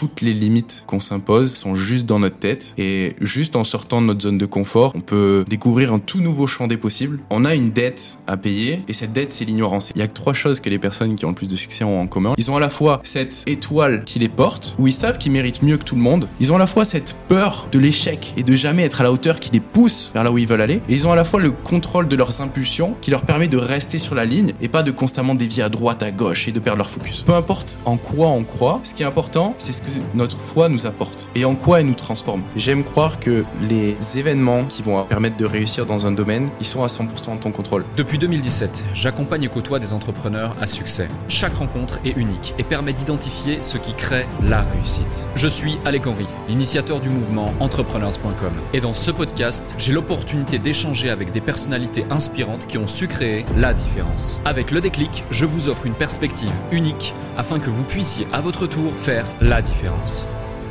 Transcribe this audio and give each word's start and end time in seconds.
toutes 0.00 0.22
les 0.22 0.32
limites 0.32 0.84
qu'on 0.86 0.98
s'impose 0.98 1.54
sont 1.54 1.74
juste 1.74 2.06
dans 2.06 2.18
notre 2.18 2.38
tête 2.38 2.72
et 2.78 3.16
juste 3.20 3.54
en 3.54 3.64
sortant 3.64 4.00
de 4.00 4.06
notre 4.06 4.22
zone 4.22 4.38
de 4.38 4.46
confort, 4.46 4.92
on 4.94 5.02
peut 5.02 5.44
découvrir 5.46 5.92
un 5.92 5.98
tout 5.98 6.22
nouveau 6.22 6.46
champ 6.46 6.66
des 6.66 6.78
possibles. 6.78 7.20
On 7.28 7.44
a 7.44 7.54
une 7.54 7.70
dette 7.70 8.16
à 8.26 8.38
payer 8.38 8.82
et 8.88 8.94
cette 8.94 9.12
dette 9.12 9.30
c'est 9.30 9.44
l'ignorance. 9.44 9.92
Il 9.94 9.98
y 9.98 10.02
a 10.02 10.06
que 10.06 10.14
trois 10.14 10.32
choses 10.32 10.60
que 10.60 10.70
les 10.70 10.78
personnes 10.78 11.16
qui 11.16 11.26
ont 11.26 11.28
le 11.28 11.34
plus 11.34 11.48
de 11.48 11.56
succès 11.56 11.84
ont 11.84 12.00
en 12.00 12.06
commun. 12.06 12.32
Ils 12.38 12.50
ont 12.50 12.56
à 12.56 12.60
la 12.60 12.70
fois 12.70 13.02
cette 13.04 13.44
étoile 13.46 14.04
qui 14.06 14.18
les 14.18 14.30
porte, 14.30 14.74
où 14.78 14.86
ils 14.86 14.94
savent 14.94 15.18
qu'ils 15.18 15.32
méritent 15.32 15.60
mieux 15.60 15.76
que 15.76 15.84
tout 15.84 15.96
le 15.96 16.00
monde. 16.00 16.30
Ils 16.40 16.50
ont 16.50 16.56
à 16.56 16.58
la 16.58 16.66
fois 16.66 16.86
cette 16.86 17.14
peur 17.28 17.68
de 17.70 17.78
l'échec 17.78 18.32
et 18.38 18.42
de 18.42 18.54
jamais 18.54 18.84
être 18.84 19.02
à 19.02 19.04
la 19.04 19.12
hauteur 19.12 19.38
qui 19.38 19.50
les 19.52 19.60
pousse 19.60 20.12
vers 20.14 20.24
là 20.24 20.32
où 20.32 20.38
ils 20.38 20.46
veulent 20.46 20.62
aller. 20.62 20.80
Et 20.88 20.94
ils 20.94 21.06
ont 21.06 21.12
à 21.12 21.16
la 21.16 21.24
fois 21.24 21.40
le 21.40 21.50
contrôle 21.50 22.08
de 22.08 22.16
leurs 22.16 22.40
impulsions 22.40 22.96
qui 23.02 23.10
leur 23.10 23.20
permet 23.20 23.48
de 23.48 23.58
rester 23.58 23.98
sur 23.98 24.14
la 24.14 24.24
ligne 24.24 24.54
et 24.62 24.68
pas 24.68 24.82
de 24.82 24.92
constamment 24.92 25.34
dévier 25.34 25.62
à 25.62 25.68
droite, 25.68 26.02
à 26.02 26.10
gauche 26.10 26.48
et 26.48 26.52
de 26.52 26.58
perdre 26.58 26.78
leur 26.78 26.88
focus. 26.88 27.22
Peu 27.26 27.34
importe 27.34 27.76
en 27.84 27.98
quoi 27.98 28.28
on 28.28 28.44
croit, 28.44 28.80
ce 28.82 28.94
qui 28.94 29.02
est 29.02 29.06
important, 29.06 29.54
c'est 29.58 29.74
ce 29.74 29.82
que 29.82 29.89
notre 30.14 30.36
foi 30.36 30.68
nous 30.68 30.86
apporte 30.86 31.28
et 31.34 31.44
en 31.44 31.54
quoi 31.54 31.80
elle 31.80 31.86
nous 31.86 31.94
transforme. 31.94 32.42
J'aime 32.56 32.84
croire 32.84 33.18
que 33.18 33.44
les 33.68 33.96
événements 34.16 34.64
qui 34.64 34.82
vont 34.82 35.04
permettre 35.04 35.36
de 35.36 35.44
réussir 35.44 35.86
dans 35.86 36.06
un 36.06 36.12
domaine, 36.12 36.48
ils 36.60 36.66
sont 36.66 36.82
à 36.82 36.88
100% 36.88 37.30
en 37.30 37.36
ton 37.36 37.52
contrôle. 37.52 37.84
Depuis 37.96 38.18
2017, 38.18 38.84
j'accompagne 38.94 39.44
et 39.44 39.48
côtoie 39.48 39.78
des 39.78 39.92
entrepreneurs 39.92 40.56
à 40.60 40.66
succès. 40.66 41.08
Chaque 41.28 41.54
rencontre 41.54 42.00
est 42.04 42.16
unique 42.16 42.54
et 42.58 42.62
permet 42.62 42.92
d'identifier 42.92 43.58
ce 43.62 43.78
qui 43.78 43.94
crée 43.94 44.26
la 44.42 44.62
réussite. 44.62 45.26
Je 45.34 45.48
suis 45.48 45.78
Alec 45.84 46.06
Henry, 46.06 46.26
l'initiateur 46.48 47.00
du 47.00 47.08
mouvement 47.08 47.54
entrepreneurs.com. 47.60 48.52
Et 48.72 48.80
dans 48.80 48.94
ce 48.94 49.10
podcast, 49.10 49.74
j'ai 49.78 49.92
l'opportunité 49.92 50.58
d'échanger 50.58 51.10
avec 51.10 51.30
des 51.32 51.40
personnalités 51.40 52.04
inspirantes 52.10 52.66
qui 52.66 52.78
ont 52.78 52.86
su 52.86 53.08
créer 53.08 53.44
la 53.56 53.74
différence. 53.74 54.40
Avec 54.44 54.70
le 54.70 54.80
déclic, 54.80 55.24
je 55.30 55.44
vous 55.44 55.68
offre 55.68 55.86
une 55.86 55.94
perspective 55.94 56.52
unique 56.72 57.14
afin 57.36 57.58
que 57.58 57.70
vous 57.70 57.84
puissiez 57.84 58.26
à 58.32 58.40
votre 58.40 58.66
tour 58.66 58.92
faire 58.94 59.26
la 59.40 59.62
différence. 59.62 59.79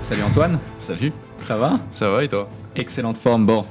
Salut 0.02 0.22
Antoine. 0.22 0.60
Salut. 0.78 1.12
Ça 1.40 1.58
va? 1.58 1.80
Ça 1.92 2.12
va 2.12 2.24
et 2.24 2.28
toi? 2.28 2.48
Excellente 2.76 3.18
forme. 3.18 3.48
Bon, 3.48 3.66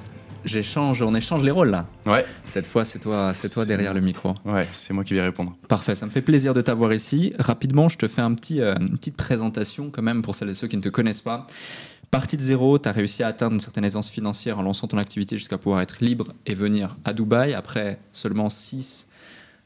j'échange, 0.45 1.01
on 1.01 1.15
échange 1.15 1.45
les 1.45 1.53
rôles 1.53 1.71
là. 1.71 1.87
Ouais. 2.07 2.25
Cette 2.43 2.67
fois, 2.67 2.85
c'est 2.85 2.99
toi, 2.99 3.33
c'est 3.35 3.49
toi 3.49 3.65
derrière 3.65 3.95
le 3.95 4.01
micro. 4.01 4.35
Ouais, 4.45 4.67
c'est 4.73 4.93
moi 4.93 5.05
qui 5.05 5.15
vais 5.15 5.21
répondre. 5.21 5.53
Parfait, 5.69 5.95
ça 5.95 6.07
me 6.07 6.11
fait 6.11 6.23
plaisir 6.23 6.55
de 6.55 6.61
t'avoir 6.61 6.93
ici. 6.93 7.35
Rapidement, 7.39 7.89
je 7.89 7.99
te 7.99 8.09
fais 8.09 8.21
un 8.21 8.35
petit, 8.35 8.61
euh, 8.61 8.75
une 8.81 8.99
petite 8.99 9.17
présentation 9.17 9.91
quand 9.91 10.03
même 10.03 10.23
pour 10.23 10.35
celles 10.35 10.49
et 10.49 10.55
ceux 10.55 10.67
qui 10.67 10.77
ne 10.77 10.83
te 10.83 10.89
connaissent 10.89 11.23
pas. 11.23 11.47
Partie 12.11 12.37
de 12.37 12.43
zéro, 12.43 12.79
tu 12.81 12.89
as 12.89 12.93
réussi 12.93 13.23
à 13.23 13.29
atteindre 13.29 13.53
une 13.55 13.61
certaine 13.61 13.85
aisance 13.85 14.11
financière 14.11 14.59
en 14.59 14.63
lançant 14.63 14.89
ton 14.89 14.99
activité 14.99 15.37
jusqu'à 15.37 15.59
pouvoir 15.59 15.83
être 15.83 15.99
libre 16.01 16.33
et 16.47 16.55
venir 16.55 16.97
à 17.05 17.13
Dubaï 17.13 17.55
après 17.55 18.01
seulement 18.13 18.49
6, 18.51 19.08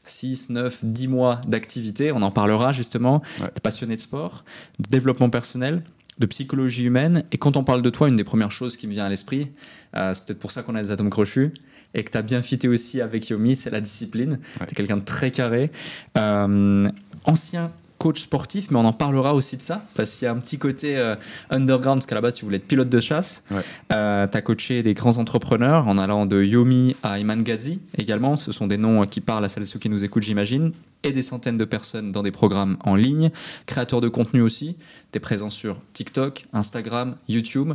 6 0.03 0.49
9, 0.49 0.85
10 0.85 1.07
mois 1.07 1.41
d'activité. 1.47 2.11
On 2.11 2.21
en 2.21 2.31
parlera 2.31 2.71
justement. 2.71 3.21
Ouais. 3.39 3.47
Tu 3.47 3.57
es 3.57 3.61
passionné 3.61 3.95
de 3.95 4.01
sport, 4.01 4.43
de 4.79 4.87
développement 4.89 5.29
personnel, 5.29 5.83
de 6.19 6.25
psychologie 6.25 6.83
humaine. 6.83 7.23
Et 7.31 7.37
quand 7.37 7.57
on 7.57 7.63
parle 7.63 7.81
de 7.81 7.89
toi, 7.89 8.07
une 8.07 8.15
des 8.15 8.23
premières 8.23 8.51
choses 8.51 8.77
qui 8.77 8.87
me 8.87 8.93
vient 8.93 9.05
à 9.05 9.09
l'esprit, 9.09 9.51
euh, 9.95 10.13
c'est 10.13 10.25
peut-être 10.25 10.39
pour 10.39 10.51
ça 10.51 10.63
qu'on 10.63 10.75
a 10.75 10.81
des 10.81 10.91
atomes 10.91 11.09
crochus 11.09 11.53
et 11.93 12.03
que 12.03 12.11
tu 12.11 12.17
as 12.17 12.21
bien 12.21 12.41
fité 12.41 12.67
aussi 12.67 13.01
avec 13.01 13.29
Yomi, 13.29 13.55
c'est 13.55 13.69
la 13.69 13.81
discipline. 13.81 14.39
Ouais. 14.59 14.65
Tu 14.67 14.73
es 14.73 14.75
quelqu'un 14.75 14.97
de 14.97 15.05
très 15.05 15.31
carré. 15.31 15.71
Euh, 16.17 16.89
ancien 17.25 17.71
coach 18.03 18.21
sportif, 18.21 18.69
mais 18.69 18.77
on 18.77 18.83
en 18.85 18.91
parlera 18.91 19.33
aussi 19.33 19.55
de 19.55 19.61
ça, 19.61 19.81
parce 19.95 20.17
qu'il 20.17 20.25
y 20.25 20.27
a 20.27 20.33
un 20.33 20.37
petit 20.39 20.57
côté 20.57 20.97
euh, 20.97 21.15
underground, 21.49 21.99
parce 21.99 22.05
qu'à 22.05 22.15
la 22.15 22.21
base, 22.21 22.33
tu 22.33 22.43
voulais 22.43 22.57
être 22.57 22.67
pilote 22.67 22.89
de 22.89 22.99
chasse. 22.99 23.43
Ouais. 23.49 23.61
tu 23.89 23.95
as 23.95 24.41
coaché 24.41 24.83
des 24.83 24.93
grands 24.93 25.17
entrepreneurs, 25.17 25.87
en 25.87 25.97
allant 25.97 26.25
de 26.25 26.43
Yomi 26.43 26.97
à 27.01 27.17
Iman 27.19 27.41
Ghazi 27.41 27.79
également. 27.97 28.35
Ce 28.35 28.51
sont 28.51 28.67
des 28.67 28.77
noms 28.77 29.03
euh, 29.03 29.05
qui 29.05 29.21
parlent 29.21 29.45
à 29.45 29.47
celles 29.49 29.63
et 29.63 29.65
ceux 29.67 29.79
qui 29.79 29.87
nous 29.89 30.03
écoutent, 30.03 30.23
j'imagine. 30.23 30.73
Et 31.03 31.11
des 31.13 31.21
centaines 31.21 31.57
de 31.57 31.65
personnes 31.65 32.11
dans 32.11 32.23
des 32.23 32.31
programmes 32.31 32.75
en 32.83 32.95
ligne. 32.95 33.31
Créateur 33.65 34.01
de 34.01 34.09
contenu 34.09 34.41
aussi. 34.41 34.75
Tu 35.13 35.17
es 35.17 35.19
présent 35.21 35.49
sur 35.49 35.77
TikTok, 35.93 36.45
Instagram, 36.51 37.15
YouTube 37.29 37.73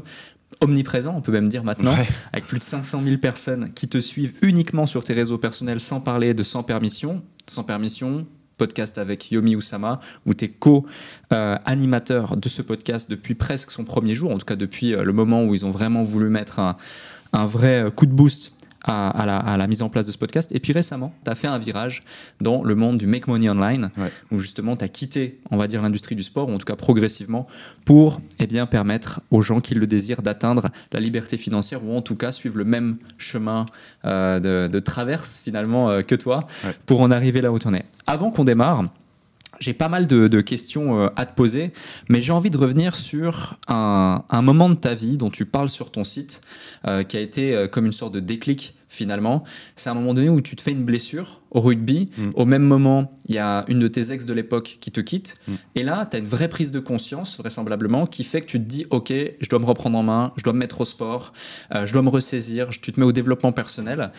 omniprésent, 0.61 1.15
on 1.17 1.21
peut 1.21 1.31
même 1.33 1.49
dire 1.49 1.63
maintenant, 1.63 1.93
Ouais. 1.95 2.07
avec 2.33 2.47
plus 2.47 2.59
de 2.59 2.65
500 2.65 3.03
000 3.05 3.19
personnes 3.19 3.71
qui 3.75 3.87
te 3.87 3.99
suivent 3.99 4.33
uniquement 4.43 4.87
sur 4.87 5.05
tes 5.05 5.13
réseaux 5.13 5.39
personnels 5.39 5.79
sans 5.81 6.01
parler 6.01 6.35
de 6.35 6.43
sans 6.43 6.63
permission. 6.63 7.23
Sans 7.47 7.65
permission, 7.65 8.27
podcast 8.59 8.99
avec 8.99 9.31
Yomi 9.31 9.57
Oussama, 9.57 10.01
où 10.27 10.35
tu 10.35 10.45
es 10.45 10.49
co-animateur 10.49 12.37
de 12.37 12.49
ce 12.49 12.61
podcast 12.61 13.11
depuis 13.11 13.35
presque 13.35 13.71
son 13.71 13.85
premier 13.85 14.15
jour, 14.15 14.33
en 14.33 14.39
tout 14.39 14.45
cas 14.45 14.57
depuis 14.57 14.95
euh, 14.95 15.05
le 15.05 15.13
moment 15.13 15.45
où 15.45 15.55
ils 15.55 15.65
ont 15.65 15.71
vraiment 15.71 16.03
voulu 16.03 16.29
mettre 16.29 16.59
un, 16.59 16.77
un 17.33 17.47
vrai 17.47 17.85
euh, 17.85 17.91
coup 17.91 18.07
de 18.07 18.13
boost 18.13 18.53
à, 18.85 19.11
à 19.11 19.27
la, 19.27 19.37
à 19.39 19.57
la 19.57 19.67
mise 19.67 19.83
en 19.83 19.89
place 19.89 20.07
de 20.07 20.13
ce 20.13 20.19
podcast. 20.19 20.51
Et 20.53 20.61
puis 20.61 20.73
récemment, 20.73 21.13
tu 21.25 21.31
as 21.31 21.35
fait 21.35 21.49
un 21.49 21.59
virage 21.59 22.03
dans 22.41 22.63
le 22.63 22.75
monde 22.75 22.99
du 22.99 23.07
Make 23.07 23.27
Money 23.27 23.49
Online, 23.51 23.91
Ouais. 23.99 24.11
où 24.31 24.39
justement 24.41 24.77
tu 24.77 24.85
as 24.85 24.89
quitté, 24.89 25.39
on 25.51 25.57
va 25.57 25.67
dire, 25.67 25.83
l'industrie 25.83 26.15
du 26.15 26.23
sport, 26.23 26.49
ou 26.49 26.53
en 26.55 26.59
tout 26.59 26.65
cas 26.67 26.77
progressivement, 26.77 27.47
pour 27.85 28.21
eh 28.39 28.47
bien, 28.47 28.67
permettre 28.67 29.21
aux 29.31 29.43
gens 29.43 29.61
qui 29.61 29.75
le 29.75 29.87
désirent 29.87 30.23
d'atteindre 30.23 30.69
la 30.93 31.01
liberté 31.01 31.37
financière, 31.37 31.85
ou 31.85 31.97
en 31.97 32.03
tout 32.03 32.17
cas 32.17 32.33
suivre 32.33 32.57
le 32.59 32.65
même 32.65 32.97
chemin 33.19 33.67
euh, 34.05 34.39
de, 34.41 34.73
de 34.73 34.81
traverse 34.81 35.41
finalement 35.45 35.91
euh, 35.91 36.03
que 36.03 36.15
toi, 36.15 36.47
Ouais. 36.65 36.75
pour 36.87 37.01
en 37.01 37.11
arriver 37.11 37.41
là 37.41 37.51
où 37.53 37.59
tu 37.59 37.67
en 37.69 37.75
es. 37.75 37.85
Avant 38.07 38.31
qu'on 38.31 38.45
démarre, 38.45 38.85
j'ai 39.61 39.73
pas 39.73 39.89
mal 39.89 40.07
de, 40.07 40.41
questions 40.41 41.01
euh, 41.01 41.09
à 41.17 41.27
te 41.27 41.35
poser, 41.35 41.73
mais 42.09 42.21
j'ai 42.21 42.33
envie 42.33 42.51
de 42.51 42.59
revenir 42.59 42.95
sur 42.95 43.59
un, 43.69 44.25
un 44.29 44.43
moment 44.43 44.69
de 44.69 44.75
ta 44.75 44.95
vie 44.95 45.17
dont 45.17 45.31
tu 45.31 45.47
parles 45.47 45.69
sur 45.69 45.91
ton 45.91 46.05
site, 46.05 46.43
euh, 46.87 47.03
qui 47.03 47.17
a 47.17 47.21
été 47.21 47.55
euh, 47.55 47.67
comme 47.67 47.87
une 47.87 47.93
sorte 47.93 48.15
de 48.15 48.21
déclic 48.21 48.75
finalement. 48.89 49.45
C'est 49.77 49.91
un 49.91 49.95
moment 49.95 50.15
donné 50.15 50.29
où 50.29 50.41
tu 50.41 50.57
te 50.57 50.63
fais 50.63 50.73
une 50.73 50.85
blessure 50.85 51.43
au 51.51 51.61
rugby. 51.61 52.11
Mm. 52.17 52.31
Au 52.35 52.45
même 52.45 52.63
moment, 52.63 53.13
il 53.27 53.35
y 53.35 53.39
a 53.39 53.65
une 53.69 53.79
de 53.79 53.89
tes 53.89 54.13
ex 54.13 54.27
de 54.27 54.33
l'époque 54.33 54.79
qui 54.81 54.91
te 54.91 55.01
quitte. 55.01 55.39
Mm. 55.47 55.55
Et 55.77 55.83
là, 55.83 56.07
tu 56.11 56.17
as 56.17 56.21
une 56.21 56.27
vraie 56.27 56.49
prise 56.49 56.73
de 56.73 56.81
conscience, 56.81 57.39
vraisemblablement, 57.39 58.07
qui 58.07 58.25
fait 58.25 58.41
que 58.41 58.47
tu 58.47 58.59
te 58.59 58.65
dis, 58.65 58.87
OK, 58.91 59.11
je 59.13 59.49
dois 59.49 59.59
me 59.59 59.65
reprendre 59.65 59.99
en 59.99 60.03
main, 60.03 60.33
je 60.37 60.43
dois 60.43 60.53
me 60.53 60.59
mettre 60.59 60.81
au 60.81 60.85
sport, 60.85 61.33
euh, 61.75 61.87
je 61.87 61.93
dois 61.93 62.03
me 62.03 62.11
ressaisir, 62.11 62.71
tu 62.71 62.93
te 62.93 63.01
mets 63.01 63.07
au 63.07 63.13
développement 63.13 63.53
personnel. 63.53 64.11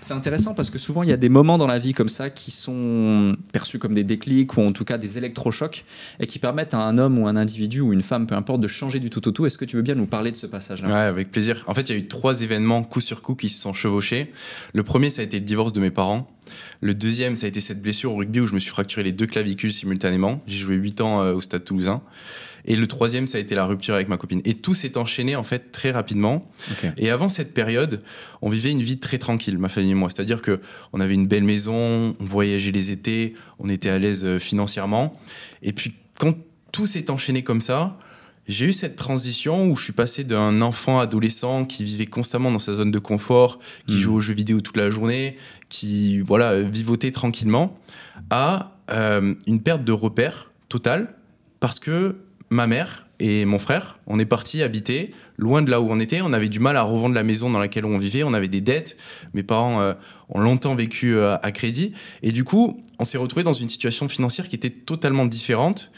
C'est 0.00 0.14
intéressant 0.14 0.54
parce 0.54 0.70
que 0.70 0.78
souvent, 0.78 1.02
il 1.02 1.08
y 1.08 1.12
a 1.12 1.16
des 1.16 1.28
moments 1.28 1.56
dans 1.56 1.66
la 1.66 1.78
vie 1.78 1.92
comme 1.92 2.08
ça 2.08 2.28
qui 2.28 2.50
sont 2.50 3.34
perçus 3.52 3.78
comme 3.78 3.94
des 3.94 4.04
déclics 4.04 4.56
ou 4.56 4.60
en 4.60 4.72
tout 4.72 4.84
cas 4.84 4.98
des 4.98 5.18
électrochocs 5.18 5.84
et 6.20 6.26
qui 6.26 6.38
permettent 6.38 6.74
à 6.74 6.78
un 6.78 6.98
homme 6.98 7.18
ou 7.18 7.28
un 7.28 7.36
individu 7.36 7.80
ou 7.80 7.92
une 7.92 8.02
femme, 8.02 8.26
peu 8.26 8.34
importe, 8.34 8.60
de 8.60 8.68
changer 8.68 8.98
du 8.98 9.08
tout 9.08 9.26
au 9.28 9.30
tout. 9.30 9.46
Est-ce 9.46 9.56
que 9.56 9.64
tu 9.64 9.76
veux 9.76 9.82
bien 9.82 9.94
nous 9.94 10.06
parler 10.06 10.30
de 10.30 10.36
ce 10.36 10.46
passage-là? 10.46 10.88
Ouais, 10.88 10.94
avec 10.94 11.30
plaisir. 11.30 11.62
En 11.66 11.74
fait, 11.74 11.82
il 11.82 11.92
y 11.92 11.94
a 11.94 11.98
eu 11.98 12.08
trois 12.08 12.42
événements 12.42 12.82
coup 12.82 13.00
sur 13.00 13.22
coup 13.22 13.34
qui 13.34 13.48
se 13.48 13.60
sont 13.60 13.72
chevauchés. 13.72 14.23
Le 14.72 14.82
premier, 14.82 15.10
ça 15.10 15.22
a 15.22 15.24
été 15.24 15.38
le 15.38 15.44
divorce 15.44 15.72
de 15.72 15.80
mes 15.80 15.90
parents. 15.90 16.26
Le 16.80 16.94
deuxième, 16.94 17.36
ça 17.36 17.46
a 17.46 17.48
été 17.48 17.60
cette 17.60 17.80
blessure 17.80 18.12
au 18.12 18.16
rugby 18.16 18.40
où 18.40 18.46
je 18.46 18.54
me 18.54 18.60
suis 18.60 18.70
fracturé 18.70 19.02
les 19.02 19.12
deux 19.12 19.26
clavicules 19.26 19.72
simultanément. 19.72 20.38
J'ai 20.46 20.58
joué 20.58 20.74
8 20.74 21.00
ans 21.00 21.22
euh, 21.22 21.32
au 21.32 21.40
Stade 21.40 21.64
Toulousain. 21.64 22.02
Et 22.66 22.76
le 22.76 22.86
troisième, 22.86 23.26
ça 23.26 23.38
a 23.38 23.40
été 23.40 23.54
la 23.54 23.66
rupture 23.66 23.94
avec 23.94 24.08
ma 24.08 24.16
copine. 24.16 24.40
Et 24.44 24.54
tout 24.54 24.74
s'est 24.74 24.96
enchaîné 24.96 25.36
en 25.36 25.44
fait 25.44 25.70
très 25.70 25.90
rapidement. 25.90 26.46
Et 26.96 27.10
avant 27.10 27.28
cette 27.28 27.52
période, 27.52 28.02
on 28.40 28.48
vivait 28.48 28.70
une 28.70 28.82
vie 28.82 28.98
très 28.98 29.18
tranquille, 29.18 29.58
ma 29.58 29.68
famille 29.68 29.90
et 29.90 29.94
moi. 29.94 30.08
C'est-à-dire 30.08 30.40
que 30.40 30.60
on 30.92 31.00
avait 31.00 31.14
une 31.14 31.26
belle 31.26 31.44
maison, 31.44 32.16
on 32.18 32.24
voyageait 32.24 32.72
les 32.72 32.90
étés, 32.90 33.34
on 33.58 33.68
était 33.68 33.90
à 33.90 33.98
l'aise 33.98 34.24
euh, 34.24 34.38
financièrement. 34.38 35.14
Et 35.62 35.72
puis 35.72 35.94
quand 36.18 36.34
tout 36.72 36.86
s'est 36.86 37.10
enchaîné 37.10 37.42
comme 37.42 37.60
ça, 37.60 37.98
j'ai 38.46 38.66
eu 38.66 38.72
cette 38.72 38.96
transition 38.96 39.66
où 39.68 39.76
je 39.76 39.84
suis 39.84 39.92
passé 39.92 40.24
d'un 40.24 40.60
enfant 40.60 41.00
adolescent 41.00 41.64
qui 41.64 41.84
vivait 41.84 42.06
constamment 42.06 42.50
dans 42.50 42.58
sa 42.58 42.74
zone 42.74 42.90
de 42.90 42.98
confort, 42.98 43.58
qui 43.86 43.94
Mhm. 43.94 44.00
jouait 44.00 44.14
aux 44.16 44.20
jeux 44.20 44.34
vidéo 44.34 44.60
toute 44.60 44.76
la 44.76 44.90
journée, 44.90 45.36
qui 45.68 46.20
voilà 46.20 46.58
vivotait 46.58 47.10
tranquillement, 47.10 47.74
à 48.30 48.72
euh, 48.90 49.34
une 49.46 49.60
perte 49.60 49.84
de 49.84 49.92
repère 49.92 50.50
totale 50.68 51.14
parce 51.60 51.78
que 51.80 52.16
ma 52.50 52.66
mère 52.66 53.06
et 53.20 53.44
mon 53.46 53.58
frère, 53.58 53.96
on 54.06 54.18
est 54.18 54.26
partis 54.26 54.62
habiter 54.62 55.12
loin 55.38 55.62
de 55.62 55.70
là 55.70 55.80
où 55.80 55.86
on 55.88 55.98
était. 56.00 56.20
On 56.20 56.32
avait 56.32 56.48
du 56.48 56.58
mal 56.60 56.76
à 56.76 56.82
revendre 56.82 57.14
la 57.14 57.22
maison 57.22 57.48
dans 57.48 57.60
laquelle 57.60 57.84
on 57.86 57.96
vivait. 57.98 58.24
On 58.24 58.34
avait 58.34 58.48
des 58.48 58.60
dettes. 58.60 58.98
Mes 59.34 59.42
parents 59.44 59.80
euh, 59.80 59.94
ont 60.28 60.40
longtemps 60.40 60.74
vécu 60.74 61.14
euh, 61.14 61.36
à 61.42 61.52
crédit. 61.52 61.92
Et 62.22 62.32
du 62.32 62.44
coup, 62.44 62.76
on 62.98 63.04
s'est 63.04 63.16
retrouvé 63.16 63.44
dans 63.44 63.52
une 63.52 63.68
situation 63.68 64.08
financière 64.08 64.48
qui 64.48 64.56
était 64.56 64.68
totalement 64.70 65.26
différente. 65.26 65.92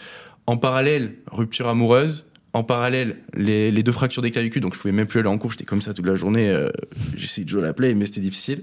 En 0.47 0.59
parallèle, 0.59 1.17
rupture 1.33 1.69
amoureuse. 1.69 2.27
En 2.57 2.65
parallèle, 2.65 3.19
les, 3.35 3.71
les 3.71 3.83
deux 3.83 3.93
fractures 3.93 4.23
des 4.23 4.31
clavicules, 4.31 4.63
donc 4.63 4.73
je 4.73 4.79
pouvais 4.79 4.91
même 4.91 5.07
plus 5.07 5.21
aller 5.21 5.29
en 5.29 5.37
cours, 5.37 5.51
j'étais 5.51 5.67
comme 5.67 5.83
ça 5.83 5.93
toute 5.93 6.07
la 6.07 6.17
journée, 6.17 6.49
euh, 6.49 6.71
j'essayais 7.15 7.45
de 7.45 7.51
jouer 7.51 7.61
à 7.61 7.67
la 7.67 7.75
play, 7.75 7.95
mais 7.95 8.07
c'était 8.07 8.23
difficile. 8.23 8.63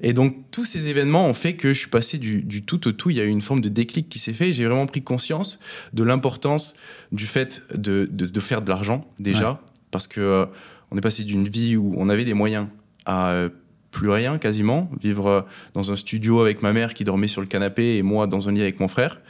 Et 0.00 0.12
donc 0.12 0.50
tous 0.50 0.64
ces 0.64 0.88
événements 0.88 1.28
ont 1.28 1.32
fait 1.32 1.54
que 1.54 1.72
je 1.72 1.78
suis 1.78 1.88
passé 1.88 2.18
du, 2.18 2.42
du 2.42 2.64
tout 2.64 2.88
au 2.88 2.90
tout, 2.90 3.08
il 3.10 3.18
y 3.18 3.20
a 3.20 3.24
eu 3.24 3.28
une 3.28 3.40
forme 3.40 3.60
de 3.60 3.68
déclic 3.68 4.08
qui 4.08 4.18
s'est 4.18 4.32
fait, 4.32 4.52
j'ai 4.52 4.66
vraiment 4.66 4.88
pris 4.88 5.02
conscience 5.02 5.60
de 5.92 6.02
l'importance 6.02 6.74
du 7.12 7.24
fait 7.24 7.62
de, 7.72 8.08
de, 8.10 8.26
de 8.26 8.40
faire 8.40 8.62
de 8.62 8.68
l'argent 8.68 9.08
déjà, 9.20 9.62
parce 9.92 10.08
que 10.08 10.20
euh, 10.20 10.46
on 10.90 10.98
est 10.98 11.00
passé 11.00 11.22
d'une 11.22 11.48
vie 11.48 11.76
où 11.76 11.94
on 11.96 12.08
avait 12.08 12.24
des 12.24 12.34
moyens 12.34 12.66
à 13.04 13.30
euh, 13.30 13.48
plus 13.92 14.10
rien 14.10 14.38
quasiment, 14.38 14.90
vivre 15.00 15.26
euh, 15.28 15.40
dans 15.74 15.92
un 15.92 15.96
studio 15.96 16.40
avec 16.40 16.62
ma 16.62 16.72
mère 16.72 16.94
qui 16.94 17.04
dormait 17.04 17.28
sur 17.28 17.42
le 17.42 17.46
canapé 17.46 17.96
et 17.96 18.02
moi 18.02 18.26
dans 18.26 18.48
un 18.48 18.52
lit 18.52 18.62
avec 18.62 18.80
mon 18.80 18.88
frère. 18.88 19.20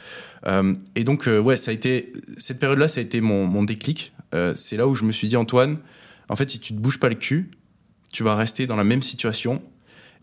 Euh, 0.47 0.73
et 0.95 1.03
donc, 1.03 1.27
euh, 1.27 1.39
ouais, 1.39 1.57
ça 1.57 1.71
a 1.71 1.73
été, 1.73 2.13
cette 2.37 2.59
période-là, 2.59 2.87
ça 2.87 2.99
a 2.99 3.03
été 3.03 3.21
mon, 3.21 3.45
mon 3.45 3.63
déclic. 3.63 4.13
Euh, 4.33 4.53
c'est 4.55 4.77
là 4.77 4.87
où 4.87 4.95
je 4.95 5.03
me 5.03 5.11
suis 5.11 5.27
dit, 5.27 5.37
Antoine, 5.37 5.77
en 6.29 6.35
fait, 6.35 6.49
si 6.49 6.59
tu 6.59 6.73
te 6.73 6.79
bouges 6.79 6.99
pas 6.99 7.09
le 7.09 7.15
cul, 7.15 7.51
tu 8.11 8.23
vas 8.23 8.35
rester 8.35 8.67
dans 8.67 8.75
la 8.75 8.83
même 8.83 9.01
situation 9.01 9.61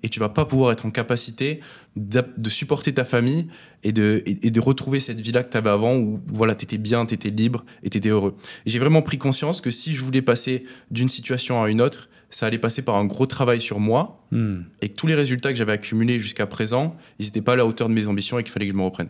et 0.03 0.09
tu 0.09 0.21
vas 0.21 0.29
pas 0.29 0.45
pouvoir 0.45 0.73
être 0.73 0.87
en 0.87 0.91
capacité 0.91 1.61
de 1.97 2.49
supporter 2.49 2.95
ta 2.95 3.05
famille 3.05 3.49
et 3.83 3.93
de, 3.93 4.23
et, 4.27 4.51
de 4.51 4.61
retrouver 4.61 5.01
cette 5.01 5.21
vie-là 5.21 5.43
que 5.43 5.51
tu 5.51 5.57
avais 5.57 5.71
avant 5.71 5.97
où 5.97 6.21
voilà, 6.29 6.55
tu 6.55 6.65
étais 6.65 6.79
bien, 6.79 7.05
tu 7.05 7.15
étais 7.15 7.31
libre 7.31 7.65
et 7.83 7.91
tu 7.91 7.99
étais 7.99 8.11
heureux. 8.11 8.37
Et 8.65 8.71
j'ai 8.71 8.79
vraiment 8.79 9.03
pris 9.03 9.19
conscience 9.19 9.61
que 9.61 9.73
si 9.73 9.95
je 9.95 10.03
voulais 10.05 10.23
passer 10.23 10.65
d'une 10.93 11.09
situation 11.09 11.63
à 11.63 11.69
une 11.69 11.81
autre, 11.81 12.09
ça 12.31 12.47
allait 12.47 12.59
passer 12.59 12.83
par 12.83 12.97
un 12.97 13.07
gros 13.07 13.27
travail 13.27 13.61
sur 13.61 13.81
moi 13.81 14.25
hmm. 14.31 14.61
et 14.83 14.91
que 14.91 14.95
tous 14.95 15.07
les 15.07 15.15
résultats 15.15 15.51
que 15.51 15.59
j'avais 15.59 15.73
accumulés 15.73 16.21
jusqu'à 16.21 16.47
présent, 16.47 16.97
ils 17.19 17.25
n'étaient 17.25 17.43
pas 17.43 17.55
à 17.55 17.57
la 17.57 17.67
hauteur 17.67 17.89
de 17.89 17.95
mes 17.95 18.07
ambitions 18.07 18.39
et 18.39 18.45
qu'il 18.45 18.53
fallait 18.53 18.67
que 18.67 18.73
je 18.73 18.79
me 18.79 18.83
reprenne. 18.83 19.09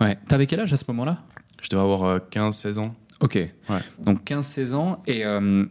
Ouais. 0.00 0.18
T'avais 0.28 0.46
quel 0.46 0.60
âge 0.60 0.72
à 0.72 0.76
ce 0.76 0.84
moment-là? 0.88 1.18
Je 1.62 1.68
devais 1.68 1.82
avoir 1.82 2.18
15-16 2.18 2.78
euh, 2.78 2.82
ans. 2.82 2.94
Ok. 3.20 3.34
Ouais. 3.34 3.78
Donc 4.04 4.22
15-16 4.24 4.74
ans 4.74 5.02
et 5.06 5.24
euh, 5.24 5.64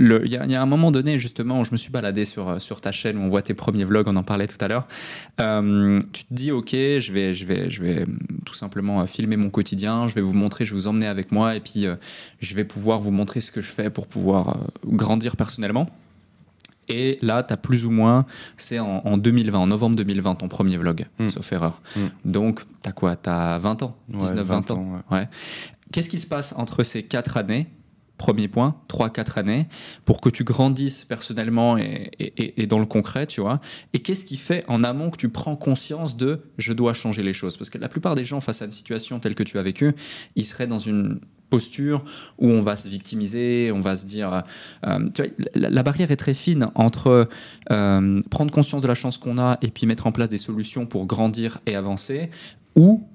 il 0.00 0.26
y, 0.26 0.50
y, 0.50 0.54
a 0.54 0.62
un 0.62 0.66
moment 0.66 0.90
donné, 0.90 1.18
justement, 1.18 1.60
où 1.60 1.64
je 1.64 1.72
me 1.72 1.76
suis 1.76 1.90
baladé 1.90 2.24
sur, 2.24 2.48
euh, 2.48 2.58
sur 2.58 2.80
ta 2.80 2.92
chaîne 2.92 3.18
où 3.18 3.22
on 3.22 3.28
voit 3.28 3.42
tes 3.42 3.54
premiers 3.54 3.84
vlogs, 3.84 4.06
on 4.08 4.16
en 4.16 4.22
parlait 4.22 4.46
tout 4.46 4.56
à 4.60 4.68
l'heure. 4.68 4.86
Euh, 5.40 6.00
tu 6.12 6.24
te 6.24 6.32
dis, 6.32 6.52
OK, 6.52 6.70
je 6.70 7.12
vais, 7.12 7.34
je, 7.34 7.44
vais, 7.44 7.68
je 7.68 7.82
vais 7.82 8.04
tout 8.44 8.54
simplement 8.54 9.04
filmer 9.06 9.36
mon 9.36 9.50
quotidien, 9.50 10.08
je 10.08 10.14
vais 10.14 10.20
vous 10.20 10.32
montrer, 10.32 10.64
je 10.64 10.72
vais 10.72 10.80
vous 10.80 10.86
emmener 10.86 11.08
avec 11.08 11.32
moi, 11.32 11.56
et 11.56 11.60
puis 11.60 11.86
je 12.40 12.54
vais 12.54 12.64
pouvoir 12.64 13.00
vous 13.00 13.10
montrer 13.10 13.40
ce 13.40 13.52
que 13.52 13.60
je 13.60 13.70
fais 13.70 13.90
pour 13.90 14.06
pouvoir 14.06 14.58
grandir 14.86 15.36
personnellement. 15.36 15.88
Et 16.88 17.18
là, 17.22 17.42
tu 17.42 17.52
as 17.52 17.56
plus 17.56 17.84
ou 17.84 17.90
moins, 17.90 18.24
c'est 18.56 18.78
en, 18.78 19.16
2020, 19.16 19.58
en 19.58 19.66
novembre 19.66 19.96
2020, 19.96 20.36
ton 20.36 20.48
premier 20.48 20.76
vlog, 20.76 21.06
hmm. 21.18 21.28
sauf 21.28 21.52
erreur. 21.52 21.82
Hmm. 21.96 22.06
Donc, 22.24 22.60
tu 22.82 22.88
as 22.88 22.92
quoi 22.92 23.16
Tu 23.16 23.28
as 23.28 23.58
20 23.58 23.82
ans 23.82 23.96
19, 24.08 24.46
20, 24.46 24.70
ans? 24.70 25.02
ouais. 25.10 25.28
Qu'est-ce 25.92 26.08
qui 26.08 26.18
se 26.18 26.26
passe 26.26 26.54
entre 26.56 26.82
ces 26.82 27.02
quatre 27.02 27.36
années? 27.36 27.68
Premier 28.16 28.48
point, 28.48 28.74
3-4 28.88 29.38
années, 29.38 29.68
pour 30.04 30.20
que 30.20 30.28
tu 30.28 30.42
grandisses 30.42 31.04
personnellement 31.04 31.78
et, 31.78 32.66
dans 32.66 32.80
le 32.80 32.84
concret, 32.84 33.26
tu 33.26 33.40
vois. 33.40 33.60
Et 33.92 34.00
qu'est-ce 34.00 34.24
qui 34.24 34.36
fait 34.36 34.64
en 34.66 34.82
amont 34.82 35.10
que 35.10 35.16
tu 35.16 35.28
prends 35.28 35.54
conscience 35.54 36.16
de 36.16 36.42
je 36.58 36.72
dois 36.72 36.94
changer 36.94 37.22
les 37.22 37.32
choses 37.32 37.56
Parce 37.56 37.70
que 37.70 37.78
la 37.78 37.88
plupart 37.88 38.16
des 38.16 38.24
gens, 38.24 38.40
face 38.40 38.60
à 38.60 38.64
une 38.64 38.72
situation 38.72 39.20
telle 39.20 39.36
que 39.36 39.44
tu 39.44 39.56
as 39.56 39.62
vécue, 39.62 39.94
ils 40.34 40.44
seraient 40.44 40.66
dans 40.66 40.80
une 40.80 41.20
posture 41.50 42.04
où 42.38 42.48
on 42.48 42.62
va 42.62 42.76
se 42.76 42.88
victimiser, 42.88 43.70
on 43.72 43.80
va 43.80 43.94
se 43.94 44.06
dire... 44.06 44.42
Euh, 44.86 44.98
vois, 45.16 45.26
la, 45.54 45.82
barrière 45.82 46.10
est 46.10 46.16
très 46.16 46.34
fine 46.34 46.68
entre 46.74 47.28
euh, 47.70 48.22
prendre 48.30 48.52
conscience 48.52 48.82
de 48.82 48.88
la 48.88 48.94
chance 48.94 49.18
qu'on 49.18 49.38
a 49.38 49.58
et 49.62 49.68
puis 49.68 49.86
mettre 49.86 50.06
en 50.06 50.12
place 50.12 50.28
des 50.28 50.38
solutions 50.38 50.86
pour 50.86 51.06
grandir 51.06 51.60
et 51.66 51.74
avancer, 51.74 52.30
ou 52.76 53.06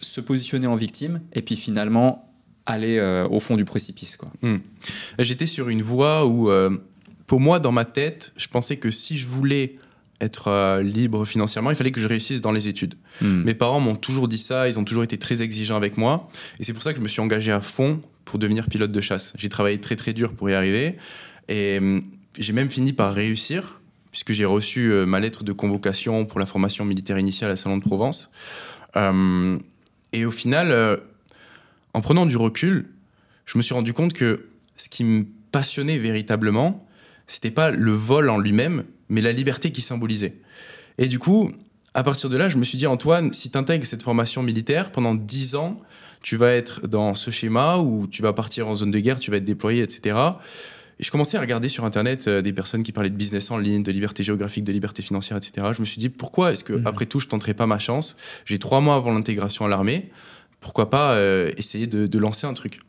se 0.00 0.20
positionner 0.20 0.66
en 0.66 0.76
victime 0.76 1.20
et 1.32 1.42
puis 1.42 1.56
finalement 1.56 2.28
aller 2.66 2.98
euh, 2.98 3.26
au 3.28 3.40
fond 3.40 3.56
du 3.56 3.64
précipice. 3.64 4.16
Quoi. 4.16 4.30
Hmm. 4.42 4.58
J'étais 5.18 5.46
sur 5.46 5.68
une 5.68 5.82
voie 5.82 6.26
où, 6.26 6.50
euh, 6.50 6.70
pour 7.26 7.40
moi, 7.40 7.58
dans 7.58 7.72
ma 7.72 7.84
tête, 7.84 8.32
je 8.36 8.46
pensais 8.46 8.76
que 8.76 8.90
si 8.90 9.18
je 9.18 9.26
voulais 9.26 9.76
être 10.20 10.48
euh, 10.48 10.82
libre 10.82 11.24
financièrement, 11.24 11.70
il 11.70 11.76
fallait 11.76 11.92
que 11.92 12.00
je 12.00 12.08
réussisse 12.08 12.40
dans 12.40 12.52
les 12.52 12.68
études. 12.68 12.94
Hmm. 13.20 13.42
Mes 13.42 13.54
parents 13.54 13.80
m'ont 13.80 13.96
toujours 13.96 14.28
dit 14.28 14.38
ça, 14.38 14.68
ils 14.68 14.78
ont 14.78 14.84
toujours 14.84 15.02
été 15.02 15.18
très 15.18 15.42
exigeants 15.42 15.76
avec 15.76 15.96
moi, 15.96 16.28
et 16.58 16.64
c'est 16.64 16.72
pour 16.72 16.82
ça 16.82 16.92
que 16.92 16.98
je 16.98 17.02
me 17.02 17.08
suis 17.08 17.20
engagé 17.20 17.52
à 17.52 17.60
fond 17.60 18.00
pour 18.24 18.38
devenir 18.38 18.66
pilote 18.66 18.92
de 18.92 19.00
chasse. 19.00 19.32
J'ai 19.36 19.48
travaillé 19.48 19.80
très 19.80 19.96
très 19.96 20.12
dur 20.12 20.32
pour 20.32 20.50
y 20.50 20.54
arriver, 20.54 20.96
et 21.48 21.80
hmm, 21.80 22.02
j'ai 22.38 22.52
même 22.52 22.70
fini 22.70 22.92
par 22.92 23.14
réussir, 23.14 23.80
puisque 24.10 24.32
j'ai 24.32 24.44
reçu 24.44 24.90
ma 25.06 25.20
lettre 25.20 25.44
de 25.44 25.52
convocation 25.52 26.24
pour 26.24 26.40
la 26.40 26.46
formation 26.46 26.84
militaire 26.84 27.18
initiale 27.18 27.50
à 27.50 27.56
Salon 27.56 27.76
de 27.76 27.82
Provence. 27.82 28.30
et 30.12 30.24
au 30.24 30.30
final, 30.30 30.98
en 31.92 32.00
prenant 32.00 32.26
du 32.26 32.36
recul, 32.36 32.86
je 33.44 33.58
me 33.58 33.62
suis 33.62 33.74
rendu 33.74 33.92
compte 33.92 34.12
que 34.12 34.46
ce 34.76 34.88
qui 34.88 35.04
me 35.04 35.24
passionnait 35.50 35.98
véritablement, 35.98 36.86
c'était 37.26 37.50
pas 37.50 37.70
le 37.70 37.92
vol 37.92 38.30
en 38.30 38.38
lui-même, 38.38 38.84
mais 39.08 39.20
la 39.20 39.32
liberté 39.32 39.72
qui 39.72 39.80
symbolisait. 39.80 40.36
Et 40.98 41.06
du 41.06 41.18
coup, 41.18 41.50
à 41.98 42.04
partir 42.04 42.30
de 42.30 42.36
là, 42.36 42.48
je 42.48 42.56
me 42.58 42.62
suis 42.62 42.78
dit, 42.78 42.86
Antoine, 42.86 43.32
si 43.32 43.50
tu 43.50 43.58
intègres 43.58 43.84
cette 43.84 44.04
formation 44.04 44.40
militaire, 44.44 44.92
pendant 44.92 45.16
10 45.16 45.56
ans, 45.56 45.76
tu 46.22 46.36
vas 46.36 46.52
être 46.52 46.86
dans 46.86 47.16
ce 47.16 47.32
schéma 47.32 47.78
où 47.78 48.06
tu 48.06 48.22
vas 48.22 48.32
partir 48.32 48.68
en 48.68 48.76
zone 48.76 48.92
de 48.92 49.00
guerre, 49.00 49.18
tu 49.18 49.32
vas 49.32 49.38
être 49.38 49.44
déployé, 49.44 49.82
etc. 49.82 50.16
Et 51.00 51.02
je 51.02 51.10
commençais 51.10 51.36
à 51.36 51.40
regarder 51.40 51.68
sur 51.68 51.84
Internet 51.84 52.28
euh, 52.28 52.40
des 52.40 52.52
personnes 52.52 52.84
qui 52.84 52.92
parlaient 52.92 53.10
de 53.10 53.16
business 53.16 53.50
en 53.50 53.58
ligne, 53.58 53.82
de 53.82 53.90
liberté 53.90 54.22
géographique, 54.22 54.62
de 54.62 54.70
liberté 54.70 55.02
financière, 55.02 55.38
etc. 55.38 55.66
Je 55.74 55.80
me 55.80 55.86
suis 55.86 55.98
dit, 55.98 56.08
pourquoi 56.08 56.52
est-ce 56.52 56.62
que, 56.62 56.72
mmh. 56.72 56.86
après 56.86 57.06
tout, 57.06 57.18
je 57.18 57.26
tenterai 57.26 57.54
pas 57.54 57.66
ma 57.66 57.80
chance? 57.80 58.16
J'ai 58.44 58.60
trois 58.60 58.80
mois 58.80 58.94
avant 58.94 59.12
l'intégration 59.12 59.64
à 59.64 59.68
l'armée 59.68 60.08
pourquoi 60.60 60.90
pas 60.90 61.12
euh, 61.12 61.50
essayer 61.56 61.86
de, 61.86 62.18
lancer 62.18 62.46
un 62.46 62.54
truc? 62.54 62.80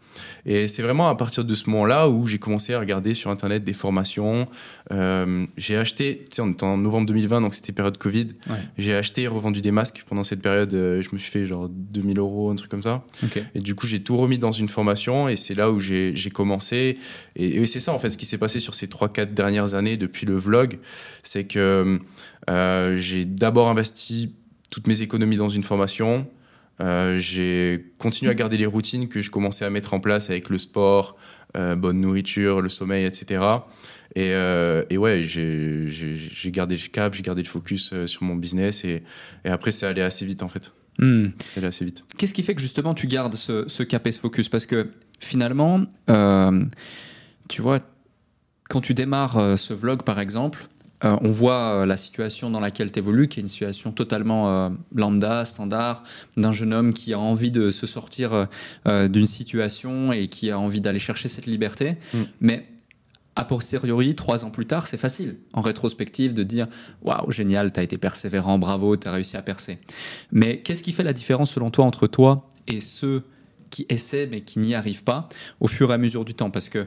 Et 0.45 0.67
c'est 0.67 0.81
vraiment 0.81 1.09
à 1.09 1.15
partir 1.15 1.45
de 1.45 1.53
ce 1.55 1.69
moment-là 1.69 2.09
où 2.09 2.27
j'ai 2.27 2.39
commencé 2.39 2.73
à 2.73 2.79
regarder 2.79 3.13
sur 3.13 3.29
Internet 3.29 3.63
des 3.63 3.73
formations. 3.73 4.47
Euh, 4.91 5.45
j'ai 5.57 5.77
acheté, 5.77 6.23
tu 6.29 6.35
sais, 6.35 6.41
on 6.41 6.51
était 6.51 6.63
en 6.63 6.77
novembre 6.77 7.07
2020, 7.07 7.41
donc 7.41 7.53
c'était 7.53 7.71
période 7.71 7.97
Covid. 7.97 8.27
J'ai 8.77 8.95
acheté 8.95 9.23
et 9.23 9.27
revendu 9.27 9.61
des 9.61 9.71
masques 9.71 10.03
pendant 10.07 10.23
cette 10.23 10.41
période. 10.41 10.73
Euh, 10.73 11.01
je 11.01 11.09
me 11.13 11.19
suis 11.19 11.31
fait 11.31 11.45
genre 11.45 11.69
2000 11.69 12.19
euros, 12.19 12.49
un 12.49 12.55
truc 12.55 12.71
comme 12.71 12.83
ça. 12.83 13.03
Et 13.55 13.59
du 13.59 13.75
coup, 13.75 13.87
j'ai 13.87 14.01
tout 14.01 14.17
remis 14.17 14.37
dans 14.37 14.51
une 14.51 14.69
formation 14.69 15.29
et 15.29 15.37
c'est 15.37 15.55
là 15.55 15.71
où 15.71 15.79
j'ai 15.79 16.13
commencé. 16.33 16.97
Et, 17.35 17.65
c'est 17.65 17.79
ça, 17.79 17.93
en 17.93 17.99
fait, 17.99 18.09
ce 18.09 18.17
qui 18.17 18.25
s'est 18.25 18.37
passé 18.37 18.59
sur 18.59 18.75
ces 18.75 18.87
3-4 18.87 19.33
dernières 19.33 19.73
années 19.73 19.97
depuis 19.97 20.25
le 20.25 20.35
vlog. 20.35 20.79
C'est 21.23 21.45
que 21.45 21.99
j'ai 22.47 23.25
d'abord 23.25 23.69
investi 23.69 24.33
toutes 24.69 24.87
mes 24.87 25.01
économies 25.01 25.37
dans 25.37 25.49
une 25.49 25.63
formation. 25.63 26.27
Euh, 26.81 27.19
j'ai 27.19 27.93
continué 27.97 28.31
à 28.31 28.35
garder 28.35 28.57
les 28.57 28.65
routines 28.65 29.07
que 29.07 29.21
je 29.21 29.29
commençais 29.29 29.65
à 29.65 29.69
mettre 29.69 29.93
en 29.93 29.99
place 29.99 30.29
avec 30.29 30.49
le 30.49 30.57
sport, 30.57 31.17
euh, 31.57 31.75
bonne 31.75 31.99
nourriture, 31.99 32.61
le 32.61 32.69
sommeil, 32.69 33.05
etc. 33.05 33.43
Et, 34.15 34.33
euh, 34.33 34.83
et 34.89 34.97
ouais, 34.97 35.23
j'ai 35.23 36.51
gardé 36.51 36.77
le 36.77 36.87
cap, 36.87 37.13
j'ai 37.13 37.21
gardé 37.21 37.43
le 37.43 37.47
focus 37.47 37.93
sur 38.05 38.23
mon 38.23 38.35
business 38.35 38.85
et, 38.85 39.03
et 39.45 39.49
après, 39.49 39.71
c'est 39.71 39.85
allé 39.85 40.01
assez 40.01 40.25
vite 40.25 40.41
en 40.41 40.49
fait. 40.49 40.73
Hmm. 40.99 41.29
C'est 41.43 41.57
allé 41.57 41.67
assez 41.67 41.85
vite. 41.85 42.05
Qu'est-ce 42.17 42.33
qui 42.33 42.43
fait 42.43 42.55
que 42.55 42.61
justement 42.61 42.93
tu 42.93 43.07
gardes 43.07 43.35
ce, 43.35 43.67
ce, 43.67 43.83
cap 43.83 44.07
et 44.07 44.11
ce 44.11 44.19
focus? 44.19 44.49
Parce 44.49 44.65
que 44.65 44.89
finalement, 45.19 45.85
tu 47.49 47.61
vois, 47.61 47.79
quand 48.69 48.81
tu 48.81 48.93
démarres 48.93 49.57
ce 49.57 49.73
vlog 49.73 50.03
par 50.03 50.19
exemple, 50.19 50.65
euh, 51.05 51.15
on 51.21 51.31
voit 51.31 51.81
euh, 51.81 51.85
la 51.85 51.97
situation 51.97 52.49
dans 52.49 52.59
laquelle 52.59 52.91
tu 52.91 52.99
évolues, 52.99 53.27
qui 53.27 53.39
est 53.39 53.41
une 53.41 53.47
situation 53.47 53.91
totalement 53.91 54.49
euh, 54.49 54.69
lambda, 54.93 55.45
standard, 55.45 56.03
d'un 56.35 56.51
jeune 56.51 56.73
homme 56.73 56.93
qui 56.93 57.13
a 57.13 57.19
envie 57.19 57.51
de 57.51 57.71
se 57.71 57.85
sortir 57.85 58.47
d'une 58.85 59.25
situation 59.25 60.11
et 60.11 60.27
qui 60.27 60.51
a 60.51 60.59
envie 60.59 60.81
d'aller 60.81 60.99
chercher 60.99 61.27
cette 61.27 61.45
liberté. 61.45 61.97
Mm. 62.13 62.23
Mais 62.41 62.65
a 63.35 63.45
posteriori, 63.45 64.15
trois 64.15 64.43
ans 64.43 64.51
plus 64.51 64.65
tard, 64.65 64.87
c'est 64.87 64.97
facile, 64.97 65.37
en 65.53 65.61
rétrospective, 65.61 66.33
de 66.33 66.43
dire 66.43 66.67
Waouh, 67.03 67.31
génial, 67.31 67.71
tu 67.71 67.79
as 67.79 67.83
été 67.83 67.97
persévérant, 67.97 68.59
bravo, 68.59 68.97
tu 68.97 69.07
as 69.07 69.11
réussi 69.11 69.37
à 69.37 69.41
percer. 69.41 69.77
Mais 70.31 70.59
qu'est-ce 70.61 70.83
qui 70.83 70.91
fait 70.91 71.03
la 71.03 71.13
différence 71.13 71.51
selon 71.51 71.69
toi 71.69 71.85
entre 71.85 72.07
toi 72.07 72.49
et 72.67 72.79
ceux 72.79 73.23
qui 73.69 73.85
essaient 73.87 74.27
mais 74.27 74.41
qui 74.41 74.59
n'y 74.59 74.75
arrivent 74.75 75.03
pas 75.03 75.29
au 75.59 75.67
fur 75.67 75.91
et 75.91 75.93
à 75.93 75.97
mesure 75.97 76.25
du 76.25 76.33
temps? 76.33 76.49
Parce 76.49 76.69
que 76.69 76.85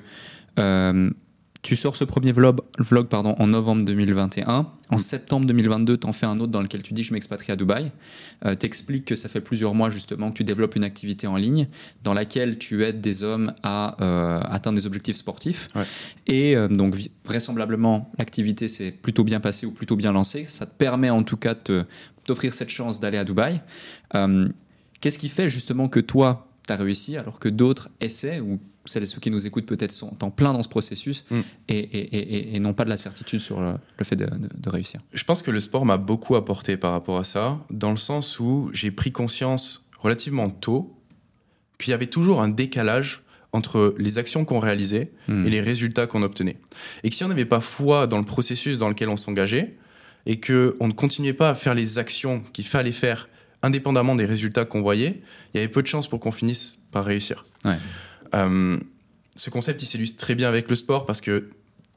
tu 1.62 1.76
sors 1.76 1.94
ce 1.94 2.02
premier 2.02 2.32
vlog, 2.32 2.58
vlog 2.78 3.06
pardon, 3.06 3.36
en 3.38 3.46
novembre 3.46 3.84
2021. 3.84 4.66
En 4.90 4.96
mm. 4.96 4.98
septembre 4.98 5.46
2022, 5.46 5.96
tu 5.96 6.06
en 6.08 6.12
fais 6.12 6.26
un 6.26 6.36
autre 6.38 6.48
dans 6.48 6.60
lequel 6.60 6.82
tu 6.82 6.92
dis 6.92 7.04
je 7.04 7.12
m'expatrie 7.12 7.52
à 7.52 7.56
Dubaï. 7.56 7.92
Euh, 8.44 8.56
tu 8.56 8.66
expliques 8.66 9.04
que 9.04 9.14
ça 9.14 9.28
fait 9.28 9.40
plusieurs 9.40 9.72
mois 9.72 9.88
justement 9.88 10.30
que 10.32 10.36
tu 10.36 10.44
développes 10.44 10.74
une 10.74 10.82
activité 10.82 11.28
en 11.28 11.36
ligne 11.36 11.68
dans 12.02 12.14
laquelle 12.14 12.58
tu 12.58 12.82
aides 12.82 13.00
des 13.00 13.22
hommes 13.22 13.54
à 13.62 13.96
euh, 14.02 14.40
atteindre 14.44 14.76
des 14.76 14.86
objectifs 14.86 15.16
sportifs. 15.16 15.68
Et 16.26 16.56
euh, 16.56 16.66
donc 16.66 16.96
vraisemblablement, 17.24 18.10
l'activité 18.18 18.66
s'est 18.66 18.90
plutôt 18.90 19.22
bien 19.22 19.38
passée 19.38 19.64
ou 19.64 19.70
plutôt 19.70 19.94
bien 19.94 20.10
lancée. 20.10 20.44
Ça 20.46 20.66
te 20.66 20.76
permet 20.76 21.10
en 21.10 21.22
tout 21.22 21.36
cas 21.36 21.54
de 21.54 21.84
t'offrir 22.24 22.54
cette 22.54 22.70
chance 22.70 22.98
d'aller 22.98 23.18
à 23.18 23.24
Dubaï. 23.24 23.62
Qu'est-ce 25.00 25.18
qui 25.18 25.28
fait 25.28 25.48
justement 25.48 25.88
que 25.88 26.00
toi, 26.00 26.48
tu 26.66 26.72
as 26.72 26.76
réussi 26.76 27.16
alors 27.16 27.38
que 27.38 27.48
d'autres 27.48 27.88
essaient 28.00 28.40
ou 28.40 28.60
celles 28.84 29.02
et 29.02 29.06
ceux 29.06 29.20
qui 29.20 29.30
nous 29.30 29.46
écoutent 29.46 29.66
peut-être 29.66 29.92
sont 29.92 30.22
en 30.24 30.30
plein 30.30 30.52
dans 30.52 30.62
ce 30.62 30.68
processus 30.68 31.24
mm. 31.30 31.40
et, 31.68 32.60
n'ont 32.60 32.74
pas 32.74 32.84
de 32.84 32.90
la 32.90 32.96
certitude 32.96 33.40
sur 33.40 33.60
le, 33.60 33.76
fait 34.02 34.16
de, 34.16 34.28
réussir. 34.68 35.00
Je 35.12 35.24
pense 35.24 35.42
que 35.42 35.50
le 35.50 35.60
sport 35.60 35.84
m'a 35.84 35.96
beaucoup 35.96 36.36
apporté 36.36 36.76
par 36.76 36.92
rapport 36.92 37.18
à 37.18 37.24
ça, 37.24 37.60
dans 37.70 37.90
le 37.90 37.96
sens 37.96 38.38
où 38.38 38.70
j'ai 38.72 38.90
pris 38.90 39.12
conscience 39.12 39.88
relativement 39.98 40.50
tôt 40.50 40.96
qu'il 41.78 41.90
y 41.90 41.94
avait 41.94 42.06
toujours 42.06 42.40
un 42.40 42.48
décalage 42.48 43.22
entre 43.52 43.94
les 43.98 44.18
actions 44.18 44.44
qu'on 44.44 44.60
réalisait 44.60 45.12
mm. 45.28 45.46
et 45.46 45.50
les 45.50 45.60
résultats 45.60 46.06
qu'on 46.06 46.22
obtenait. 46.22 46.56
Et 47.02 47.10
que 47.10 47.14
si 47.14 47.24
on 47.24 47.28
n'avait 47.28 47.44
pas 47.44 47.60
foi 47.60 48.06
dans 48.06 48.18
le 48.18 48.24
processus 48.24 48.78
dans 48.78 48.88
lequel 48.88 49.08
on 49.08 49.16
s'engageait, 49.16 49.76
et 50.26 50.40
qu'on 50.40 50.86
ne 50.86 50.92
continuait 50.92 51.32
pas 51.32 51.50
à 51.50 51.54
faire 51.54 51.74
les 51.74 51.98
actions 51.98 52.40
qu'il 52.52 52.64
fallait 52.64 52.92
faire 52.92 53.28
indépendamment 53.62 54.14
des 54.14 54.24
résultats 54.24 54.64
qu'on 54.64 54.82
voyait, 54.82 55.20
il 55.52 55.56
y 55.56 55.60
avait 55.60 55.68
peu 55.68 55.82
de 55.82 55.86
chances 55.86 56.08
pour 56.08 56.20
qu'on 56.20 56.32
finisse 56.32 56.78
par 56.90 57.04
réussir. 57.04 57.44
Ouais. 57.64 57.76
Euh, 58.34 58.78
ce 59.36 59.50
concept, 59.50 59.82
il 59.82 59.86
s'illustre 59.86 60.20
très 60.20 60.34
bien 60.34 60.48
avec 60.48 60.68
le 60.68 60.76
sport 60.76 61.06
parce 61.06 61.20
que 61.20 61.50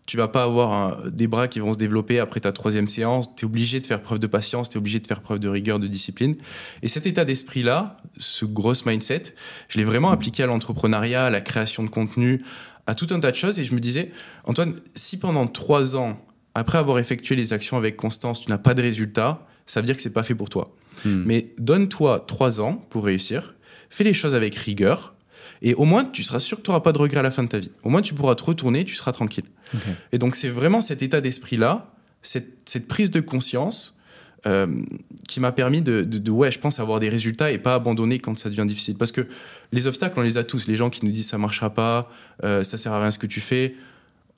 tu 0.07 0.17
vas 0.17 0.27
pas 0.27 0.43
avoir 0.43 1.11
des 1.11 1.27
bras 1.27 1.47
qui 1.47 1.59
vont 1.59 1.73
se 1.73 1.77
développer 1.77 2.19
après 2.19 2.39
ta 2.39 2.51
troisième 2.51 2.87
séance. 2.87 3.35
Tu 3.35 3.43
es 3.43 3.45
obligé 3.45 3.79
de 3.79 3.87
faire 3.87 4.01
preuve 4.01 4.19
de 4.19 4.27
patience, 4.27 4.69
tu 4.69 4.75
es 4.75 4.77
obligé 4.77 4.99
de 4.99 5.07
faire 5.07 5.21
preuve 5.21 5.39
de 5.39 5.49
rigueur, 5.49 5.79
de 5.79 5.87
discipline. 5.87 6.35
Et 6.83 6.87
cet 6.87 7.07
état 7.07 7.25
d'esprit-là, 7.25 7.97
ce 8.17 8.45
gros 8.45 8.73
mindset, 8.85 9.23
je 9.67 9.77
l'ai 9.77 9.83
vraiment 9.83 10.11
appliqué 10.11 10.43
à 10.43 10.45
l'entrepreneuriat, 10.45 11.25
à 11.25 11.29
la 11.29 11.41
création 11.41 11.83
de 11.83 11.89
contenu, 11.89 12.43
à 12.85 12.93
tout 12.93 13.07
un 13.11 13.19
tas 13.19 13.31
de 13.31 13.35
choses. 13.35 13.59
Et 13.59 13.63
je 13.63 13.73
me 13.73 13.79
disais, 13.79 14.11
Antoine, 14.43 14.75
si 14.93 15.17
pendant 15.17 15.47
trois 15.47 15.95
ans, 15.95 16.23
après 16.53 16.77
avoir 16.77 16.99
effectué 16.99 17.35
les 17.35 17.51
actions 17.51 17.75
avec 17.75 17.97
constance, 17.97 18.41
tu 18.41 18.49
n'as 18.49 18.59
pas 18.59 18.75
de 18.75 18.83
résultat, 18.83 19.45
ça 19.65 19.81
veut 19.81 19.85
dire 19.87 19.95
que 19.95 20.01
c'est 20.01 20.11
pas 20.11 20.23
fait 20.23 20.35
pour 20.35 20.49
toi. 20.49 20.75
Hmm. 21.03 21.23
Mais 21.25 21.53
donne-toi 21.57 22.23
trois 22.27 22.61
ans 22.61 22.75
pour 22.75 23.05
réussir, 23.05 23.55
fais 23.89 24.03
les 24.03 24.13
choses 24.13 24.35
avec 24.35 24.55
rigueur, 24.55 25.14
et 25.61 25.73
au 25.73 25.85
moins 25.85 26.03
tu 26.05 26.23
seras 26.23 26.39
sûr 26.39 26.57
que 26.57 26.63
tu 26.63 26.69
n'auras 26.69 26.81
pas 26.81 26.91
de 26.91 26.97
regrets 26.97 27.19
à 27.19 27.23
la 27.23 27.31
fin 27.31 27.43
de 27.43 27.47
ta 27.49 27.59
vie. 27.59 27.71
Au 27.83 27.89
moins 27.89 28.01
tu 28.01 28.13
pourras 28.13 28.35
te 28.35 28.43
retourner, 28.43 28.83
tu 28.85 28.95
seras 28.95 29.11
tranquille. 29.11 29.45
Et 30.11 30.17
donc 30.17 30.35
c'est 30.35 30.49
vraiment 30.49 30.81
cet 30.81 31.01
état 31.01 31.21
d'esprit-là, 31.21 31.91
cette, 32.21 32.69
cette 32.69 32.87
prise 32.87 33.11
de 33.11 33.19
conscience 33.21 33.95
euh, 34.47 34.67
qui 35.27 35.39
m'a 35.39 35.51
permis 35.51 35.81
de, 35.81 36.01
de- 36.01 36.19
de, 36.19 36.31
ouais, 36.31 36.51
je 36.51 36.59
pense, 36.59 36.79
avoir 36.79 36.99
des 36.99 37.09
résultats 37.09 37.51
et 37.51 37.57
pas 37.57 37.73
abandonner 37.73 38.19
quand 38.19 38.37
ça 38.37 38.49
devient 38.49 38.65
difficile. 38.67 38.95
Parce 38.95 39.11
que 39.11 39.27
les 39.71 39.87
obstacles, 39.87 40.19
on 40.19 40.21
les 40.21 40.37
a 40.37 40.43
tous. 40.43 40.67
Les 40.67 40.75
gens 40.75 40.91
qui 40.91 41.03
nous 41.03 41.11
disent 41.11 41.29
ça 41.29 41.37
marchera 41.39 41.73
pas, 41.73 42.11
euh, 42.43 42.63
ça 42.63 42.77
sert 42.77 42.91
à 42.93 43.01
rien 43.01 43.09
ce 43.11 43.17
que 43.17 43.25
tu 43.27 43.41
fais, 43.41 43.75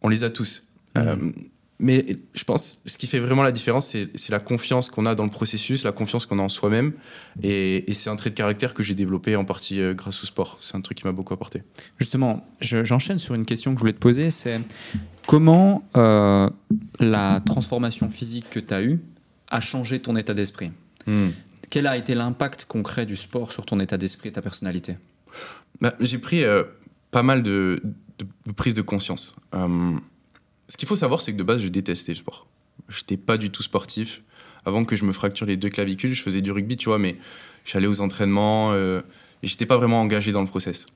on 0.01 0.07
les 0.07 0.24
a 0.24 0.29
tous. 0.29 0.63
Mhm. 0.95 1.03
Euh, 1.07 1.31
mais 1.79 2.05
je 2.34 2.43
pense 2.43 2.79
ce 2.86 2.98
qui 2.98 3.05
fait 3.07 3.19
vraiment 3.19 3.43
la 3.43 3.51
différence, 3.51 3.88
c'est 3.88 4.29
la 4.29 4.39
confiance 4.39 4.89
qu'on 4.89 5.05
a 5.05 5.13
dans 5.15 5.24
le 5.25 5.29
processus, 5.29 5.84
la 5.84 5.91
confiance 5.91 6.25
qu'on 6.25 6.39
a 6.39 6.41
en 6.41 6.50
soi-même. 6.50 6.93
Et, 7.43 7.89
et 7.89 7.93
c'est 7.93 8.10
un 8.10 8.15
trait 8.15 8.29
de 8.31 8.36
caractère 8.36 8.74
que 8.74 8.81
j'ai 8.84 8.96
développé 8.96 9.36
en 9.36 9.46
partie 9.46 9.79
euh, 9.79 9.93
grâce 9.93 10.24
au 10.24 10.25
sport. 10.25 10.57
C'est 10.62 10.75
un 10.75 10.81
truc 10.81 10.98
qui 10.98 11.05
m'a 11.05 11.12
beaucoup 11.12 11.34
apporté. 11.34 11.62
Justement, 12.00 12.48
je- 12.62 12.84
j'enchaîne 12.84 13.19
sur 13.19 13.36
une 13.36 13.46
question 13.46 13.72
que 13.74 13.77
je 13.77 13.81
voulais 13.81 13.93
te 13.93 14.00
poser, 14.00 14.31
c'est 14.31 14.60
comment 15.27 15.88
euh, 15.96 16.50
la 17.00 17.41
transformation 17.46 18.10
physique 18.10 18.50
que 18.50 18.60
tu 18.60 18.74
as 18.74 18.81
eue 18.81 19.00
a 19.50 19.60
changé 19.62 20.00
ton 20.00 20.15
état 20.15 20.34
d'esprit? 20.34 20.72
Quel 21.69 21.86
a 21.88 21.96
été 21.98 22.15
l'impact 22.15 22.65
concret 22.65 23.05
du 23.05 23.15
sport 23.15 23.51
sur 23.51 23.65
ton 23.65 23.79
état 23.79 23.98
d'esprit 23.98 24.29
et 24.29 24.31
ta 24.31 24.41
personnalité? 24.41 24.96
Bah, 25.79 25.93
j'ai 26.00 26.17
pris 26.17 26.43
euh, 26.43 26.63
pas 27.12 27.24
mal 27.24 27.43
de, 27.43 27.81
de, 28.19 28.25
de 28.48 28.51
prises 28.51 28.74
de 28.74 28.81
conscience. 28.81 29.36
Euh, 29.53 29.98
ce 30.67 30.77
qu'il 30.77 30.88
faut 30.88 30.95
savoir, 30.95 31.21
c'est 31.21 31.31
que 31.31 31.38
de 31.38 31.43
base, 31.43 31.62
je 31.62 31.67
détestais 31.67 32.13
le 32.13 32.17
sport. 32.17 32.47
J'étais 32.89 33.17
pas 33.17 33.38
du 33.38 33.50
tout 33.50 33.63
sportif. 33.63 34.21
Avant 34.65 34.83
que 34.86 34.95
je 34.95 35.05
me 35.05 35.13
fracture 35.13 35.45
les 35.45 35.57
deux 35.57 35.69
clavicules, 35.69 36.13
je 36.13 36.21
faisais 36.21 36.41
du 36.41 36.51
rugby, 36.51 36.77
tu 36.77 36.89
vois, 36.89 37.00
mais 37.00 37.15
j'allais 37.63 37.88
aux 37.88 38.01
entraînements 38.01 38.74
euh, 38.74 39.01
et 39.43 39.47
j'étais 39.47 39.65
pas 39.65 39.77
vraiment 39.77 40.01
engagé 40.01 40.31
dans 40.31 40.41
le 40.41 40.47
process. 40.47 40.88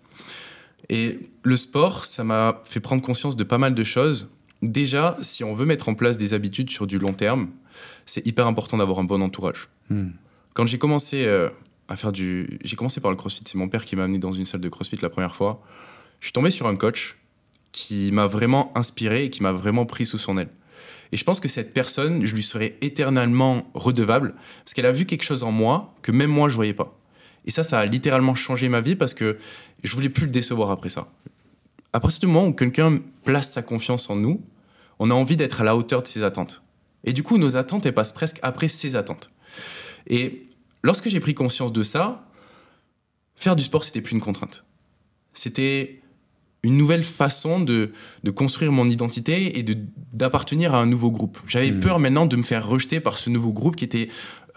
Et 0.89 1.19
le 1.43 1.55
sport, 1.55 2.05
ça 2.05 2.23
m'a 2.23 2.61
fait 2.65 2.79
prendre 2.81 3.01
conscience 3.01 3.35
de 3.37 3.43
pas 3.43 3.57
mal 3.57 3.73
de 3.73 3.83
choses. 3.83 4.29
Déjà, 4.61 5.15
si 5.21 5.43
on 5.43 5.55
veut 5.55 5.65
mettre 5.65 5.87
en 5.89 5.95
place 5.95 6.17
des 6.17 6.33
habitudes 6.33 6.69
sur 6.69 6.85
du 6.85 6.99
long 6.99 7.13
terme, 7.13 7.49
c'est 8.05 8.25
hyper 8.27 8.45
important 8.47 8.77
d'avoir 8.77 8.99
un 8.99 9.05
bon 9.05 9.21
entourage. 9.21 9.69
Quand 10.53 10.65
j'ai 10.65 10.77
commencé 10.77 11.25
euh, 11.25 11.49
à 11.87 11.95
faire 11.95 12.11
du. 12.11 12.59
J'ai 12.63 12.75
commencé 12.75 12.99
par 13.01 13.11
le 13.11 13.17
crossfit. 13.17 13.43
C'est 13.45 13.57
mon 13.57 13.69
père 13.69 13.85
qui 13.85 13.95
m'a 13.95 14.03
amené 14.03 14.19
dans 14.19 14.31
une 14.31 14.45
salle 14.45 14.61
de 14.61 14.69
crossfit 14.69 14.97
la 15.01 15.09
première 15.09 15.35
fois. 15.35 15.61
Je 16.19 16.27
suis 16.27 16.33
tombé 16.33 16.51
sur 16.51 16.67
un 16.67 16.75
coach 16.75 17.17
qui 17.71 18.11
m'a 18.11 18.27
vraiment 18.27 18.71
inspiré 18.75 19.25
et 19.25 19.29
qui 19.29 19.43
m'a 19.43 19.51
vraiment 19.51 19.85
pris 19.85 20.05
sous 20.05 20.17
son 20.17 20.37
aile. 20.37 20.49
Et 21.11 21.17
je 21.17 21.23
pense 21.23 21.39
que 21.39 21.47
cette 21.47 21.73
personne, 21.73 22.25
je 22.25 22.33
lui 22.33 22.43
serai 22.43 22.77
éternellement 22.81 23.69
redevable 23.73 24.33
parce 24.63 24.73
qu'elle 24.73 24.85
a 24.85 24.91
vu 24.91 25.05
quelque 25.05 25.23
chose 25.23 25.43
en 25.43 25.51
moi 25.51 25.93
que 26.01 26.11
même 26.11 26.31
moi 26.31 26.49
je 26.49 26.55
voyais 26.55 26.73
pas. 26.73 26.97
Et 27.45 27.51
ça, 27.51 27.63
ça 27.63 27.79
a 27.79 27.85
littéralement 27.85 28.35
changé 28.35 28.69
ma 28.69 28.81
vie 28.81 28.95
parce 28.95 29.13
que 29.13 29.37
je 29.83 29.93
voulais 29.93 30.09
plus 30.09 30.25
le 30.25 30.31
décevoir 30.31 30.71
après 30.71 30.89
ça. 30.89 31.11
À 31.91 31.99
partir 31.99 32.19
du 32.21 32.27
moment 32.27 32.47
où 32.47 32.53
quelqu'un 32.53 32.99
place 33.25 33.51
sa 33.51 33.61
confiance 33.61 34.09
en 34.09 34.15
nous, 34.15 34.45
on 34.99 35.09
a 35.09 35.13
envie 35.13 35.35
d'être 35.35 35.61
à 35.61 35.63
la 35.63 35.75
hauteur 35.75 36.01
de 36.01 36.07
ses 36.07 36.23
attentes. 36.23 36.61
Et 37.03 37.13
du 37.13 37.23
coup, 37.23 37.37
nos 37.37 37.57
attentes, 37.57 37.85
elles 37.85 37.93
passent 37.93 38.13
presque 38.13 38.37
après 38.43 38.67
ses 38.67 38.95
attentes. 38.95 39.31
Et 40.07 40.43
lorsque 40.83 41.09
j'ai 41.09 41.19
pris 41.19 41.33
conscience 41.33 41.73
de 41.73 41.83
ça, 41.83 42.27
faire 43.35 43.55
du 43.55 43.63
sport, 43.63 43.83
c'était 43.83 44.01
plus 44.01 44.13
une 44.13 44.21
contrainte. 44.21 44.63
C'était 45.33 46.00
une 46.63 46.77
nouvelle 46.77 47.03
façon 47.03 47.59
de, 47.59 47.91
de 48.23 48.31
construire 48.31 48.71
mon 48.71 48.87
identité 48.89 49.57
et 49.57 49.63
de- 49.63 49.77
d'appartenir 50.13 50.75
à 50.75 50.79
un 50.81 50.85
nouveau 50.85 51.09
groupe. 51.11 51.39
J'avais 51.47 51.71
Mhm. 51.71 51.79
peur 51.79 51.99
maintenant 51.99 52.25
de 52.27 52.35
me 52.35 52.43
faire 52.43 52.67
rejeter 52.67 52.99
par 52.99 53.17
ce 53.17 53.29
nouveau 53.29 53.51
groupe 53.51 53.75
qui 53.75 53.85
était 53.85 54.09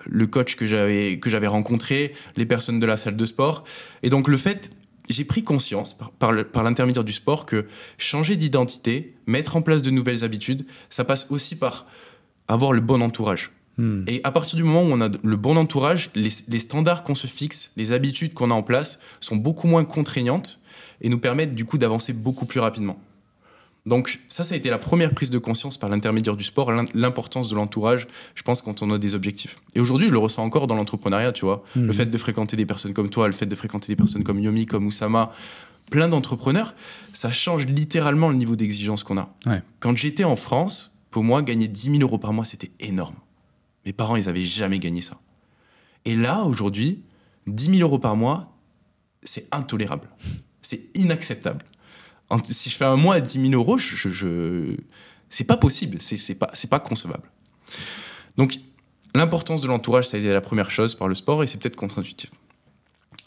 le 0.07 0.27
coach 0.27 0.55
que 0.57 0.67
j'avais 0.67 1.19
que 1.19 1.31
j'avais 1.31 1.47
rencontré, 1.47 2.13
les 2.37 2.45
personnes 2.45 2.79
de 2.79 2.85
la 2.87 2.99
salle 2.99 3.17
de 3.17 3.25
sport. 3.25 3.65
Et 4.03 4.11
donc 4.11 4.29
le 4.29 4.37
fait, 4.37 4.71
j'ai 5.09 5.25
pris 5.25 5.43
conscience 5.45 5.95
par, 5.97 6.11
par 6.53 6.63
l'intermédiaire 6.63 7.05
du 7.05 7.13
sport 7.13 7.47
que 7.47 7.67
changer 7.97 8.37
d'identité, 8.37 9.15
mettre 9.27 9.57
en 9.57 9.63
place 9.63 9.81
de 9.81 9.91
nouvelles 9.91 10.23
habitudes, 10.25 10.67
ça 10.91 11.05
passe 11.05 11.27
aussi 11.31 11.57
par 11.57 11.87
avoir 12.49 12.73
le 12.75 12.81
bon 12.83 13.01
entourage. 13.01 13.51
Hmm. 13.79 14.05
Et 14.07 14.21
à 14.25 14.31
partir 14.31 14.57
du 14.57 14.63
moment 14.63 14.83
où 14.83 14.93
on 14.93 15.01
a 15.01 15.09
le 15.23 15.37
bon 15.37 15.57
entourage, 15.57 16.11
les, 16.15 16.29
les 16.49 16.61
standards 16.61 17.03
qu'on 17.03 17.15
se 17.15 17.27
fixe, 17.27 17.73
les 17.77 17.93
habitudes 17.93 18.35
qu'on 18.35 18.51
a 18.51 18.55
en 18.55 18.63
place 18.63 18.99
sont 19.21 19.37
beaucoup 19.37 19.67
moins 19.69 19.85
contraignantes 19.87 20.61
et 21.01 21.09
nous 21.09 21.19
permettent 21.19 21.55
du 21.55 21.65
coup 21.65 21.79
d'avancer 21.79 22.13
beaucoup 22.13 22.47
plus 22.47 22.61
rapidement. 22.61 22.99
Donc 23.87 24.21
ça, 24.29 24.45
ça 24.45 24.55
a 24.55 24.57
été 24.57 24.71
la 24.71 24.79
première 24.79 25.13
prise 25.13 25.29
de 25.29 25.37
conscience 25.39 25.77
par 25.77 25.91
l'intermédiaire 25.91 26.37
du 26.37 26.45
sport, 26.45 26.73
l'im- 26.73 26.87
l'importance 26.95 27.51
de 27.51 27.55
l'entourage, 27.55 28.07
je 28.35 28.43
pense, 28.43 28.63
quand 28.63 28.81
on 28.83 28.91
a 28.91 28.97
des 28.99 29.15
objectifs. 29.15 29.57
Et 29.75 29.81
aujourd'hui, 29.81 30.09
je 30.09 30.13
le 30.13 30.19
ressens 30.19 30.43
encore 30.43 30.67
dans 30.67 30.75
l'entrepreneuriat, 30.75 31.33
tu 31.33 31.45
vois. 31.45 31.63
Mhm. 31.77 31.87
Le 31.87 31.93
fait 31.93 32.07
de 32.07 32.17
fréquenter 32.19 32.57
des 32.57 32.65
personnes 32.65 32.95
comme 32.95 33.11
toi, 33.11 33.27
le 33.27 33.35
fait 33.35 33.45
de 33.45 33.55
fréquenter 33.55 33.89
des 33.89 33.97
personnes 33.97 34.25
comme 34.25 34.41
Yomi, 34.41 34.65
comme 34.65 34.87
Oussama, 34.87 35.33
plein 35.91 36.09
d'entrepreneurs, 36.09 36.75
ça 37.13 37.31
change 37.31 37.67
littéralement 37.67 38.31
le 38.31 38.37
niveau 38.37 38.57
d'exigence 38.57 39.03
qu'on 39.05 39.19
a. 39.19 39.29
Ouais. 39.45 39.61
Quand 39.81 39.95
j'étais 39.95 40.25
en 40.25 40.37
France, 40.37 40.97
pour 41.11 41.23
moi, 41.23 41.43
gagner 41.43 41.69
10 41.69 41.91
000 41.99 42.03
euros 42.03 42.17
par 42.17 42.33
mois, 42.33 42.47
c'était 42.47 42.71
énorme. 42.81 43.15
Mes 43.85 43.93
parents, 43.93 44.17
ils 44.17 44.31
avaient 44.31 44.41
jamais 44.41 44.79
gagné 44.79 45.03
ça. 45.03 45.19
Et 46.07 46.17
là, 46.17 46.45
aujourd'hui, 46.45 47.03
10 47.49 47.67
000 47.77 47.81
euros 47.83 47.99
par 47.99 48.17
mois, 48.17 48.51
c'est 49.23 49.47
intolérable. 49.55 50.09
C'est 50.65 50.89
inacceptable. 50.97 51.65
Si 52.51 52.71
je 52.71 52.77
fais 52.77 52.85
un 52.85 52.97
mois 52.97 53.17
à 53.17 53.21
10 53.21 53.49
000 53.51 53.53
euros, 53.53 53.79
je, 53.79 53.95
je- 54.09 54.77
c'est 55.29 55.45
pas 55.45 55.57
possible. 55.57 55.99
C'est 56.01 56.35
pas, 56.35 56.51
pas 56.71 56.81
concevable. 56.81 57.31
Donc, 58.37 58.59
l'importance 59.15 59.61
de 59.61 59.67
l'entourage, 59.69 60.09
ça 60.09 60.17
a 60.17 60.21
été 60.21 60.33
la 60.33 60.41
première 60.41 60.71
chose 60.71 60.95
par 60.95 61.07
le 61.07 61.15
sport 61.15 61.43
et 61.43 61.47
c'est 61.47 61.59
peut-être 61.61 61.77
contre-intuitif. 61.77 62.31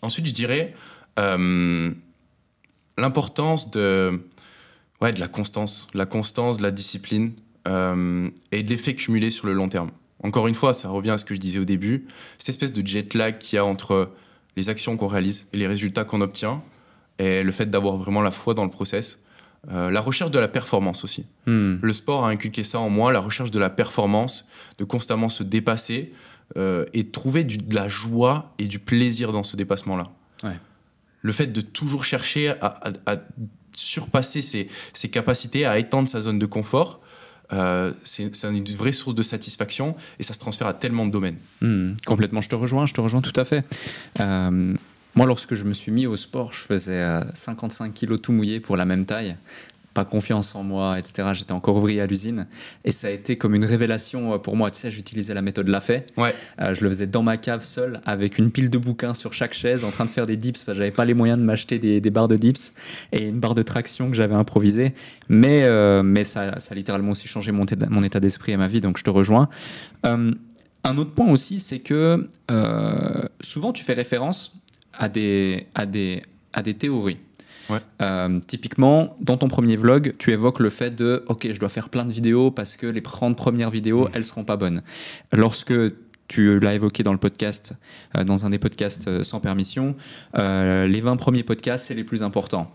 Ensuite, 0.01 0.25
je 0.25 0.33
dirais 0.33 0.73
euh, 1.19 1.91
l'importance 2.97 3.71
de, 3.71 4.21
ouais, 5.01 5.13
de 5.13 5.19
la 5.19 5.27
constance, 5.27 5.87
la 5.93 6.05
constance, 6.05 6.57
de 6.57 6.63
la 6.63 6.71
discipline 6.71 7.33
euh, 7.67 8.29
et 8.51 8.63
de 8.63 8.69
l'effet 8.69 8.95
cumulé 8.95 9.31
sur 9.31 9.45
le 9.47 9.53
long 9.53 9.69
terme. 9.69 9.91
Encore 10.23 10.47
une 10.47 10.55
fois, 10.55 10.73
ça 10.73 10.89
revient 10.89 11.11
à 11.11 11.17
ce 11.17 11.25
que 11.25 11.35
je 11.35 11.39
disais 11.39 11.59
au 11.59 11.65
début, 11.65 12.07
cette 12.37 12.49
espèce 12.49 12.73
de 12.73 12.85
jet 12.85 13.13
lag 13.13 13.37
qu'il 13.37 13.55
y 13.57 13.59
a 13.59 13.65
entre 13.65 14.11
les 14.55 14.69
actions 14.69 14.97
qu'on 14.97 15.07
réalise 15.07 15.47
et 15.53 15.57
les 15.57 15.67
résultats 15.67 16.03
qu'on 16.03 16.21
obtient, 16.21 16.63
et 17.19 17.43
le 17.43 17.51
fait 17.51 17.67
d'avoir 17.69 17.97
vraiment 17.97 18.21
la 18.21 18.31
foi 18.31 18.53
dans 18.53 18.63
le 18.63 18.69
process. 18.71 19.19
Euh, 19.71 19.89
la 19.89 19.99
recherche 20.01 20.31
de 20.31 20.39
la 20.39 20.47
performance 20.47 21.03
aussi. 21.03 21.25
Hmm. 21.45 21.75
Le 21.81 21.91
sport 21.93 22.25
a 22.25 22.29
inculqué 22.29 22.63
ça 22.63 22.79
en 22.79 22.89
moi, 22.89 23.11
la 23.11 23.19
recherche 23.19 23.51
de 23.51 23.59
la 23.59 23.69
performance, 23.69 24.47
de 24.77 24.83
constamment 24.85 25.29
se 25.29 25.43
dépasser 25.43 26.13
euh, 26.55 26.85
et 26.93 27.03
de 27.03 27.09
trouver 27.11 27.43
du- 27.43 27.57
de 27.57 27.75
la 27.75 27.89
joie 27.89 28.53
et 28.59 28.67
du 28.67 28.79
plaisir 28.79 29.31
dans 29.33 29.43
ce 29.43 29.57
dépassement-là. 29.57 30.09
Ouais. 30.43 30.57
Le 31.21 31.31
fait 31.33 31.47
de 31.47 31.59
toujours 31.59 32.05
chercher 32.05 32.49
à, 32.49 32.55
à- 32.67 32.91
à 33.13 33.15
surpasser 33.75 34.41
ses, 34.41 34.69
ses 34.93 35.09
capacités, 35.09 35.65
à 35.65 35.77
étendre 35.79 36.07
sa 36.07 36.21
zone 36.21 36.39
de 36.39 36.45
confort, 36.45 37.01
euh, 37.51 37.91
c'est 38.03 38.23
une 38.43 38.63
vraie 38.75 38.91
source 38.91 39.15
de 39.15 39.21
satisfaction 39.23 39.95
et 40.19 40.23
ça 40.23 40.33
se 40.33 40.39
transfère 40.39 40.67
à 40.67 40.73
tellement 40.73 41.05
de 41.05 41.11
domaines. 41.11 41.37
Hmm, 41.61 41.93
complètement, 42.05 42.41
je 42.41 42.49
te 42.49 42.55
rejoins, 42.55 42.85
je 42.85 42.93
te 42.93 43.01
rejoins 43.01 43.21
tout 43.21 43.37
à 43.39 43.43
fait. 43.43 43.65
Euh, 44.19 44.75
moi, 45.17 45.25
lorsque 45.25 45.55
je 45.55 45.65
me 45.65 45.73
suis 45.73 45.91
mis 45.91 46.05
au 46.07 46.15
sport, 46.15 46.53
je 46.53 46.59
faisais 46.59 46.93
euh, 47.01 47.21
55 47.33 47.93
kilos 47.93 48.21
tout 48.21 48.31
mouillé 48.31 48.59
pour 48.59 48.77
la 48.77 48.85
même 48.85 49.05
taille. 49.05 49.35
Pas 49.93 50.05
confiance 50.05 50.53
en 50.53 50.61
moi, 50.61 50.99
etc. 50.99 51.29
J'étais 51.33 51.53
encore 51.53 51.75
ouvrier 51.77 52.01
à 52.01 52.05
l'usine. 52.05 52.45
Et 52.85 52.91
ça 52.91 53.07
a 53.07 53.09
été 53.09 53.35
comme 53.35 53.55
une 53.55 53.65
révélation 53.65 54.35
euh, 54.35 54.37
pour 54.37 54.55
moi. 54.55 54.69
Tu 54.69 54.77
sais, 54.79 54.91
j'utilisais 54.91 55.33
la 55.33 55.41
méthode 55.41 55.67
Lafay. 55.69 56.05
Ouais. 56.17 56.35
Euh, 56.61 56.75
je 56.75 56.83
le 56.83 56.89
faisais 56.89 57.07
dans 57.07 57.23
ma 57.23 57.37
cave 57.37 57.63
seul, 57.63 57.99
avec 58.05 58.37
une 58.37 58.51
pile 58.51 58.69
de 58.69 58.77
bouquins 58.77 59.15
sur 59.15 59.33
chaque 59.33 59.55
chaise, 59.55 59.83
en 59.83 59.89
train 59.89 60.05
de 60.05 60.11
faire 60.11 60.27
des 60.27 60.37
dips. 60.37 60.63
parce 60.63 60.75
que 60.77 60.83
j'avais 60.83 60.91
pas 60.91 61.03
les 61.03 61.15
moyens 61.15 61.39
de 61.39 61.43
m'acheter 61.43 61.79
des, 61.79 61.99
des 61.99 62.09
barres 62.11 62.27
de 62.27 62.37
dips 62.37 62.73
et 63.11 63.23
une 63.23 63.39
barre 63.39 63.55
de 63.55 63.63
traction 63.63 64.11
que 64.11 64.15
j'avais 64.15 64.35
improvisée. 64.35 64.93
Mais, 65.29 65.63
euh, 65.63 66.03
mais 66.03 66.23
ça, 66.23 66.59
ça 66.59 66.73
a 66.73 66.75
littéralement 66.75 67.11
aussi 67.13 67.27
changé 67.27 67.51
mon, 67.51 67.65
état- 67.65 67.89
mon 67.89 68.03
état 68.03 68.19
d'esprit 68.19 68.51
et 68.51 68.57
ma 68.57 68.67
vie, 68.67 68.81
donc 68.81 68.99
je 68.99 69.03
te 69.03 69.09
rejoins. 69.09 69.49
Euh, 70.05 70.31
un 70.83 70.95
autre 70.97 71.11
point 71.15 71.31
aussi, 71.31 71.59
c'est 71.59 71.79
que 71.79 72.27
euh, 72.51 73.23
souvent 73.41 73.73
tu 73.73 73.83
fais 73.83 73.93
référence 73.93 74.53
à 74.97 75.09
des, 75.09 75.67
à 75.75 75.85
des, 75.85 76.21
à 76.53 76.61
des 76.61 76.73
théories. 76.73 77.19
Ouais. 77.69 77.79
Euh, 78.01 78.39
typiquement, 78.47 79.17
dans 79.19 79.37
ton 79.37 79.47
premier 79.47 79.75
vlog, 79.75 80.15
tu 80.17 80.31
évoques 80.31 80.59
le 80.59 80.69
fait 80.69 80.91
de 80.91 81.23
OK, 81.27 81.47
je 81.51 81.59
dois 81.59 81.69
faire 81.69 81.89
plein 81.89 82.05
de 82.05 82.11
vidéos 82.11 82.49
parce 82.49 82.77
que 82.77 82.87
les 82.87 83.01
30 83.01 83.35
premières 83.35 83.69
vidéos, 83.69 84.07
elles 84.13 84.25
seront 84.25 84.45
pas 84.45 84.55
bonnes. 84.55 84.81
Lorsque 85.33 85.73
tu 86.27 86.59
l'as 86.59 86.73
évoqué 86.73 87.03
dans 87.03 87.13
le 87.13 87.17
podcast, 87.17 87.73
euh, 88.17 88.23
dans 88.23 88.45
un 88.45 88.49
des 88.49 88.59
podcasts 88.59 89.07
euh, 89.07 89.23
sans 89.23 89.39
permission, 89.39 89.95
euh, 90.37 90.85
les 90.87 91.01
20 91.01 91.15
premiers 91.15 91.43
podcasts, 91.43 91.85
c'est 91.85 91.93
les 91.93 92.03
plus 92.03 92.23
importants. 92.23 92.71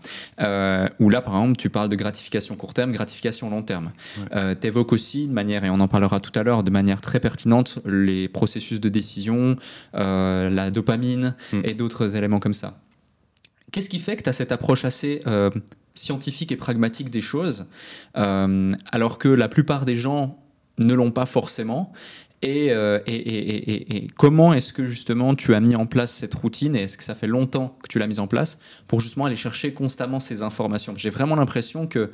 Où 0.99 1.09
là, 1.09 1.21
par 1.21 1.35
exemple, 1.35 1.57
tu 1.57 1.69
parles 1.69 1.89
de 1.89 1.95
gratification 1.95 2.55
court 2.55 2.73
terme, 2.73 2.91
gratification 2.91 3.49
long 3.49 3.61
terme. 3.61 3.91
Ouais. 4.17 4.55
tu 4.55 4.67
évoques 4.67 4.93
aussi, 4.93 5.27
de 5.27 5.33
manière, 5.33 5.63
et 5.63 5.69
on 5.69 5.79
en 5.79 5.87
parlera 5.87 6.19
tout 6.19 6.37
à 6.37 6.43
l'heure, 6.43 6.63
de 6.63 6.71
manière 6.71 7.01
très 7.01 7.19
pertinente, 7.19 7.79
les 7.85 8.27
processus 8.27 8.79
de 8.79 8.89
décision, 8.89 9.57
la 9.93 10.71
dopamine 10.71 11.35
Mm. 11.51 11.61
et 11.63 11.73
d'autres 11.73 12.15
éléments 12.15 12.39
comme 12.39 12.53
ça. 12.53 12.79
Qu'est-ce 13.71 13.89
qui 13.89 13.99
fait 13.99 14.15
que 14.15 14.23
tu 14.23 14.29
as 14.29 14.33
cette 14.33 14.51
approche 14.51 14.85
assez 14.85 15.23
scientifique 15.95 16.51
et 16.51 16.55
pragmatique 16.55 17.09
des 17.09 17.21
choses, 17.21 17.65
alors 18.13 19.17
que 19.17 19.29
la 19.29 19.47
plupart 19.47 19.85
des 19.85 19.95
gens 19.95 20.39
ne 20.79 20.93
l'ont 20.93 21.11
pas 21.11 21.25
forcément. 21.25 21.91
Euh, 22.43 22.99
et, 23.07 24.07
comment 24.17 24.53
est-ce 24.53 24.73
que 24.73 24.85
justement 24.85 25.35
tu 25.35 25.53
as 25.55 25.59
mis 25.59 25.75
en 25.75 25.85
place 25.85 26.11
cette 26.11 26.33
routine 26.33 26.75
et 26.75 26.83
est-ce 26.83 26.97
que 26.97 27.03
ça 27.03 27.15
fait 27.15 27.27
longtemps 27.27 27.77
que 27.81 27.87
tu 27.87 27.99
l'as 27.99 28.07
mise 28.07 28.19
en 28.19 28.27
place 28.27 28.59
pour 28.87 28.99
justement 28.99 29.25
aller 29.25 29.35
chercher 29.35 29.73
constamment 29.73 30.19
ces 30.19 30.41
informations? 30.41 30.93
J'ai 30.97 31.09
vraiment 31.09 31.35
l'impression 31.35 31.87
que 31.87 32.11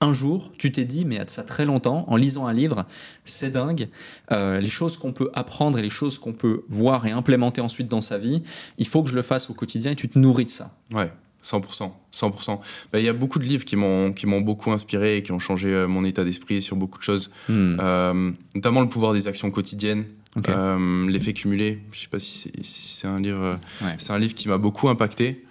un 0.00 0.12
jour, 0.12 0.52
tu 0.58 0.70
t'es 0.70 0.84
dit, 0.84 1.04
mais 1.04 1.24
de 1.24 1.30
ça 1.30 1.44
très 1.44 1.64
longtemps, 1.64 2.04
en 2.08 2.16
lisant 2.16 2.46
un 2.46 2.52
livre, 2.52 2.84
c'est 3.24 3.50
dingue, 3.50 3.88
euh, 4.32 4.60
les 4.60 4.68
choses 4.68 4.96
qu'on 4.96 5.12
peut 5.12 5.30
apprendre 5.34 5.78
et 5.78 5.82
les 5.82 5.90
choses 5.90 6.18
qu'on 6.18 6.32
peut 6.32 6.64
voir 6.68 7.06
et 7.06 7.12
implémenter 7.12 7.60
ensuite 7.60 7.88
dans 7.88 8.00
sa 8.00 8.18
vie, 8.18 8.42
il 8.76 8.86
faut 8.86 9.02
que 9.02 9.08
je 9.08 9.14
le 9.14 9.22
fasse 9.22 9.48
au 9.50 9.54
quotidien 9.54 9.92
et 9.92 9.96
tu 9.96 10.08
te 10.08 10.18
nourris 10.18 10.44
de 10.44 10.50
ça. 10.50 10.72
Ouais. 10.92 11.10
100%. 11.44 11.92
100%. 12.12 12.60
Bah, 12.92 12.98
il 12.98 13.04
y 13.04 13.08
a 13.08 13.12
beaucoup 13.12 13.38
de 13.38 13.44
livres 13.44 13.64
qui 13.64 13.76
m'ont, 13.76 14.12
qui 14.12 14.26
m'ont 14.26 14.40
beaucoup 14.40 14.72
inspiré 14.72 15.18
et 15.18 15.22
qui 15.22 15.32
ont 15.32 15.38
changé 15.38 15.68
euh, 15.68 15.86
mon 15.86 16.04
état 16.04 16.24
d'esprit 16.24 16.62
sur 16.62 16.76
beaucoup 16.76 16.98
de 16.98 17.04
choses, 17.04 17.30
hmm. 17.48 17.76
euh, 17.80 18.32
notamment 18.54 18.80
le 18.80 18.88
pouvoir 18.88 19.12
des 19.12 19.28
actions 19.28 19.50
quotidiennes. 19.50 20.06
Euh, 20.48 21.08
l'effet 21.08 21.32
cumulé, 21.32 21.80
je 21.92 22.00
sais 22.00 22.08
pas 22.08 22.18
si 22.18 22.36
c'est, 22.36 22.64
si 22.64 22.96
c'est 22.96 23.06
un 23.06 23.20
livre, 23.20 23.56
c'est 23.98 24.10
un 24.10 24.18
livre 24.18 24.34
qui 24.34 24.48
m'a 24.48 24.58
beaucoup 24.58 24.88
impacté 24.88 25.44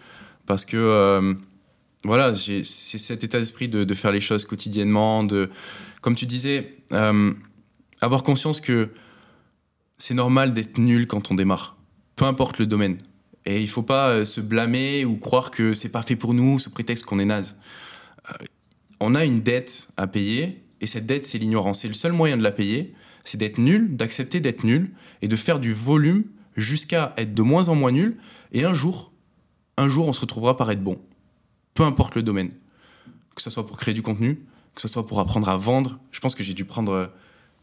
parce 0.45 0.65
que 0.65 1.35
voilà, 2.03 2.35
c'est 2.35 2.65
cet 2.65 3.23
état 3.23 3.39
d'esprit 3.39 3.69
de, 3.69 3.85
de, 3.85 3.93
faire 3.93 4.12
les 4.12 4.19
choses 4.19 4.43
quotidiennement, 4.43 5.23
de, 5.23 5.50
comme 6.01 6.15
tu 6.15 6.25
disais, 6.25 6.73
avoir 8.01 8.23
conscience 8.23 8.59
que 8.59 8.89
c'est 9.97 10.15
normal 10.15 10.53
d'être 10.53 10.77
nul 10.77 11.07
quand 11.07 11.31
on 11.31 11.35
démarre, 11.35 11.77
peu 12.17 12.25
importe 12.25 12.59
le 12.59 12.65
domaine. 12.65 12.97
Et 13.45 13.62
il 13.62 13.69
faut 13.69 13.83
pas 13.83 14.09
euh, 14.09 14.25
se 14.25 14.41
blâmer 14.41 15.05
ou 15.05 15.17
croire 15.17 15.51
que 15.51 15.73
c'est 15.73 15.89
pas 15.89 16.01
fait 16.01 16.15
pour 16.15 16.33
nous 16.33 16.59
sous 16.59 16.71
prétexte 16.71 17.05
qu'on 17.05 17.19
est 17.19 17.25
naze. 17.25 17.57
Euh, 18.29 18.45
on 19.00 19.15
a 19.15 19.25
une 19.25 19.41
dette 19.41 19.89
à 19.97 20.07
payer 20.07 20.63
et 20.81 20.88
cette 20.88 21.05
dette, 21.05 21.25
c'est 21.25 21.38
l'ignorance. 21.38 21.85
Et 21.85 21.88
le 21.88 21.93
seul 21.93 22.13
moyen 22.13 22.38
de 22.38 22.43
la 22.43 22.51
payer, 22.51 22.93
c'est 23.23 23.38
d'être 23.38 23.57
nul, 23.57 23.95
d'accepter 23.95 24.39
d'être 24.39 24.63
nul 24.63 24.91
et 25.21 25.27
de 25.27 25.35
faire 25.35 25.59
du 25.59 25.73
volume 25.73 26.25
jusqu'à 26.55 27.13
être 27.17 27.33
de 27.33 27.41
moins 27.41 27.69
en 27.69 27.75
moins 27.75 27.91
nul. 27.91 28.17
Et 28.51 28.65
un 28.65 28.73
jour, 28.73 29.13
un 29.77 29.88
jour, 29.88 30.07
on 30.07 30.13
se 30.13 30.21
retrouvera 30.21 30.57
par 30.57 30.69
être 30.71 30.83
bon. 30.83 31.00
Peu 31.73 31.83
importe 31.83 32.15
le 32.15 32.21
domaine. 32.21 32.51
Que 33.35 33.41
ce 33.41 33.50
soit 33.50 33.65
pour 33.65 33.77
créer 33.77 33.93
du 33.93 34.01
contenu, 34.01 34.45
que 34.75 34.81
ce 34.81 34.88
soit 34.88 35.07
pour 35.07 35.19
apprendre 35.19 35.50
à 35.50 35.57
vendre. 35.57 36.00
Je 36.12 36.19
pense 36.19 36.35
que 36.35 36.43
j'ai 36.43 36.53
dû 36.53 36.65
prendre 36.65 36.91
euh, 36.91 37.07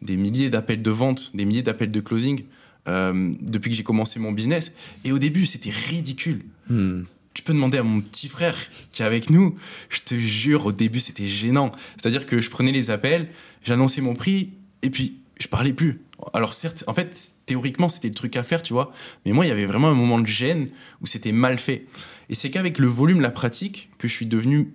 des 0.03 0.17
milliers 0.17 0.51
d'appels 0.51 0.83
de 0.83 0.91
vente, 0.91 1.35
des 1.35 1.45
milliers 1.45 1.63
d'appels 1.63 1.93
de 1.93 2.01
closing 2.01 2.45
euh, 2.89 3.35
depuis 3.41 3.71
que 3.71 3.77
j'ai 3.77 3.83
commencé 3.83 4.19
mon 4.19 4.33
business. 4.33 4.73
Et 5.05 5.13
au 5.13 5.19
début, 5.19 5.47
c'était 5.47 5.71
ridicule. 5.71 6.45
Hmm. 6.69 7.03
Tu 7.35 7.43
peux 7.43 7.53
demander 7.53 7.79
à 7.79 7.83
mon 7.83 8.01
petit 8.01 8.29
frère 8.29 8.57
qui 8.91 9.03
est 9.03 9.05
avec 9.05 9.31
nous. 9.31 9.55
Je 9.89 10.01
te 10.01 10.15
jure, 10.15 10.67
au 10.67 10.73
début, 10.73 11.01
c'était 11.01 11.29
gênant. 11.29 11.73
C'est-à-dire 11.97 12.27
que 12.27 12.41
je 12.41 12.51
prenais 12.51 12.73
les 12.73 12.91
appels, 12.91 13.29
j'annonçais 13.63 14.01
mon 14.01 14.15
prix, 14.15 14.55
et 14.83 14.91
puis 14.91 15.19
je 15.39 15.47
parlais 15.47 15.73
plus. 15.73 16.01
Alors 16.35 16.53
certes, 16.55 16.85
en 16.87 16.95
fait, 16.95 17.31
théoriquement, 17.47 17.89
c'était 17.89 18.09
le 18.09 18.15
truc 18.15 18.37
à 18.37 18.43
faire, 18.43 18.63
tu 18.63 18.73
vois. 18.73 18.93
Mais 19.25 19.33
moi, 19.33 19.47
il 19.47 19.49
y 19.49 19.53
avait 19.53 19.67
vraiment 19.67 19.89
un 19.89 19.95
moment 19.95 20.19
de 20.19 20.27
gêne 20.27 20.69
où 21.01 21.07
c'était 21.07 21.33
mal 21.33 21.59
fait. 21.59 21.87
Et 22.29 22.35
c'est 22.35 22.51
qu'avec 22.51 22.79
le 22.79 22.89
volume, 22.89 23.21
la 23.21 23.31
pratique, 23.31 23.91
que 23.99 24.09
je 24.09 24.13
suis 24.13 24.27
devenu 24.27 24.71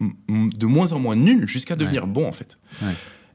de 0.00 0.66
moins 0.66 0.92
en 0.92 0.98
moins 0.98 1.16
nul 1.16 1.48
jusqu'à 1.48 1.74
devenir 1.74 2.06
bon, 2.06 2.26
en 2.26 2.32
fait. 2.32 2.58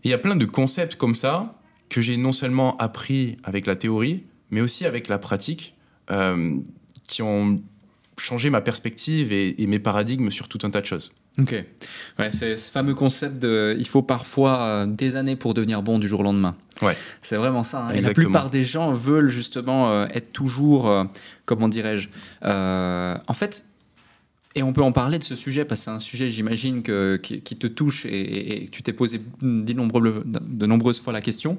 Il 0.04 0.12
y 0.12 0.14
a 0.14 0.18
plein 0.18 0.36
de 0.36 0.46
concepts 0.46 0.96
comme 0.96 1.16
ça 1.16 1.52
que 1.94 2.02
j'ai 2.02 2.18
non 2.18 2.34
seulement 2.34 2.76
appris 2.78 3.38
avec 3.44 3.68
la 3.68 3.76
théorie, 3.76 4.24
mais 4.50 4.62
aussi 4.62 4.88
avec 4.88 5.08
la 5.08 5.20
pratique, 5.20 5.76
euh, 6.10 6.58
qui 7.06 7.22
ont 7.22 7.62
changé 8.18 8.50
ma 8.50 8.62
perspective 8.62 9.32
et, 9.32 9.56
mes 9.68 9.78
paradigmes 9.78 10.32
sur 10.32 10.48
tout 10.48 10.58
un 10.64 10.72
tas 10.72 10.82
de 10.82 10.88
choses. 10.88 11.12
Ok. 11.40 11.54
Ouais, 12.18 12.32
c'est 12.32 12.56
ce 12.56 12.72
fameux 12.72 12.96
concept 12.96 13.38
de 13.38 13.76
il 13.78 13.88
faut 13.88 14.02
parfois 14.02 14.62
euh, 14.62 14.86
des 14.88 15.16
années 15.16 15.36
pour 15.36 15.54
devenir 15.54 15.84
bon 15.84 16.00
du 16.00 16.08
jour 16.08 16.22
au 16.22 16.24
lendemain. 16.24 16.56
Ouais. 16.82 16.98
C'est 17.22 17.38
vraiment 17.38 17.62
ça. 17.62 17.86
Hein. 17.86 17.94
Et 17.94 18.02
la 18.02 18.14
plupart 18.14 18.50
des 18.50 18.64
gens 18.64 18.92
veulent 18.92 19.30
justement 19.30 19.92
euh, 19.92 20.08
être 20.14 20.32
toujours, 20.32 20.92
comment 21.46 21.70
dirais-je, 21.70 22.10
en 22.42 23.34
fait, 23.34 23.66
et 24.56 24.64
on 24.64 24.74
peut 24.74 24.84
en 24.84 24.92
parler 24.92 25.20
de 25.20 25.24
ce 25.24 25.36
sujet 25.36 25.66
parce 25.66 25.82
que 25.82 25.86
c'est 25.86 25.92
un 25.92 26.00
sujet, 26.00 26.30
j'imagine, 26.30 26.84
qui, 26.84 27.42
qui, 27.42 27.56
te 27.56 27.68
touche 27.68 28.06
et, 28.06 28.68
tu 28.72 28.84
t'es 28.84 28.94
posé 28.94 29.22
de 29.42 30.66
nombreuses 30.66 31.00
fois 31.00 31.14
la 31.14 31.22
question. 31.22 31.58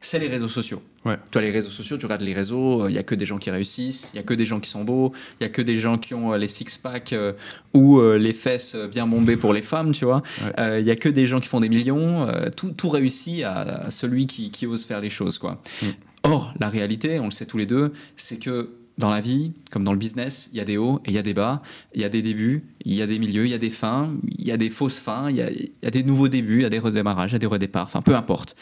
C'est 0.00 0.20
les 0.20 0.28
réseaux 0.28 0.48
sociaux. 0.48 0.80
Ouais. 1.04 1.16
Toi, 1.32 1.42
les 1.42 1.50
réseaux 1.50 1.70
sociaux, 1.70 1.96
tu 1.98 2.06
regardes 2.06 2.22
les 2.22 2.32
réseaux, 2.32 2.86
il 2.88 2.92
n'y 2.92 2.98
a 2.98 3.02
que 3.02 3.16
des 3.16 3.24
gens 3.24 3.38
qui 3.38 3.50
réussissent, 3.50 4.10
il 4.12 4.16
n'y 4.16 4.20
a 4.20 4.22
que 4.22 4.34
des 4.34 4.44
gens 4.44 4.60
qui 4.60 4.70
sont 4.70 4.84
beaux, 4.84 5.12
il 5.32 5.44
n'y 5.44 5.46
a 5.46 5.48
que 5.48 5.62
des 5.62 5.76
gens 5.76 5.98
qui 5.98 6.14
ont 6.14 6.32
euh, 6.32 6.38
les 6.38 6.46
six-packs 6.46 7.12
euh, 7.12 7.32
ou 7.74 7.98
euh, 7.98 8.16
les 8.16 8.32
fesses 8.32 8.76
bien 8.76 9.08
bombées 9.08 9.36
pour 9.36 9.52
les 9.52 9.62
femmes, 9.62 9.90
tu 9.90 10.04
vois. 10.04 10.22
Il 10.58 10.84
n'y 10.84 10.90
a 10.90 10.96
que 10.96 11.08
des 11.08 11.26
gens 11.26 11.40
qui 11.40 11.48
font 11.48 11.60
des 11.60 11.68
millions. 11.68 12.28
tout, 12.56 12.70
tout, 12.70 12.88
réussit 12.88 13.42
à, 13.42 13.90
celui 13.90 14.26
qui, 14.26 14.50
qui, 14.50 14.66
ose 14.66 14.84
faire 14.84 15.00
les 15.00 15.10
choses, 15.10 15.38
quoi. 15.38 15.60
Mm. 15.82 15.86
Or, 16.24 16.54
la 16.60 16.68
réalité, 16.68 17.18
on 17.20 17.26
le 17.26 17.30
sait 17.30 17.46
tous 17.46 17.58
les 17.58 17.66
deux, 17.66 17.92
c'est 18.16 18.38
que 18.38 18.70
dans 18.98 19.10
la 19.10 19.20
vie, 19.20 19.52
comme 19.70 19.84
dans 19.84 19.92
le 19.92 19.98
business, 19.98 20.50
il 20.52 20.58
y 20.58 20.60
a 20.60 20.64
des 20.64 20.76
hauts 20.76 21.00
et 21.04 21.10
il 21.10 21.14
y 21.14 21.18
a 21.18 21.22
des 21.22 21.34
bas, 21.34 21.62
il 21.94 22.00
y 22.00 22.04
a 22.04 22.08
des 22.08 22.20
débuts, 22.20 22.64
il 22.84 22.94
y 22.94 23.02
a 23.02 23.06
des 23.06 23.18
milieux, 23.18 23.46
il 23.46 23.50
y 23.50 23.54
a 23.54 23.58
des 23.58 23.70
fins, 23.70 24.10
il 24.38 24.46
y 24.46 24.50
a 24.50 24.56
des 24.56 24.68
fausses 24.68 24.98
fins, 24.98 25.30
il 25.30 25.36
y 25.36 25.86
a, 25.86 25.90
des 25.90 26.02
nouveaux 26.02 26.28
débuts, 26.28 26.58
il 26.58 26.62
y 26.62 26.66
a 26.66 26.70
des 26.70 26.80
redémarrages, 26.80 27.30
il 27.30 27.34
y 27.34 27.36
a 27.36 27.38
des 27.38 27.46
redéparts, 27.46 27.84
enfin 27.84 28.02
peu 28.02 28.14
importe. 28.14 28.56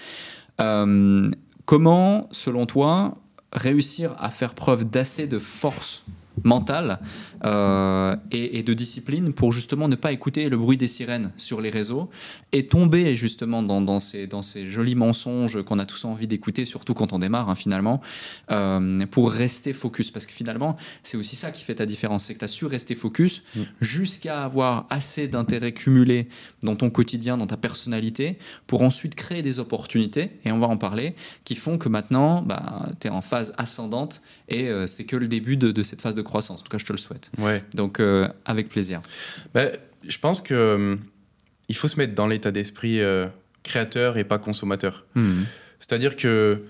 Euh, 0.60 1.30
comment, 1.64 2.28
selon 2.30 2.66
toi, 2.66 3.16
réussir 3.52 4.14
à 4.18 4.30
faire 4.30 4.54
preuve 4.54 4.84
d'assez 4.84 5.26
de 5.26 5.38
force 5.38 6.04
mentale 6.44 7.00
euh, 7.44 8.16
et, 8.30 8.62
de 8.62 8.74
discipline 8.74 9.32
pour 9.32 9.52
justement 9.52 9.88
ne 9.88 9.96
pas 9.96 10.12
écouter 10.12 10.48
le 10.48 10.56
bruit 10.56 10.76
des 10.76 10.88
sirènes 10.88 11.32
sur 11.36 11.60
les 11.60 11.70
réseaux 11.70 12.08
et 12.52 12.66
tomber 12.66 13.14
justement 13.14 13.62
dans, 13.62 14.00
ces, 14.00 14.26
dans 14.26 14.42
ces 14.42 14.68
jolis 14.68 14.94
mensonges 14.94 15.62
qu'on 15.62 15.78
a 15.78 15.86
tous 15.86 16.04
envie 16.04 16.26
d'écouter, 16.26 16.64
surtout 16.64 16.94
quand 16.94 17.12
on 17.12 17.18
démarre 17.18 17.50
hein, 17.50 17.54
finalement, 17.54 18.00
euh, 18.50 19.06
pour 19.06 19.30
rester 19.30 19.72
focus. 19.72 20.10
Parce 20.10 20.26
que 20.26 20.32
finalement, 20.32 20.76
c'est 21.02 21.16
aussi 21.16 21.36
ça 21.36 21.50
qui 21.50 21.62
fait 21.62 21.76
ta 21.76 21.86
différence, 21.86 22.24
c'est 22.24 22.34
que 22.34 22.40
tu 22.40 22.44
as 22.44 22.48
su 22.48 22.66
rester 22.66 22.94
focus 22.94 23.42
mm. 23.54 23.62
jusqu'à 23.80 24.44
avoir 24.44 24.86
assez 24.90 25.28
d'intérêt 25.28 25.72
cumulé 25.72 26.28
dans 26.62 26.76
ton 26.76 26.90
quotidien, 26.90 27.36
dans 27.36 27.46
ta 27.46 27.56
personnalité, 27.56 28.38
pour 28.66 28.82
ensuite 28.82 29.14
créer 29.14 29.42
des 29.42 29.58
opportunités, 29.58 30.30
et 30.44 30.52
on 30.52 30.58
va 30.58 30.66
en 30.66 30.78
parler, 30.78 31.14
qui 31.44 31.54
font 31.54 31.78
que 31.78 31.88
maintenant, 31.88 32.42
bah, 32.42 32.88
tu 33.00 33.08
es 33.08 33.10
en 33.10 33.22
phase 33.22 33.52
ascendante 33.58 34.22
et 34.48 34.68
euh, 34.68 34.86
c'est 34.86 35.04
que 35.04 35.16
le 35.16 35.28
début 35.28 35.56
de, 35.56 35.70
de 35.72 35.82
cette 35.82 36.00
phase 36.00 36.14
de 36.14 36.22
croissance. 36.22 36.60
En 36.60 36.62
tout 36.62 36.70
cas, 36.70 36.78
je 36.78 36.84
te 36.84 36.92
le 36.92 36.98
souhaite. 36.98 37.25
Ouais. 37.38 37.62
Donc, 37.74 38.00
euh, 38.00 38.28
avec 38.44 38.68
plaisir. 38.68 39.00
Bah, 39.54 39.64
je 40.06 40.18
pense 40.18 40.42
que 40.42 40.54
euh, 40.54 40.96
il 41.68 41.76
faut 41.76 41.88
se 41.88 41.98
mettre 41.98 42.14
dans 42.14 42.26
l'état 42.26 42.50
d'esprit 42.50 43.00
euh, 43.00 43.26
créateur 43.62 44.18
et 44.18 44.24
pas 44.24 44.38
consommateur. 44.38 45.06
Hmm. 45.14 45.42
C'est-à-dire 45.80 46.16
que 46.16 46.62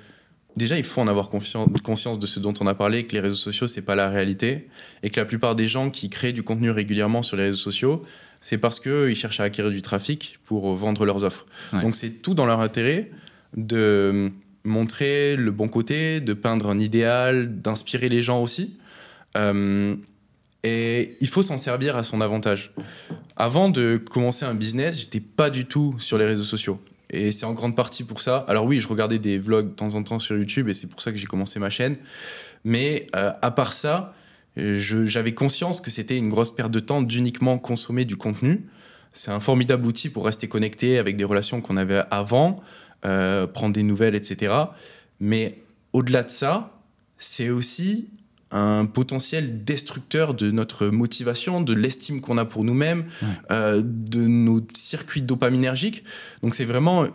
déjà, 0.57 0.77
il 0.77 0.85
faut 0.85 1.01
en 1.01 1.09
avoir 1.09 1.29
conscience 1.29 2.19
de 2.19 2.27
ce 2.27 2.41
dont 2.41 2.55
on 2.61 2.67
a 2.67 2.75
parlé, 2.75 3.05
que 3.05 3.13
les 3.13 3.21
réseaux 3.21 3.35
sociaux, 3.35 3.67
c'est 3.67 3.83
pas 3.83 3.95
la 3.95 4.09
réalité, 4.09 4.69
et 5.03 5.11
que 5.11 5.21
la 5.21 5.27
plupart 5.27 5.55
des 5.55 5.69
gens 5.69 5.91
qui 5.91 6.09
créent 6.11 6.33
du 6.33 6.43
contenu 6.43 6.71
régulièrement 6.71 7.23
sur 7.23 7.37
les 7.37 7.45
réseaux 7.45 7.59
sociaux, 7.59 8.05
c'est 8.41 8.59
parce 8.59 8.81
qu'ils 8.81 9.17
cherchent 9.17 9.41
à 9.41 9.45
acquérir 9.45 9.71
du 9.71 9.83
trafic 9.83 10.39
pour 10.45 10.75
vendre 10.75 11.05
leurs 11.05 11.25
offres. 11.25 11.47
Donc 11.73 11.95
c'est 11.95 12.11
tout 12.11 12.35
dans 12.35 12.47
leur 12.47 12.61
intérêt 12.61 13.11
de 13.57 14.31
montrer 14.67 15.37
le 15.37 15.51
bon 15.51 15.69
côté, 15.69 16.21
de 16.21 16.35
peindre 16.35 16.69
un 16.69 16.79
idéal, 16.79 17.61
d'inspirer 17.61 18.09
les 18.09 18.21
gens 18.21 18.43
aussi. 18.43 18.77
Euh, 19.37 19.95
et 20.67 21.17
il 21.21 21.29
faut 21.29 21.43
s'en 21.43 21.59
servir 21.59 21.97
à 21.97 22.03
son 22.03 22.21
avantage. 22.21 22.73
Avant 23.37 23.69
de 23.69 23.99
commencer 23.99 24.45
un 24.45 24.55
business, 24.55 24.99
j'étais 24.99 25.21
pas 25.21 25.49
du 25.49 25.67
tout 25.67 25.95
sur 25.99 26.19
les 26.19 26.27
réseaux 26.27 26.45
sociaux. 26.45 26.81
Et 27.11 27.31
c'est 27.31 27.47
en 27.47 27.53
grande 27.53 27.77
partie 27.77 28.03
pour 28.03 28.21
ça. 28.21 28.45
Alors 28.49 28.65
oui, 28.65 28.81
je 28.81 28.89
regardais 28.89 29.21
des 29.21 29.39
vlogs 29.39 29.69
de 29.69 29.75
temps 29.75 29.95
en 29.95 30.03
temps 30.03 30.19
sur 30.19 30.37
YouTube 30.37 30.69
et 30.69 30.75
c'est 30.75 30.89
pour 30.89 31.01
ça 31.01 31.13
que 31.13 31.19
j'ai 31.19 31.27
commencé 31.27 31.61
ma 31.61 31.71
chaîne. 31.71 31.97
Mais 32.65 33.07
euh, 33.15 33.33
à 33.43 33.53
part 33.53 33.73
ça, 33.75 34.13
j'avais 34.57 35.35
conscience 35.35 35.81
que 35.81 35.93
c'était 35.93 36.19
une 36.19 36.31
grosse 36.31 36.51
perte 36.51 36.73
de 36.73 36.81
temps 36.81 37.01
d'uniquement 37.01 37.59
consommer 37.59 38.05
du 38.05 38.17
contenu. 38.17 38.67
C'est 39.13 39.31
un 39.31 39.39
formidable 39.39 39.87
outil 39.87 40.09
pour 40.09 40.25
rester 40.25 40.49
connecté 40.49 40.99
avec 40.99 41.17
des 41.17 41.25
relations 41.25 41.61
qu'on 41.61 41.77
avait 41.77 42.03
avant, 42.11 42.61
euh, 43.05 43.47
prendre 43.47 43.73
des 43.73 43.85
nouvelles, 43.85 44.17
etc. 44.17 44.53
Mais 45.21 45.63
au-delà 45.93 46.25
de 46.25 46.31
ça, 46.31 46.83
c'est 47.19 47.51
aussi 47.51 48.09
un 48.51 48.87
potentiel 48.87 49.65
destructeur 49.65 50.35
de 50.35 50.51
notre 50.51 50.87
motivation, 50.87 51.61
de 51.61 51.75
l'estime 51.75 52.21
qu'on 52.21 52.39
a 52.39 52.45
pour 52.45 52.65
nous-mêmes, 52.65 53.05
euh, 53.51 53.83
de 53.85 54.21
nos 54.21 54.65
circuits 54.75 55.23
dopaminergiques. 55.23 56.05
Donc 56.43 56.55
c'est 56.55 56.65
vraiment, 56.65 57.07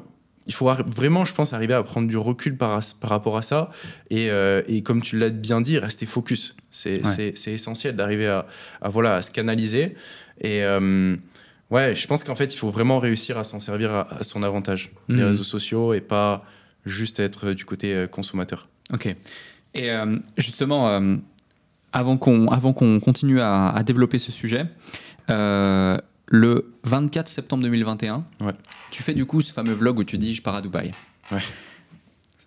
il 0.48 0.54
faut 0.54 0.65
vraiment, 0.65 1.26
je 1.26 1.34
pense, 1.34 1.54
arriver 1.54 1.74
à 1.74 1.84
prendre 1.84 2.10
du 2.10 2.17
recul 2.17 2.58
par, 2.58 2.82
par 3.00 3.10
rapport 3.10 3.38
à 3.38 3.41
ça. 3.41 3.72
Et, 4.10 4.30
euh, 4.30 4.62
et 4.67 4.84
comme 4.84 5.02
tu 5.02 5.17
l'as 5.17 5.30
bien 5.30 5.62
dit, 5.62 5.78
rester 5.78 6.06
focus. 6.06 6.56
C'est 6.70 7.02
essentiel 7.48 7.96
d'arriver 7.96 8.28
à, 8.28 8.46
à, 8.82 8.89
voilà, 8.89 9.15
à 9.15 9.22
se 9.22 9.32
canaliser. 9.32 9.96
Et 10.41 10.63
euh, 10.63 11.15
ouais, 11.70 11.96
je 11.96 12.08
pense 12.08 12.26
qu'en 12.26 12.36
fait, 12.36 12.54
il 12.54 12.58
faut 12.58 12.72
vraiment 12.72 13.00
réussir 13.00 13.38
à 13.38 13.46
s'en 13.46 13.60
servir 13.60 13.94
à, 13.94 14.24
son 14.24 14.44
avantage, 14.44 14.91
les 15.08 15.24
mmh. 15.24 15.28
réseaux 15.28 15.44
sociaux, 15.44 15.94
et 15.94 16.02
pas 16.02 16.44
juste 16.86 17.22
être 17.22 17.54
du 17.54 17.63
côté 17.63 18.08
consommateur. 18.12 18.67
Ok. 18.91 19.15
Et 19.74 19.92
euh, 19.92 20.18
justement, 20.38 20.90
euh, 20.90 21.18
avant 21.94 22.18
qu'on 22.18 22.48
avant 22.48 22.74
qu'on 22.74 23.00
continue 23.00 23.40
à, 23.42 23.82
développer 23.86 24.18
ce 24.18 24.32
sujet, 24.32 24.66
euh, 25.30 25.98
le 26.28 26.74
24 26.84 27.28
septembre 27.28 27.64
2021, 27.64 28.26
tu 28.92 29.04
fais 29.04 29.14
du 29.14 29.26
coup 29.26 29.42
ce 29.42 29.54
fameux 29.54 29.74
vlog 29.74 30.00
où 30.00 30.04
tu 30.04 30.18
dis 30.18 30.34
je 30.34 30.42
pars 30.42 30.56
à 30.56 30.62
Dubaï. 30.62 30.92
Ouais. 31.32 31.42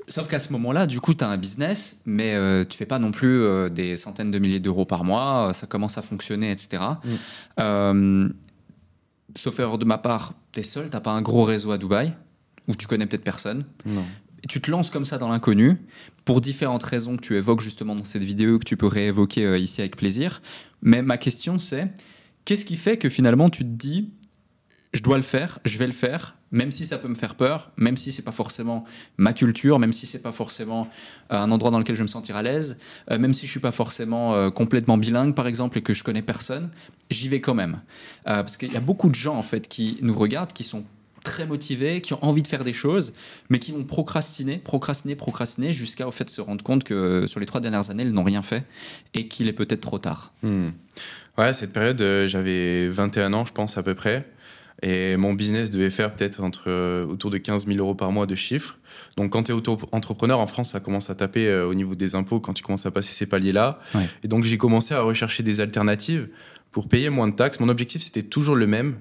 Sauf 0.07 0.29
qu'à 0.29 0.39
ce 0.39 0.53
moment-là, 0.53 0.87
du 0.87 1.01
coup, 1.01 1.15
tu 1.15 1.25
as 1.25 1.29
un 1.29 1.39
business, 1.39 2.01
mais 2.05 2.35
euh, 2.35 2.65
tu 2.65 2.77
fais 2.77 2.85
pas 2.85 2.99
non 2.99 3.11
plus 3.11 3.41
euh, 3.41 3.71
des 3.71 3.97
centaines 3.97 4.31
de 4.31 4.39
milliers 4.39 4.61
d'euros 4.61 4.85
par 4.85 5.03
mois, 5.03 5.49
euh, 5.49 5.53
ça 5.55 5.67
commence 5.67 5.97
à 5.97 6.03
fonctionner, 6.03 6.51
etc. 6.51 6.83
Mm. 7.59 8.29
Sauf 9.37 9.59
erreur 9.59 9.79
de 9.79 9.85
ma 9.85 9.99
part, 9.99 10.35
tu 10.53 10.61
es 10.61 10.63
seul, 10.63 10.91
tu 10.91 11.01
pas 11.01 11.11
un 11.11 11.23
gros 11.23 11.45
réseau 11.45 11.73
à 11.73 11.79
Dubaï, 11.79 12.13
où 12.69 12.75
tu 12.77 12.87
connais 12.87 13.07
peut-être 13.07 13.25
personne. 13.25 13.65
Non. 13.87 14.05
Tu 14.49 14.61
te 14.61 14.71
lances 14.71 14.91
comme 14.91 15.05
ça 15.05 15.19
dans 15.19 15.29
l'inconnu, 15.29 15.79
pour 16.25 16.41
différentes 16.41 16.83
raisons 16.83 17.17
que 17.17 17.23
tu 17.23 17.37
évoques 17.37 17.61
justement 17.61 17.95
dans 17.95 18.05
cette 18.05 18.25
vidéo, 18.25 18.59
que 18.59 18.65
tu 18.65 18.77
peux 18.77 18.87
réévoquer 18.87 19.47
euh, 19.47 19.59
ici 19.59 19.81
avec 19.81 19.97
plaisir. 19.97 20.43
Mais 20.83 21.03
ma 21.03 21.17
question, 21.17 21.59
c'est 21.59 21.91
qu'est-ce 22.45 22.65
qui 22.65 22.77
fait 22.77 22.99
que 22.99 23.09
finalement 23.09 23.49
tu 23.49 23.65
te 23.65 23.69
dis, 23.69 24.11
je 24.93 25.03
dois 25.03 25.17
le 25.17 25.23
faire, 25.23 25.61
je 25.65 25.79
vais 25.79 25.87
le 25.87 25.93
faire, 25.93 26.37
même 26.51 26.71
si 26.71 26.85
ça 26.87 26.99
peut 26.99 27.09
me 27.09 27.15
faire 27.15 27.35
peur, 27.35 27.73
même 27.77 27.97
si 27.97 28.13
c'est 28.13 28.23
pas 28.23 28.33
forcément 28.33 28.85
ma 29.17 29.33
culture, 29.33 29.79
même 29.79 29.93
si 29.93 30.07
c'est 30.07 30.23
pas 30.23 30.31
forcément 30.31 30.89
euh, 31.33 31.37
un 31.37 31.51
endroit 31.51 31.71
dans 31.71 31.79
lequel 31.79 31.97
je 31.97 32.01
vais 32.01 32.05
me 32.05 32.09
sentir 32.09 32.37
à 32.37 32.43
l'aise, 32.43 32.77
euh, 33.11 33.19
même 33.19 33.33
si 33.33 33.47
je 33.47 33.51
suis 33.51 33.61
pas 33.61 33.73
forcément 33.73 34.51
complètement 34.51 34.99
bilingue 34.99 35.35
par 35.35 35.47
exemple 35.47 35.79
et 35.79 35.83
que 35.83 35.95
je 35.95 36.05
connais 36.05 36.23
personne, 36.23 36.71
j'y 37.11 37.29
vais 37.29 37.41
quand 37.41 37.55
même. 37.55 37.81
Parce 38.25 38.57
qu'il 38.59 38.73
y 38.73 38.77
a 38.77 38.81
beaucoup 38.81 39.09
de 39.09 39.15
gens 39.15 39.37
en 39.37 39.43
fait 39.43 39.69
qui 39.69 39.99
nous 40.03 40.15
regardent, 40.15 40.53
qui 40.53 40.65
sont 40.65 40.85
très 41.25 41.47
motivés, 41.47 42.01
qui 42.01 42.13
ont 42.13 42.25
envie 42.25 42.43
de 42.43 42.49
faire 42.49 42.63
des 42.63 42.73
choses, 42.73 43.13
mais 43.51 43.59
qui 43.59 43.73
vont 43.73 43.83
procrastiner, 43.83 44.59
procrastiner, 44.59 45.17
procrastiner, 45.17 45.73
jusqu'à 45.73 46.07
au 46.07 46.13
fait 46.13 46.31
se 46.31 46.41
rendre 46.41 46.63
compte 46.63 46.85
que 46.85 47.27
sur 47.27 47.41
les 47.41 47.47
trois 47.47 47.61
dernières 47.61 47.91
années, 47.91 48.05
ils 48.05 48.13
n'ont 48.13 48.23
rien 48.23 48.43
fait 48.43 48.65
et 49.15 49.27
qu'il 49.27 49.49
est 49.49 49.53
peut-être 49.53 49.81
trop 49.81 49.99
tard. 49.99 50.33
Hmm. 50.43 50.69
Ouais, 51.37 51.53
cette 51.53 51.73
période, 51.73 52.01
euh, 52.01 52.29
j'avais 52.29 52.89
21 52.89 53.33
ans, 53.33 53.45
je 53.45 53.53
pense, 53.53 53.77
à 53.77 53.83
peu 53.83 53.95
près. 53.95 54.25
Et 54.83 55.17
mon 55.17 55.33
business 55.33 55.71
devait 55.71 55.91
faire 55.91 56.15
peut-être 56.15 56.43
entre, 56.43 56.65
euh, 56.67 57.07
autour 57.07 57.31
de 57.31 57.39
15 57.39 57.67
000 57.67 57.79
euros 57.79 57.95
par 57.95 58.13
mois 58.13 58.27
de 58.27 58.35
chiffre. 58.35 58.79
Donc, 59.17 59.33
quand 59.33 59.45
tu 59.45 59.53
es 59.53 59.55
auto-entrepreneur 59.55 60.39
en 60.39 60.47
France, 60.47 60.71
ça 60.71 60.81
commence 60.81 61.11
à 61.11 61.15
taper 61.15 61.49
euh, 61.49 61.67
au 61.67 61.75
niveau 61.75 61.95
des 61.95 62.15
impôts 62.15 62.39
quand 62.39 62.53
tu 62.53 62.63
commences 62.63 62.87
à 62.87 62.91
passer 62.91 63.13
ces 63.13 63.27
paliers-là. 63.27 63.79
Ouais. 63.95 64.07
Et 64.23 64.29
donc, 64.29 64.45
j'ai 64.45 64.59
commencé 64.59 64.95
à 64.95 65.01
rechercher 65.01 65.43
des 65.43 65.61
alternatives 65.61 66.29
pour 66.71 66.89
payer 66.89 67.09
moins 67.09 67.29
de 67.29 67.35
taxes. 67.35 67.61
Mon 67.61 67.69
objectif, 67.69 68.03
c'était 68.03 68.23
toujours 68.23 68.57
le 68.57 68.67
même. 68.67 68.99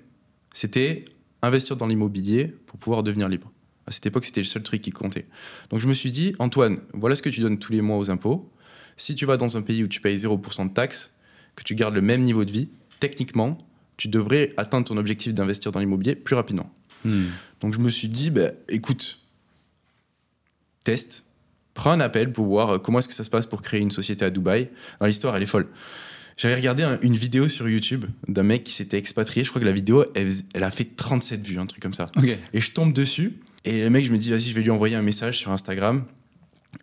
C'était 0.54 1.06
investir 1.44 1.76
dans 1.76 1.86
l'immobilier 1.86 2.48
pour 2.66 2.80
pouvoir 2.80 3.04
devenir 3.04 3.30
libre. 3.30 3.52
À 3.86 3.92
cette 3.92 4.06
époque, 4.06 4.26
c'était 4.26 4.42
le 4.42 4.48
seul 4.48 4.64
truc 4.64 4.82
qui 4.82 4.92
comptait. 4.92 5.28
Donc, 5.70 5.80
je 5.80 5.88
me 5.88 5.94
suis 5.94 6.10
dit, 6.10 6.34
Antoine, 6.40 6.80
voilà 6.94 7.16
ce 7.16 7.22
que 7.22 7.30
tu 7.30 7.42
donnes 7.42 7.60
tous 7.60 7.74
les 7.74 7.82
mois 7.82 7.98
aux 7.98 8.10
impôts. 8.10 8.50
Si 8.96 9.14
tu 9.14 9.26
vas 9.26 9.38
dans 9.38 9.58
un 9.58 9.62
pays 9.62 9.84
où 9.84 9.88
tu 9.88 10.00
payes 10.00 10.18
0% 10.18 10.70
de 10.70 10.74
taxes, 10.74 11.14
que 11.56 11.64
tu 11.64 11.76
gardes 11.76 11.94
le 11.94 12.02
même 12.02 12.24
niveau 12.24 12.46
de 12.46 12.52
vie, 12.52 12.70
techniquement, 13.00 13.58
tu 13.98 14.08
devrais 14.08 14.54
atteindre 14.58 14.88
ton 14.88 14.98
objectif 14.98 15.34
d'investir 15.34 15.72
dans 15.72 15.80
l'immobilier 15.80 16.16
plus 16.16 16.36
rapidement. 16.36 16.72
Donc 17.60 17.74
je 17.74 17.80
me 17.80 17.90
suis 17.90 18.08
dit, 18.08 18.30
bah, 18.30 18.52
écoute, 18.70 19.20
teste, 20.86 21.26
prends 21.74 21.92
un 21.92 22.00
appel 22.00 22.32
pour 22.32 22.46
voir 22.46 22.70
euh, 22.70 22.80
comment 22.80 23.00
est-ce 23.00 23.08
que 23.08 23.14
ça 23.14 23.24
se 23.24 23.30
passe 23.30 23.46
pour 23.46 23.62
créer 23.62 23.82
une 23.82 23.92
société 23.92 24.24
à 24.24 24.30
Dubaï. 24.30 24.70
Alors, 25.00 25.08
L'histoire, 25.08 25.36
elle 25.36 25.44
est 25.44 25.48
folle. 25.48 25.68
J'avais 26.38 26.56
regardé 26.56 26.84
un- 26.84 27.00
une 27.02 27.16
vidéo 27.16 27.48
sur 27.48 27.70
YouTube 27.70 28.06
d'un 28.28 28.44
mec 28.44 28.64
qui 28.64 28.74
s'était 28.74 28.98
expatrié. 28.98 29.44
Je 29.44 29.50
crois 29.50 29.60
que 29.62 29.66
la 29.66 29.72
vidéo, 29.72 30.06
elle, 30.16 30.32
elle 30.54 30.64
a 30.64 30.72
fait 30.72 30.86
37 30.96 31.46
vues, 31.46 31.60
un 31.60 31.66
truc 31.68 31.82
comme 31.82 31.94
ça. 31.94 32.10
Et 32.54 32.62
je 32.62 32.72
tombe 32.72 32.92
dessus. 32.94 33.40
Et 33.66 33.82
le 33.82 33.90
mec, 33.90 34.04
je 34.06 34.12
me 34.12 34.18
dis, 34.18 34.30
vas-y, 34.32 34.42
je 34.50 34.54
vais 34.56 34.62
lui 34.62 34.72
envoyer 34.72 34.96
un 34.96 35.02
message 35.02 35.38
sur 35.38 35.52
Instagram. 35.52 36.06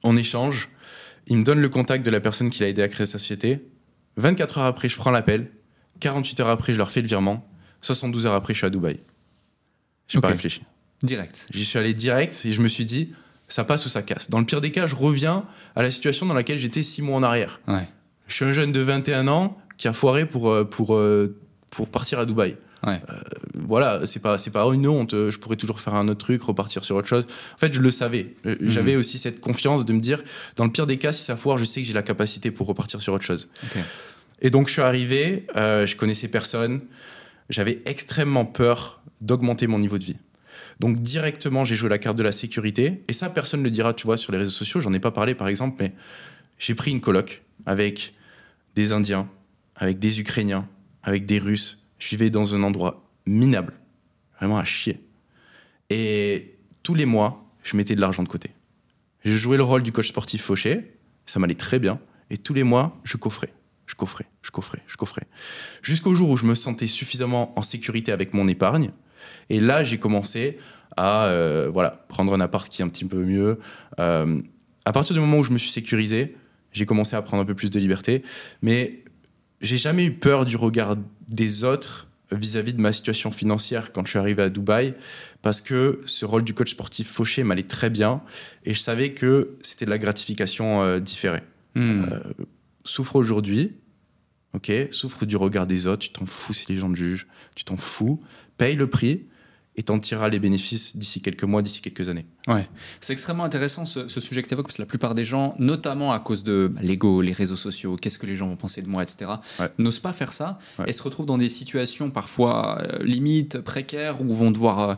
On 0.03 0.17
échange. 0.17 0.69
Il 1.27 1.37
me 1.39 1.45
donne 1.45 1.61
le 1.61 1.69
contact 1.69 2.05
de 2.07 2.11
la 2.11 2.21
personne 2.21 2.49
qui 2.51 2.61
l'a 2.61 2.69
aidé 2.69 2.83
à 2.83 2.89
créer 2.89 3.07
sa 3.07 3.19
société. 3.19 3.61
24 4.17 4.59
heures 4.59 4.65
après, 4.65 4.89
je 4.89 4.97
prends 4.97 5.11
l'appel. 5.11 5.51
48 6.01 6.41
heures 6.41 6.49
après, 6.49 6.73
je 6.73 6.79
leur 6.79 6.91
fais 6.91 7.03
le 7.03 7.09
virement. 7.09 7.47
72 7.83 8.27
heures 8.27 8.35
après, 8.35 8.55
je 8.55 8.59
suis 8.59 8.67
à 8.67 8.71
Dubaï. 8.71 9.01
Je 10.09 10.17
n'ai 10.17 10.21
pas 10.23 10.29
réfléchi. 10.35 10.63
Direct. 11.03 11.49
J'y 11.53 11.65
suis 11.65 11.79
allé 11.79 11.93
direct 11.95 12.41
et 12.45 12.53
je 12.53 12.61
me 12.61 12.69
suis 12.69 12.85
dit, 12.85 13.13
ça 13.49 13.65
passe 13.65 13.85
ou 13.87 13.89
ça 13.89 14.03
casse. 14.03 14.31
Dans 14.31 14.39
le 14.39 14.45
pire 14.47 14.61
des 14.61 14.71
cas, 14.71 14.87
je 14.87 14.95
reviens 14.97 15.45
à 15.77 15.83
la 15.83 15.91
situation 15.91 16.27
dans 16.27 16.35
laquelle 16.35 16.59
j'étais 16.59 16.83
six 16.83 17.03
mois 17.03 17.17
en 17.17 17.23
arrière. 17.23 17.61
Ouais. 17.69 17.89
Je 18.31 18.37
suis 18.37 18.45
un 18.45 18.53
jeune 18.53 18.73
de 18.73 18.81
21 18.81 19.29
ans 19.29 19.59
qui 19.77 19.89
a 19.89 19.93
foiré 19.93 20.25
pour, 20.25 20.51
euh, 20.51 20.65
pour, 20.65 20.95
euh, 20.95 21.37
pour 21.69 21.89
partir 21.89 22.19
à 22.19 22.27
Dubaï. 22.27 22.57
Ouais. 22.87 23.01
Euh, 23.11 23.21
voilà, 23.55 24.07
c'est 24.07 24.21
pas, 24.21 24.39
c'est 24.39 24.51
pas 24.51 24.65
une 24.73 24.87
honte. 24.87 25.11
Je 25.13 25.37
pourrais 25.39 25.57
toujours 25.57 25.81
faire 25.81 25.95
un 25.95 26.09
autre 26.09 26.21
truc, 26.25 26.43
repartir 26.43 26.85
sur 26.85 26.97
autre 26.97 27.09
chose. 27.09 27.25
En 27.55 27.59
fait, 27.59 27.73
je 27.73 27.81
le 27.81 27.91
savais. 27.91 28.35
Euh, 28.47 28.57
J'avais 28.63 28.97
aussi 28.97 29.19
cette 29.19 29.41
confiance 29.41 29.85
de 29.85 29.93
me 29.93 30.01
dire, 30.01 30.23
dans 30.57 30.65
le 30.65 30.71
pire 30.71 30.87
des 30.87 30.97
cas, 30.97 31.13
si 31.13 31.23
ça 31.23 31.37
foire, 31.37 31.59
je 31.59 31.65
sais 31.65 31.81
que 31.83 31.87
j'ai 31.87 31.93
la 31.93 32.03
capacité 32.03 32.51
pour 32.51 32.67
repartir 32.67 33.03
sur 33.03 33.13
autre 33.13 33.25
chose. 33.25 33.49
Et 34.41 34.49
donc, 34.51 34.69
je 34.69 34.73
suis 34.75 34.83
arrivé, 34.83 35.47
euh, 35.57 35.87
je 35.87 35.97
connaissais 35.97 36.29
personne. 36.29 36.81
J'avais 37.51 37.83
extrêmement 37.85 38.47
peur 38.47 39.03
d'augmenter 39.21 39.67
mon 39.67 39.79
niveau 39.79 39.99
de 39.99 40.05
vie. 40.05 40.17
Donc, 40.79 41.03
directement, 41.03 41.67
j'ai 41.67 41.77
joué 41.77 41.91
la 41.91 41.99
carte 41.99 42.17
de 42.17 42.23
la 42.23 42.33
sécurité. 42.33 43.03
Et 43.09 43.13
ça, 43.13 43.29
personne 43.29 43.61
ne 43.61 43.65
le 43.65 43.71
dira, 43.71 43.93
tu 43.93 44.07
vois, 44.07 44.17
sur 44.17 44.33
les 44.33 44.39
réseaux 44.39 44.51
sociaux. 44.51 44.81
J'en 44.81 44.95
ai 44.95 45.01
pas 45.01 45.11
parlé, 45.11 45.35
par 45.35 45.49
exemple, 45.49 45.77
mais 45.81 45.93
j'ai 46.59 46.75
pris 46.75 46.91
une 46.93 47.03
coloc 47.03 47.43
avec 47.67 48.13
des 48.75 48.93
Indiens, 48.93 49.29
avec 49.77 49.99
des 49.99 50.21
Ukrainiens, 50.21 50.69
avec 51.03 51.27
des 51.27 51.39
Russes. 51.39 51.87
Je 51.99 52.09
vivais 52.09 52.31
dans 52.31 52.55
un 52.55 52.63
endroit 52.63 53.11
minable, 53.27 53.75
vraiment 54.39 54.59
à 54.59 54.65
chier. 54.65 55.05
Et 55.91 56.59
tous 56.83 56.95
les 56.95 57.07
mois, 57.07 57.51
je 57.63 57.77
mettais 57.77 57.95
de 57.95 58.01
l'argent 58.01 58.23
de 58.23 58.29
côté. 58.29 58.51
Je 59.25 59.37
jouais 59.37 59.57
le 59.57 59.63
rôle 59.63 59.83
du 59.83 59.93
coach 59.93 60.09
sportif 60.09 60.43
fauché, 60.43 60.97
ça 61.27 61.39
m'allait 61.39 61.55
très 61.55 61.79
bien. 61.79 62.01
Et 62.31 62.39
tous 62.39 62.55
les 62.55 62.63
mois, 62.63 62.99
je 63.05 63.17
coffrais, 63.17 63.53
je 63.87 63.95
coffrais, 63.95 64.27
je 64.43 64.51
coffrais, 64.51 64.83
je 64.87 64.97
coffrais. 64.97 65.27
Jusqu'au 65.83 66.15
jour 66.15 66.31
où 66.31 66.37
je 66.37 66.47
me 66.47 66.55
sentais 66.55 66.87
suffisamment 66.87 67.59
en 67.59 67.63
sécurité 67.63 68.13
avec 68.13 68.35
mon 68.35 68.49
épargne. 68.49 68.91
Et 69.51 69.61
là, 69.61 69.85
j'ai 69.85 69.99
commencé 69.99 70.59
à 70.97 71.27
euh, 71.27 71.69
voilà, 71.73 72.05
prendre 72.09 72.33
un 72.35 72.41
appart 72.41 72.69
qui 72.69 72.83
est 72.83 72.85
un 72.85 72.89
petit 72.89 73.05
peu 73.05 73.23
mieux. 73.23 73.59
Euh, 73.99 74.41
à 74.85 74.93
partir 74.93 75.15
du 75.15 75.21
moment 75.21 75.39
où 75.39 75.45
je 75.45 75.53
me 75.53 75.59
suis 75.59 75.71
sécurisé, 75.71 76.37
j'ai 76.73 76.87
commencé 76.87 77.17
à 77.17 77.23
prendre 77.23 77.43
un 77.43 77.47
peu 77.47 77.55
plus 77.55 77.71
de 77.71 77.79
liberté. 77.79 78.23
Mais 78.63 79.05
j'ai 79.61 79.77
jamais 79.77 80.05
eu 80.05 80.13
peur 80.13 80.45
du 80.45 80.57
regard 80.57 80.97
des 81.29 81.65
autres 81.65 82.09
vis-à-vis 82.33 82.75
de 82.75 82.81
ma 82.81 82.93
situation 82.93 83.31
financière 83.31 83.93
quand 83.93 84.05
je 84.05 84.11
suis 84.11 84.19
arrivé 84.19 84.43
à 84.43 84.51
Dubaï, 84.51 84.95
parce 85.43 85.61
que 85.61 86.01
ce 86.07 86.25
rôle 86.25 86.45
du 86.45 86.55
coach 86.55 86.71
sportif 86.71 87.11
fauché 87.11 87.43
m'allait 87.43 87.65
très 87.65 87.91
bien, 87.91 88.23
et 88.65 88.75
je 88.75 88.79
savais 88.79 89.13
que 89.13 89.57
c'était 89.63 89.85
de 89.85 89.91
la 89.91 89.99
gratification 89.99 90.83
euh, 90.83 91.01
différée. 91.01 91.43
Hmm. 91.75 92.05
Souffre 92.85 93.17
aujourd'hui, 93.17 93.73
ok, 94.55 94.71
souffre 94.91 95.27
du 95.27 95.37
regard 95.37 95.67
des 95.67 95.87
autres, 95.87 96.03
tu 96.03 96.11
t'en 96.11 96.27
fous 96.27 96.55
si 96.55 96.67
les 96.69 96.77
gens 96.77 96.91
te 96.91 96.97
jugent, 96.97 97.27
tu 97.55 97.65
t'en 97.65 97.77
fous, 97.77 98.23
paye 98.59 98.77
le 98.77 98.89
prix, 98.89 99.25
et 99.77 99.83
t'en 99.85 99.99
tireras 99.99 100.29
les 100.29 100.39
bénéfices 100.41 100.97
d'ici 100.97 101.21
quelques 101.23 101.45
mois, 101.45 101.63
d'ici 101.63 101.81
quelques 101.81 102.09
années. 102.09 102.27
Ouais. 102.49 102.69
C'est 103.01 103.13
extrêmement 103.13 103.45
intéressant 103.45 103.85
ce, 103.85 104.09
ce 104.09 104.21
sujet 104.21 104.43
que 104.43 104.49
tu 104.49 104.55
évoques 104.55 104.67
parce 104.67 104.77
que 104.77 104.83
la 104.83 104.87
plupart 104.87 105.15
des 105.15 105.25
gens, 105.25 105.55
notamment 105.59 106.13
à 106.13 106.19
cause 106.19 106.43
de 106.45 106.69
bah, 106.73 106.81
l'ego, 106.83 107.23
les 107.23 107.33
réseaux 107.33 107.57
sociaux, 107.57 107.97
qu'est-ce 107.97 108.19
que 108.19 108.27
les 108.27 108.37
gens 108.37 108.49
vont 108.49 108.57
penser 108.57 108.83
de 108.83 108.89
moi, 108.89 109.03
etc., 109.03 109.31
Ouais. 109.61 109.69
n'osent 109.79 110.01
pas 110.01 110.13
faire 110.13 110.33
ça 110.33 110.59
Ouais. 110.79 110.87
et 110.89 110.93
se 110.93 111.03
retrouvent 111.03 111.27
dans 111.27 111.39
des 111.39 111.49
situations 111.49 112.11
parfois 112.11 112.83
euh, 112.83 113.03
limites, 113.05 113.61
précaires, 113.61 114.21
où 114.21 114.35
vont 114.35 114.51
devoir 114.51 114.79
euh, 114.91 114.95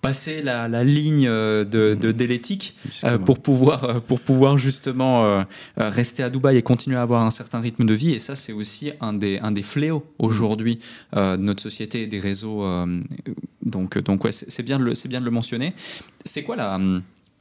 passer 0.00 0.42
la, 0.42 0.68
la 0.68 0.84
ligne 0.84 1.26
euh, 1.26 1.64
de, 1.64 1.96
de, 2.00 2.12
de 2.12 2.24
l'éthique 2.24 2.76
euh, 3.04 3.18
pour, 3.18 3.40
pouvoir, 3.40 3.84
euh, 3.84 4.00
pour 4.00 4.20
pouvoir 4.20 4.56
justement 4.58 5.24
euh, 5.24 5.42
rester 5.76 6.22
à 6.22 6.30
Dubaï 6.30 6.56
et 6.56 6.62
continuer 6.62 6.96
à 6.96 7.02
avoir 7.02 7.22
un 7.22 7.30
certain 7.30 7.60
rythme 7.60 7.84
de 7.84 7.94
vie. 7.94 8.12
Et 8.12 8.18
ça, 8.18 8.36
c'est 8.36 8.52
aussi 8.52 8.92
un 9.00 9.12
des, 9.12 9.38
un 9.40 9.50
des 9.50 9.62
fléaux 9.62 10.06
aujourd'hui 10.18 10.78
euh, 11.16 11.36
de 11.36 11.42
notre 11.42 11.62
société 11.62 12.02
et 12.02 12.06
des 12.06 12.20
réseaux. 12.20 12.64
donc, 13.64 13.98
donc 13.98 14.24
ouais, 14.24 14.32
c'est 14.32 14.62
bien, 14.62 14.78
de 14.78 14.84
le- 14.84 14.94
c'est 14.94 15.08
bien 15.08 15.20
de 15.20 15.24
le 15.24 15.30
mentionner. 15.30 15.74
C'est 16.24 16.42
quoi 16.42 16.56
la. 16.56 16.78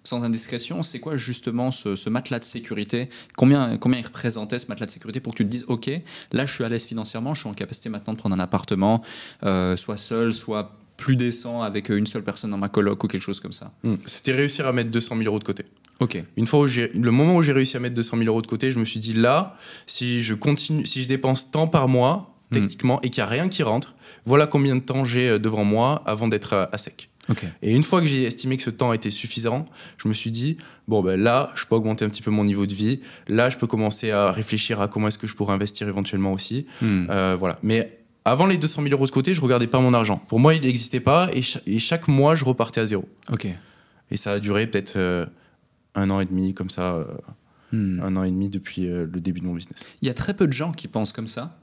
Sans 0.03 0.23
indiscrétion, 0.23 0.83
c'est 0.83 1.01
quoi 1.01 1.17
justement 1.17 1.69
ce, 1.69 1.97
ce 1.97 2.09
matelas 2.09 2.39
de 2.39 2.45
sécurité? 2.45 3.09
Combien, 3.35 3.77
combien 3.77 3.99
il 3.99 4.05
représentait 4.05 4.57
ce 4.57 4.67
matelas 4.67 4.85
de 4.85 4.91
sécurité 4.91 5.19
pour 5.19 5.33
que 5.33 5.39
tu 5.39 5.43
te 5.43 5.49
dises 5.49 5.65
Ok, 5.67 5.91
là 6.31 6.45
je 6.45 6.53
suis 6.53 6.63
à 6.63 6.69
l'aise 6.69 6.85
financièrement, 6.85 7.33
je 7.33 7.41
suis 7.41 7.49
en 7.49 7.53
capacité 7.53 7.89
maintenant 7.89 8.13
de 8.13 8.17
prendre 8.17 8.33
un 8.33 8.39
appartement, 8.39 9.01
euh, 9.43 9.75
soit 9.75 9.97
seul, 9.97 10.33
soit 10.33 10.77
plus 10.97 11.15
décent 11.15 11.61
avec 11.61 11.89
euh, 11.89 11.97
une 11.97 12.07
seule 12.07 12.23
personne 12.23 12.51
dans 12.51 12.57
ma 12.57 12.69
coloc 12.69 13.03
ou 13.03 13.07
quelque 13.07 13.21
chose 13.21 13.39
comme 13.39 13.53
ça. 13.53 13.71
Hmm. 13.83 13.95
C'était 14.05 14.33
réussir 14.33 14.67
à 14.67 14.73
mettre 14.73 14.91
200 14.91 15.15
000 15.15 15.27
euros 15.27 15.39
de 15.39 15.43
côté. 15.43 15.63
Ok. 15.99 16.21
Une 16.35 16.47
fois 16.47 16.59
où 16.59 16.67
j'ai, 16.67 16.89
le 16.89 17.11
moment 17.11 17.35
où 17.37 17.43
j'ai 17.43 17.53
réussi 17.53 17.77
à 17.77 17.79
mettre 17.79 17.95
200 17.95 18.17
000 18.17 18.29
euros 18.29 18.41
de 18.41 18.47
côté, 18.47 18.71
je 18.71 18.79
me 18.79 18.85
suis 18.85 18.99
dit 18.99 19.13
là, 19.13 19.57
si 19.85 20.21
je 20.23 20.33
continue, 20.33 20.85
si 20.85 21.01
je 21.03 21.07
dépense 21.07 21.51
tant 21.51 21.67
par 21.67 21.87
mois, 21.87 22.33
Hmm. 22.49 22.55
techniquement, 22.55 23.01
et 23.01 23.09
qu'il 23.09 23.21
n'y 23.21 23.27
a 23.27 23.29
rien 23.29 23.49
qui 23.49 23.61
rentre, 23.61 23.95
voilà 24.25 24.47
combien 24.47 24.75
de 24.77 24.81
temps 24.81 25.03
j'ai 25.03 25.27
euh, 25.27 25.37
devant 25.39 25.65
moi 25.65 26.01
avant 26.05 26.29
d'être 26.29 26.53
à, 26.53 26.69
à 26.71 26.77
sec. 26.77 27.09
Et 27.61 27.75
une 27.75 27.83
fois 27.83 27.99
que 27.99 28.07
j'ai 28.07 28.23
estimé 28.23 28.55
que 28.55 28.63
ce 28.63 28.69
temps 28.69 28.93
était 28.93 29.11
suffisant, 29.11 29.65
je 29.97 30.07
me 30.07 30.13
suis 30.13 30.31
dit 30.31 30.55
bon 30.87 31.03
ben 31.03 31.19
là, 31.19 31.51
je 31.55 31.65
peux 31.65 31.75
augmenter 31.75 32.05
un 32.05 32.09
petit 32.09 32.21
peu 32.21 32.31
mon 32.31 32.45
niveau 32.45 32.65
de 32.65 32.73
vie. 32.73 33.01
Là, 33.27 33.49
je 33.49 33.57
peux 33.57 33.67
commencer 33.67 34.11
à 34.11 34.31
réfléchir 34.31 34.79
à 34.79 34.87
comment 34.87 35.09
est-ce 35.09 35.17
que 35.17 35.27
je 35.27 35.35
pourrais 35.35 35.53
investir 35.53 35.89
éventuellement 35.89 36.31
aussi. 36.31 36.67
Hmm. 36.81 37.07
Euh, 37.09 37.35
voilà. 37.37 37.59
Mais 37.63 37.99
avant 38.27 38.45
les 38.45 38.57
200 38.57 38.81
000 38.83 38.93
euros 38.93 39.05
de 39.05 39.11
côté, 39.11 39.33
je 39.33 39.41
regardais 39.41 39.67
pas 39.67 39.79
mon 39.79 39.93
argent. 39.93 40.17
Pour 40.27 40.39
moi, 40.39 40.53
il 40.55 40.61
n'existait 40.61 40.99
pas, 40.99 41.29
et, 41.33 41.41
cha- 41.41 41.61
et 41.65 41.79
chaque 41.79 42.07
mois, 42.07 42.35
je 42.35 42.45
repartais 42.45 42.81
à 42.81 42.85
zéro. 42.85 43.07
Ok. 43.31 43.47
Et 44.11 44.17
ça 44.17 44.33
a 44.33 44.39
duré 44.39 44.67
peut-être 44.67 44.95
euh, 44.95 45.25
un 45.95 46.09
an 46.09 46.19
et 46.21 46.25
demi, 46.25 46.53
comme 46.53 46.69
ça. 46.69 46.95
euh, 46.95 47.05
Hmm. 47.73 47.99
un 48.01 48.15
an 48.15 48.23
et 48.23 48.31
demi 48.31 48.47
depuis 48.47 48.87
euh, 48.87 49.05
le 49.11 49.19
début 49.19 49.41
de 49.41 49.45
mon 49.45 49.53
business. 49.53 49.85
Il 50.01 50.07
y 50.07 50.09
a 50.09 50.13
très 50.13 50.33
peu 50.33 50.47
de 50.47 50.53
gens 50.53 50.71
qui 50.71 50.87
pensent 50.87 51.11
comme 51.11 51.27
ça. 51.27 51.57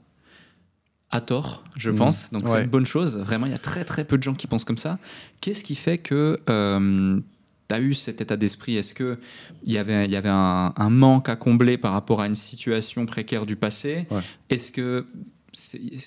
À 1.09 1.19
tort, 1.19 1.63
je 1.79 1.89
Mhm. 1.89 1.97
pense. 1.97 2.31
Donc 2.31 2.47
c'est 2.47 2.61
une 2.61 2.69
bonne 2.69 2.85
chose. 2.85 3.17
Vraiment, 3.17 3.47
il 3.47 3.51
y 3.51 3.55
a 3.55 3.59
très 3.59 3.83
très 3.85 4.05
peu 4.05 4.15
de 4.17 4.21
gens 4.23 4.35
qui 4.35 4.45
pensent 4.45 4.65
comme 4.65 4.77
ça. 4.77 4.99
Qu'est-ce 5.41 5.63
qui 5.63 5.73
fait 5.73 5.97
que 5.97 6.37
tu 6.47 7.73
as 7.75 7.79
eu 7.79 7.93
cet 7.95 8.21
état 8.21 8.37
d'esprit? 8.37 8.75
Est-ce 8.77 8.93
qu'il 8.93 9.17
y 9.65 9.79
avait, 9.79 10.07
y 10.07 10.15
avait 10.15 10.29
un, 10.29 10.73
un, 10.75 10.89
manque 10.91 11.27
à 11.27 11.35
combler 11.35 11.79
par 11.79 11.93
rapport 11.93 12.21
à 12.21 12.27
une 12.27 12.35
situation 12.35 13.05
précaire 13.07 13.47
du 13.47 13.55
passé? 13.55 14.05
Ouais. 14.11 14.21
Est-ce 14.51 14.71
que. 14.71 15.07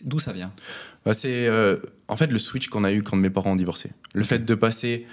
D'où 0.04 0.18
ça 0.18 0.32
vient? 0.32 0.52
Bah, 1.04 1.14
C'est 1.14 1.46
euh, 1.46 1.78
en 2.08 2.16
fait 2.16 2.30
le 2.30 2.38
switch 2.38 2.68
qu'on 2.68 2.84
a 2.84 2.92
eu 2.92 3.02
quand 3.02 3.16
mes 3.16 3.30
parents 3.30 3.52
ont 3.52 3.56
divorcé. 3.56 3.90
Le 4.14 4.24
fait 4.24 4.44
de 4.44 4.54
passer 4.54 5.06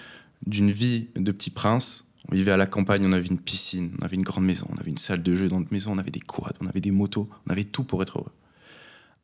d'une 0.45 0.71
vie 0.71 1.07
de 1.15 1.31
petit 1.31 1.49
prince, 1.49 2.05
on 2.29 2.35
vivait 2.35 2.51
à 2.51 2.57
la 2.57 2.65
campagne, 2.65 3.05
on 3.05 3.11
avait 3.11 3.27
une 3.27 3.39
piscine, 3.39 3.91
on 3.99 4.05
avait 4.05 4.15
une 4.15 4.23
grande 4.23 4.45
maison, 4.45 4.67
on 4.73 4.77
avait 4.77 4.91
une 4.91 4.97
salle 4.97 5.21
de 5.21 5.35
jeu 5.35 5.47
dans 5.47 5.59
notre 5.59 5.73
maison, 5.73 5.91
on 5.93 5.97
avait 5.97 6.11
des 6.11 6.19
quads, 6.19 6.53
on 6.61 6.67
avait 6.67 6.81
des 6.81 6.91
motos, 6.91 7.29
on 7.47 7.51
avait 7.51 7.63
tout 7.63 7.83
pour 7.83 8.01
être 8.01 8.19
heureux. 8.19 8.31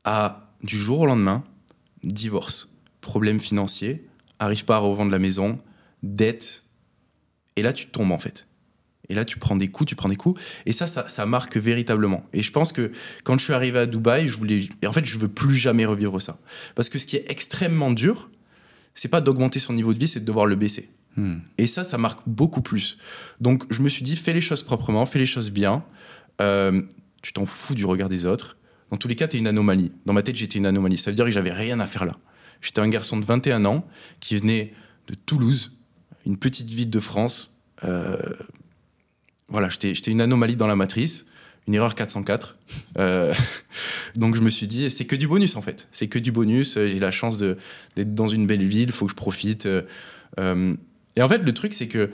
À 0.04 0.52
du 0.64 0.78
jour 0.78 1.00
au 1.00 1.06
lendemain, 1.06 1.44
divorce, 2.04 2.70
problème 3.02 3.40
financier, 3.40 4.08
arrive 4.40 4.66
pas 4.66 4.76
à 4.76 4.80
revendre 4.80 5.12
la 5.12 5.20
maison, 5.20 5.58
dette, 6.04 6.64
et 7.56 7.64
là 7.64 7.74
tu 7.74 7.88
tombes 7.88 8.12
en 8.12 8.20
fait. 8.20 8.48
Et 9.10 9.16
là, 9.16 9.26
tu 9.26 9.38
prends 9.38 9.56
des 9.56 9.68
coups, 9.68 9.90
tu 9.90 9.96
prends 9.96 10.10
des 10.10 10.16
coups. 10.16 10.40
Et 10.66 10.72
ça, 10.72 10.88
ça, 10.88 11.08
ça, 11.08 11.26
marque 11.26 11.58
véritablement. 11.58 12.24
Et 12.34 12.42
je 12.42 12.52
pense 12.52 12.72
que 12.72 12.92
quand 13.24 13.38
je 13.38 13.44
suis 13.44 13.54
arrivé 13.54 13.80
à 13.80 13.86
Dubaï, 13.86 14.28
je 14.28 14.38
voulais. 14.38 14.70
Et 14.82 14.88
en 14.88 14.94
fait, 14.94 15.04
je 15.06 15.18
veux 15.18 15.28
plus 15.28 15.56
jamais 15.56 15.86
revivre 15.86 16.22
ça. 16.22 16.40
Parce 16.76 16.90
que 16.90 16.98
ce 16.98 17.06
qui 17.06 17.18
est 17.18 17.26
extrêmement 17.30 17.92
dur, 17.92 18.30
c'est 18.96 19.10
pas 19.10 19.22
d'augmenter 19.22 19.60
son 19.60 19.74
niveau 19.74 19.94
de 19.94 20.00
vie, 20.00 20.08
c'est 20.08 20.20
de 20.20 20.26
devoir 20.26 20.46
le 20.46 20.56
baisser. 20.56 20.90
Hmm. 21.18 21.40
Et 21.58 21.68
ça, 21.68 21.84
ça 21.84 21.98
marque 21.98 22.22
beaucoup 22.26 22.62
plus. 22.62 22.98
Donc, 23.40 23.64
je 23.70 23.82
me 23.82 23.90
suis 23.90 24.04
dit, 24.04 24.16
fais 24.16 24.34
les 24.34 24.42
choses 24.42 24.64
proprement, 24.64 25.06
fais 25.06 25.20
les 25.20 25.26
choses 25.26 25.52
bien. 25.52 25.84
Euh, 26.42 26.82
tu 27.22 27.34
t'en 27.34 27.46
fous 27.46 27.76
du 27.76 27.86
regard 27.86 28.10
des 28.10 28.26
autres. 28.26 28.58
Dans 28.92 28.98
tous 28.98 29.08
les 29.08 29.16
cas, 29.16 29.28
tu 29.28 29.38
es 29.38 29.40
une 29.40 29.48
anomalie. 29.48 29.92
Dans 30.06 30.14
ma 30.14 30.22
tête, 30.22 30.36
j'étais 30.36 30.58
une 30.58 30.66
anomalie. 30.66 30.98
Ça 30.98 31.12
veut 31.12 31.16
dire 31.16 31.26
que 31.26 31.32
j'avais 31.32 31.52
rien 31.52 31.80
à 31.80 31.88
faire 31.88 32.06
là. 32.06 32.18
J'étais 32.62 32.82
un 32.82 32.90
garçon 32.90 33.18
de 33.18 33.26
21 33.26 33.66
ans 33.66 33.88
qui 34.20 34.36
venait 34.38 34.74
de 35.08 35.16
Toulouse, 35.16 35.72
une 36.26 36.38
petite 36.38 36.70
ville 36.70 36.90
de 36.90 37.00
France. 37.00 37.58
Euh, 37.84 38.18
voilà, 39.52 39.70
j'étais 39.70 40.12
une 40.12 40.22
anomalie 40.22 40.56
dans 40.56 40.68
la 40.68 40.76
matrice, 40.76 41.26
une 41.68 41.76
erreur 41.76 41.94
404. 41.94 42.58
Euh, 42.98 43.34
donc 44.16 44.36
je 44.36 44.42
me 44.42 44.50
suis 44.50 44.68
dit, 44.68 44.90
c'est 44.90 45.06
que 45.06 45.16
du 45.16 45.28
bonus 45.28 45.56
en 45.56 45.62
fait. 45.62 45.88
C'est 45.92 46.08
que 46.08 46.20
du 46.20 46.32
bonus. 46.32 46.74
J'ai 46.74 47.00
la 47.00 47.12
chance 47.12 47.38
d'être 47.38 48.16
dans 48.16 48.28
une 48.28 48.48
belle 48.48 48.66
ville, 48.66 48.90
il 48.90 48.92
faut 48.92 49.06
que 49.06 49.12
je 49.12 49.16
profite. 49.16 49.68
Euh, 49.68 50.76
et 51.16 51.22
en 51.22 51.30
fait, 51.30 51.40
le 51.40 51.54
truc, 51.54 51.74
c'est 51.74 51.88
que 51.88 52.10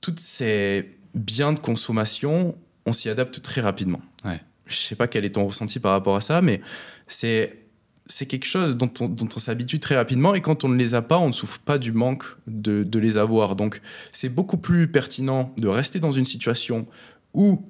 toutes 0.00 0.20
ces 0.20 0.86
biens 1.14 1.52
de 1.52 1.58
consommation, 1.58 2.56
on 2.86 2.92
s'y 2.92 3.08
adapte 3.08 3.40
très 3.42 3.60
rapidement. 3.60 4.00
Ouais. 4.24 4.40
Je 4.66 4.76
sais 4.76 4.96
pas 4.96 5.08
quel 5.08 5.24
est 5.24 5.30
ton 5.30 5.46
ressenti 5.46 5.80
par 5.80 5.92
rapport 5.92 6.16
à 6.16 6.20
ça, 6.20 6.42
mais 6.42 6.60
c'est 7.06 7.67
c'est 8.08 8.26
quelque 8.26 8.46
chose 8.46 8.76
dont 8.76 8.90
on, 9.00 9.38
s'habitue 9.38 9.80
très 9.80 9.94
rapidement 9.94 10.34
et 10.34 10.40
quand 10.40 10.64
on 10.64 10.68
ne 10.68 10.76
les 10.76 10.94
a 10.94 11.02
pas, 11.02 11.18
on 11.18 11.28
ne 11.28 11.32
souffre 11.32 11.58
pas 11.58 11.78
du 11.78 11.92
manque 11.92 12.24
de, 12.46 12.82
de 12.82 12.98
les 12.98 13.16
avoir. 13.16 13.54
Donc 13.54 13.80
c'est 14.12 14.30
beaucoup 14.30 14.56
plus 14.56 14.88
pertinent 14.88 15.54
de 15.58 15.68
rester 15.68 16.00
dans 16.00 16.12
une 16.12 16.24
situation 16.24 16.86
où 17.34 17.62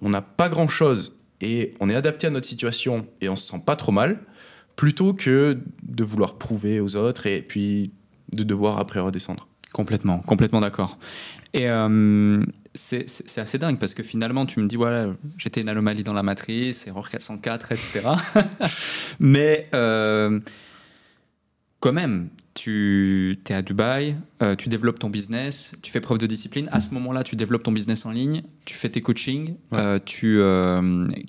on 0.00 0.08
n'a 0.08 0.22
pas 0.22 0.48
grand-chose 0.48 1.18
et 1.40 1.74
on 1.80 1.90
est 1.90 1.94
adapté 1.94 2.26
à 2.26 2.30
notre 2.30 2.46
situation 2.46 3.06
et 3.20 3.28
on 3.28 3.36
se 3.36 3.50
sent 3.50 3.62
pas 3.64 3.76
trop 3.76 3.92
mal, 3.92 4.20
plutôt 4.76 5.12
que 5.12 5.58
de 5.82 6.04
vouloir 6.04 6.38
prouver 6.38 6.80
aux 6.80 6.96
autres 6.96 7.26
et 7.26 7.42
puis 7.42 7.92
de 8.32 8.42
devoir 8.42 8.78
après 8.78 9.00
redescendre. 9.00 9.48
Complètement, 9.72 10.18
complètement 10.20 10.60
d'accord. 10.60 10.98
Et 11.52 11.68
euh, 11.68 12.42
c'est 12.74 13.06
assez 13.38 13.58
dingue 13.58 13.78
parce 13.78 13.94
que 13.94 14.02
finalement, 14.02 14.46
tu 14.46 14.60
me 14.60 14.66
dis, 14.66 14.76
voilà, 14.76 15.08
j'étais 15.36 15.60
une 15.60 15.68
anomalie 15.68 16.04
dans 16.04 16.14
la 16.14 16.22
matrice, 16.22 16.86
erreur 16.86 17.10
404, 17.10 17.72
etc. 17.72 18.00
Mais 19.20 19.68
euh, 19.74 20.40
quand 21.80 21.92
même, 21.92 22.28
tu 22.54 23.38
es 23.48 23.54
à 23.54 23.62
Dubaï, 23.62 24.14
euh, 24.42 24.54
tu 24.56 24.68
développes 24.68 24.98
ton 24.98 25.10
business, 25.10 25.74
tu 25.82 25.90
fais 25.90 26.00
preuve 26.00 26.18
de 26.18 26.26
discipline. 26.26 26.68
À 26.70 26.80
ce 26.80 26.92
moment-là, 26.94 27.24
tu 27.24 27.34
développes 27.34 27.62
ton 27.62 27.72
business 27.72 28.06
en 28.06 28.10
ligne, 28.10 28.42
tu 28.64 28.74
fais 28.74 28.88
tes 28.90 29.00
coachings, 29.00 29.54
Ouais. 29.72 29.78
euh, 29.78 29.98
tu, 30.04 30.40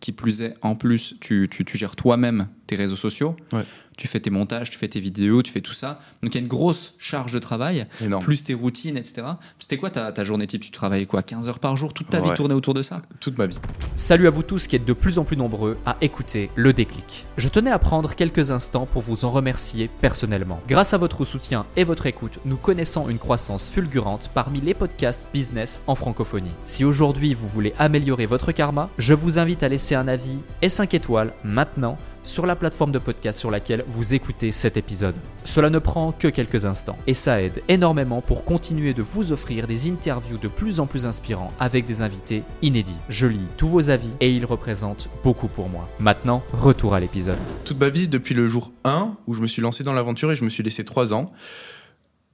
qui 0.01 0.11
plus 0.11 0.41
est, 0.41 0.55
en 0.61 0.75
plus, 0.75 1.15
tu, 1.21 1.47
tu- 1.49 1.65
tu 1.65 1.77
gères 1.77 1.95
toi-même 1.95 2.47
tes 2.67 2.75
réseaux 2.75 2.95
sociaux. 2.97 3.35
Ouais. 3.53 3.63
Tu 3.97 4.07
fais 4.07 4.19
tes 4.19 4.29
montages, 4.29 4.69
tu 4.69 4.77
fais 4.77 4.87
tes 4.87 4.99
vidéos, 4.99 5.41
tu 5.43 5.51
fais 5.51 5.61
tout 5.61 5.73
ça. 5.73 5.99
Donc 6.21 6.33
il 6.33 6.37
y 6.37 6.41
a 6.41 6.41
une 6.41 6.47
grosse 6.47 6.93
charge 6.97 7.31
de 7.31 7.39
travail, 7.39 7.87
Énorme. 8.01 8.23
plus 8.23 8.43
tes 8.43 8.53
routines, 8.53 8.97
etc. 8.97 9.23
C'était 9.59 9.77
quoi 9.77 9.89
ta, 9.89 10.11
ta 10.11 10.23
journée 10.23 10.47
type? 10.47 10.61
Tu 10.61 10.71
travaillais 10.71 11.05
quoi? 11.05 11.21
15 11.21 11.47
heures 11.49 11.59
par 11.59 11.77
jour 11.77 11.93
Toute 11.93 12.09
ta 12.09 12.19
vie 12.19 12.31
tournée 12.35 12.53
autour 12.55 12.73
de 12.73 12.81
ça? 12.81 13.01
Toute 13.19 13.37
ma 13.37 13.47
vie. 13.47 13.57
Salut 13.95 14.27
à 14.27 14.29
vous 14.31 14.43
tous 14.43 14.67
qui 14.67 14.75
êtes 14.75 14.85
de 14.85 14.93
plus 14.93 15.19
en 15.19 15.23
plus 15.23 15.37
nombreux 15.37 15.77
à 15.85 15.97
écouter 16.01 16.49
le 16.55 16.73
déclic. 16.73 17.25
Je 17.37 17.49
tenais 17.49 17.71
à 17.71 17.79
prendre 17.79 18.15
quelques 18.15 18.51
instants 18.51 18.85
pour 18.85 19.01
vous 19.01 19.25
en 19.25 19.31
remercier 19.31 19.89
personnellement. 20.01 20.59
Grâce 20.67 20.93
à 20.93 20.97
votre 20.97 21.25
soutien 21.25 21.65
et 21.75 21.83
votre 21.83 22.05
écoute, 22.05 22.39
nous 22.45 22.57
connaissons 22.57 23.09
une 23.09 23.19
croissance 23.19 23.69
fulgurante 23.69 24.31
parmi 24.33 24.61
les 24.61 24.73
podcasts 24.73 25.27
business 25.33 25.81
en 25.87 25.95
francophonie. 25.95 26.51
Si 26.65 26.83
aujourd'hui 26.83 27.33
vous 27.33 27.47
voulez 27.47 27.73
améliorer 27.77 28.25
votre 28.25 28.51
karma, 28.51 28.89
je 28.97 29.13
vous 29.13 29.39
invite 29.39 29.63
à 29.63 29.69
laisser 29.69 29.95
un 29.95 30.07
avis 30.07 30.39
et 30.61 30.69
5 30.69 30.93
étoiles 30.93 31.33
maintenant 31.43 31.97
sur 32.23 32.45
la 32.45 32.55
plateforme 32.55 32.91
de 32.91 32.99
podcast 32.99 33.39
sur 33.39 33.51
laquelle 33.51 33.83
vous 33.87 34.13
écoutez 34.13 34.51
cet 34.51 34.77
épisode. 34.77 35.15
Cela 35.43 35.69
ne 35.69 35.79
prend 35.79 36.11
que 36.11 36.27
quelques 36.27 36.65
instants 36.65 36.97
et 37.07 37.13
ça 37.13 37.41
aide 37.41 37.61
énormément 37.67 38.21
pour 38.21 38.45
continuer 38.45 38.93
de 38.93 39.01
vous 39.01 39.31
offrir 39.31 39.67
des 39.67 39.89
interviews 39.89 40.37
de 40.37 40.47
plus 40.47 40.79
en 40.79 40.87
plus 40.87 41.05
inspirants 41.05 41.51
avec 41.59 41.85
des 41.85 42.01
invités 42.01 42.43
inédits. 42.61 42.97
Je 43.09 43.27
lis 43.27 43.47
tous 43.57 43.67
vos 43.67 43.89
avis 43.89 44.11
et 44.19 44.31
ils 44.31 44.45
représentent 44.45 45.09
beaucoup 45.23 45.47
pour 45.47 45.69
moi. 45.69 45.89
Maintenant, 45.99 46.43
retour 46.53 46.93
à 46.95 46.99
l'épisode. 46.99 47.37
Toute 47.65 47.79
ma 47.79 47.89
vie, 47.89 48.07
depuis 48.07 48.35
le 48.35 48.47
jour 48.47 48.71
1 48.83 49.17
où 49.27 49.33
je 49.33 49.41
me 49.41 49.47
suis 49.47 49.61
lancé 49.61 49.83
dans 49.83 49.93
l'aventure 49.93 50.31
et 50.31 50.35
je 50.35 50.43
me 50.43 50.49
suis 50.49 50.63
laissé 50.63 50.85
3 50.85 51.13
ans, 51.13 51.25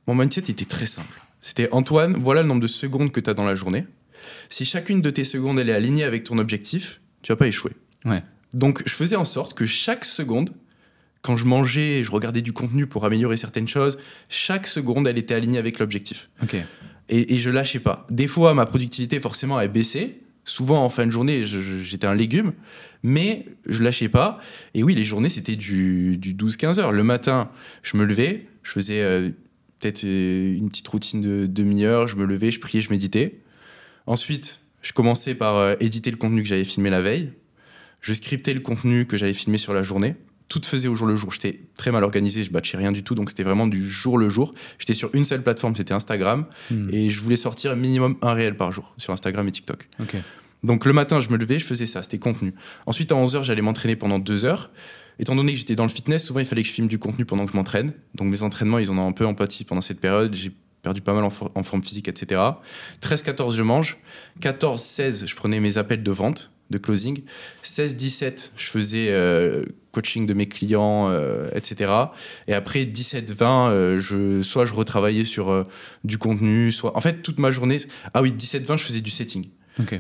mon 0.08 0.16
mindset 0.16 0.50
était 0.50 0.66
très 0.66 0.86
simple. 0.86 1.22
C'était 1.40 1.70
Antoine, 1.72 2.18
voilà 2.18 2.42
le 2.42 2.48
nombre 2.48 2.62
de 2.62 2.68
secondes 2.68 3.12
que 3.12 3.20
tu 3.20 3.30
as 3.30 3.34
dans 3.34 3.46
la 3.46 3.56
journée. 3.56 3.86
Si 4.50 4.66
chacune 4.66 5.02
de 5.02 5.10
tes 5.10 5.24
secondes 5.24 5.60
elle 5.60 5.70
est 5.70 5.74
alignée 5.74 6.04
avec 6.04 6.24
ton 6.24 6.38
objectif, 6.38 7.02
tu 7.22 7.32
vas 7.32 7.36
pas 7.36 7.48
échouer. 7.48 7.72
Ouais. 8.06 8.24
Donc 8.54 8.84
je 8.86 8.94
faisais 8.94 9.16
en 9.16 9.26
sorte 9.26 9.54
que 9.54 9.66
chaque 9.66 10.06
seconde, 10.06 10.52
quand 11.22 11.38
je 11.38 11.46
mangeais, 11.46 12.04
je 12.04 12.12
regardais 12.12 12.42
du 12.42 12.54
contenu 12.54 12.88
pour 12.88 13.06
améliorer 13.06 13.38
certaines 13.38 13.68
choses, 13.68 13.98
chaque 14.30 14.68
seconde 14.68 15.08
elle 15.08 15.18
était 15.18 15.34
alignée 15.34 15.60
avec 15.60 15.80
l'objectif. 15.80 16.30
Et, 17.10 17.34
et 17.34 17.38
je 17.38 17.50
lâchais 17.50 17.80
pas. 17.80 18.06
Des 18.10 18.28
fois, 18.28 18.54
ma 18.54 18.66
productivité, 18.66 19.20
forcément, 19.20 19.60
elle 19.60 19.72
baissait. 19.72 20.20
Souvent, 20.46 20.84
en 20.84 20.90
fin 20.90 21.06
de 21.06 21.12
journée, 21.12 21.44
j'étais 21.44 22.08
un 22.08 22.16
légume. 22.16 22.54
Mais 23.04 23.46
je 23.68 23.84
lâchais 23.84 24.10
pas. 24.10 24.40
Et 24.74 24.84
oui, 24.84 24.96
les 24.96 25.04
journées, 25.04 25.30
c'était 25.30 25.56
du, 25.56 26.18
du 26.18 26.34
12-15 26.34 26.80
heures. 26.80 26.92
Le 26.92 27.04
matin, 27.04 27.50
je 27.84 27.98
me 27.98 28.04
levais. 28.04 28.48
Je 28.64 28.72
faisais 28.72 29.02
euh, 29.02 29.30
peut-être 29.80 30.04
euh, 30.06 30.56
une 30.56 30.70
petite 30.70 30.88
routine 30.88 31.22
de 31.22 31.46
demi-heure. 31.46 32.08
Je 32.08 32.16
me 32.16 32.26
levais, 32.26 32.52
je 32.52 32.60
priais, 32.60 32.82
je 32.82 32.90
méditais. 32.90 33.40
Ensuite, 34.06 34.60
je 34.82 34.92
commençais 34.94 35.36
par 35.36 35.56
euh, 35.58 35.76
éditer 35.80 36.12
le 36.12 36.18
contenu 36.18 36.42
que 36.42 36.48
j'avais 36.48 36.66
filmé 36.66 36.90
la 36.90 37.02
veille. 37.02 37.32
Je 38.02 38.14
scriptais 38.14 38.54
le 38.54 38.60
contenu 38.62 39.06
que 39.06 39.18
j'avais 39.18 39.34
filmé 39.34 39.58
sur 39.58 39.74
la 39.74 39.84
journée. 39.84 40.16
Tout 40.48 40.62
faisait 40.66 40.88
au 40.88 40.96
jour 40.96 41.06
le 41.06 41.16
jour. 41.16 41.32
J'étais 41.32 41.60
très 41.76 41.92
mal 41.92 42.04
organisé, 42.04 42.44
je 42.44 42.50
batchais 42.52 42.78
rien 42.78 42.92
du 42.92 43.04
tout. 43.04 43.14
Donc, 43.14 43.30
c'était 43.30 43.44
vraiment 43.44 43.68
du 43.68 43.88
jour 43.88 44.18
le 44.18 44.30
jour. 44.30 44.52
J'étais 44.80 44.96
sur 44.96 45.10
une 45.14 45.24
seule 45.26 45.44
plateforme, 45.44 45.76
c'était 45.76 45.94
Instagram. 45.94 46.46
Hmm. 46.72 46.90
Et 46.92 47.10
je 47.12 47.22
voulais 47.22 47.36
sortir 47.36 47.76
minimum 47.76 48.18
un 48.24 48.34
réel 48.34 48.58
par 48.58 48.72
jour 48.72 48.94
sur 48.98 49.14
Instagram 49.14 49.48
et 49.48 49.52
TikTok. 49.52 49.88
Ok. 50.00 50.16
Donc 50.64 50.86
le 50.86 50.92
matin, 50.92 51.22
je 51.22 51.30
me 51.30 51.38
levais, 51.38 51.58
je 51.60 51.66
faisais 51.66 51.86
ça, 51.86 52.04
c'était 52.04 52.18
contenu. 52.20 52.54
Ensuite, 52.86 53.12
à 53.14 53.16
11h, 53.16 53.44
j'allais 53.44 53.62
m'entraîner 53.62 53.96
pendant 53.96 54.20
deux 54.20 54.44
heures. 54.44 54.72
Étant 55.18 55.36
donné 55.36 55.54
que 55.54 55.58
j'étais 55.60 55.76
dans 55.76 55.84
le 55.86 55.90
fitness, 55.90 56.26
souvent 56.26 56.40
il 56.42 56.46
fallait 56.46 56.64
que 56.64 56.68
je 56.68 56.74
filme 56.74 56.88
du 56.90 57.00
contenu 57.00 57.24
pendant 57.26 57.46
que 57.46 57.52
je 57.54 57.56
m'entraîne. 57.58 57.94
Donc 58.16 58.28
mes 58.30 58.42
entraînements, 58.42 58.78
ils 58.80 58.90
en 58.90 58.98
ont 58.98 59.08
un 59.08 59.12
peu 59.14 59.26
empathie 59.26 59.64
pendant 59.66 59.80
cette 59.82 60.00
période. 60.02 60.34
J'ai 60.36 60.52
perdu 60.82 61.00
pas 61.02 61.14
mal 61.14 61.24
en, 61.24 61.30
for- 61.30 61.52
en 61.56 61.64
forme 61.64 61.82
physique, 61.84 62.08
etc. 62.10 62.42
13-14, 63.02 63.54
je 63.56 63.64
mange. 63.64 63.98
14-16, 64.42 65.28
je 65.28 65.36
prenais 65.36 65.60
mes 65.60 65.78
appels 65.78 66.04
de 66.04 66.12
vente, 66.12 66.52
de 66.70 66.78
closing. 66.78 67.22
16-17, 67.64 68.52
je 68.56 68.70
faisais 68.70 69.08
euh, 69.10 69.66
coaching 69.92 70.26
de 70.26 70.34
mes 70.34 70.48
clients, 70.48 71.10
euh, 71.10 71.50
etc. 71.54 71.92
Et 72.48 72.54
après 72.54 72.86
17-20, 72.86 73.72
euh, 73.72 74.00
je, 74.00 74.42
soit 74.42 74.66
je 74.66 74.74
retravaillais 74.74 75.26
sur 75.26 75.50
euh, 75.50 75.64
du 76.04 76.18
contenu, 76.18 76.72
soit... 76.72 76.96
En 76.96 77.02
fait, 77.02 77.22
toute 77.22 77.40
ma 77.40 77.52
journée... 77.52 77.80
Ah 78.14 78.22
oui, 78.22 78.32
17-20, 78.32 78.78
je 78.78 78.84
faisais 78.84 79.02
du 79.02 79.12
setting. 79.12 79.48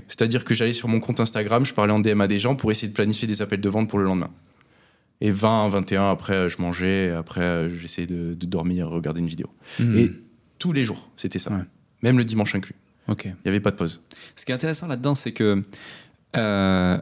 C'est-à-dire 0.09 0.43
que 0.43 0.53
j'allais 0.53 0.73
sur 0.73 0.89
mon 0.89 0.99
compte 0.99 1.21
Instagram, 1.21 1.65
je 1.65 1.73
parlais 1.73 1.93
en 1.93 2.01
DM 2.01 2.19
à 2.19 2.27
des 2.27 2.37
gens 2.37 2.57
pour 2.57 2.69
essayer 2.69 2.89
de 2.89 2.93
planifier 2.93 3.29
des 3.29 3.41
appels 3.41 3.61
de 3.61 3.69
vente 3.69 3.89
pour 3.89 3.97
le 3.97 4.03
lendemain. 4.03 4.29
Et 5.21 5.31
20, 5.31 5.69
21, 5.69 6.11
après, 6.11 6.49
je 6.49 6.61
mangeais, 6.61 7.11
après, 7.11 7.69
j'essayais 7.71 8.05
de, 8.05 8.33
de 8.33 8.45
dormir, 8.45 8.89
regarder 8.89 9.21
une 9.21 9.27
vidéo. 9.27 9.47
Hmm. 9.79 9.97
Et 9.97 10.11
tous 10.57 10.73
les 10.73 10.83
jours, 10.83 11.09
c'était 11.15 11.39
ça. 11.39 11.51
Ouais. 11.51 11.63
Même 12.01 12.17
le 12.17 12.25
dimanche 12.25 12.55
inclus. 12.55 12.75
Il 13.07 13.35
n'y 13.45 13.49
avait 13.49 13.59
pas 13.59 13.71
de 13.71 13.75
pause. 13.75 14.01
Ce 14.35 14.45
qui 14.45 14.51
est 14.51 14.55
intéressant 14.55 14.87
là-dedans, 14.87 15.15
c'est 15.15 15.31
que 15.31 15.63
euh, 16.37 16.99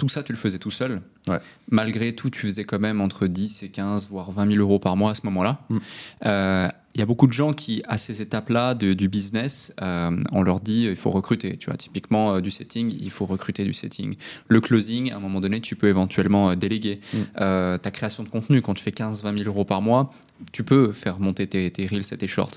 tout 0.00 0.08
ça, 0.08 0.22
tu 0.22 0.32
le 0.32 0.38
faisais 0.38 0.58
tout 0.58 0.70
seul. 0.70 1.02
Ouais. 1.28 1.40
Malgré 1.70 2.14
tout, 2.14 2.30
tu 2.30 2.46
faisais 2.46 2.64
quand 2.64 2.78
même 2.78 3.02
entre 3.02 3.26
10 3.26 3.64
et 3.64 3.68
15, 3.68 4.08
voire 4.08 4.30
20 4.30 4.52
000 4.52 4.58
euros 4.58 4.78
par 4.78 4.96
mois 4.96 5.10
à 5.10 5.14
ce 5.14 5.20
moment-là. 5.24 5.60
Mm. 5.68 5.78
Euh, 6.24 6.68
Il 6.94 7.00
y 7.00 7.02
a 7.02 7.06
beaucoup 7.06 7.26
de 7.26 7.34
gens 7.34 7.52
qui, 7.52 7.82
à 7.86 7.98
ces 7.98 8.22
étapes-là 8.22 8.74
du 8.74 9.08
business, 9.08 9.74
euh, 9.82 10.10
on 10.32 10.42
leur 10.42 10.60
dit 10.60 10.84
il 10.84 10.96
faut 10.96 11.10
recruter. 11.10 11.58
Tu 11.58 11.66
vois, 11.66 11.76
typiquement 11.76 12.36
euh, 12.36 12.40
du 12.40 12.50
setting, 12.50 12.96
il 12.98 13.10
faut 13.10 13.26
recruter 13.26 13.66
du 13.66 13.74
setting. 13.74 14.16
Le 14.48 14.60
closing, 14.62 15.12
à 15.12 15.16
un 15.16 15.20
moment 15.20 15.42
donné, 15.42 15.60
tu 15.60 15.76
peux 15.76 15.88
éventuellement 15.88 16.56
déléguer. 16.56 17.00
Mm. 17.12 17.78
Ta 17.82 17.90
création 17.90 18.22
de 18.22 18.30
contenu, 18.30 18.62
quand 18.62 18.72
tu 18.72 18.82
fais 18.82 18.90
15-20 18.90 19.36
000 19.36 19.50
euros 19.50 19.66
par 19.66 19.82
mois, 19.82 20.14
tu 20.52 20.64
peux 20.64 20.92
faire 20.92 21.20
monter 21.20 21.46
tes, 21.46 21.70
tes 21.70 21.84
reels 21.84 22.10
et 22.10 22.16
tes 22.16 22.26
shorts. 22.26 22.56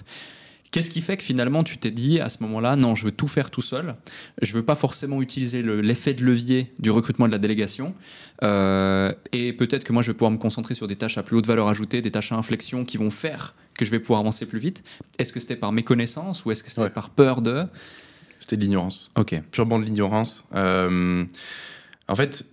Qu'est-ce 0.73 0.89
qui 0.89 1.01
fait 1.01 1.15
que 1.17 1.23
finalement 1.23 1.63
tu 1.63 1.77
t'es 1.77 1.91
dit 1.91 2.19
à 2.19 2.27
ce 2.29 2.41
moment-là, 2.43 2.75
non, 2.75 2.95
je 2.95 3.05
veux 3.05 3.11
tout 3.11 3.27
faire 3.27 3.49
tout 3.51 3.61
seul, 3.61 3.95
je 4.41 4.53
veux 4.55 4.63
pas 4.65 4.75
forcément 4.75 5.21
utiliser 5.21 5.61
le- 5.61 5.79
l'effet 5.81 6.13
de 6.15 6.23
levier 6.25 6.73
du 6.79 6.89
recrutement 6.91 7.27
de 7.27 7.31
la 7.31 7.37
délégation, 7.37 7.93
euh, 8.43 9.13
et 9.31 9.53
peut-être 9.53 9.83
que 9.83 9.93
moi 9.93 10.01
je 10.01 10.07
vais 10.11 10.13
pouvoir 10.15 10.31
me 10.31 10.37
concentrer 10.37 10.73
sur 10.73 10.87
des 10.87 10.95
tâches 10.95 11.17
à 11.19 11.23
plus 11.23 11.37
haute 11.37 11.45
valeur 11.45 11.67
ajoutée, 11.67 12.01
des 12.01 12.09
tâches 12.11 12.31
à 12.31 12.35
inflexion 12.35 12.85
qui 12.85 12.97
vont 12.97 13.11
faire 13.11 13.53
que 13.77 13.85
je 13.85 13.91
vais 13.91 13.99
pouvoir 13.99 14.19
avancer 14.21 14.45
plus 14.47 14.59
vite. 14.59 14.83
Est-ce 15.19 15.31
que 15.31 15.39
c'était 15.39 15.55
par 15.55 15.71
méconnaissance 15.71 16.43
ou 16.43 16.51
est-ce 16.51 16.63
que 16.63 16.69
c'était 16.69 16.81
Ouais. 16.81 16.89
par 16.89 17.11
peur 17.11 17.41
de? 17.43 17.65
C'était 18.39 18.57
de 18.57 18.61
l'ignorance. 18.63 19.11
Ok. 19.15 19.39
purement 19.51 19.79
de 19.79 19.85
l'ignorance. 19.85 20.45
Euh, 20.55 21.23
en 22.07 22.15
fait, 22.15 22.45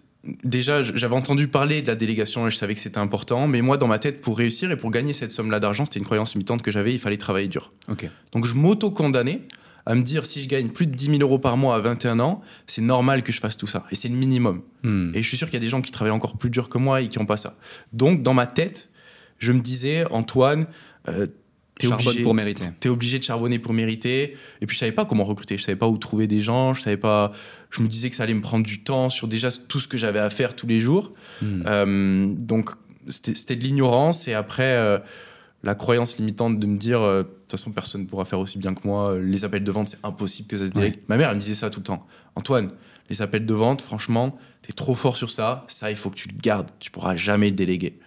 déjà, 0.45 0.83
j'avais 0.83 1.15
entendu 1.15 1.49
parler 1.49 1.83
de 1.83 1.87
la 1.87 1.97
délégation 1.97 2.47
et 2.47 2.51
je 2.51 2.57
savais 2.57 2.75
que 2.75 2.81
c'était 2.81 2.99
important, 2.99 3.47
mais 3.47 3.63
moi, 3.63 3.77
dans 3.77 3.89
ma 3.89 3.99
tête, 3.99 4.21
pour 4.21 4.39
réussir 4.39 4.71
et 4.71 4.77
pour 4.77 4.91
gagner 4.91 5.13
cette 5.13 5.33
somme-là 5.33 5.61
d'argent, 5.61 5.85
c'était 5.85 5.99
une 5.99 6.05
croyance 6.05 6.35
limitante 6.35 6.63
que 6.63 6.71
j'avais, 6.71 6.93
il 6.93 7.01
fallait 7.01 7.17
travailler 7.17 7.49
dur. 7.49 7.73
Ok. 7.89 8.09
Donc 8.33 8.47
je 8.47 8.55
m'auto-condamnais 8.55 9.43
à 9.87 9.95
me 9.95 10.03
dire, 10.03 10.27
si 10.27 10.43
je 10.43 10.49
gagne 10.49 10.69
plus 10.69 10.87
de 10.87 10.95
10 10.95 11.19
000 11.19 11.19
euros 11.21 11.39
par 11.39 11.57
mois 11.57 11.75
à 11.75 11.81
21 11.81 12.21
ans, 12.21 12.43
c'est 12.67 12.83
normal 12.83 13.23
que 13.23 13.33
je 13.33 13.41
fasse 13.41 13.57
tout 13.57 13.67
ça. 13.67 13.85
Et 13.91 13.97
c'est 13.97 14.09
le 14.09 14.15
minimum. 14.15 14.63
Hmm. 14.83 15.11
Et 15.15 15.23
je 15.23 15.29
suis 15.29 15.37
sûr 15.37 15.49
qu'il 15.49 15.55
y 15.55 15.63
a 15.63 15.65
des 15.65 15.71
gens 15.71 15.81
qui 15.81 15.91
travaillent 15.91 16.13
encore 16.13 16.37
plus 16.37 16.51
dur 16.51 16.69
que 16.69 16.79
moi 16.79 17.01
et 17.01 17.09
qui 17.09 17.19
n'ont 17.19 17.27
pas 17.27 17.37
ça. 17.37 17.57
Donc, 17.93 18.23
dans 18.23 18.35
ma 18.35 18.47
tête, 18.47 18.91
je 19.39 19.53
me 19.53 19.61
disais, 19.61 20.05
Antoine, 20.11 20.67
euh, 21.09 21.27
t'es 21.77 21.87
obligé, 21.87 22.21
pour 22.21 22.35
mériter. 22.35 22.65
t'es 22.79 22.89
obligé 22.89 23.19
de 23.19 23.25
charbonner 23.25 23.59
pour 23.59 23.73
mériter. 23.73 24.37
Et 24.61 24.67
puis, 24.67 24.75
je 24.75 24.81
savais 24.81 24.93
pas 24.93 25.07
comment 25.07 25.25
recruter. 25.25 25.57
Je 25.57 25.65
savais 25.65 25.77
pas 25.77 25.89
où 25.89 25.97
trouver 25.97 26.27
des 26.27 26.41
gens. 26.41 26.75
Je 26.75 26.83
savais 26.83 26.99
pas. 26.99 27.33
Je 27.71 27.83
me 27.83 27.89
disais 27.89 28.11
que 28.11 28.17
ça 28.17 28.25
allait 28.25 28.35
me 28.35 28.41
prendre 28.41 28.67
du 28.67 28.83
temps 28.83 29.11
sur 29.11 29.29
déjà 29.29 29.51
tout 29.51 29.81
ce 29.81 29.89
que 29.89 29.97
j'avais 29.97 30.19
à 30.19 30.31
faire 30.31 30.57
tous 30.57 30.67
les 30.67 30.81
jours. 30.81 31.13
Hmm. 31.41 31.63
Euh, 31.67 32.27
donc, 32.37 32.71
c'était 33.09 33.57
de 33.57 33.63
l'ignorance. 33.63 34.27
Et 34.29 34.35
après, 34.35 34.75
euh, 34.75 34.99
la 35.63 35.75
croyance 35.75 36.19
limitante 36.19 36.59
de 36.59 36.67
me 36.67 36.77
dire, 36.77 37.01
euh, 37.01 37.23
de 37.23 37.29
toute 37.29 37.51
façon, 37.53 37.73
personne 37.73 38.03
ne 38.03 38.07
pourra 38.07 38.25
faire 38.25 38.41
aussi 38.41 38.59
bien 38.59 38.75
que 38.75 38.87
moi. 38.87 39.19
Les 39.19 39.45
appels 39.45 39.65
de 39.65 39.71
vente, 39.73 39.89
c'est 39.89 40.05
impossible 40.05 40.49
que 40.49 40.57
ça 40.57 40.67
se 40.67 40.71
délègue. 40.71 40.99
Ma 41.09 41.17
mère, 41.17 41.29
elle 41.31 41.37
me 41.37 41.41
disait 41.41 41.55
ça 41.55 41.71
tout 41.71 41.81
le 41.81 41.85
temps. 41.85 42.07
Antoine, 42.35 42.69
les 43.09 43.23
appels 43.23 43.47
de 43.47 43.55
vente, 43.55 43.83
franchement, 43.83 44.37
t'es 44.63 44.73
trop 44.73 44.95
fort 44.95 45.17
sur 45.17 45.31
ça. 45.31 45.65
Ça, 45.69 45.91
il 45.91 45.97
faut 45.97 46.11
que 46.11 46.17
tu 46.17 46.29
le 46.29 46.37
gardes. 46.37 46.71
Tu 46.81 46.91
pourras 46.91 47.17
jamais 47.17 47.51
le 47.51 47.57
déléguer. 47.57 47.99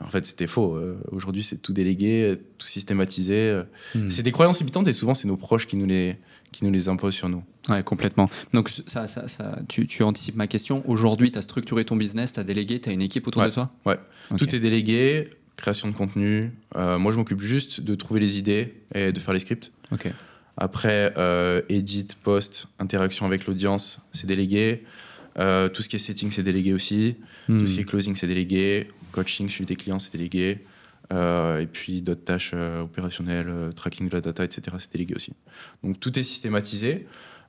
En 0.00 0.08
fait, 0.08 0.26
c'était 0.26 0.48
faux. 0.48 0.74
Euh, 0.74 1.00
Aujourd'hui, 1.12 1.42
c'est 1.42 1.58
tout 1.58 1.72
délégué, 1.72 2.36
tout 2.58 2.66
systématisé. 2.66 3.62
Hmm. 3.94 4.10
C'est 4.10 4.22
des 4.22 4.32
croyances 4.32 4.58
limitantes 4.60 4.86
et 4.86 4.92
souvent, 4.92 5.14
c'est 5.14 5.28
nos 5.28 5.36
proches 5.36 5.66
qui 5.66 5.76
nous 5.76 5.86
les, 5.86 6.16
qui 6.56 6.64
nous 6.64 6.70
les 6.72 6.88
imposent 6.88 7.14
sur 7.14 7.28
nous. 7.28 7.42
Ouais, 7.68 7.82
complètement. 7.82 8.28
Donc, 8.52 8.68
ça, 8.86 9.06
ça, 9.06 9.26
ça, 9.28 9.58
tu, 9.68 9.86
tu 9.86 10.02
anticipes 10.02 10.36
ma 10.36 10.46
question. 10.46 10.82
Aujourd'hui, 10.88 11.30
tu 11.32 11.38
as 11.38 11.42
structuré 11.42 11.84
ton 11.84 11.96
business, 11.96 12.32
tu 12.32 12.40
as 12.40 12.44
délégué, 12.44 12.80
tu 12.80 12.88
as 12.88 12.92
une 12.92 13.02
équipe 13.02 13.26
autour 13.26 13.42
Ouais. 13.42 13.48
de 13.48 13.54
toi 13.54 13.70
Ouais. 13.86 13.98
Ok. 14.30 14.38
Tout 14.38 14.54
est 14.54 14.60
délégué, 14.60 15.30
création 15.56 15.88
de 15.88 15.94
contenu. 15.94 16.52
Euh, 16.76 16.98
moi, 16.98 17.12
je 17.12 17.16
m'occupe 17.18 17.40
juste 17.40 17.80
de 17.80 17.94
trouver 17.94 18.20
les 18.20 18.38
idées 18.38 18.74
et 18.94 19.12
de 19.12 19.20
faire 19.20 19.34
les 19.34 19.40
scripts. 19.40 19.72
Ok. 19.92 20.08
Après, 20.56 21.12
euh, 21.16 21.62
edit, 21.68 22.06
post, 22.22 22.68
interaction 22.78 23.26
avec 23.26 23.46
l'audience, 23.46 24.00
c'est 24.12 24.26
délégué. 24.26 24.84
Euh, 25.38 25.68
tout 25.68 25.82
ce 25.82 25.88
qui 25.88 25.96
est 25.96 25.98
setting, 25.98 26.30
c'est 26.30 26.44
délégué 26.44 26.72
aussi. 26.72 27.16
Hmm. 27.48 27.58
Tout 27.58 27.66
ce 27.66 27.74
qui 27.74 27.80
est 27.80 27.84
closing, 27.84 28.14
c'est 28.14 28.28
délégué. 28.28 28.88
Coaching, 29.10 29.48
suivi 29.48 29.66
des 29.66 29.76
clients, 29.76 29.98
c'est 29.98 30.12
délégué. 30.12 30.58
Euh, 31.12 31.60
et 31.60 31.66
puis 31.66 32.00
d'autres 32.02 32.24
tâches 32.24 32.52
euh, 32.54 32.82
opérationnelles, 32.82 33.48
euh, 33.48 33.72
tracking 33.72 34.08
de 34.08 34.14
la 34.14 34.20
data, 34.20 34.42
etc., 34.44 34.76
c'est 34.78 34.90
délégué 34.92 35.14
aussi. 35.14 35.32
Donc 35.82 36.00
tout 36.00 36.18
est 36.18 36.22
systématisé. 36.22 37.06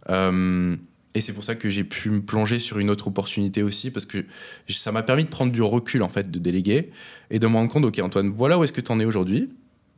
Et 0.09 1.21
c'est 1.21 1.31
pour 1.31 1.45
ça 1.45 1.55
que 1.55 1.69
j'ai 1.69 1.85
pu 1.85 2.09
me 2.09 2.21
plonger 2.21 2.59
sur 2.59 2.77
une 2.77 2.89
autre 2.89 3.07
opportunité 3.07 3.63
aussi, 3.63 3.89
parce 3.89 4.05
que 4.05 4.25
ça 4.67 4.91
m'a 4.91 5.01
permis 5.01 5.23
de 5.23 5.29
prendre 5.29 5.53
du 5.53 5.61
recul, 5.61 6.03
en 6.03 6.09
fait, 6.09 6.29
de 6.29 6.39
déléguer, 6.39 6.91
et 7.31 7.39
de 7.39 7.47
me 7.47 7.53
rendre 7.53 7.71
compte, 7.71 7.85
OK, 7.85 7.99
Antoine, 7.99 8.31
voilà 8.31 8.59
où 8.59 8.65
est-ce 8.65 8.73
que 8.73 8.81
tu 8.81 8.91
en 8.91 8.99
es 8.99 9.05
aujourd'hui. 9.05 9.49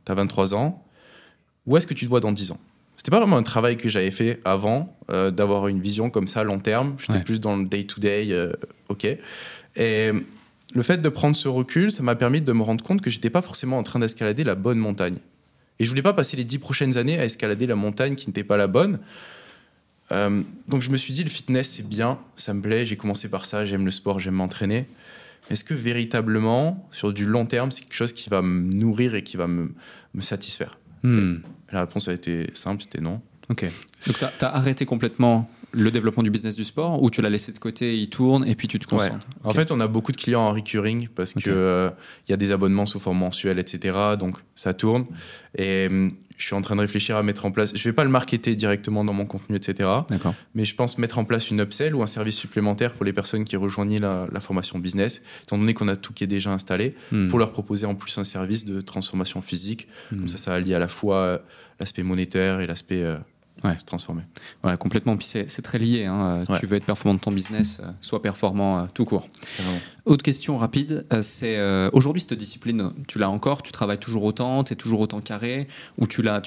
Tu 0.06 0.12
as 0.12 0.14
23 0.14 0.54
ans. 0.54 0.84
Où 1.66 1.76
est-ce 1.76 1.88
que 1.88 1.94
tu 1.94 2.04
te 2.04 2.08
vois 2.08 2.20
dans 2.20 2.30
10 2.30 2.52
ans? 2.52 2.60
C'était 2.96 3.10
pas 3.10 3.18
vraiment 3.18 3.36
un 3.36 3.42
travail 3.42 3.76
que 3.76 3.88
j'avais 3.88 4.12
fait 4.12 4.38
avant, 4.44 4.96
d'avoir 5.08 5.66
une 5.66 5.80
vision 5.80 6.08
comme 6.08 6.28
ça, 6.28 6.44
long 6.44 6.60
terme. 6.60 6.94
J'étais 6.98 7.14
Ouais. 7.14 7.24
plus 7.24 7.40
dans 7.40 7.56
le 7.56 7.64
day-to-day, 7.64 8.28
euh, 8.30 8.52
OK. 8.88 9.04
Et 9.04 10.10
le 10.74 10.82
fait 10.82 11.00
de 11.00 11.08
prendre 11.08 11.36
ce 11.36 11.48
recul, 11.48 11.90
ça 11.90 12.02
m'a 12.02 12.14
permis 12.14 12.40
de 12.40 12.52
me 12.52 12.62
rendre 12.62 12.84
compte 12.84 13.00
que 13.00 13.10
j'étais 13.10 13.30
pas 13.30 13.42
forcément 13.42 13.78
en 13.78 13.82
train 13.82 13.98
d'escalader 13.98 14.44
la 14.44 14.54
bonne 14.54 14.78
montagne. 14.78 15.16
Et 15.78 15.84
je 15.84 15.88
voulais 15.88 16.02
pas 16.02 16.12
passer 16.12 16.36
les 16.36 16.44
dix 16.44 16.58
prochaines 16.58 16.96
années 16.96 17.18
à 17.18 17.24
escalader 17.24 17.66
la 17.66 17.76
montagne 17.76 18.16
qui 18.16 18.26
n'était 18.26 18.44
pas 18.44 18.56
la 18.56 18.66
bonne. 18.66 18.98
Euh, 20.10 20.42
donc 20.66 20.82
je 20.82 20.90
me 20.90 20.96
suis 20.96 21.12
dit, 21.12 21.24
le 21.24 21.30
fitness, 21.30 21.70
c'est 21.70 21.88
bien, 21.88 22.18
ça 22.36 22.52
me 22.54 22.60
plaît, 22.60 22.84
j'ai 22.84 22.96
commencé 22.96 23.28
par 23.28 23.46
ça, 23.46 23.64
j'aime 23.64 23.84
le 23.84 23.90
sport, 23.90 24.18
j'aime 24.18 24.34
m'entraîner. 24.34 24.86
Est-ce 25.50 25.64
que 25.64 25.74
véritablement, 25.74 26.86
sur 26.90 27.12
du 27.12 27.24
long 27.24 27.46
terme, 27.46 27.70
c'est 27.70 27.82
quelque 27.82 27.94
chose 27.94 28.12
qui 28.12 28.28
va 28.28 28.42
me 28.42 28.74
nourrir 28.74 29.14
et 29.14 29.22
qui 29.22 29.36
va 29.36 29.46
me, 29.46 29.72
me 30.14 30.20
satisfaire? 30.20 30.78
Hmm. 31.02 31.36
La 31.72 31.80
réponse 31.80 32.08
a 32.08 32.12
été 32.12 32.50
simple, 32.54 32.82
c'était 32.82 33.00
non. 33.00 33.20
Ok. 33.50 33.64
Donc, 34.06 34.18
tu 34.18 34.24
as, 34.24 34.54
arrêté 34.54 34.84
complètement 34.84 35.50
le 35.72 35.90
développement 35.90 36.22
du 36.22 36.30
business 36.30 36.56
du 36.56 36.64
sport 36.64 37.02
ou 37.02 37.10
tu 37.10 37.20
l'as 37.22 37.30
laissé 37.30 37.52
de 37.52 37.58
côté, 37.58 37.98
il 37.98 38.08
tourne 38.08 38.46
et 38.46 38.54
puis 38.54 38.68
tu 38.68 38.78
te 38.78 38.86
concentres? 38.86 39.26
En 39.44 39.52
fait, 39.52 39.70
on 39.72 39.80
a 39.80 39.86
beaucoup 39.86 40.12
de 40.12 40.16
clients 40.16 40.40
en 40.42 40.52
recurring 40.52 41.08
parce 41.08 41.34
que 41.34 41.50
euh, 41.50 41.90
il 42.26 42.30
y 42.30 42.34
a 42.34 42.36
des 42.36 42.52
abonnements 42.52 42.86
sous 42.86 43.00
forme 43.00 43.18
mensuelle, 43.18 43.58
etc. 43.58 43.96
Donc 44.18 44.36
ça 44.54 44.72
tourne. 44.74 45.04
Et 45.56 45.86
hum, 45.90 46.10
je 46.38 46.44
suis 46.44 46.54
en 46.54 46.62
train 46.62 46.76
de 46.76 46.80
réfléchir 46.80 47.16
à 47.16 47.24
mettre 47.24 47.46
en 47.46 47.50
place. 47.50 47.72
Je 47.74 47.82
vais 47.82 47.92
pas 47.92 48.04
le 48.04 48.10
marketer 48.10 48.54
directement 48.54 49.04
dans 49.04 49.12
mon 49.12 49.26
contenu, 49.26 49.56
etc. 49.56 49.88
Mais 50.54 50.64
je 50.64 50.74
pense 50.76 50.96
mettre 50.96 51.18
en 51.18 51.24
place 51.24 51.50
une 51.50 51.60
upsell 51.60 51.96
ou 51.96 52.02
un 52.02 52.06
service 52.06 52.36
supplémentaire 52.36 52.94
pour 52.94 53.04
les 53.04 53.12
personnes 53.12 53.44
qui 53.44 53.56
rejoignent 53.56 53.98
la, 53.98 54.28
la 54.32 54.40
formation 54.40 54.78
business, 54.78 55.20
étant 55.42 55.58
donné 55.58 55.74
qu'on 55.74 55.88
a 55.88 55.96
tout 55.96 56.12
qui 56.12 56.22
est 56.22 56.28
déjà 56.28 56.52
installé, 56.52 56.94
Hmm. 57.10 57.26
pour 57.28 57.40
leur 57.40 57.50
proposer 57.50 57.86
en 57.86 57.96
plus 57.96 58.16
un 58.18 58.24
service 58.24 58.64
de 58.64 58.80
transformation 58.80 59.40
physique. 59.40 59.88
Hmm. 60.12 60.18
Comme 60.18 60.28
ça, 60.28 60.38
ça 60.38 60.54
allie 60.54 60.74
à 60.74 60.78
la 60.78 60.86
fois 60.86 61.16
euh, 61.16 61.38
l'aspect 61.80 62.04
monétaire 62.04 62.60
et 62.60 62.68
l'aspect 62.68 63.02
euh, 63.02 63.16
Ouais. 63.64 63.76
se 63.78 63.84
transformer. 63.84 64.22
Ouais, 64.64 64.76
complètement. 64.76 65.16
Puis 65.16 65.26
c'est 65.26 65.62
très 65.62 65.78
lié. 65.78 66.04
hein. 66.06 66.36
Euh, 66.38 66.44
Ouais. 66.48 66.58
Tu 66.60 66.66
veux 66.66 66.76
être 66.76 66.84
performant 66.86 67.14
dans 67.14 67.20
ton 67.20 67.32
business, 67.32 67.80
euh, 67.82 67.90
sois 68.00 68.22
performant 68.22 68.78
euh, 68.78 68.86
tout 68.94 69.04
court. 69.04 69.26
Autre 70.04 70.22
question 70.22 70.56
rapide, 70.56 71.04
euh, 71.12 71.20
c'est 71.20 71.56
euh, 71.58 71.90
aujourd'hui 71.92 72.22
cette 72.22 72.32
discipline, 72.34 72.92
tu 73.06 73.18
l'as 73.18 73.28
encore, 73.28 73.62
tu 73.62 73.72
travailles 73.72 73.98
toujours 73.98 74.22
autant, 74.24 74.64
tu 74.64 74.72
es 74.72 74.76
toujours 74.76 75.00
autant 75.00 75.20
carré, 75.20 75.68
ou 75.98 76.06
tu 76.06 76.22
l'as, 76.22 76.40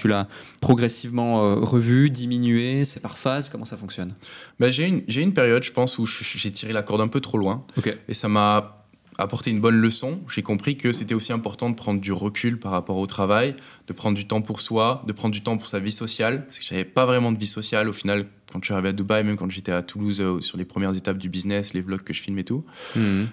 progressivement 0.62 1.44
euh, 1.44 1.56
revu, 1.56 2.10
diminué, 2.10 2.86
c'est 2.86 3.00
par 3.02 3.18
phase, 3.18 3.50
comment 3.50 3.66
ça 3.66 3.78
fonctionne? 3.78 4.14
Bah, 4.60 4.72
j'ai 4.72 4.88
une, 4.88 5.04
une 5.08 5.34
période, 5.34 5.64
je 5.64 5.72
pense, 5.72 5.98
où 6.00 6.06
j'ai 6.08 6.52
tiré 6.52 6.74
la 6.74 6.82
corde 6.82 7.02
un 7.02 7.08
peu 7.08 7.20
trop 7.22 7.38
loin. 7.38 7.66
Et 8.08 8.14
ça 8.14 8.28
m'a 8.28 8.81
apporté 9.22 9.52
une 9.52 9.62
bonne 9.62 9.78
leçon. 9.78 10.22
J'ai 10.34 10.42
compris 10.42 10.78
que 10.78 10.94
c'était 10.94 11.14
aussi 11.14 11.34
important 11.34 11.70
de 11.70 11.76
prendre 11.76 12.02
du 12.02 12.12
recul 12.12 12.60
par 12.60 12.72
rapport 12.72 12.98
au 12.98 13.08
travail, 13.08 13.56
de 13.88 13.94
prendre 13.94 14.18
du 14.18 14.28
temps 14.28 14.42
pour 14.42 14.60
soi, 14.60 15.04
de 15.08 15.14
prendre 15.14 15.34
du 15.34 15.42
temps 15.42 15.58
pour 15.58 15.68
sa 15.68 15.80
vie 15.80 15.92
sociale. 15.92 16.46
Parce 16.46 16.60
que 16.60 16.66
j'avais 16.66 16.86
pas 16.86 17.06
vraiment 17.06 17.32
de 17.32 17.38
vie 17.38 17.48
sociale 17.48 17.90
au 17.90 17.94
final 17.94 18.26
quand 18.52 18.60
je 18.62 18.66
suis 18.66 18.74
arrivé 18.74 18.90
à 18.90 18.94
Dubaï, 18.94 19.24
même 19.24 19.38
quand 19.38 19.50
j'étais 19.50 19.72
à 19.72 19.82
Toulouse 19.82 20.20
euh, 20.20 20.42
sur 20.42 20.58
les 20.58 20.66
premières 20.66 20.96
étapes 20.96 21.18
du 21.18 21.30
business, 21.30 21.74
les 21.74 21.82
vlogs 21.82 22.02
que 22.02 22.14
je 22.14 22.22
filme 22.22 22.38
et 22.38 22.44
tout. 22.44 22.66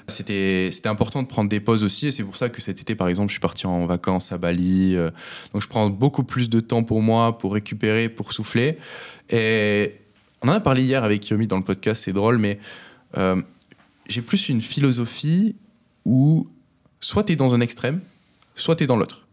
C'était 0.06 0.70
c'était 0.70 0.88
important 0.88 1.22
de 1.22 1.28
prendre 1.28 1.48
des 1.48 1.60
pauses 1.60 1.82
aussi. 1.82 2.06
Et 2.06 2.12
c'est 2.12 2.22
pour 2.22 2.36
ça 2.36 2.48
que 2.48 2.60
cet 2.60 2.80
été, 2.80 2.94
par 2.94 3.08
exemple, 3.08 3.28
je 3.28 3.34
suis 3.34 3.40
parti 3.40 3.66
en 3.66 3.86
vacances 3.86 4.32
à 4.32 4.38
Bali. 4.38 4.94
euh, 4.94 5.10
donc 5.52 5.62
je 5.62 5.68
prends 5.68 5.90
beaucoup 5.90 6.22
plus 6.22 6.48
de 6.48 6.60
temps 6.60 6.84
pour 6.84 7.02
moi, 7.02 7.36
pour 7.36 7.52
récupérer, 7.52 8.08
pour 8.08 8.32
souffler. 8.32 8.78
Et 9.30 9.94
on 10.42 10.48
en 10.48 10.52
a 10.52 10.60
parlé 10.60 10.82
hier 10.82 11.02
avec 11.02 11.28
Yomi 11.28 11.46
dans 11.46 11.58
le 11.58 11.64
podcast, 11.64 12.04
c'est 12.04 12.12
drôle, 12.12 12.38
mais 12.38 12.58
euh, 13.16 13.40
j'ai 14.08 14.22
plus 14.22 14.48
une 14.48 14.62
philosophie 14.62 15.56
où 16.08 16.48
soit 17.00 17.24
tu 17.24 17.34
es 17.34 17.36
dans 17.36 17.54
un 17.54 17.60
extrême, 17.60 18.00
soit 18.54 18.76
tu 18.76 18.84
es 18.84 18.86
dans 18.86 18.96
l'autre. 18.96 19.26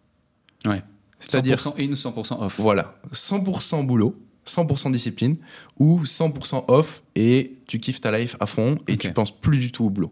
Ouais. 0.65 0.83
C'est-à-dire, 1.19 1.57
100% 1.57 1.73
in, 1.79 1.93
100% 1.93 2.43
off. 2.43 2.59
voilà, 2.59 2.99
100% 3.13 3.85
boulot, 3.85 4.13
100% 4.45 4.91
discipline, 4.91 5.37
ou 5.79 6.03
100% 6.03 6.65
off 6.67 7.01
et 7.15 7.55
tu 7.67 7.79
kiffes 7.79 8.01
ta 8.01 8.11
life 8.11 8.35
à 8.41 8.45
fond 8.45 8.77
et 8.87 8.93
Ok. 8.93 8.99
tu 8.99 9.13
penses 9.13 9.31
plus 9.31 9.57
du 9.57 9.71
tout 9.71 9.85
au 9.85 9.89
boulot. 9.89 10.11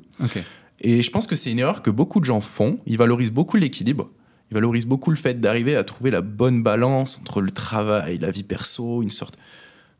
Et 0.79 1.01
je 1.01 1.11
pense 1.11 1.27
que 1.27 1.35
c'est 1.35 1.51
une 1.51 1.59
erreur 1.59 1.81
que 1.81 1.91
beaucoup 1.91 2.19
de 2.21 2.25
gens 2.25 2.41
font. 2.41 2.77
Ils 2.85 2.97
valorisent 2.97 3.31
beaucoup 3.31 3.57
l'équilibre. 3.57 4.09
Ils 4.49 4.53
valorisent 4.55 4.85
beaucoup 4.87 5.11
le 5.11 5.15
fait 5.17 5.39
d'arriver 5.39 5.75
à 5.75 5.83
trouver 5.83 6.11
la 6.11 6.21
bonne 6.21 6.63
balance 6.63 7.19
entre 7.19 7.41
le 7.41 7.51
travail, 7.51 8.17
la 8.19 8.31
vie 8.31 8.43
perso, 8.43 9.01
une 9.01 9.11
sorte. 9.11 9.35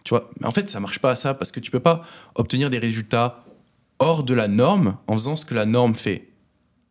Tu 0.04 0.10
vois, 0.14 0.30
mais 0.40 0.48
en 0.48 0.52
fait, 0.52 0.70
ça 0.70 0.80
marche 0.80 1.00
pas 1.00 1.12
à 1.12 1.16
ça 1.16 1.34
parce 1.34 1.52
que 1.52 1.60
tu 1.60 1.72
peux 1.72 1.80
pas 1.80 2.04
obtenir 2.36 2.70
des 2.70 2.80
résultats 2.80 3.40
hors 4.00 4.24
de 4.24 4.34
la 4.34 4.48
norme 4.48 4.98
en 5.08 5.14
faisant 5.14 5.36
ce 5.36 5.46
que 5.46 5.54
la 5.56 5.66
norme 5.66 5.96
fait. 5.96 6.28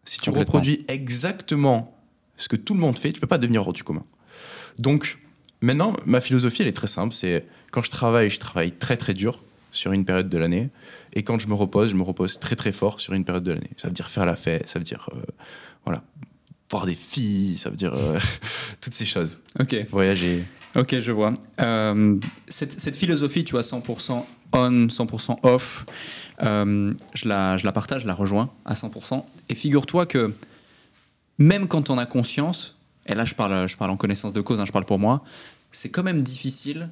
Si 0.05 0.19
tu 0.19 0.31
reproduis 0.31 0.85
exactement 0.89 1.97
ce 2.37 2.49
que 2.49 2.57
tout 2.57 2.75
le 2.75 2.81
monde 2.81 2.99
fait, 2.99 3.13
tu 3.13 3.21
peux 3.21 3.27
pas 3.27 3.39
devenir 3.39 3.63
hors 3.63 3.73
du 3.73 3.85
commun. 3.85 4.05
Donc, 4.79 5.19
maintenant, 5.61 5.93
ma 6.07 6.21
philosophie, 6.21 6.63
elle 6.63 6.69
est 6.69 6.73
très 6.73 6.87
simple. 6.89 7.15
C'est 7.15 7.47
quand 7.71 7.83
je 7.83 7.91
travaille, 7.91 8.31
je 8.31 8.41
travaille 8.41 8.73
très 8.73 8.97
très 8.97 9.15
dur 9.15 9.45
sur 9.71 9.93
une 9.93 10.05
période 10.05 10.29
de 10.29 10.39
l'année. 10.39 10.71
Et 11.15 11.23
quand 11.23 11.39
je 11.39 11.47
me 11.49 11.55
repose, 11.55 11.91
je 11.91 11.95
me 11.95 12.03
repose 12.03 12.39
très 12.39 12.57
très 12.57 12.73
fort 12.73 13.01
sur 13.01 13.15
une 13.15 13.25
période 13.25 13.45
de 13.45 13.53
l'année. 13.53 13.71
Ça 13.77 13.89
veut 13.89 13.95
dire 13.95 14.11
faire 14.11 14.27
la 14.27 14.37
fête, 14.37 14.69
ça 14.69 14.79
veut 14.79 14.85
dire 14.85 15.09
euh, 15.15 15.23
voilà, 15.87 16.03
voir 16.71 16.85
des 16.85 16.95
filles, 16.95 17.57
ça 17.57 17.71
veut 17.71 17.77
dire 17.77 17.95
euh, 17.95 18.19
toutes 18.81 18.95
ces 18.95 19.07
choses. 19.07 19.41
Ok. 19.59 19.75
Voyager. 19.89 20.45
Ok, 20.75 21.01
je 21.01 21.13
vois. 21.13 21.35
Euh, 21.61 22.19
cette, 22.49 22.81
cette 22.81 22.97
philosophie, 22.97 23.45
tu 23.45 23.53
vois, 23.53 23.61
100% 23.61 24.25
on, 24.53 24.87
100% 24.89 25.39
off, 25.43 25.87
euh, 26.43 26.93
je, 27.15 27.29
la, 27.29 27.57
je 27.57 27.65
la 27.65 27.73
partage, 27.73 28.03
je 28.03 28.07
la 28.07 28.15
rejoins 28.15 28.49
à 28.65 28.75
100%. 28.75 29.25
Et 29.49 29.55
figure-toi 29.55 30.07
que 30.07 30.33
même 31.39 31.69
quand 31.69 31.91
on 31.91 31.99
a 31.99 32.07
conscience, 32.07 32.77
et 33.07 33.15
là 33.15 33.25
je 33.25 33.35
parle, 33.35 33.67
je 33.69 33.77
parle 33.77 33.91
en 33.91 33.97
connaissance 33.97 34.33
de 34.33 34.41
cause, 34.41 34.61
hein, 34.61 34.65
je 34.67 34.73
parle 34.73 34.85
pour 34.85 34.99
moi, 34.99 35.23
c'est 35.71 35.89
quand 35.91 36.03
même 36.03 36.21
difficile 36.21 36.91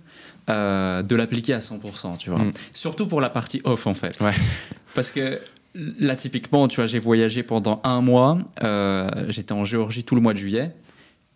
euh, 0.49 1.03
de 1.03 1.15
l'appliquer 1.15 1.53
à 1.55 1.59
100%, 1.59 2.17
tu 2.17 2.31
vois. 2.31 2.39
Mm. 2.39 2.53
Surtout 2.73 3.07
pour 3.07 3.21
la 3.21 3.29
partie 3.29 3.61
off, 3.65 3.87
en 3.87 3.95
fait. 3.95 4.19
Ouais. 4.21 4.33
Parce 4.95 5.13
que 5.13 5.39
là, 5.75 6.17
typiquement, 6.17 6.67
tu 6.67 6.77
vois, 6.77 6.87
j'ai 6.87 6.99
voyagé 6.99 7.43
pendant 7.43 7.81
un 7.85 8.01
mois. 8.01 8.39
euh, 8.63 9.07
J'étais 9.29 9.53
en 9.53 9.65
Géorgie 9.67 10.03
tout 10.05 10.15
le 10.15 10.21
mois 10.23 10.33
de 10.33 10.39
juillet. 10.39 10.75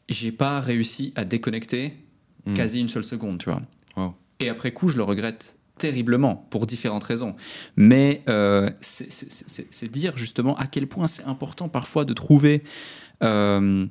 J'ai 0.08 0.32
pas 0.32 0.60
réussi 0.60 1.12
à 1.16 1.24
déconnecter 1.24 1.94
Mm. 2.46 2.54
quasi 2.56 2.80
une 2.80 2.90
seule 2.90 3.04
seconde, 3.04 3.38
tu 3.38 3.48
vois. 3.48 3.62
Wow. 3.96 4.14
Et 4.38 4.50
après 4.50 4.70
coup, 4.70 4.90
je 4.90 4.98
le 4.98 5.02
regrette 5.02 5.56
terriblement 5.78 6.46
pour 6.50 6.66
différentes 6.66 7.04
raisons. 7.04 7.34
Mais 7.76 8.22
euh, 8.28 8.70
c'est- 8.80 9.90
dire 9.90 10.16
justement 10.16 10.56
à 10.56 10.66
quel 10.66 10.86
point 10.86 11.06
c'est 11.06 11.24
important 11.24 11.68
parfois 11.68 12.04
de 12.04 12.12
trouver. 12.14 12.62
euh, 13.22 13.86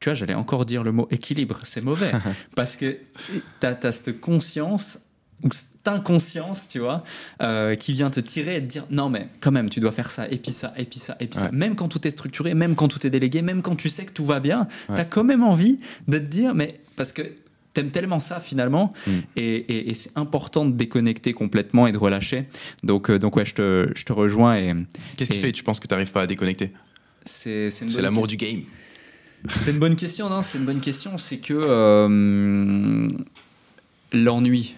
tu 0.00 0.10
vois, 0.10 0.14
j'allais 0.14 0.34
encore 0.34 0.66
dire 0.66 0.82
le 0.82 0.92
mot 0.92 1.08
équilibre, 1.10 1.60
c'est 1.64 1.82
mauvais. 1.82 2.12
parce 2.56 2.76
que 2.76 2.98
tu 3.60 3.66
as, 3.66 3.92
cette 3.92 4.20
conscience 4.20 4.98
ou 5.42 5.48
cette 5.52 5.86
inconscience, 5.88 6.68
tu 6.68 6.78
vois, 6.78 7.04
euh, 7.42 7.74
qui 7.74 7.92
vient 7.94 8.10
te 8.10 8.20
tirer 8.20 8.56
et 8.56 8.60
te 8.60 8.66
dire 8.66 8.84
non, 8.90 9.08
mais 9.08 9.28
quand 9.40 9.50
même, 9.50 9.68
tu 9.70 9.80
dois 9.80 9.92
faire 9.92 10.10
ça, 10.10 10.28
et 10.30 10.36
puis 10.38 10.52
ça, 10.52 10.72
et 10.76 10.84
puis 10.84 10.98
ça, 10.98 11.16
et 11.20 11.26
puis 11.26 11.38
ça. 11.38 11.50
Même 11.52 11.74
quand 11.74 11.88
tout 11.88 12.06
est 12.06 12.10
structuré, 12.10 12.54
même 12.54 12.74
quand 12.76 12.88
tout 12.88 13.06
est 13.06 13.10
délégué, 13.10 13.40
même 13.42 13.62
quand 13.62 13.76
tu 13.76 13.88
sais 13.88 14.04
que 14.04 14.12
tout 14.12 14.24
va 14.26 14.40
bien, 14.40 14.68
Ouais. 14.88 14.94
tu 14.96 15.00
as 15.00 15.04
quand 15.04 15.24
même 15.24 15.42
envie 15.42 15.80
de 16.08 16.18
te 16.18 16.24
dire, 16.24 16.54
mais 16.54 16.68
parce 16.96 17.12
que 17.12 17.22
t'aimes 17.74 17.90
tellement 17.90 18.20
ça 18.20 18.40
finalement, 18.40 18.92
Mm. 19.06 19.10
et, 19.36 19.54
et- 19.56 19.90
et 19.90 19.94
c'est 19.94 20.16
important 20.16 20.64
de 20.64 20.72
déconnecter 20.72 21.32
complètement 21.34 21.86
et 21.86 21.92
de 21.92 21.98
relâcher. 21.98 22.46
Donc, 22.82 23.10
euh, 23.10 23.18
donc 23.18 23.36
ouais, 23.36 23.44
je 23.44 23.54
te, 23.54 23.90
je 23.94 24.04
te 24.04 24.12
rejoins 24.12 24.56
et 24.56 24.72
Qu'est-ce 25.16 25.30
qui 25.30 25.38
fait 25.38 25.52
Tu 25.52 25.62
penses 25.62 25.80
que 25.80 25.86
tu 25.86 25.92
n'arrives 25.92 26.12
pas 26.12 26.22
à 26.22 26.26
déconnecter? 26.26 26.70
C'est 27.24 27.68
l'amour 28.00 28.26
du 28.26 28.36
game. 28.36 28.62
C'est 29.50 29.72
une 29.72 29.78
bonne 29.78 29.96
question, 29.96 30.30
non? 30.30 30.40
C'est 30.42 30.56
une 30.58 30.64
bonne 30.64 30.80
question. 30.80 31.18
C'est 31.18 31.36
que 31.38 31.52
euh, 31.54 33.08
l'ennui. 34.12 34.74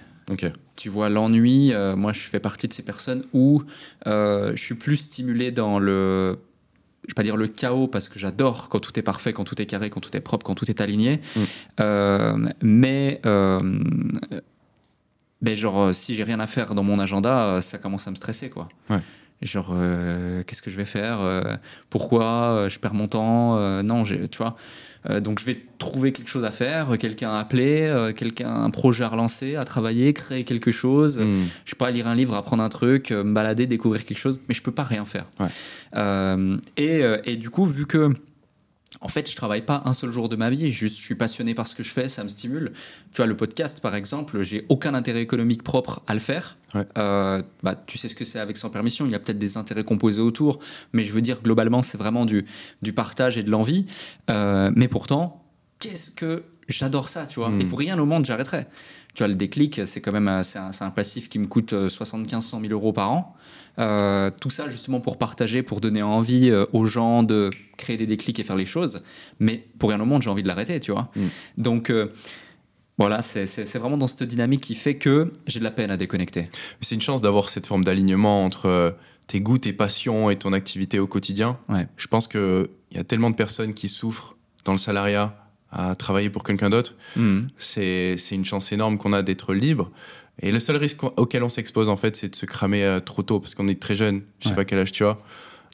Tu 0.76 0.88
vois, 0.90 1.08
l'ennui, 1.08 1.72
euh, 1.72 1.96
moi 1.96 2.12
je 2.12 2.20
fais 2.20 2.40
partie 2.40 2.66
de 2.68 2.72
ces 2.72 2.82
personnes 2.82 3.22
où 3.32 3.62
je 4.06 4.52
suis 4.56 4.74
plus 4.74 4.96
stimulé 4.96 5.50
dans 5.50 5.78
le. 5.78 6.38
Je 7.06 7.12
vais 7.12 7.14
pas 7.14 7.22
dire 7.22 7.36
le 7.36 7.46
chaos 7.48 7.86
parce 7.86 8.08
que 8.08 8.18
j'adore 8.18 8.68
quand 8.68 8.80
tout 8.80 8.98
est 8.98 9.02
parfait, 9.02 9.32
quand 9.32 9.44
tout 9.44 9.60
est 9.62 9.66
carré, 9.66 9.90
quand 9.90 10.00
tout 10.00 10.16
est 10.16 10.20
propre, 10.20 10.44
quand 10.44 10.54
tout 10.54 10.68
est 10.70 10.80
aligné. 10.80 11.20
Mm. 11.36 11.40
Euh, 11.80 12.48
mais. 12.62 13.20
euh, 13.26 13.58
ben 15.42 15.56
genre, 15.56 15.94
si 15.94 16.14
j'ai 16.14 16.24
rien 16.24 16.40
à 16.40 16.46
faire 16.46 16.74
dans 16.74 16.82
mon 16.82 16.98
agenda, 16.98 17.44
euh, 17.44 17.60
ça 17.60 17.78
commence 17.78 18.08
à 18.08 18.10
me 18.10 18.16
stresser, 18.16 18.48
quoi. 18.50 18.68
Ouais. 18.88 19.00
Genre, 19.42 19.70
euh, 19.72 20.42
qu'est-ce 20.44 20.62
que 20.62 20.70
je 20.70 20.76
vais 20.76 20.84
faire 20.86 21.20
euh, 21.20 21.42
Pourquoi 21.90 22.24
euh, 22.24 22.68
Je 22.68 22.78
perds 22.78 22.94
mon 22.94 23.06
temps 23.06 23.56
euh, 23.58 23.82
Non, 23.82 24.04
j'ai- 24.04 24.28
tu 24.28 24.38
vois. 24.38 24.56
Euh, 25.10 25.20
donc, 25.20 25.38
je 25.38 25.44
vais 25.44 25.60
trouver 25.78 26.10
quelque 26.10 26.28
chose 26.28 26.44
à 26.44 26.50
faire, 26.50 26.92
euh, 26.94 26.96
quelqu'un 26.96 27.30
à 27.30 27.38
appeler, 27.38 27.82
euh, 27.82 28.12
quelqu'un, 28.12 28.52
un 28.52 28.70
projet 28.70 29.04
à 29.04 29.08
relancer, 29.08 29.54
à 29.54 29.64
travailler, 29.64 30.12
créer 30.14 30.42
quelque 30.44 30.70
chose. 30.72 31.18
Mm. 31.18 31.44
Je 31.64 31.72
peux 31.72 31.76
pas 31.84 31.90
lire 31.90 32.08
un 32.08 32.14
livre, 32.14 32.34
apprendre 32.34 32.62
un 32.62 32.68
truc, 32.70 33.12
euh, 33.12 33.22
me 33.22 33.32
balader, 33.34 33.66
découvrir 33.66 34.04
quelque 34.04 34.18
chose, 34.18 34.40
mais 34.48 34.54
je 34.54 34.62
peux 34.62 34.72
pas 34.72 34.84
rien 34.84 35.04
faire. 35.04 35.26
Ouais. 35.38 35.46
Euh, 35.96 36.56
et, 36.76 37.02
euh, 37.04 37.18
et 37.24 37.36
du 37.36 37.50
coup, 37.50 37.66
vu 37.66 37.86
que 37.86 38.14
en 39.00 39.08
fait, 39.08 39.28
je 39.30 39.36
travaille 39.36 39.62
pas 39.62 39.82
un 39.84 39.92
seul 39.92 40.10
jour 40.10 40.28
de 40.28 40.36
ma 40.36 40.48
vie, 40.48 40.70
juste 40.72 40.96
je 40.96 41.02
suis 41.02 41.16
passionné 41.16 41.54
par 41.54 41.66
ce 41.66 41.74
que 41.74 41.82
je 41.82 41.90
fais, 41.90 42.08
ça 42.08 42.22
me 42.22 42.28
stimule. 42.28 42.72
Tu 43.12 43.16
vois, 43.18 43.26
le 43.26 43.36
podcast, 43.36 43.80
par 43.80 43.94
exemple, 43.94 44.42
j'ai 44.42 44.64
aucun 44.68 44.94
intérêt 44.94 45.20
économique 45.22 45.62
propre 45.62 46.02
à 46.06 46.14
le 46.14 46.20
faire. 46.20 46.56
Ouais. 46.74 46.86
Euh, 46.96 47.42
bah, 47.62 47.74
tu 47.86 47.98
sais 47.98 48.08
ce 48.08 48.14
que 48.14 48.24
c'est 48.24 48.38
avec 48.38 48.56
sans 48.56 48.70
permission, 48.70 49.04
il 49.04 49.12
y 49.12 49.14
a 49.14 49.18
peut-être 49.18 49.38
des 49.38 49.56
intérêts 49.56 49.84
composés 49.84 50.20
autour, 50.22 50.60
mais 50.92 51.04
je 51.04 51.12
veux 51.12 51.20
dire, 51.20 51.42
globalement, 51.42 51.82
c'est 51.82 51.98
vraiment 51.98 52.24
du, 52.24 52.46
du 52.80 52.92
partage 52.92 53.36
et 53.36 53.42
de 53.42 53.50
l'envie. 53.50 53.86
Euh, 54.30 54.70
mais 54.74 54.88
pourtant, 54.88 55.44
qu'est-ce 55.78 56.10
que 56.10 56.44
j'adore 56.68 57.08
ça, 57.08 57.26
tu 57.26 57.40
vois? 57.40 57.50
Et 57.60 57.64
pour 57.64 57.78
rien 57.80 57.98
au 57.98 58.06
monde, 58.06 58.24
j'arrêterais. 58.24 58.66
Tu 59.14 59.18
vois, 59.22 59.28
le 59.28 59.34
déclic, 59.34 59.80
c'est 59.86 60.00
quand 60.00 60.12
même 60.12 60.28
un- 60.28 60.42
c'est 60.42 60.58
un, 60.58 60.70
un 60.80 60.90
passif 60.90 61.28
qui 61.28 61.38
me 61.38 61.46
coûte 61.46 61.72
euh, 61.72 61.88
75-100 61.88 62.60
000 62.60 62.72
euros 62.72 62.92
par 62.92 63.10
an. 63.12 63.34
Euh, 63.78 64.30
tout 64.40 64.48
ça 64.50 64.68
justement 64.70 65.00
pour 65.00 65.18
partager, 65.18 65.62
pour 65.62 65.80
donner 65.80 66.02
envie 66.02 66.48
euh, 66.50 66.64
aux 66.72 66.86
gens 66.86 67.22
de 67.22 67.50
créer 67.76 67.96
des 67.98 68.06
déclics 68.06 68.38
et 68.38 68.42
faire 68.42 68.56
les 68.56 68.64
choses. 68.66 69.02
Mais 69.38 69.66
pour 69.78 69.90
rien 69.90 70.00
au 70.00 70.06
monde, 70.06 70.22
j'ai 70.22 70.30
envie 70.30 70.42
de 70.42 70.48
l'arrêter, 70.48 70.80
tu 70.80 70.92
vois. 70.92 71.10
Mm. 71.14 71.26
Donc 71.58 71.90
euh, 71.90 72.08
voilà, 72.98 73.20
c'est- 73.20 73.76
vraiment 73.78 73.98
dans 73.98 74.06
cette 74.06 74.22
dynamique 74.22 74.62
qui 74.62 74.74
fait 74.74 74.94
que 74.96 75.30
j'ai 75.46 75.58
de 75.58 75.64
la 75.64 75.70
peine 75.70 75.90
à 75.90 75.98
déconnecter. 75.98 76.48
C'est 76.80 76.94
une 76.94 77.02
chance 77.02 77.20
d'avoir 77.20 77.50
cette 77.50 77.66
forme 77.66 77.84
d'alignement 77.84 78.44
entre 78.44 78.96
tes 79.26 79.40
goûts, 79.42 79.58
tes 79.58 79.74
passions 79.74 80.30
et 80.30 80.36
ton 80.36 80.54
activité 80.54 80.98
au 80.98 81.06
quotidien. 81.06 81.58
Ouais. 81.68 81.86
Je 81.98 82.06
pense 82.06 82.28
qu'il 82.28 82.68
y 82.92 82.98
a 82.98 83.04
tellement 83.04 83.28
de 83.28 83.34
personnes 83.36 83.74
qui 83.74 83.88
souffrent 83.88 84.38
dans 84.64 84.72
le 84.72 84.78
salariat 84.78 85.36
à 85.70 85.94
travailler 85.94 86.30
pour 86.30 86.44
quelqu'un 86.44 86.70
d'autre. 86.70 86.94
C'est 87.58 88.16
c'est 88.18 88.34
une 88.34 88.44
chance 88.46 88.72
énorme 88.72 88.96
qu'on 88.98 89.12
a 89.12 89.22
d'être 89.22 89.52
libre. 89.52 89.90
Et 90.42 90.52
le 90.52 90.60
seul 90.60 90.76
risque 90.76 91.02
auquel 91.02 91.42
on 91.42 91.48
s'expose, 91.48 91.88
en 91.88 91.96
fait, 91.96 92.14
c'est 92.16 92.28
de 92.28 92.34
se 92.36 92.44
cramer 92.46 92.84
euh, 92.84 93.00
trop 93.00 93.22
tôt 93.22 93.40
parce 93.40 93.54
qu'on 93.54 93.68
est 93.68 93.80
très 93.80 93.96
jeune. 93.96 94.22
Je 94.40 94.44
sais 94.44 94.50
Ouais. 94.50 94.56
pas 94.56 94.64
quel 94.64 94.78
âge 94.78 94.92
tu 94.92 95.04
as. 95.04 95.18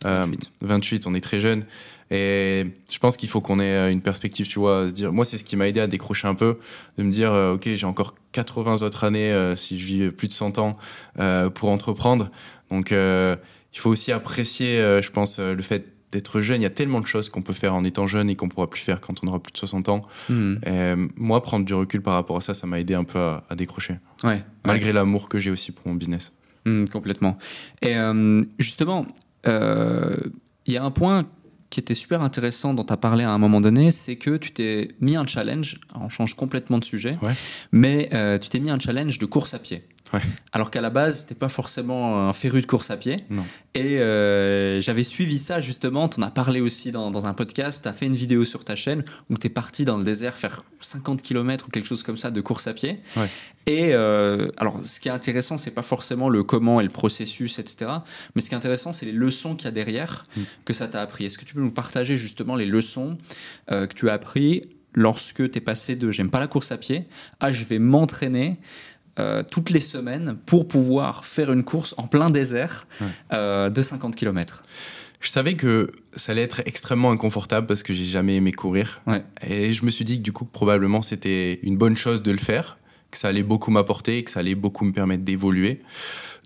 Euh, 0.05 0.25
28. 0.27 0.51
28, 0.63 1.07
on 1.07 1.15
est 1.15 1.21
très 1.21 1.41
jeune. 1.41 1.65
Et 2.11 2.65
je 2.91 2.99
pense 2.99 3.17
qu'il 3.17 3.29
faut 3.29 3.41
qu'on 3.41 3.59
ait 3.59 3.73
euh, 3.75 3.91
une 3.91 4.03
perspective, 4.03 4.47
tu 4.47 4.59
vois, 4.59 4.83
à 4.83 4.87
se 4.89 4.93
dire. 4.93 5.13
Moi, 5.13 5.25
c'est 5.25 5.39
ce 5.39 5.45
qui 5.45 5.57
m'a 5.57 5.67
aidé 5.69 5.81
à 5.81 5.87
décrocher 5.87 6.29
un 6.29 6.35
peu, 6.35 6.59
de 6.99 7.03
me 7.03 7.11
dire, 7.11 7.33
euh, 7.33 7.55
ok, 7.55 7.69
j'ai 7.75 7.87
encore 7.87 8.15
80 8.33 8.83
autres 8.83 9.05
années 9.05 9.33
euh, 9.33 9.57
si 9.57 9.79
je 9.79 9.85
vis 9.87 10.11
plus 10.11 10.29
de 10.29 10.33
100 10.33 10.59
ans 10.59 10.77
euh, 11.19 11.49
pour 11.51 11.71
entreprendre. 11.71 12.31
Donc, 12.71 12.93
euh, 12.93 13.37
il 13.75 13.79
faut 13.79 13.91
aussi 13.91 14.13
apprécier, 14.13 14.79
euh, 14.79 15.01
je 15.01 15.11
pense, 15.11 15.39
euh, 15.39 15.55
le 15.55 15.63
fait 15.63 15.87
d'être 16.13 16.41
jeune. 16.41 16.61
Il 16.61 16.65
y 16.65 16.67
a 16.67 16.71
tellement 16.71 17.01
de 17.01 17.07
choses 17.07 17.29
qu'on 17.31 17.43
peut 17.43 17.53
faire 17.55 17.75
en 17.75 17.83
étant 17.85 18.07
jeune 18.07 18.31
et 18.31 18.37
qu'on 18.37 18.49
pourra 18.49 18.67
plus 18.67 18.81
faire 18.83 19.01
quand 19.01 19.15
on 19.25 19.29
aura 19.29 19.41
plus 19.41 19.53
de 19.53 19.59
60 19.59 19.89
ans. 19.89 20.07
Mhm. 20.29 20.61
Et 20.67 20.95
moi, 21.17 21.43
prendre 21.43 21.65
du 21.65 21.75
recul 21.75 22.03
par 22.03 22.15
rapport 22.15 22.37
à 22.37 22.41
ça, 22.41 22.55
ça 22.55 22.67
m'a 22.67 22.79
aidé 22.79 22.95
un 22.95 23.05
peu 23.05 23.19
à, 23.19 23.45
à 23.49 23.55
décrocher, 23.57 23.97
Ouais. 24.23 24.45
malgré 24.65 24.93
l'amour 24.93 25.29
que 25.29 25.39
j'ai 25.41 25.51
aussi 25.51 25.73
pour 25.73 25.89
mon 25.89 25.95
business. 25.95 26.33
Mhm, 26.67 26.89
complètement. 26.89 27.39
Et 27.81 27.97
euh, 27.97 28.43
justement, 28.59 29.07
euh, 29.49 30.17
il 30.67 30.75
y 30.75 30.77
a 30.77 30.85
un 30.85 30.91
point 30.91 31.27
qui 31.71 31.81
était 31.81 31.95
super 31.95 32.21
intéressant 32.21 32.75
dont 32.75 32.85
tu 32.85 32.93
as 32.93 32.99
parlé 32.99 33.25
à 33.25 33.31
un 33.31 33.39
moment 33.39 33.61
donné, 33.63 33.91
c'est 33.93 34.17
que 34.17 34.37
tu 34.37 34.51
t'es 34.53 34.91
mis 35.01 35.17
un 35.17 35.27
challenge, 35.27 35.81
on 35.99 36.11
change 36.11 36.35
complètement 36.35 36.79
de 36.79 36.85
sujet, 36.85 37.17
Ouais. 37.23 37.33
mais 37.73 38.11
euh, 38.13 38.39
tu 38.39 38.51
t'es 38.51 38.59
mis 38.61 38.69
un 38.71 38.79
challenge 38.79 39.19
de 39.19 39.25
course 39.25 39.55
à 39.55 39.59
pied. 39.59 39.83
Ouais. 40.13 40.21
Alors 40.53 40.71
qu'à 40.71 40.81
la 40.81 40.91
base, 40.91 41.27
t'es 41.27 41.35
pas 41.35 41.49
forcément 41.49 42.29
un 42.29 42.33
féru 42.33 42.61
de 42.61 42.67
course 42.67 42.91
à 42.91 42.97
pied. 42.97 43.17
Non. 43.31 43.45
Et 43.75 43.99
euh, 44.01 44.81
j'avais 44.81 45.03
suivi 45.05 45.39
ça 45.39 45.61
justement, 45.61 46.09
tu 46.09 46.21
en 46.21 46.23
as 46.25 46.31
parlé 46.31 46.61
aussi 46.61 46.91
dans, 46.91 47.11
dans 47.11 47.27
un 47.27 47.33
podcast, 47.35 47.83
tu 47.83 47.89
as 47.89 47.93
fait 47.93 48.07
une 48.07 48.15
vidéo 48.15 48.45
sur 48.45 48.65
ta 48.65 48.77
chaîne 48.77 49.05
où 49.31 49.39
tu 49.39 49.47
es 49.47 49.51
parti 49.51 49.85
dans 49.85 49.97
le 49.97 50.05
désert 50.05 50.37
faire 50.37 50.65
50 50.81 51.23
km 51.23 51.67
ou 51.69 51.71
quelque 51.71 51.87
chose 51.87 52.03
comme 52.03 52.17
ça 52.17 52.31
de 52.31 52.41
course 52.41 52.67
à 52.67 52.75
pied. 52.75 53.01
Ouais. 53.17 53.29
Et 53.67 53.95
euh, 53.95 54.43
alors, 54.57 54.85
ce 54.85 54.99
qui 55.01 55.09
est 55.09 55.13
intéressant, 55.13 55.57
c'est 55.57 55.71
pas 55.71 55.83
forcément 55.83 56.29
le 56.29 56.43
comment 56.43 56.81
et 56.81 56.85
le 56.85 56.91
processus, 56.91 57.59
etc. 57.59 57.91
Mais 58.35 58.43
ce 58.43 58.49
qui 58.49 58.55
est 58.55 58.59
intéressant, 58.59 58.93
c'est 58.93 59.07
les 59.07 59.13
leçons 59.13 59.55
qu'il 59.55 59.67
y 59.67 59.69
a 59.69 59.71
derrière 59.71 60.25
Mm. 60.37 60.41
que 60.65 60.73
ça 60.73 60.89
t'a 60.89 61.01
appris. 61.03 61.25
Est-ce 61.25 61.39
que 61.39 61.45
tu 61.45 61.55
peux 61.55 61.61
nous 61.61 61.71
partager 61.71 62.17
justement 62.17 62.57
les 62.57 62.67
leçons 62.67 63.19
euh, 63.71 63.87
que 63.87 63.95
tu 63.95 64.09
as 64.09 64.15
appris 64.15 64.63
lorsque 64.95 65.51
tu 65.51 65.59
es 65.59 65.61
passé 65.61 65.97
de 65.97 66.11
j'aime 66.11 66.31
pas 66.31 66.41
la 66.41 66.47
course 66.47 66.71
à 66.73 66.77
pied 66.77 67.05
à 67.41 67.51
je 67.53 67.65
vais 67.65 67.79
m'entraîner 67.79 68.59
euh, 69.19 69.43
toutes 69.43 69.71
les 69.71 69.81
semaines 69.81 70.37
pour 70.47 70.67
pouvoir 70.69 71.25
faire 71.25 71.53
une 71.53 71.65
course 71.65 71.95
en 71.99 72.07
plein 72.07 72.31
désert 72.31 72.87
Ouais. 73.01 73.07
euh, 73.33 73.69
de 73.71 73.83
50 73.83 74.17
km 74.17 74.63
Je 75.21 75.29
savais 75.29 75.55
que 75.55 75.91
ça 76.17 76.33
allait 76.33 76.43
être 76.43 76.63
extrêmement 76.67 77.11
inconfortable 77.11 77.67
parce 77.67 77.83
que 77.83 77.93
j'ai 77.95 78.05
jamais 78.05 78.37
aimé 78.37 78.53
courir. 78.53 79.03
Ouais. 79.07 79.23
Et 79.47 79.73
je 79.73 79.85
me 79.85 79.91
suis 79.91 80.05
dit 80.05 80.17
que 80.19 80.23
du 80.23 80.33
coup, 80.33 80.45
probablement, 80.47 81.03
c'était 81.03 81.61
une 81.63 81.77
bonne 81.77 81.97
chose 81.97 82.23
de 82.23 82.33
le 82.33 82.39
faire, 82.39 82.79
que 83.11 83.19
ça 83.19 83.29
allait 83.29 83.43
beaucoup 83.43 83.71
m'apporter, 83.71 84.25
que 84.25 84.31
ça 84.31 84.41
allait 84.41 84.55
beaucoup 84.55 84.85
me 84.87 84.93
permettre 84.93 85.23
d'évoluer. 85.25 85.81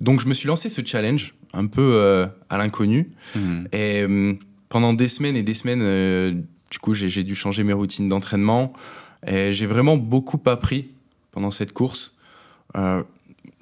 Donc, 0.00 0.20
je 0.20 0.26
me 0.26 0.34
suis 0.34 0.48
lancé 0.48 0.68
ce 0.68 0.82
challenge 0.84 1.34
un 1.54 1.66
peu 1.66 1.92
euh, 1.94 2.26
à 2.50 2.58
l'inconnu. 2.58 3.08
Et 3.72 4.02
euh, 4.02 4.34
pendant 4.68 4.92
des 4.92 5.08
semaines 5.08 5.36
et 5.36 5.42
des 5.44 5.54
semaines, 5.54 6.44
du 6.70 6.78
coup, 6.80 6.92
j'ai 6.94 7.22
dû 7.22 7.34
changer 7.36 7.62
mes 7.62 7.72
routines 7.72 8.08
d'entraînement. 8.08 8.72
Et 9.26 9.52
j'ai 9.52 9.66
vraiment 9.66 9.96
beaucoup 9.96 10.40
appris 10.46 10.88
pendant 11.30 11.50
cette 11.52 11.72
course. 11.72 12.15
Euh, 12.76 13.02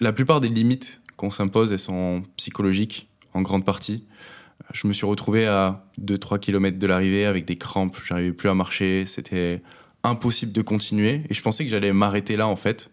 la 0.00 0.12
plupart 0.12 0.40
des 0.40 0.48
limites 0.48 1.00
qu'on 1.16 1.30
s'impose, 1.30 1.72
elles 1.72 1.78
sont 1.78 2.22
psychologiques 2.36 3.08
en 3.32 3.42
grande 3.42 3.64
partie. 3.64 4.04
Je 4.72 4.86
me 4.86 4.92
suis 4.92 5.06
retrouvé 5.06 5.46
à 5.46 5.84
2-3 6.00 6.38
km 6.38 6.78
de 6.78 6.86
l'arrivée 6.86 7.26
avec 7.26 7.44
des 7.44 7.56
crampes, 7.56 7.96
j'arrivais 8.04 8.32
plus 8.32 8.48
à 8.48 8.54
marcher, 8.54 9.04
c'était 9.06 9.62
impossible 10.02 10.52
de 10.52 10.62
continuer. 10.62 11.22
Et 11.28 11.34
je 11.34 11.42
pensais 11.42 11.64
que 11.64 11.70
j'allais 11.70 11.92
m'arrêter 11.92 12.36
là, 12.36 12.46
en 12.46 12.56
fait, 12.56 12.90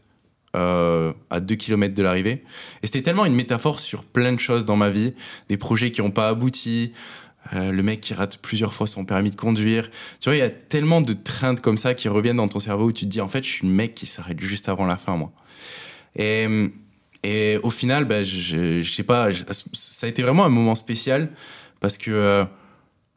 euh, 0.55 1.13
à 1.29 1.39
2 1.39 1.55
km 1.55 1.93
de 1.93 2.03
l'arrivée. 2.03 2.43
Et 2.83 2.87
c'était 2.87 3.01
tellement 3.01 3.25
une 3.25 3.35
métaphore 3.35 3.79
sur 3.79 4.03
plein 4.03 4.33
de 4.33 4.39
choses 4.39 4.65
dans 4.65 4.75
ma 4.75 4.89
vie, 4.89 5.13
des 5.49 5.57
projets 5.57 5.91
qui 5.91 6.01
n'ont 6.01 6.11
pas 6.11 6.29
abouti, 6.29 6.93
euh, 7.53 7.71
le 7.71 7.83
mec 7.83 8.01
qui 8.01 8.13
rate 8.13 8.37
plusieurs 8.37 8.73
fois 8.73 8.87
son 8.87 9.05
permis 9.05 9.31
de 9.31 9.35
conduire. 9.35 9.89
Tu 10.19 10.29
vois, 10.29 10.35
il 10.35 10.39
y 10.39 10.43
a 10.43 10.49
tellement 10.49 11.01
de 11.01 11.13
traintes 11.13 11.61
comme 11.61 11.77
ça 11.77 11.93
qui 11.93 12.07
reviennent 12.07 12.37
dans 12.37 12.47
ton 12.47 12.59
cerveau 12.59 12.85
où 12.85 12.91
tu 12.91 13.05
te 13.05 13.09
dis, 13.09 13.21
en 13.21 13.27
fait, 13.27 13.43
je 13.43 13.49
suis 13.49 13.67
le 13.67 13.73
mec 13.73 13.95
qui 13.95 14.05
s'arrête 14.05 14.39
juste 14.39 14.69
avant 14.69 14.85
la 14.85 14.97
fin, 14.97 15.17
moi. 15.17 15.31
Et, 16.15 17.57
au 17.63 17.69
final, 17.69 18.05
bah, 18.05 18.23
je, 18.23 18.81
je 18.81 18.91
sais 18.91 19.03
pas, 19.03 19.29
ça 19.73 20.07
a 20.07 20.09
été 20.09 20.21
vraiment 20.21 20.45
un 20.45 20.49
moment 20.49 20.75
spécial 20.75 21.31
parce 21.79 21.97
que 21.97 22.11
euh, 22.11 22.45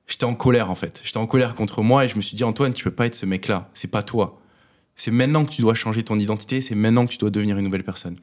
j'étais 0.07 0.25
en 0.25 0.35
colère, 0.35 0.71
en 0.71 0.75
fait. 0.75 1.01
J'étais 1.05 1.19
en 1.19 1.27
colère 1.27 1.55
contre 1.55 1.83
moi 1.83 2.05
et 2.05 2.09
je 2.09 2.17
me 2.17 2.21
suis 2.21 2.37
dit, 2.37 2.45
Antoine, 2.45 2.73
tu 2.73 2.85
peux 2.85 2.91
pas 2.91 3.07
être 3.07 3.15
ce 3.15 3.27
mec-là. 3.27 3.71
C'est 3.75 3.91
pas 3.91 4.03
toi. 4.03 4.41
C'est 4.95 5.11
maintenant 5.11 5.45
que 5.45 5.51
tu 5.51 5.63
dois 5.63 5.75
changer 5.75 6.03
ton 6.03 6.19
identité, 6.19 6.61
c'est 6.61 6.75
maintenant 6.75 7.07
que 7.07 7.13
tu 7.13 7.19
dois 7.19 7.31
devenir 7.31 7.59
une 7.59 7.65
nouvelle 7.65 7.83
personne. 7.83 8.17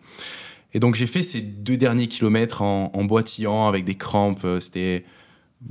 Et 0.74 0.80
donc 0.80 0.96
j'ai 0.96 1.08
fait 1.08 1.22
ces 1.22 1.42
deux 1.42 1.76
derniers 1.76 2.08
kilomètres 2.08 2.62
en, 2.62 2.92
en 2.94 3.04
boitillant 3.04 3.68
avec 3.68 3.84
des 3.84 3.96
crampes. 3.96 4.46
Euh, 4.46 4.60
C'était 4.60 5.06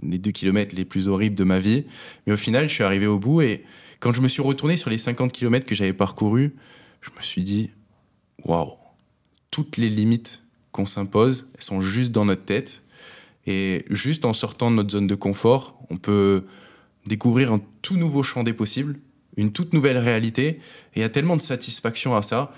les 0.02 0.18
deux 0.18 0.30
kilomètres 0.30 0.74
les 0.74 0.84
plus 0.84 1.08
horribles 1.08 1.36
de 1.36 1.44
ma 1.44 1.58
vie. 1.58 1.84
Mais 2.26 2.32
au 2.32 2.36
final, 2.36 2.68
je 2.68 2.74
suis 2.74 2.84
arrivé 2.84 3.06
au 3.06 3.18
bout 3.18 3.40
et 3.40 3.64
quand 3.98 4.12
je 4.12 4.20
me 4.20 4.28
suis 4.28 4.42
retourné 4.42 4.76
sur 4.76 4.90
les 4.90 4.98
50 4.98 5.32
kilomètres 5.32 5.66
que 5.66 5.74
j'avais 5.74 5.92
parcourus, 5.92 6.54
je 7.00 7.10
me 7.16 7.22
suis 7.22 7.42
dit, 7.42 7.70
waouh, 8.44 8.72
toutes 9.50 9.76
les 9.76 9.88
limites 9.88 10.42
qu'on 10.72 10.86
s'impose, 10.86 11.48
elles 11.54 11.62
sont 11.62 11.80
juste 11.80 12.12
dans 12.12 12.24
notre 12.24 12.44
tête. 12.44 12.84
Et 13.46 13.84
juste 13.90 14.24
en 14.24 14.34
sortant 14.34 14.70
de 14.70 14.76
notre 14.76 14.90
zone 14.90 15.06
de 15.06 15.14
confort, 15.14 15.82
on 15.90 15.96
peut 15.96 16.44
découvrir 17.06 17.52
un 17.52 17.60
tout 17.82 17.96
nouveau 17.96 18.22
champ 18.22 18.42
des 18.42 18.52
possibles, 18.52 18.98
une 19.36 19.52
toute 19.52 19.72
nouvelle 19.72 19.98
réalité. 19.98 20.46
Et 20.48 20.60
il 20.96 21.00
y 21.00 21.04
a 21.04 21.08
tellement 21.08 21.36
de 21.36 21.42
satisfaction 21.42 22.16
à 22.16 22.22
ça. 22.22 22.52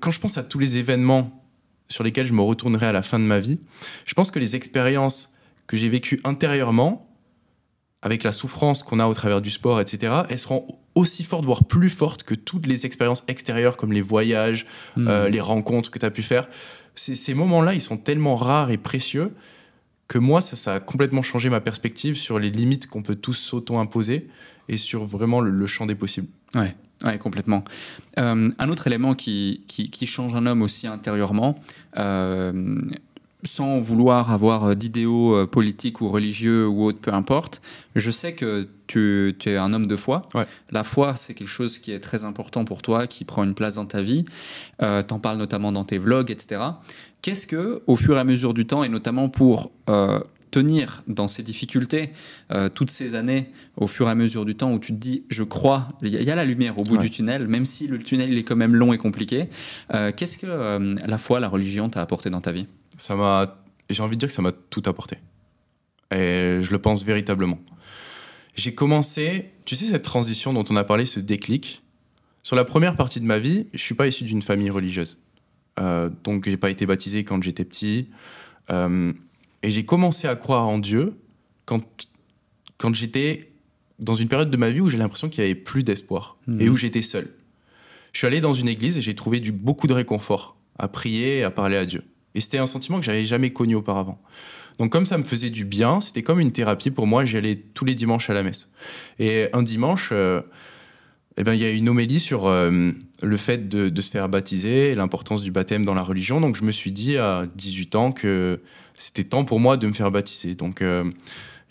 Quand 0.00 0.10
je 0.10 0.20
pense 0.20 0.38
à 0.38 0.44
tous 0.44 0.58
les 0.58 0.76
événements 0.76 1.42
sur 1.88 2.04
lesquels 2.04 2.26
je 2.26 2.32
me 2.32 2.42
retournerai 2.42 2.86
à 2.86 2.92
la 2.92 3.02
fin 3.02 3.18
de 3.18 3.24
ma 3.24 3.40
vie, 3.40 3.58
je 4.04 4.14
pense 4.14 4.30
que 4.30 4.38
les 4.38 4.56
expériences 4.56 5.32
que 5.66 5.76
j'ai 5.76 5.88
vécues 5.88 6.20
intérieurement, 6.24 7.10
avec 8.02 8.22
la 8.22 8.32
souffrance 8.32 8.82
qu'on 8.82 9.00
a 9.00 9.06
au 9.06 9.14
travers 9.14 9.40
du 9.40 9.50
sport, 9.50 9.80
etc., 9.80 10.12
elles 10.28 10.38
seront 10.38 10.66
aussi 10.94 11.24
fortes, 11.24 11.44
voire 11.44 11.64
plus 11.64 11.90
fortes 11.90 12.22
que 12.22 12.34
toutes 12.34 12.66
les 12.66 12.86
expériences 12.86 13.24
extérieures 13.28 13.76
comme 13.76 13.92
les 13.92 14.02
voyages, 14.02 14.66
Hmm. 14.96 15.08
euh, 15.08 15.28
les 15.28 15.40
rencontres 15.40 15.90
que 15.90 15.98
tu 15.98 16.06
as 16.06 16.10
pu 16.10 16.22
faire. 16.22 16.48
Ces, 16.94 17.14
ces 17.16 17.34
moments-là, 17.34 17.74
ils 17.74 17.80
sont 17.80 17.96
tellement 17.96 18.36
rares 18.36 18.70
et 18.70 18.76
précieux 18.78 19.32
que 20.06 20.18
moi, 20.18 20.40
ça, 20.40 20.54
ça 20.54 20.74
a 20.74 20.80
complètement 20.80 21.22
changé 21.22 21.48
ma 21.48 21.60
perspective 21.60 22.14
sur 22.16 22.38
les 22.38 22.50
limites 22.50 22.86
qu'on 22.88 23.02
peut 23.02 23.16
tous 23.16 23.34
s'auto-imposer 23.34 24.28
et 24.68 24.76
sur 24.76 25.04
vraiment 25.04 25.40
le, 25.40 25.50
le 25.50 25.66
champ 25.66 25.86
des 25.86 25.94
possibles. 25.94 26.28
Ouais, 26.54 26.76
ouais, 27.04 27.18
complètement. 27.18 27.64
Euh, 28.20 28.50
un 28.58 28.68
autre 28.68 28.86
élément 28.86 29.14
qui, 29.14 29.62
qui, 29.66 29.90
qui 29.90 30.06
change 30.06 30.34
un 30.34 30.46
homme 30.46 30.62
aussi 30.62 30.86
intérieurement, 30.86 31.58
euh, 31.98 32.78
sans 33.44 33.80
vouloir 33.80 34.30
avoir 34.32 34.74
d'idéaux 34.74 35.34
euh, 35.34 35.46
politiques 35.46 36.00
ou 36.00 36.08
religieux 36.08 36.66
ou 36.66 36.84
autres, 36.84 36.98
peu 37.00 37.12
importe, 37.12 37.60
je 37.94 38.10
sais 38.10 38.34
que 38.34 38.68
tu, 38.86 39.34
tu 39.38 39.50
es 39.50 39.56
un 39.56 39.72
homme 39.72 39.86
de 39.86 39.96
foi. 39.96 40.22
Ouais. 40.34 40.44
La 40.70 40.82
foi, 40.82 41.14
c'est 41.16 41.34
quelque 41.34 41.48
chose 41.48 41.78
qui 41.78 41.92
est 41.92 42.00
très 42.00 42.24
important 42.24 42.64
pour 42.64 42.82
toi, 42.82 43.06
qui 43.06 43.24
prend 43.24 43.44
une 43.44 43.54
place 43.54 43.74
dans 43.76 43.86
ta 43.86 44.02
vie. 44.02 44.24
Euh, 44.82 45.02
T'en 45.02 45.18
parles 45.18 45.38
notamment 45.38 45.72
dans 45.72 45.84
tes 45.84 45.98
vlogs, 45.98 46.30
etc. 46.30 46.60
Qu'est-ce 47.22 47.46
que, 47.46 47.82
au 47.86 47.96
fur 47.96 48.16
et 48.16 48.20
à 48.20 48.24
mesure 48.24 48.54
du 48.54 48.66
temps, 48.66 48.84
et 48.84 48.88
notamment 48.88 49.28
pour 49.28 49.72
euh, 49.88 50.20
tenir 50.50 51.02
dans 51.08 51.26
ces 51.26 51.42
difficultés, 51.42 52.10
euh, 52.52 52.68
toutes 52.68 52.90
ces 52.90 53.14
années, 53.14 53.50
au 53.76 53.86
fur 53.86 54.06
et 54.08 54.10
à 54.10 54.14
mesure 54.14 54.44
du 54.44 54.54
temps, 54.54 54.72
où 54.72 54.78
tu 54.78 54.92
te 54.92 54.98
dis, 54.98 55.24
je 55.30 55.42
crois, 55.42 55.88
il 56.02 56.08
y, 56.14 56.30
a- 56.30 56.34
la 56.34 56.44
lumière 56.44 56.78
au 56.78 56.82
bout 56.84 56.96
Ouais. 56.96 57.02
du 57.02 57.10
tunnel, 57.10 57.48
même 57.48 57.64
si 57.64 57.86
le 57.86 57.98
tunnel 57.98 58.30
il 58.30 58.38
est 58.38 58.44
quand 58.44 58.56
même 58.56 58.74
long 58.76 58.92
et 58.92 58.98
compliqué. 58.98 59.48
Euh, 59.94 60.12
Qu'est-ce 60.14 60.36
que 60.38 60.46
euh, 60.46 60.94
la 61.06 61.18
foi, 61.18 61.40
la 61.40 61.48
religion 61.48 61.88
t'a 61.88 62.02
apporté 62.02 62.28
dans 62.30 62.40
ta 62.42 62.52
vie? 62.52 62.66
Ça 62.96 63.16
m'a, 63.16 63.62
j'ai 63.90 64.02
envie 64.02 64.16
de 64.16 64.20
dire 64.20 64.28
que 64.28 64.34
ça 64.34 64.42
m'a 64.42 64.52
tout 64.52 64.82
apporté. 64.86 65.16
Et 66.10 66.58
je 66.60 66.70
le 66.70 66.78
pense 66.78 67.04
véritablement. 67.04 67.58
J'ai 68.54 68.74
commencé, 68.74 69.50
tu 69.64 69.74
sais, 69.74 69.86
cette 69.86 70.04
transition 70.04 70.52
dont 70.52 70.64
on 70.70 70.76
a 70.76 70.84
parlé, 70.84 71.06
ce 71.06 71.18
déclic. 71.20 71.82
Sur 72.42 72.56
la 72.56 72.64
première 72.64 72.96
partie 72.96 73.20
de 73.20 73.24
ma 73.26 73.38
vie, 73.38 73.66
je 73.72 73.82
suis 73.82 73.94
pas 73.94 74.06
issu 74.06 74.24
d'une 74.24 74.42
famille 74.42 74.70
religieuse. 74.70 75.18
Euh, 75.80 76.08
donc, 76.22 76.44
j'ai 76.48 76.56
pas 76.56 76.70
été 76.70 76.86
baptisé 76.86 77.24
quand 77.24 77.42
j'étais 77.42 77.64
petit. 77.64 78.08
Euh, 78.70 79.12
et 79.62 79.70
j'ai 79.70 79.84
commencé 79.84 80.28
à 80.28 80.36
croire 80.36 80.68
en 80.68 80.78
Dieu 80.78 81.14
quand, 81.64 81.82
quand 82.78 82.94
j'étais 82.94 83.50
dans 83.98 84.14
une 84.14 84.28
période 84.28 84.50
de 84.50 84.56
ma 84.56 84.70
vie 84.70 84.80
où 84.80 84.88
j'ai 84.88 84.98
l'impression 84.98 85.28
qu'il 85.28 85.42
y 85.42 85.44
avait 85.46 85.54
plus 85.54 85.82
d'espoir 85.82 86.36
Mhm. 86.46 86.60
et 86.60 86.68
où 86.68 86.76
j'étais 86.76 87.02
seul. 87.02 87.30
Je 88.12 88.18
suis 88.18 88.26
allé 88.26 88.40
dans 88.40 88.54
une 88.54 88.68
église 88.68 88.96
et 88.98 89.00
j'ai 89.00 89.14
trouvé 89.14 89.40
du, 89.40 89.50
beaucoup 89.50 89.86
de 89.86 89.94
réconfort 89.94 90.56
à 90.78 90.88
prier 90.88 91.38
et 91.38 91.42
à 91.42 91.50
parler 91.50 91.76
à 91.76 91.86
Dieu. 91.86 92.02
Et 92.34 92.40
c'était 92.40 92.58
un 92.58 92.66
sentiment 92.66 92.98
que 92.98 93.04
j'avais 93.04 93.26
jamais 93.26 93.50
connu 93.50 93.74
auparavant. 93.74 94.20
Donc 94.78 94.90
comme 94.90 95.06
ça 95.06 95.18
me 95.18 95.22
faisait 95.22 95.50
du 95.50 95.64
bien, 95.64 96.00
c'était 96.00 96.22
comme 96.22 96.40
une 96.40 96.52
thérapie 96.52 96.90
pour 96.90 97.06
moi. 97.06 97.24
J'y 97.24 97.36
allais 97.36 97.56
tous 97.74 97.84
les 97.84 97.94
dimanches 97.94 98.28
à 98.30 98.34
la 98.34 98.42
messe. 98.42 98.70
Et 99.18 99.48
un 99.52 99.62
dimanche, 99.62 100.10
euh, 100.12 100.40
eh 101.36 101.42
ben, 101.42 101.54
il 101.54 101.60
y 101.60 101.64
a 101.64 101.70
une 101.70 101.88
homélie 101.88 102.20
sur 102.20 102.46
euh, 102.46 102.90
le 103.22 103.36
fait 103.36 103.68
de, 103.68 104.00
se 104.00 104.10
faire 104.10 104.28
baptiser 104.28 104.90
et 104.90 104.94
l'importance 104.94 105.42
du 105.42 105.50
baptême 105.50 105.84
dans 105.84 105.94
la 105.94 106.02
religion. 106.02 106.40
Donc 106.40 106.56
je 106.56 106.62
me 106.62 106.70
suis 106.70 106.92
dit 106.92 107.16
à 107.16 107.44
18 107.56 107.96
ans 107.96 108.12
que 108.12 108.60
c'était 108.94 109.24
temps 109.24 109.44
pour 109.44 109.58
moi 109.58 109.76
de 109.76 109.86
me 109.88 109.92
faire 109.92 110.12
baptiser. 110.12 110.54
Donc 110.54 110.80
euh, 110.80 111.04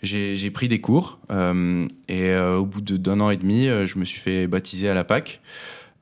j'ai 0.02 0.50
pris 0.50 0.68
des 0.68 0.80
cours 0.82 1.18
euh, 1.30 1.86
et 2.08 2.36
au 2.36 2.66
bout 2.66 2.82
d'un 2.82 3.20
an 3.20 3.30
et 3.30 3.38
demi, 3.38 3.68
je 3.68 3.98
me 3.98 4.04
suis 4.04 4.20
fait 4.20 4.46
baptiser 4.46 4.88
à 4.90 4.94
la 4.94 5.04
Pâque. 5.04 5.40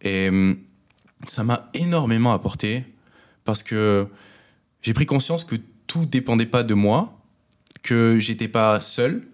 Et 0.03 0.29
ça 1.29 1.45
m'a 1.45 1.71
énormément 1.75 2.33
apporté 2.33 2.85
parce 3.45 3.63
que 3.63 4.09
j'ai 4.83 4.93
pris 4.93 5.07
conscience 5.07 5.45
que 5.45 5.57
tout 5.87 6.07
dépendait 6.07 6.47
pas 6.47 6.63
de 6.63 6.75
moi, 6.75 7.19
que 7.83 8.19
j'étais 8.19 8.49
pas 8.49 8.81
seul. 8.81 9.29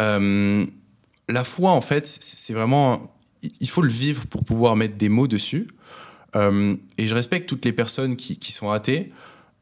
Euh, 0.00 0.64
la 1.28 1.44
foi, 1.44 1.70
en 1.70 1.80
fait, 1.80 2.06
c'est 2.06 2.52
vraiment. 2.52 3.10
Il 3.60 3.68
faut 3.68 3.82
le 3.82 3.90
vivre 3.90 4.26
pour 4.26 4.44
pouvoir 4.44 4.76
mettre 4.76 4.96
des 4.96 5.08
mots 5.08 5.26
dessus. 5.26 5.68
Euh, 6.36 6.76
et 6.98 7.06
je 7.06 7.14
respecte 7.14 7.48
toutes 7.48 7.64
les 7.64 7.72
personnes 7.72 8.16
qui, 8.16 8.52
sont 8.52 8.70
athées. 8.70 9.12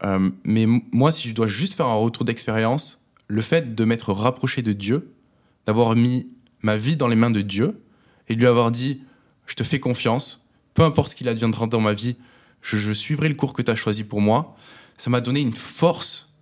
Euh, 0.03 0.29
mais 0.43 0.65
moi, 0.91 1.11
si 1.11 1.29
je 1.29 1.33
dois 1.33 1.47
juste 1.47 1.75
faire 1.75 1.87
un 1.87 1.95
retour 1.95 2.25
d'expérience, 2.25 3.05
le 3.27 3.41
fait 3.41 3.75
de 3.75 3.85
m'être 3.85 4.13
rapproché 4.13 4.61
de 4.61 4.73
Dieu, 4.73 5.11
d'avoir 5.65 5.95
mis 5.95 6.27
ma 6.61 6.77
vie 6.77 6.95
dans 6.95 7.07
les 7.07 7.15
mains 7.15 7.29
de 7.29 7.41
Dieu 7.41 7.81
et 8.29 8.35
de 8.35 8.39
lui 8.39 8.47
avoir 8.47 8.71
dit 8.71 9.01
Je 9.45 9.55
te 9.55 9.63
fais 9.63 9.79
confiance, 9.79 10.47
peu 10.73 10.83
importe 10.83 11.11
ce 11.11 11.15
qu'il 11.15 11.27
adviendra 11.27 11.67
dans 11.67 11.81
ma 11.81 11.93
vie, 11.93 12.15
je, 12.61 12.77
je 12.77 12.91
suivrai 12.93 13.27
le 13.27 13.35
cours 13.35 13.53
que 13.53 13.61
tu 13.61 13.69
as 13.69 13.75
choisi 13.75 14.03
pour 14.03 14.21
moi, 14.21 14.55
ça 14.97 15.09
m'a 15.09 15.21
donné 15.21 15.41
une 15.41 15.53
force 15.53 16.33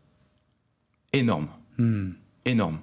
énorme 1.14 1.48
Hmm. 1.78 2.12
énorme. 2.46 2.80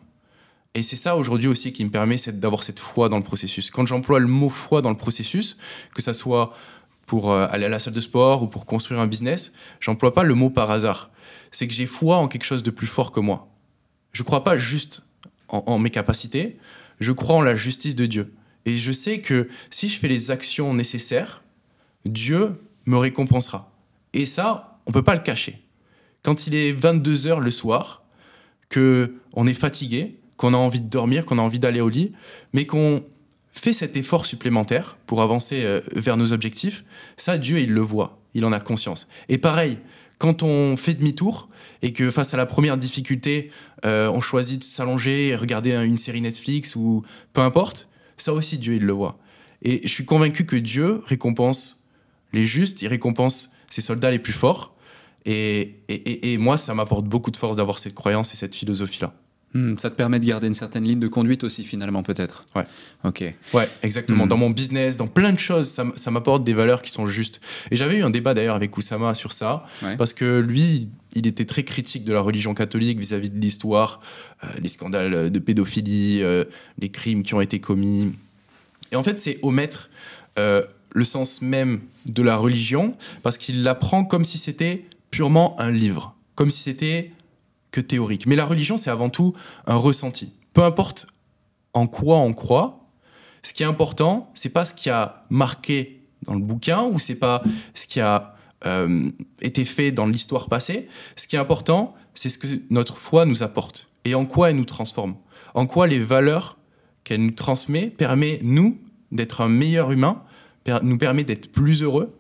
Et 0.75 0.83
c'est 0.83 0.97
ça 0.97 1.16
aujourd'hui 1.16 1.47
aussi 1.47 1.73
qui 1.73 1.85
me 1.85 1.91
permet 1.91 2.16
d'avoir 2.33 2.62
cette 2.62 2.81
foi 2.81 3.09
dans 3.09 3.19
le 3.19 3.23
processus. 3.23 3.71
Quand 3.71 3.87
j'emploie 3.87 4.19
le 4.19 4.27
mot 4.27 4.49
foi 4.49 4.83
dans 4.83 4.91
le 4.91 4.97
processus, 4.97 5.57
que 5.95 6.03
ça 6.03 6.12
soit 6.12 6.53
pour 7.07 7.31
euh, 7.31 7.47
aller 7.51 7.66
à 7.66 7.69
la 7.69 7.79
salle 7.79 7.93
de 7.95 8.01
sport 8.01 8.43
ou 8.43 8.49
pour 8.49 8.66
construire 8.66 9.01
un 9.01 9.07
business, 9.07 9.53
j'emploie 9.79 10.12
pas 10.12 10.25
le 10.25 10.35
mot 10.35 10.51
par 10.51 10.71
hasard. 10.71 11.11
C'est 11.53 11.69
que 11.69 11.75
j'ai 11.75 11.87
foi 11.87 12.16
en 12.16 12.29
quelque 12.29 12.45
chose 12.45 12.62
de 12.62 12.71
plus 12.71 12.87
fort 12.87 13.12
que 13.12 13.21
moi. 13.21 13.49
Je 14.12 14.23
crois 14.23 14.43
pas 14.43 14.59
juste 14.59 15.05
en, 15.49 15.62
en 15.66 15.79
mes 15.79 15.91
capacités, 15.91 16.59
je 16.99 17.12
crois 17.12 17.37
en 17.37 17.43
la 17.43 17.57
justice 17.57 17.95
de 17.95 18.07
Dieu. 18.07 18.35
Et 18.64 18.77
je 18.77 18.93
sais 18.93 19.21
que 19.21 19.49
si 19.71 19.89
je 19.89 19.99
fais 19.99 20.09
les 20.09 20.31
actions 20.31 20.75
nécessaires, 20.75 21.43
Dieu 22.05 22.61
me 22.87 22.97
récompensera. 22.97 23.71
Et 24.12 24.27
ça, 24.27 24.78
on 24.89 24.93
peut 24.93 25.03
pas 25.03 25.14
le 25.14 25.20
cacher. 25.20 25.62
Quand 26.22 26.47
il 26.47 26.55
est 26.55 26.72
22 26.72 27.26
heures 27.26 27.41
le 27.41 27.51
soir, 27.51 28.03
que 28.68 29.14
on 29.34 29.47
est 29.47 29.55
fatigué, 29.55 30.18
qu'on 30.36 30.55
a 30.55 30.57
envie 30.57 30.80
de 30.80 30.89
dormir, 30.89 31.26
qu'on 31.26 31.39
a 31.39 31.43
envie 31.43 31.59
d'aller 31.59 31.80
au 31.80 31.89
lit, 31.89 32.12
mais 32.53 32.66
qu'on 32.66 33.05
fait 33.53 33.72
cet 33.72 33.97
effort 33.97 34.26
supplémentaire 34.26 34.99
pour 35.07 35.22
avancer 35.22 35.64
euh, 35.64 35.80
vers 35.93 36.16
nos 36.16 36.32
objectifs, 36.32 36.84
ça, 37.16 37.39
Dieu, 37.39 37.59
il 37.59 37.72
le 37.72 37.80
voit, 37.80 38.20
il 38.34 38.45
en 38.45 38.53
a 38.53 38.61
conscience. 38.61 39.09
Et 39.28 39.39
pareil, 39.39 39.78
quand 40.18 40.43
on 40.43 40.76
fait 40.76 40.95
demi-tour 40.95 41.49
et 41.82 41.93
que 41.93 42.11
face 42.11 42.34
à 42.34 42.36
la 42.36 42.47
première 42.47 42.76
difficulté, 42.76 43.51
euh, 43.84 44.09
on 44.09 44.20
choisit 44.20 44.61
de 44.61 44.64
s'allonger 44.64 45.28
et 45.28 45.36
regarder 45.36 45.72
une 45.72 45.99
série 45.99 46.20
Netflix 46.20 46.76
ou 46.76 47.03
peu 47.32 47.41
importe, 47.41 47.89
ça 48.16 48.32
aussi, 48.32 48.59
Dieu, 48.59 48.74
il 48.74 48.84
le 48.84 48.93
voit. 48.93 49.18
Et 49.62 49.80
je 49.82 49.89
suis 49.89 50.05
convaincu 50.05 50.45
que 50.47 50.57
Dieu 50.57 51.03
récompense 51.05 51.84
les 52.32 52.47
justes, 52.47 52.82
il 52.82 52.89
récompense 52.89 53.53
ses 53.70 53.80
soldats 53.80 54.11
les 54.11 54.18
plus 54.18 54.32
forts. 54.32 54.74
Et, 55.31 55.74
et, 55.91 56.33
et- 56.33 56.39
moi, 56.39 56.57
ça 56.57 56.72
m'apporte 56.74 57.05
beaucoup 57.05 57.31
de 57.31 57.37
force 57.37 57.59
d'avoir 57.59 57.79
cette 57.79 57.93
croyance 57.95 58.33
et 58.33 58.37
cette 58.37 58.55
philosophie-là. 58.55 59.12
Hmm, 59.55 59.76
ça 59.79 59.91
te 59.91 59.95
permet 59.95 60.18
de 60.20 60.24
garder 60.26 60.47
une 60.47 60.55
certaine 60.55 60.85
ligne 60.85 60.99
de 61.01 61.09
conduite 61.09 61.45
aussi, 61.45 61.64
finalement, 61.64 62.03
peut-être 62.03 62.45
Ouais. 62.57 62.64
Ok. 63.05 63.24
Ouais, 63.55 63.68
exactement. 63.83 64.24
Mhm. 64.24 64.29
Dans 64.31 64.37
mon 64.39 64.51
business, 64.51 64.97
dans 64.97 65.07
plein 65.07 65.33
de 65.33 65.39
choses, 65.39 65.68
ça, 65.68 66.11
m'apporte 66.11 66.45
des 66.45 66.53
valeurs 66.55 66.81
qui 66.83 66.93
sont 66.93 67.07
justes. 67.07 67.41
Et 67.70 67.76
j'avais 67.76 67.99
eu 67.99 68.03
un 68.03 68.11
débat 68.11 68.33
d'ailleurs 68.35 68.55
avec 68.57 68.76
Oussama 68.76 69.14
sur 69.14 69.33
ça, 69.33 69.64
Ouais. 69.83 69.97
parce 69.99 70.12
que 70.14 70.39
lui, 70.41 70.89
il 71.14 71.26
était 71.26 71.45
très 71.47 71.62
critique 71.62 72.05
de 72.05 72.12
la 72.12 72.20
religion 72.20 72.55
catholique 72.55 72.99
vis-à-vis 72.99 73.31
de 73.31 73.39
l'histoire, 73.41 74.01
euh, 74.45 74.47
les 74.62 74.68
scandales 74.68 75.31
de 75.31 75.39
pédophilie, 75.39 76.22
euh, 76.22 76.45
les 76.79 76.89
crimes 76.91 77.22
qui 77.22 77.35
ont 77.35 77.41
été 77.43 77.59
commis. 77.59 78.14
Et 78.93 78.97
en 78.97 79.03
fait, 79.03 79.18
c'est 79.18 79.39
omettre 79.43 79.89
euh, 80.39 80.62
le 80.95 81.05
sens 81.05 81.41
même 81.43 81.81
de 82.07 82.22
la 82.22 82.37
religion, 82.37 82.91
parce 83.22 83.37
qu'il 83.39 83.62
l'apprend 83.62 84.05
comme 84.05 84.24
si 84.26 84.37
c'était 84.39 84.85
purement 85.11 85.59
un 85.61 85.70
livre, 85.70 86.16
comme 86.34 86.50
si 86.50 86.62
c'était 86.62 87.12
que 87.70 87.80
théorique. 87.80 88.26
Mais 88.26 88.36
la 88.36 88.46
religion, 88.46 88.78
c'est 88.78 88.90
avant 88.90 89.11
tout 89.11 89.34
un 89.66 89.76
ressenti. 89.76 90.32
Peu 90.54 90.62
importe 90.62 91.06
en 91.74 91.86
quoi 91.86 92.18
on 92.18 92.32
croit, 92.32 92.88
ce 93.42 93.52
qui 93.52 93.62
est 93.62 93.66
important, 93.66 94.30
c'est 94.34 94.48
pas 94.48 94.64
ce 94.64 94.74
qui 94.74 94.90
a 94.90 95.24
marqué 95.30 96.02
dans 96.26 96.34
le 96.34 96.40
bouquin 96.40 96.82
ou 96.84 96.98
c'est 96.98 97.14
pas 97.14 97.42
ce 97.74 97.86
qui 97.86 98.00
a 98.00 98.34
euh, 98.66 99.11
été 99.40 99.64
fait 99.64 99.92
dans 99.92 100.06
l'histoire 100.06 100.48
passée. 100.48 100.88
Ce 101.16 101.26
qui 101.26 101.36
est 101.36 101.38
important, 101.38 101.94
c'est 102.14 102.28
ce 102.28 102.38
que 102.38 102.48
notre 102.70 102.96
foi 102.96 103.24
nous 103.24 103.42
apporte 103.42 103.88
et 104.04 104.14
en 104.14 104.26
quoi 104.26 104.50
elle 104.50 104.56
nous 104.56 104.64
transforme. 104.64 105.14
En 105.54 105.66
quoi 105.66 105.86
les 105.86 106.00
valeurs 106.00 106.59
qu'elle 107.04 107.24
nous 107.24 107.30
transmet 107.30 107.86
permet 107.86 108.40
nous 108.42 108.78
d'être 109.12 109.40
un 109.40 109.48
meilleur 109.48 109.92
humain, 109.92 110.22
nous 110.82 110.98
permet 110.98 111.24
d'être 111.24 111.50
plus 111.50 111.82
heureux. 111.82 112.14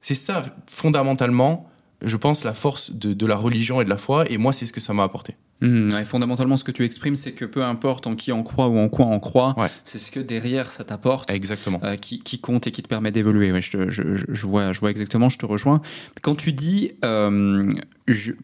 C'est 0.00 0.14
ça, 0.14 0.44
fondamentalement, 0.66 1.70
je 2.02 2.16
pense, 2.16 2.44
la 2.44 2.54
force 2.54 2.92
de, 2.92 3.12
de, 3.12 3.26
la 3.26 3.36
religion 3.36 3.80
et 3.80 3.84
de 3.84 3.90
la 3.90 3.96
foi. 3.96 4.24
Et 4.30 4.38
moi, 4.38 4.52
c'est 4.52 4.66
ce 4.66 4.72
que 4.72 4.80
ça 4.80 4.92
m'a 4.92 5.02
apporté. 5.02 5.34
Mmh, 5.62 6.04
fondamentalement, 6.04 6.58
ce 6.58 6.64
que 6.64 6.70
tu 6.70 6.84
exprimes, 6.84 7.16
c'est 7.16 7.32
que 7.32 7.46
peu 7.46 7.64
importe 7.64 8.06
en 8.06 8.14
qui 8.14 8.30
on 8.30 8.42
croit 8.42 8.68
ou 8.68 8.78
en 8.78 8.90
quoi 8.90 9.06
on 9.06 9.18
croit, 9.20 9.56
c'est 9.84 9.98
ce 9.98 10.12
que 10.12 10.20
derrière 10.20 10.70
ça 10.70 10.84
t'apporte, 10.84 11.30
exactement, 11.30 11.80
euh, 11.82 11.96
qui, 11.96 12.18
qui, 12.18 12.38
compte 12.38 12.66
et 12.66 12.72
qui 12.72 12.82
te 12.82 12.88
permet 12.88 13.10
d'évoluer. 13.10 13.52
Ouais, 13.52 13.62
je, 13.62 13.88
je, 13.88 14.02
je, 14.14 14.46
vois, 14.46 14.74
je 14.74 14.80
vois 14.80 14.90
exactement, 14.90 15.30
je 15.30 15.38
te 15.38 15.46
rejoins. 15.46 15.80
Quand 16.20 16.34
tu 16.34 16.52
dis, 16.52 16.92
euh, 17.06 17.70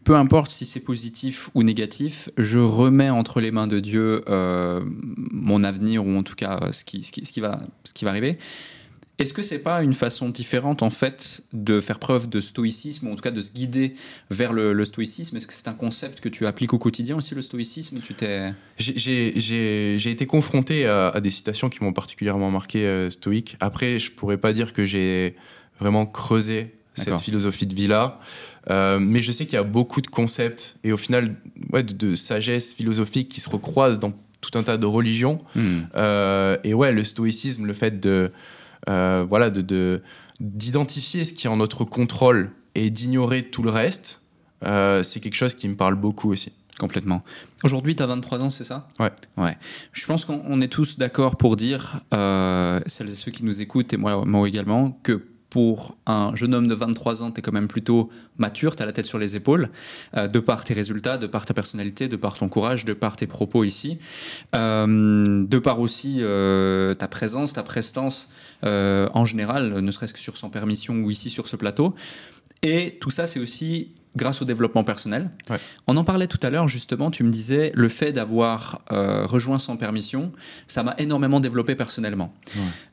peu 0.03 0.15
importe 0.15 0.49
si 0.49 0.65
c'est 0.65 0.79
positif 0.79 1.51
ou 1.53 1.61
négatif, 1.61 2.29
je 2.39 2.57
remets 2.57 3.11
entre 3.11 3.41
les 3.41 3.51
mains 3.51 3.67
de 3.67 3.79
Dieu 3.79 4.23
euh, 4.27 4.81
mon 5.31 5.63
avenir 5.63 6.03
ou 6.03 6.17
en 6.17 6.23
tout 6.23 6.35
cas 6.35 6.69
ce 6.71 6.83
qui, 6.83 7.03
ce 7.03 7.11
qui, 7.11 7.27
ce 7.27 7.31
qui 7.31 7.41
va, 7.41 7.61
ce 7.83 7.93
qui 7.93 8.05
va 8.05 8.11
arriver. 8.11 8.39
Est-ce 9.19 9.33
que 9.33 9.43
c'est 9.43 9.59
pas 9.59 9.83
une 9.83 9.93
façon 9.93 10.29
différente 10.29 10.81
en 10.81 10.89
fait 10.89 11.41
de 11.53 11.79
faire 11.81 11.99
preuve 11.99 12.29
de 12.29 12.41
stoïcisme 12.41 13.07
ou 13.07 13.11
en 13.11 13.15
tout 13.15 13.21
cas 13.21 13.31
de 13.31 13.41
se 13.41 13.51
guider 13.51 13.93
vers 14.31 14.53
le, 14.53 14.83
stoïcisme? 14.85 15.37
Est-ce 15.37 15.45
que 15.45 15.53
c'est 15.53 15.67
un 15.67 15.75
concept 15.75 16.19
que 16.19 16.29
tu 16.29 16.47
appliques 16.47 16.73
au 16.73 16.79
quotidien 16.79 17.15
aussi 17.15 17.35
le 17.35 17.43
stoïcisme? 17.43 17.99
Tu 18.01 18.15
t'es 18.15 18.53
j'ai 18.77 20.09
été 20.09 20.25
confronté 20.25 20.87
à, 20.87 21.19
des 21.21 21.29
citations 21.29 21.69
qui 21.69 21.83
m'ont 21.83 21.93
particulièrement 21.93 22.49
marqué 22.49 22.87
euh, 22.87 23.11
stoïque. 23.11 23.55
Après, 23.59 23.99
je 23.99 24.11
pourrais 24.11 24.37
pas 24.37 24.51
dire 24.51 24.73
que 24.73 24.85
j'ai 24.85 25.35
vraiment 25.79 26.07
creusé 26.07 26.73
cette 26.93 27.19
philosophie 27.19 27.67
de 27.67 27.75
vie 27.75 27.87
là, 27.87 28.19
euh, 28.69 28.99
mais 28.99 29.21
je 29.21 29.31
sais 29.31 29.45
qu'il 29.45 29.55
y 29.55 29.57
a 29.57 29.63
beaucoup 29.63 30.01
de 30.01 30.07
concepts 30.07 30.77
et 30.83 30.91
au 30.91 30.97
final 30.97 31.35
ouais, 31.71 31.83
de, 31.83 32.15
sagesse 32.15 32.73
philosophique 32.73 33.29
qui 33.29 33.41
se 33.41 33.49
recroisent 33.49 33.99
dans 33.99 34.13
tout 34.41 34.57
un 34.57 34.63
tas 34.63 34.77
de 34.77 34.85
religions. 34.85 35.37
Hmm. 35.55 35.81
Euh, 35.95 36.57
et 36.63 36.73
ouais, 36.73 36.91
le 36.91 37.03
stoïcisme, 37.03 37.65
le 37.65 37.73
fait 37.73 37.99
de 37.99 38.31
euh, 38.89 39.25
voilà, 39.27 39.49
de, 39.49 40.01
d'identifier 40.39 41.25
ce 41.25 41.33
qui 41.33 41.47
est 41.47 41.49
en 41.49 41.57
notre 41.57 41.85
contrôle 41.85 42.51
et 42.75 42.89
d'ignorer 42.89 43.43
tout 43.43 43.63
le 43.63 43.69
reste, 43.69 44.21
euh, 44.65 45.03
c'est 45.03 45.19
quelque 45.19 45.35
chose 45.35 45.53
qui 45.53 45.67
me 45.67 45.75
parle 45.75 45.95
beaucoup 45.95 46.31
aussi. 46.31 46.51
Complètement. 46.79 47.23
Aujourd'hui, 47.63 47.95
tu 47.95 48.01
as 48.01 48.07
23 48.07 48.43
ans, 48.43 48.49
c'est 48.49 48.63
ça? 48.63 48.87
Ouais. 48.99 49.11
ouais. 49.37 49.57
Je 49.91 50.05
pense 50.07 50.25
qu'on 50.25 50.59
est 50.59 50.67
tous 50.67 50.97
d'accord 50.97 51.35
pour 51.37 51.55
dire, 51.55 52.01
euh, 52.15 52.79
celles 52.87 53.09
et 53.09 53.13
ceux 53.13 53.31
qui 53.31 53.45
nous 53.45 53.61
écoutent, 53.61 53.93
et 53.93 53.97
moi, 53.97 54.25
moi 54.25 54.47
également, 54.47 54.91
que 55.03 55.23
pour 55.53 55.95
un 56.07 56.35
jeune 56.35 56.55
homme 56.55 56.65
de 56.65 56.73
23 56.73 57.21
ans, 57.21 57.29
tu 57.29 57.37
es 57.37 57.41
quand 57.43 57.51
même 57.51 57.67
plutôt 57.67 58.09
mature, 58.39 58.75
tu 58.75 58.81
as 58.81 58.87
la 58.87 58.91
tête 58.91 59.05
sur 59.05 59.19
les 59.19 59.35
épaules, 59.35 59.69
euh, 60.17 60.27
de 60.27 60.39
par 60.39 60.63
tes 60.63 60.73
résultats, 60.73 61.19
de 61.19 61.27
par 61.27 61.45
ta 61.45 61.53
personnalité, 61.53 62.07
de 62.07 62.15
par 62.15 62.39
ton 62.39 62.49
courage, 62.49 62.85
de 62.85 62.93
par 62.93 63.15
tes 63.15 63.27
propos 63.27 63.63
ici, 63.63 63.99
euh, 64.55 65.45
de 65.45 65.59
par 65.59 65.79
aussi 65.79 66.17
euh, 66.21 66.95
ta 66.95 67.07
présence, 67.07 67.53
ta 67.53 67.61
prestance 67.61 68.29
en 68.63 69.25
général, 69.25 69.81
ne 69.81 69.91
serait-ce 69.91 70.13
que 70.13 70.19
sur 70.19 70.37
son 70.37 70.49
permission 70.49 70.95
ou 70.95 71.11
ici 71.11 71.29
sur 71.29 71.47
ce 71.47 71.57
plateau. 71.57 71.93
Et 72.63 72.97
tout 72.99 73.11
ça, 73.11 73.27
c'est 73.27 73.41
aussi 73.41 73.91
grâce 74.15 74.41
au 74.41 74.45
développement 74.45 74.83
personnel. 74.83 75.29
On 75.87 75.97
en 75.97 76.03
parlait 76.03 76.27
tout 76.27 76.37
à 76.43 76.49
l'heure, 76.49 76.67
justement, 76.67 77.11
tu 77.11 77.23
me 77.23 77.31
disais, 77.31 77.71
le 77.73 77.89
fait 77.89 78.11
d'avoir 78.11 78.81
euh, 78.91 79.25
rejoint 79.25 79.59
sans 79.59 79.77
permission, 79.77 80.31
ça 80.67 80.83
m'a 80.83 80.95
énormément 80.97 81.39
développé 81.39 81.75
personnellement. 81.75 82.33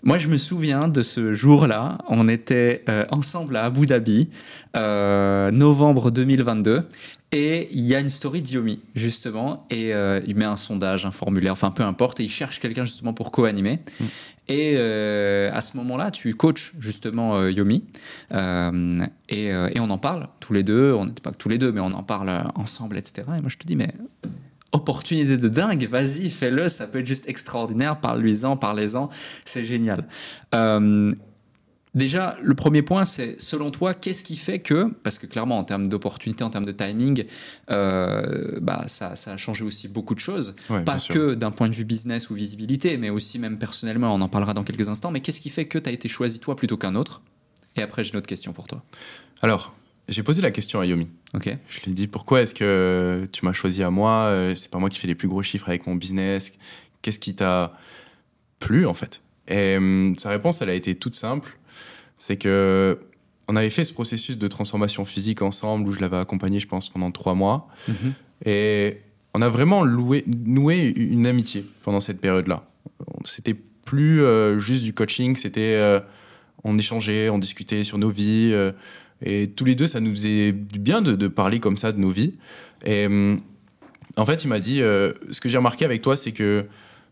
Moi, 0.02 0.18
je 0.18 0.28
me 0.28 0.38
souviens 0.38 0.88
de 0.88 1.02
ce 1.02 1.32
jour-là, 1.32 1.98
on 2.08 2.28
était 2.28 2.84
euh, 2.88 3.04
ensemble 3.10 3.56
à 3.56 3.64
Abu 3.64 3.86
Dhabi, 3.86 4.28
euh, 4.76 5.50
novembre 5.50 6.10
2022, 6.10 6.86
et 7.32 7.68
il 7.72 7.86
y 7.86 7.94
a 7.94 8.00
une 8.00 8.08
story 8.08 8.42
d'Yomi, 8.42 8.80
justement, 8.94 9.66
et 9.70 9.90
il 9.90 10.36
met 10.36 10.44
un 10.44 10.56
sondage, 10.56 11.06
un 11.06 11.10
formulaire, 11.10 11.52
enfin 11.52 11.70
peu 11.70 11.84
importe, 11.84 12.20
et 12.20 12.24
il 12.24 12.28
cherche 12.28 12.58
quelqu'un 12.60 12.84
justement 12.84 13.14
pour 13.14 13.30
co-animer. 13.30 13.78
Mm. 14.00 14.04
Et 14.50 14.74
euh, 14.76 15.48
à 15.52 15.60
ce 15.60 15.76
moment-là, 15.76 16.10
tu 16.10 16.34
coaches 16.34 16.74
justement 16.80 17.36
euh, 17.36 17.52
Yomi. 17.52 17.84
Euh, 18.32 19.06
et, 19.28 19.44
et, 19.46 19.78
on 19.78 19.90
en 19.90 19.98
parle 19.98 20.26
tous 20.40 20.52
les 20.52 20.64
deux. 20.64 20.92
On 20.92 21.06
n'était 21.06 21.20
pas 21.20 21.30
que 21.30 21.36
tous 21.36 21.48
les 21.48 21.56
deux, 21.56 21.70
mais 21.70 21.80
on 21.80 21.92
en 21.92 22.02
parle 22.02 22.50
ensemble, 22.56 22.98
etc. 22.98 23.28
Et 23.38 23.40
moi, 23.40 23.48
je 23.48 23.58
te 23.58 23.66
dis, 23.66 23.76
mais 23.76 23.94
opportunité 24.72 25.36
de 25.36 25.48
dingue, 25.48 25.88
vas-y, 25.88 26.30
fais-le, 26.30 26.68
ça 26.68 26.88
peut 26.88 26.98
être 26.98 27.06
juste 27.06 27.28
extraordinaire, 27.28 28.00
parle-lui-en, 28.00 28.56
parlez-en, 28.56 29.08
c'est 29.44 29.64
génial. 29.64 30.04
Déjà, 31.94 32.36
le 32.40 32.54
premier 32.54 32.82
point, 32.82 33.04
c'est 33.04 33.40
selon 33.40 33.72
toi, 33.72 33.94
qu'est-ce 33.94 34.22
qui 34.22 34.36
fait 34.36 34.60
que, 34.60 34.92
parce 35.02 35.18
que 35.18 35.26
clairement, 35.26 35.58
en 35.58 35.64
termes 35.64 35.88
d'opportunité, 35.88 36.44
en 36.44 36.50
termes 36.50 36.64
de 36.64 36.72
timing, 36.72 37.24
euh, 37.70 38.60
bah, 38.60 38.84
ça, 38.86 39.14
a 39.26 39.36
changé 39.36 39.64
aussi 39.64 39.88
beaucoup 39.88 40.14
de 40.14 40.20
choses. 40.20 40.54
pas 40.68 40.98
que 41.00 41.34
d'un 41.34 41.50
point 41.50 41.68
de 41.68 41.74
vue 41.74 41.84
business 41.84 42.30
ou 42.30 42.34
visibilité, 42.34 42.96
mais 42.96 43.10
aussi 43.10 43.40
même 43.40 43.58
personnellement, 43.58 44.14
on 44.14 44.20
en 44.20 44.28
parlera 44.28 44.54
dans 44.54 44.62
quelques 44.62 44.88
instants. 44.88 45.10
Mais 45.10 45.20
qu'est-ce 45.20 45.40
qui 45.40 45.50
fait 45.50 45.64
que 45.64 45.78
tu 45.78 45.88
as 45.88 45.92
été 45.92 46.08
choisi 46.08 46.38
toi 46.38 46.54
plutôt 46.54 46.76
qu'un 46.76 46.94
autre? 46.94 47.22
Et 47.76 47.82
après, 47.82 48.04
j'ai 48.04 48.12
une 48.12 48.18
autre 48.18 48.28
question 48.28 48.52
pour 48.52 48.68
toi. 48.68 48.84
Alors, 49.42 49.74
j'ai 50.08 50.22
posé 50.22 50.42
la 50.42 50.52
question 50.52 50.78
à 50.80 50.86
Yomi. 50.86 51.08
Ok. 51.34 51.56
Je 51.68 51.80
lui 51.80 51.90
ai 51.90 51.94
dit 51.94 52.06
pourquoi 52.06 52.42
est-ce 52.42 52.54
que 52.54 53.28
tu 53.32 53.44
m'as 53.44 53.52
choisi 53.52 53.82
à 53.82 53.90
moi? 53.90 54.26
Euh, 54.26 54.54
C'est 54.54 54.70
pas 54.70 54.78
moi 54.78 54.90
qui 54.90 54.98
fais 54.98 55.08
les 55.08 55.14
plus 55.16 55.28
gros 55.28 55.42
chiffres 55.42 55.68
avec 55.68 55.86
mon 55.88 55.96
business. 55.96 56.52
Qu'est-ce 57.02 57.18
qui 57.18 57.34
t'a 57.34 57.72
plu 58.60 58.86
en 58.86 58.94
fait? 58.94 59.22
Et 59.48 59.76
hum, 59.76 60.14
sa 60.18 60.30
réponse, 60.30 60.62
elle 60.62 60.70
a 60.70 60.74
été 60.74 60.94
toute 60.94 61.14
simple 61.14 61.58
c'est 62.20 62.36
que 62.36 62.98
on 63.48 63.56
avait 63.56 63.70
fait 63.70 63.82
ce 63.82 63.92
processus 63.92 64.38
de 64.38 64.46
transformation 64.46 65.04
physique 65.04 65.42
ensemble 65.42 65.88
où 65.88 65.92
je 65.92 66.00
l'avais 66.00 66.18
accompagné, 66.18 66.60
je 66.60 66.68
pense, 66.68 66.88
pendant 66.88 67.10
trois 67.10 67.34
mois. 67.34 67.66
Mhm. 67.88 68.14
Et 68.44 68.98
on 69.34 69.42
a 69.42 69.48
vraiment 69.48 69.82
loué, 69.82 70.22
noué 70.26 70.86
une 70.94 71.26
amitié 71.26 71.64
pendant 71.82 72.00
cette 72.00 72.20
période-là. 72.20 72.64
C'était 73.24 73.56
plus 73.84 74.22
euh, 74.22 74.60
juste 74.60 74.84
du 74.84 74.92
coaching, 74.92 75.34
c'était 75.34 75.74
euh, 75.74 75.98
on 76.62 76.78
échangeait, 76.78 77.28
on 77.30 77.38
discutait 77.38 77.82
sur 77.82 77.98
nos 77.98 78.10
vies. 78.10 78.50
Euh, 78.52 78.70
et 79.22 79.48
tous 79.48 79.64
les 79.64 79.74
deux, 79.74 79.86
ça 79.86 79.98
nous 79.98 80.10
faisait 80.10 80.52
du 80.52 80.78
bien 80.78 81.02
de, 81.02 81.26
parler 81.26 81.58
comme 81.58 81.76
ça 81.76 81.90
de 81.90 81.98
nos 81.98 82.10
vies. 82.10 82.34
Et 82.84 83.06
en 84.16 84.26
fait, 84.26 84.44
il 84.44 84.48
m'a 84.48 84.60
dit 84.60 84.78
ce 84.78 85.40
que 85.40 85.48
j'ai 85.48 85.58
remarqué 85.58 85.84
avec 85.84 86.00
toi, 86.02 86.16
c'est 86.16 86.32
que 86.32 86.66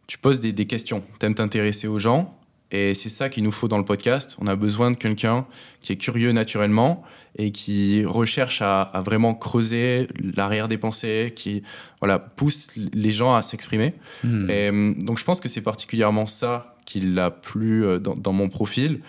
tu 0.07 0.17
poses 0.17 0.41
des, 0.41 0.53
des 0.53 0.65
questions, 0.67 1.03
tu 1.21 1.27
aimes 1.27 1.35
t'intéresser 1.35 1.87
aux 1.87 1.99
gens 1.99 2.38
et 2.71 2.95
c'est 2.95 3.09
ça 3.09 3.29
qu'il 3.29 3.45
nous 3.45 3.53
faut 3.53 3.69
dans 3.69 3.79
le 3.79 3.85
podcast. 3.85 4.37
On 4.41 4.47
a 4.47 4.55
besoin 4.55 4.91
de 4.91 4.97
quelqu'un 4.97 5.47
qui 5.81 5.93
est 5.93 5.97
curieux 5.97 6.33
naturellement 6.33 7.03
et 7.37 7.51
qui 7.51 8.05
recherche 8.05 8.61
à, 8.61 8.91
vraiment 9.05 9.35
creuser 9.35 10.09
l'arrière 10.37 10.69
des 10.69 10.77
pensées, 10.77 11.33
qui 11.35 11.62
voilà, 12.01 12.19
pousse 12.19 12.71
les 12.77 13.11
gens 13.11 13.35
à 13.35 13.43
s'exprimer. 13.43 13.95
Hmm. 14.23 14.51
Et 14.51 14.69
hum, 14.69 15.03
donc 15.03 15.19
je 15.19 15.25
pense 15.25 15.41
que 15.41 15.49
c'est 15.49 15.62
particulièrement 15.62 16.27
ça 16.27 16.77
qui 16.85 17.01
l'a 17.01 17.31
plu 17.31 17.85
euh, 17.85 17.99
dans, 17.99 18.33
mon 18.33 18.49
profil. 18.49 19.01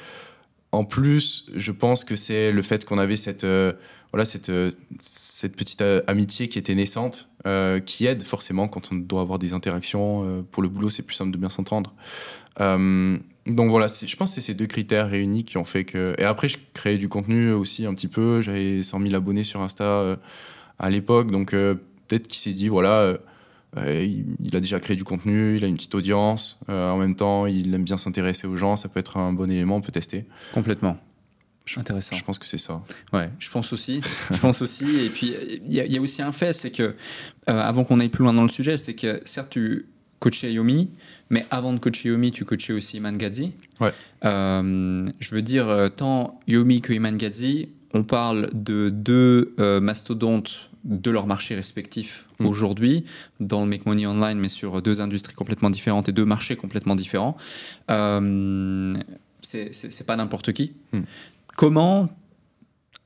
En 0.71 0.85
plus, 0.85 1.49
je 1.55 1.71
pense 1.71 2.03
que 2.03 2.15
c'est 2.15 2.51
le 2.51 2.61
fait 2.61 2.85
qu'on 2.85 2.99
avait 2.99 3.17
cette, 3.17 3.43
euh, 3.43 3.73
voilà, 4.11 4.23
cette, 4.23 4.49
euh, 4.49 4.71
cette 4.99 5.55
petite 5.55 5.81
amitié 6.07 6.47
qui 6.47 6.59
était 6.59 6.75
naissante, 6.75 7.29
qui 7.85 8.05
aide 8.05 8.21
forcément 8.21 8.67
quand 8.67 8.89
on 8.91 8.95
doit 8.95 9.21
avoir 9.21 9.39
des 9.39 9.53
interactions. 9.53 10.45
pour 10.51 10.61
le 10.61 10.69
boulot, 10.69 10.89
c'est 10.89 11.03
plus 11.03 11.15
simple 11.15 11.31
de 11.31 11.37
bien 11.37 11.49
s'entendre. 11.49 11.93
Donc 13.49 13.69
voilà, 13.69 13.87
je 13.87 14.15
pense 14.15 14.29
que 14.29 14.35
c'est 14.35 14.47
ces 14.47 14.53
deux 14.53 14.67
critères 14.67 15.09
réunis 15.09 15.43
qui 15.43 15.57
ont 15.57 15.63
fait 15.63 15.83
que. 15.83 16.13
Et 16.17 16.23
après, 16.23 16.47
je 16.47 16.57
créais 16.73 16.97
du 16.97 17.09
contenu 17.09 17.51
aussi 17.51 17.85
un 17.85 17.93
petit 17.93 18.07
peu. 18.07 18.41
J'avais 18.41 18.83
100 18.83 19.01
000 19.01 19.15
abonnés 19.15 19.43
sur 19.43 19.61
Insta 19.61 19.83
euh, 19.83 20.15
à 20.77 20.89
l'époque. 20.89 21.31
Donc 21.31 21.53
euh, 21.53 21.75
peut-être 22.07 22.27
qu'il 22.27 22.39
s'est 22.39 22.53
dit, 22.53 22.67
voilà, 22.67 23.17
euh, 23.77 24.05
il, 24.43 24.55
a 24.55 24.59
déjà 24.59 24.79
créé 24.79 24.95
du 24.95 25.03
contenu, 25.03 25.57
il 25.57 25.63
a 25.63 25.67
une 25.67 25.75
petite 25.75 25.95
audience. 25.95 26.59
en 26.67 26.97
même 26.97 27.15
temps, 27.15 27.45
il 27.45 27.73
aime 27.73 27.83
bien 27.83 27.97
s'intéresser 27.97 28.47
aux 28.47 28.57
gens. 28.57 28.77
Ça 28.77 28.87
peut 28.87 28.99
être 28.99 29.17
un 29.17 29.33
bon 29.33 29.49
élément, 29.49 29.77
on 29.77 29.81
peut 29.81 29.91
tester. 29.91 30.25
Complètement. 30.53 30.97
Intéressant. 31.77 32.15
Je 32.15 32.23
pense 32.23 32.39
que 32.39 32.47
c'est 32.47 32.57
ça. 32.57 32.81
Ouais, 33.13 33.29
je 33.37 33.51
pense 33.51 33.73
aussi. 33.73 34.01
je 34.31 34.37
pense 34.39 34.63
aussi. 34.63 35.01
Et 35.01 35.09
puis, 35.09 35.35
il 35.67 35.73
y, 35.73 35.97
a 35.97 36.01
aussi 36.01 36.23
un 36.23 36.31
fait, 36.31 36.51
c'est 36.51 36.71
que, 36.71 36.95
avant 37.45 37.83
qu'on 37.83 37.99
aille 37.99 38.09
plus 38.09 38.23
loin 38.23 38.33
dans 38.33 38.41
le 38.41 38.49
sujet, 38.49 38.75
c'est 38.77 38.95
que 38.95 39.21
certes, 39.23 39.51
tu 39.51 39.85
coachais 40.19 40.51
Yomi, 40.51 40.89
mais 41.29 41.45
avant 41.51 41.73
de 41.73 41.79
coacher 41.79 42.09
Yomi, 42.09 42.31
tu 42.31 42.45
coachais 42.45 42.73
aussi 42.73 42.97
Iman 42.97 43.15
Gadzi. 43.15 43.53
Ouais. 43.79 43.93
Euh, 44.25 45.09
je 45.19 45.35
veux 45.35 45.41
dire, 45.41 45.67
euh, 45.69 45.89
tant 45.89 46.39
Yomi 46.47 46.81
que 46.81 46.93
Iman 46.93 47.15
Gadzi, 47.15 47.69
on 47.93 48.03
parle 48.03 48.49
de 48.53 48.89
deux 48.89 49.53
euh, 49.59 49.79
mastodontes 49.79 50.69
de 50.83 51.11
leur 51.11 51.27
marché 51.27 51.55
respectif 51.55 52.27
mm. 52.39 52.45
aujourd'hui, 52.45 53.05
dans 53.39 53.61
le 53.61 53.67
Make 53.67 53.85
Money 53.85 54.07
Online, 54.07 54.39
mais 54.39 54.49
sur 54.49 54.81
deux 54.81 55.01
industries 55.01 55.35
complètement 55.35 55.69
différentes 55.69 56.09
et 56.09 56.11
deux 56.11 56.25
marchés 56.25 56.55
complètement 56.55 56.95
différents. 56.95 57.37
Euh, 57.91 58.97
c'est 59.41 60.05
pas 60.05 60.15
n'importe 60.15 60.53
qui. 60.53 60.73
Mm. 60.93 61.01
Comment 61.57 62.09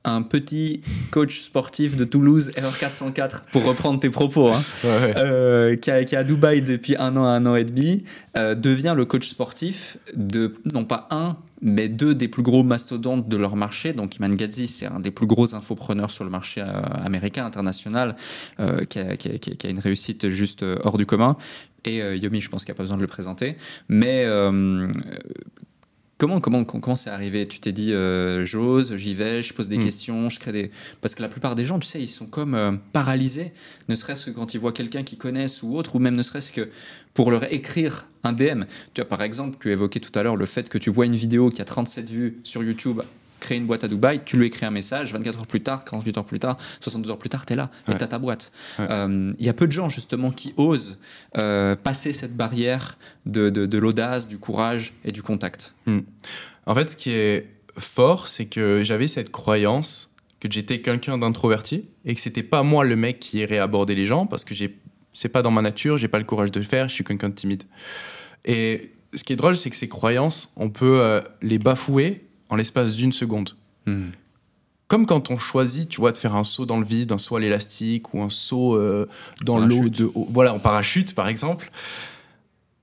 un 0.04 0.22
petit 0.22 0.80
coach 1.10 1.40
sportif 1.40 1.96
de 1.96 2.04
Toulouse, 2.04 2.50
R404, 2.56 3.44
pour 3.52 3.64
reprendre 3.64 4.00
tes 4.00 4.10
propos, 4.10 4.48
hein, 4.48 4.62
euh, 4.84 5.76
qui, 5.76 5.90
est 5.90 6.14
à 6.14 6.24
Dubaï 6.24 6.62
depuis 6.62 6.94
un 6.98 7.16
an, 7.16 7.24
un 7.24 7.46
an 7.46 7.56
et 7.56 7.64
demi, 7.64 8.04
euh, 8.36 8.54
devient 8.54 8.94
le 8.96 9.04
coach 9.06 9.28
sportif 9.28 9.96
de, 10.14 10.54
non 10.72 10.84
pas 10.84 11.08
un, 11.10 11.36
mais 11.62 11.88
deux 11.88 12.14
des 12.14 12.28
plus 12.28 12.42
gros 12.42 12.62
mastodontes 12.62 13.28
de 13.28 13.36
leur 13.36 13.56
marché. 13.56 13.94
Donc 13.94 14.16
Iman 14.16 14.34
Gadzi, 14.34 14.66
c'est 14.66 14.86
un 14.86 15.00
des 15.00 15.10
plus 15.10 15.26
gros 15.26 15.54
infopreneurs 15.54 16.10
sur 16.10 16.24
le 16.24 16.30
marché 16.30 16.60
euh, 16.60 16.80
américain, 17.02 17.46
international, 17.46 18.16
qui 18.90 18.98
a, 18.98 19.16
qui, 19.16 19.66
a, 19.66 19.70
une 19.70 19.78
réussite 19.78 20.30
juste 20.30 20.64
hors 20.82 20.98
du 20.98 21.06
commun. 21.06 21.36
Et 21.86 21.98
Yomi, 21.98 22.40
je 22.40 22.48
pense 22.48 22.64
qu'il 22.64 22.72
n'y 22.72 22.76
a 22.76 22.78
pas 22.78 22.82
besoin 22.82 22.96
de 22.96 23.02
le 23.02 23.08
présenter. 23.08 23.56
Mais 23.88 24.26
Comment 26.16 26.40
comment 26.40 26.64
comment 26.64 26.94
c'est 26.96 27.10
arrivé? 27.10 27.48
Tu 27.48 27.58
t'es 27.58 27.72
dit 27.72 27.92
euh, 27.92 28.46
j'ose, 28.46 28.96
j'y 28.96 29.14
vais, 29.14 29.42
je 29.42 29.52
pose 29.52 29.68
des 29.68 29.78
Mm. 29.78 29.84
questions, 29.84 30.28
je 30.30 30.38
crée 30.38 30.52
des 30.52 30.70
parce 31.00 31.14
que 31.16 31.22
la 31.22 31.28
plupart 31.28 31.56
des 31.56 31.64
gens, 31.64 31.78
tu 31.80 31.88
sais, 31.88 32.00
ils 32.00 32.06
sont 32.08 32.26
comme 32.26 32.54
euh, 32.54 32.72
paralysés, 32.92 33.52
ne 33.88 33.94
serait-ce 33.96 34.26
que 34.26 34.30
quand 34.30 34.54
ils 34.54 34.60
voient 34.60 34.72
quelqu'un 34.72 35.02
qu'ils 35.02 35.18
connaissent 35.18 35.62
ou 35.64 35.76
autre, 35.76 35.96
ou 35.96 35.98
même 35.98 36.16
ne 36.16 36.22
serait-ce 36.22 36.52
que 36.52 36.70
pour 37.14 37.30
leur 37.32 37.52
écrire 37.52 38.06
un 38.22 38.32
DM. 38.32 38.62
Tu 38.94 39.00
vois, 39.00 39.08
par 39.08 39.22
exemple, 39.22 39.56
tu 39.60 39.70
évoquais 39.72 40.00
tout 40.00 40.16
à 40.18 40.22
l'heure 40.22 40.36
le 40.36 40.46
fait 40.46 40.68
que 40.68 40.78
tu 40.78 40.88
vois 40.90 41.06
une 41.06 41.16
vidéo 41.16 41.50
qui 41.50 41.60
a 41.60 41.64
37 41.64 42.08
vues 42.10 42.38
sur 42.44 42.62
YouTube, 42.62 43.02
créer 43.40 43.58
une 43.58 43.66
boîte 43.66 43.84
à 43.84 43.88
Dubaï, 43.88 44.20
tu 44.24 44.36
lui 44.36 44.46
écris 44.46 44.64
un 44.66 44.70
message, 44.70 45.12
24 45.12 45.38
heures 45.40 45.46
plus 45.46 45.60
tard, 45.62 45.84
48 45.84 46.18
heures 46.18 46.24
plus 46.24 46.38
tard, 46.38 46.56
62 46.80 47.10
heures 47.10 47.18
plus 47.18 47.28
tard, 47.28 47.44
tu 47.46 47.52
es 47.52 47.56
là 47.56 47.70
et 47.86 47.90
Ouais. 47.92 47.98
tu 47.98 48.04
as 48.04 48.08
ta 48.08 48.18
boîte. 48.18 48.52
Ouais. 48.78 48.86
Euh, 48.90 49.32
Il 49.38 49.44
y 49.46 49.48
a 49.48 49.52
peu 49.54 49.66
de 49.66 49.72
gens 49.72 49.88
justement 49.88 50.30
qui 50.30 50.54
osent 50.56 50.98
euh, 51.36 51.76
passer 51.76 52.12
cette 52.12 52.36
barrière 52.36 52.96
de, 53.26 53.50
de- 53.50 53.66
de 53.66 53.78
l'audace, 53.78 54.28
du 54.28 54.38
courage 54.38 54.94
et 55.04 55.12
du 55.12 55.22
contact. 55.22 55.74
En 56.66 56.74
fait, 56.74 56.90
ce 56.90 56.96
qui 56.96 57.10
est 57.10 57.48
fort, 57.78 58.28
c'est 58.28 58.46
que 58.46 58.82
j'avais 58.84 59.08
cette 59.08 59.30
croyance 59.30 60.10
que 60.40 60.48
j'étais 60.50 60.80
quelqu'un 60.80 61.18
d'introverti 61.18 61.84
et 62.04 62.14
que 62.14 62.20
c'était 62.20 62.42
pas 62.42 62.62
moi 62.62 62.84
le 62.84 62.96
mec 62.96 63.18
qui 63.18 63.38
irait 63.38 63.58
aborder 63.58 63.94
les 63.94 64.06
gens 64.06 64.26
parce 64.26 64.44
que 64.44 64.54
j'ai 64.54 64.78
c'est 65.16 65.28
pas 65.28 65.42
dans 65.42 65.50
ma 65.52 65.62
nature, 65.62 65.96
j'ai 65.96 66.08
pas 66.08 66.18
le 66.18 66.24
courage 66.24 66.50
de 66.50 66.58
le 66.58 66.66
faire, 66.66 66.88
je 66.88 66.94
suis 66.94 67.04
quelqu'un 67.04 67.28
de 67.28 67.34
timide. 67.34 67.62
Et 68.44 68.90
ce 69.14 69.22
qui 69.22 69.32
est 69.32 69.36
drôle, 69.36 69.56
c'est 69.56 69.70
que 69.70 69.76
ces 69.76 69.88
croyances, 69.88 70.52
on 70.56 70.70
peut 70.70 71.00
euh, 71.00 71.20
les 71.40 71.58
bafouer 71.58 72.23
en 72.48 72.56
l'espace 72.56 72.94
d'une 72.96 73.12
seconde. 73.12 73.50
Comme 74.88 75.06
quand 75.06 75.30
on 75.30 75.38
choisit, 75.38 75.88
tu 75.88 76.00
vois, 76.00 76.12
de 76.12 76.18
faire 76.18 76.34
un 76.34 76.44
saut 76.44 76.66
dans 76.66 76.78
le 76.78 76.84
vide, 76.84 77.12
un 77.12 77.18
saut 77.18 77.36
à 77.36 77.40
l'élastique 77.40 78.12
ou 78.14 78.22
un 78.22 78.30
saut 78.30 78.76
euh, 78.76 79.08
dans 79.44 79.58
l'eau 79.58 79.88
de 79.88 80.04
haut. 80.14 80.28
Voilà, 80.30 80.52
en 80.54 80.58
parachute, 80.58 81.14
par 81.14 81.28
exemple. 81.28 81.70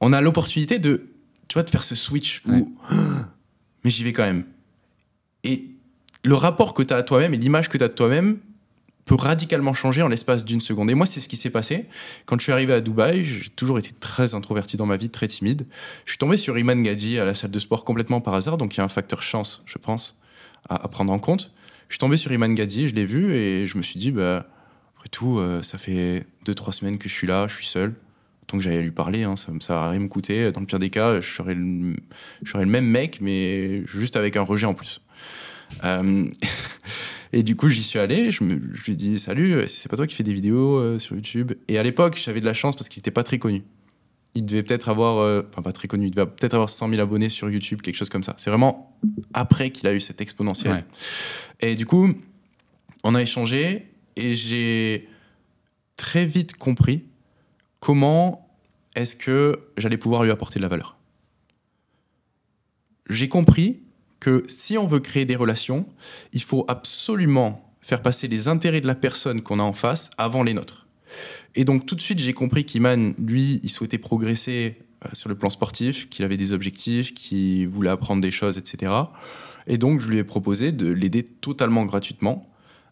On 0.01 0.11
a 0.13 0.19
l'opportunité 0.21 0.79
de, 0.79 1.07
tu 1.47 1.53
vois, 1.55 1.63
de 1.63 1.69
faire 1.69 1.83
ce 1.83 1.95
switch 1.95 2.41
Ouais. 2.45 2.57
où, 2.57 2.75
mais 3.83 3.91
j'y 3.91 4.03
vais 4.03 4.13
quand 4.13 4.23
même. 4.25 4.45
Et 5.43 5.67
le 6.23 6.35
rapport 6.35 6.73
que 6.73 6.81
tu 6.83 6.93
as 6.93 6.97
à 6.97 7.03
toi-même 7.03 7.33
et 7.33 7.37
l'image 7.37 7.69
que 7.69 7.77
tu 7.77 7.83
as 7.83 7.87
de 7.87 7.93
toi-même 7.93 8.37
peut 9.05 9.15
radicalement 9.15 9.73
changer 9.73 10.01
en 10.01 10.07
l'espace 10.07 10.45
d'une 10.45 10.61
seconde. 10.61 10.91
Et 10.91 10.93
moi, 10.93 11.05
c'est 11.05 11.19
ce 11.19 11.27
qui 11.27 11.37
s'est 11.37 11.49
passé. 11.49 11.85
Quand 12.25 12.37
je 12.37 12.43
suis 12.43 12.51
arrivé 12.51 12.73
à 12.73 12.81
Dubaï, 12.81 13.25
j'ai 13.25 13.49
toujours 13.49 13.79
été 13.79 13.91
très 13.99 14.35
introverti 14.35 14.77
dans 14.77 14.85
ma 14.85 14.97
vie, 14.97 15.09
très 15.09 15.27
timide. 15.27 15.65
Je 16.05 16.11
suis 16.11 16.17
tombé 16.17 16.37
sur 16.37 16.57
Iman 16.57 16.81
Gadi 16.81 17.19
à 17.19 17.25
la 17.25 17.33
salle 17.33 17.51
de 17.51 17.59
sport 17.59 17.83
complètement 17.83 18.21
par 18.21 18.33
hasard, 18.33 18.57
donc 18.57 18.75
il 18.75 18.77
y 18.77 18.81
a 18.81 18.83
un 18.83 18.89
facteur 18.89 19.23
chance, 19.23 19.63
je 19.65 19.77
pense, 19.77 20.19
à, 20.69 20.75
à 20.83 20.87
prendre 20.87 21.11
en 21.11 21.19
compte. 21.19 21.51
Je 21.89 21.95
suis 21.95 21.99
tombé 21.99 22.15
sur 22.15 22.31
Iman 22.31 22.53
Gadi, 22.53 22.87
je 22.87 22.95
l'ai 22.95 23.05
vu 23.05 23.33
et 23.33 23.67
je 23.67 23.77
me 23.77 23.83
suis 23.83 23.99
dit, 23.99 24.11
bah, 24.11 24.45
après 24.95 25.09
tout, 25.09 25.39
euh, 25.39 25.63
ça 25.63 25.77
fait 25.77 26.25
deux, 26.45 26.53
trois 26.53 26.71
semaines 26.71 26.97
que 26.97 27.09
je 27.09 27.13
suis 27.13 27.27
là, 27.27 27.47
je 27.47 27.55
suis 27.55 27.65
seul. 27.65 27.95
Tant 28.45 28.57
que 28.57 28.63
j'allais 28.63 28.81
lui 28.81 28.91
parler, 28.91 29.23
hein, 29.23 29.35
ça 29.35 29.51
ne 29.51 29.57
va 29.67 29.89
rien 29.89 29.99
me 29.99 30.07
coûter. 30.07 30.51
Dans 30.51 30.59
le 30.59 30.67
pire 30.67 30.77
des 30.77 30.89
cas, 30.89 31.19
je 31.19 31.35
serais 31.35 31.55
le, 31.55 31.95
le 32.41 32.65
même 32.65 32.85
mec, 32.85 33.19
mais 33.19 33.85
juste 33.87 34.15
avec 34.15 34.37
un 34.37 34.43
rejet 34.43 34.67
en 34.67 34.73
plus. 34.73 35.01
Euh, 35.83 36.25
et 37.33 37.43
du 37.43 37.55
coup, 37.55 37.69
j'y 37.69 37.83
suis 37.83 37.99
allé, 37.99 38.31
je, 38.31 38.43
me, 38.43 38.59
je 38.73 38.83
lui 38.83 38.93
ai 38.93 38.95
dit 38.95 39.19
Salut, 39.19 39.67
c'est 39.67 39.89
pas 39.89 39.95
toi 39.95 40.07
qui 40.07 40.15
fais 40.15 40.23
des 40.23 40.33
vidéos 40.33 40.77
euh, 40.77 40.99
sur 40.99 41.15
YouTube 41.15 41.53
Et 41.67 41.77
à 41.77 41.83
l'époque, 41.83 42.17
j'avais 42.21 42.41
de 42.41 42.45
la 42.45 42.53
chance 42.53 42.75
parce 42.75 42.89
qu'il 42.89 42.99
était 42.99 43.11
pas 43.11 43.23
très 43.23 43.39
connu. 43.39 43.63
Il 44.33 44.45
devait 44.45 44.63
peut-être 44.63 44.89
avoir, 44.89 45.19
euh, 45.19 45.41
enfin 45.49 45.61
pas 45.61 45.71
très 45.71 45.87
connu, 45.87 46.07
il 46.07 46.11
devait 46.11 46.25
peut-être 46.25 46.53
avoir 46.53 46.69
100 46.69 46.89
000 46.89 47.01
abonnés 47.01 47.29
sur 47.29 47.49
YouTube, 47.49 47.81
quelque 47.81 47.95
chose 47.95 48.09
comme 48.09 48.23
ça. 48.23 48.33
C'est 48.37 48.49
vraiment 48.49 48.97
après 49.33 49.71
qu'il 49.71 49.87
a 49.87 49.93
eu 49.93 50.01
cette 50.01 50.21
exponentielle. 50.21 50.73
Ouais. 50.73 51.69
Et 51.69 51.75
du 51.75 51.85
coup, 51.85 52.09
on 53.03 53.15
a 53.15 53.21
échangé 53.21 53.93
et 54.15 54.35
j'ai 54.35 55.07
très 55.97 56.25
vite 56.25 56.55
compris 56.55 57.05
comment 57.79 58.49
est-ce 58.95 59.15
que 59.15 59.59
j'allais 59.77 59.97
pouvoir 59.97 60.23
lui 60.23 60.31
apporter 60.31 60.59
de 60.59 60.63
la 60.63 60.69
valeur. 60.69 60.97
J'ai 63.09 63.27
compris 63.27 63.80
que 64.21 64.43
si 64.47 64.77
on 64.77 64.87
veut 64.87 65.01
créer 65.01 65.25
des 65.25 65.35
relations, 65.35 65.85
il 66.31 66.41
faut 66.41 66.63
absolument 66.69 67.67
faire 67.81 68.01
passer 68.01 68.29
les 68.29 68.47
intérêts 68.47 68.79
de 68.79 68.87
la 68.87 68.95
personne 68.95 69.41
qu'on 69.41 69.59
a 69.59 69.63
en 69.63 69.73
face 69.73 70.11
avant 70.17 70.43
les 70.43 70.53
nôtres. 70.53 70.87
Et 71.55 71.65
donc 71.65 71.85
tout 71.85 71.95
de 71.95 72.01
suite, 72.01 72.19
j'ai 72.19 72.33
compris 72.33 72.63
qu'Iman, 72.63 73.13
lui, 73.17 73.59
il 73.63 73.69
souhaitait 73.69 73.97
progresser 73.97 74.77
euh, 75.05 75.09
sur 75.11 75.27
le 75.27 75.35
plan 75.35 75.49
sportif, 75.49 76.07
qu'il 76.09 76.23
avait 76.23 76.37
des 76.37 76.53
objectifs, 76.53 77.13
qu'il 77.13 77.67
voulait 77.67 77.89
apprendre 77.89 78.21
des 78.21 78.31
choses, 78.31 78.57
etc. 78.57 78.93
Et 79.67 79.77
donc 79.77 79.99
je 79.99 80.07
lui 80.07 80.19
ai 80.19 80.23
proposé 80.23 80.71
de 80.71 80.89
l'aider 80.89 81.23
totalement 81.23 81.85
gratuitement 81.85 82.43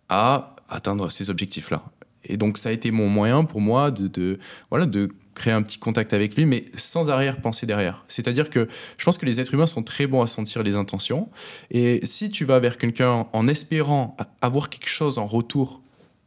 à 0.09 0.55
atteindre 0.67 1.09
ces 1.09 1.30
objectifs-là. 1.30 1.84
Et 2.26 2.38
donc 2.38 2.57
ça 2.57 2.70
a 2.70 2.72
été 2.72 2.91
mon 2.91 3.07
moyen 3.07 3.45
pour 3.45 3.61
moi 3.61 3.91
de, 3.91 4.07
de, 4.07 4.39
voilà, 4.70 4.86
de 4.86 5.09
créer 5.36 5.53
un 5.53 5.61
petit 5.61 5.78
contact 5.78 6.13
avec 6.13 6.36
lui, 6.36 6.45
mais 6.45 6.65
sans 6.76 7.09
arrière-pensée 7.09 7.65
derrière. 7.65 8.03
C'est-à-dire 8.07 8.49
que 8.49 8.67
je 8.97 9.05
pense 9.05 9.17
que 9.17 9.26
les 9.26 9.39
êtres 9.39 9.53
humains 9.53 9.67
sont 9.67 9.84
très 9.84 10.05
bons 10.05 10.22
à 10.22 10.28
sentir 10.28 10.63
les 10.63 10.76
intentions. 10.76 11.30
Et 11.72 12.05
si 12.05 12.30
tu 12.30 12.45
vas 12.45 12.59
vers 12.59 12.78
quelqu'un 12.78 13.26
en 13.32 13.47
espérant 13.47 14.17
avoir 14.41 14.70
quelque 14.70 14.89
chose 14.89 15.17
en 15.17 15.28
retour, 15.28 15.82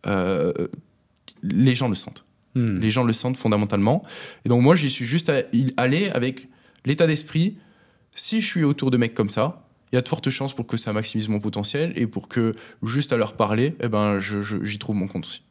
euh, 0.06 0.52
les 1.42 1.74
gens 1.74 1.88
le 1.88 1.94
sentent. 1.94 2.24
Hmm. 2.54 2.78
Les 2.78 2.90
gens 2.90 3.04
le 3.04 3.12
sentent 3.12 3.36
fondamentalement. 3.36 4.02
Et 4.44 4.48
donc 4.48 4.62
moi, 4.62 4.74
j'y 4.74 4.90
suis 4.90 5.06
juste 5.06 5.30
allé 5.76 6.10
avec 6.10 6.48
l'état 6.84 7.06
d'esprit, 7.06 7.58
si 8.14 8.40
je 8.40 8.46
suis 8.46 8.64
autour 8.64 8.90
de 8.90 8.96
mecs 8.96 9.14
comme 9.14 9.30
ça, 9.30 9.61
il 9.92 9.96
y 9.96 9.98
a 9.98 10.00
de 10.00 10.08
fortes 10.08 10.30
chances 10.30 10.54
pour 10.54 10.66
que 10.66 10.78
ça 10.78 10.92
maximise 10.92 11.28
mon 11.28 11.38
potentiel 11.38 11.92
et 11.96 12.06
pour 12.06 12.28
que 12.28 12.54
juste 12.82 13.12
à 13.12 13.18
leur 13.18 13.34
parler, 13.34 13.76
eh 13.82 13.88
ben, 13.88 14.18
j'y 14.18 14.78
trouve 14.78 14.96
mon 14.96 15.06
compte 15.06 15.26
aussi. 15.26 15.42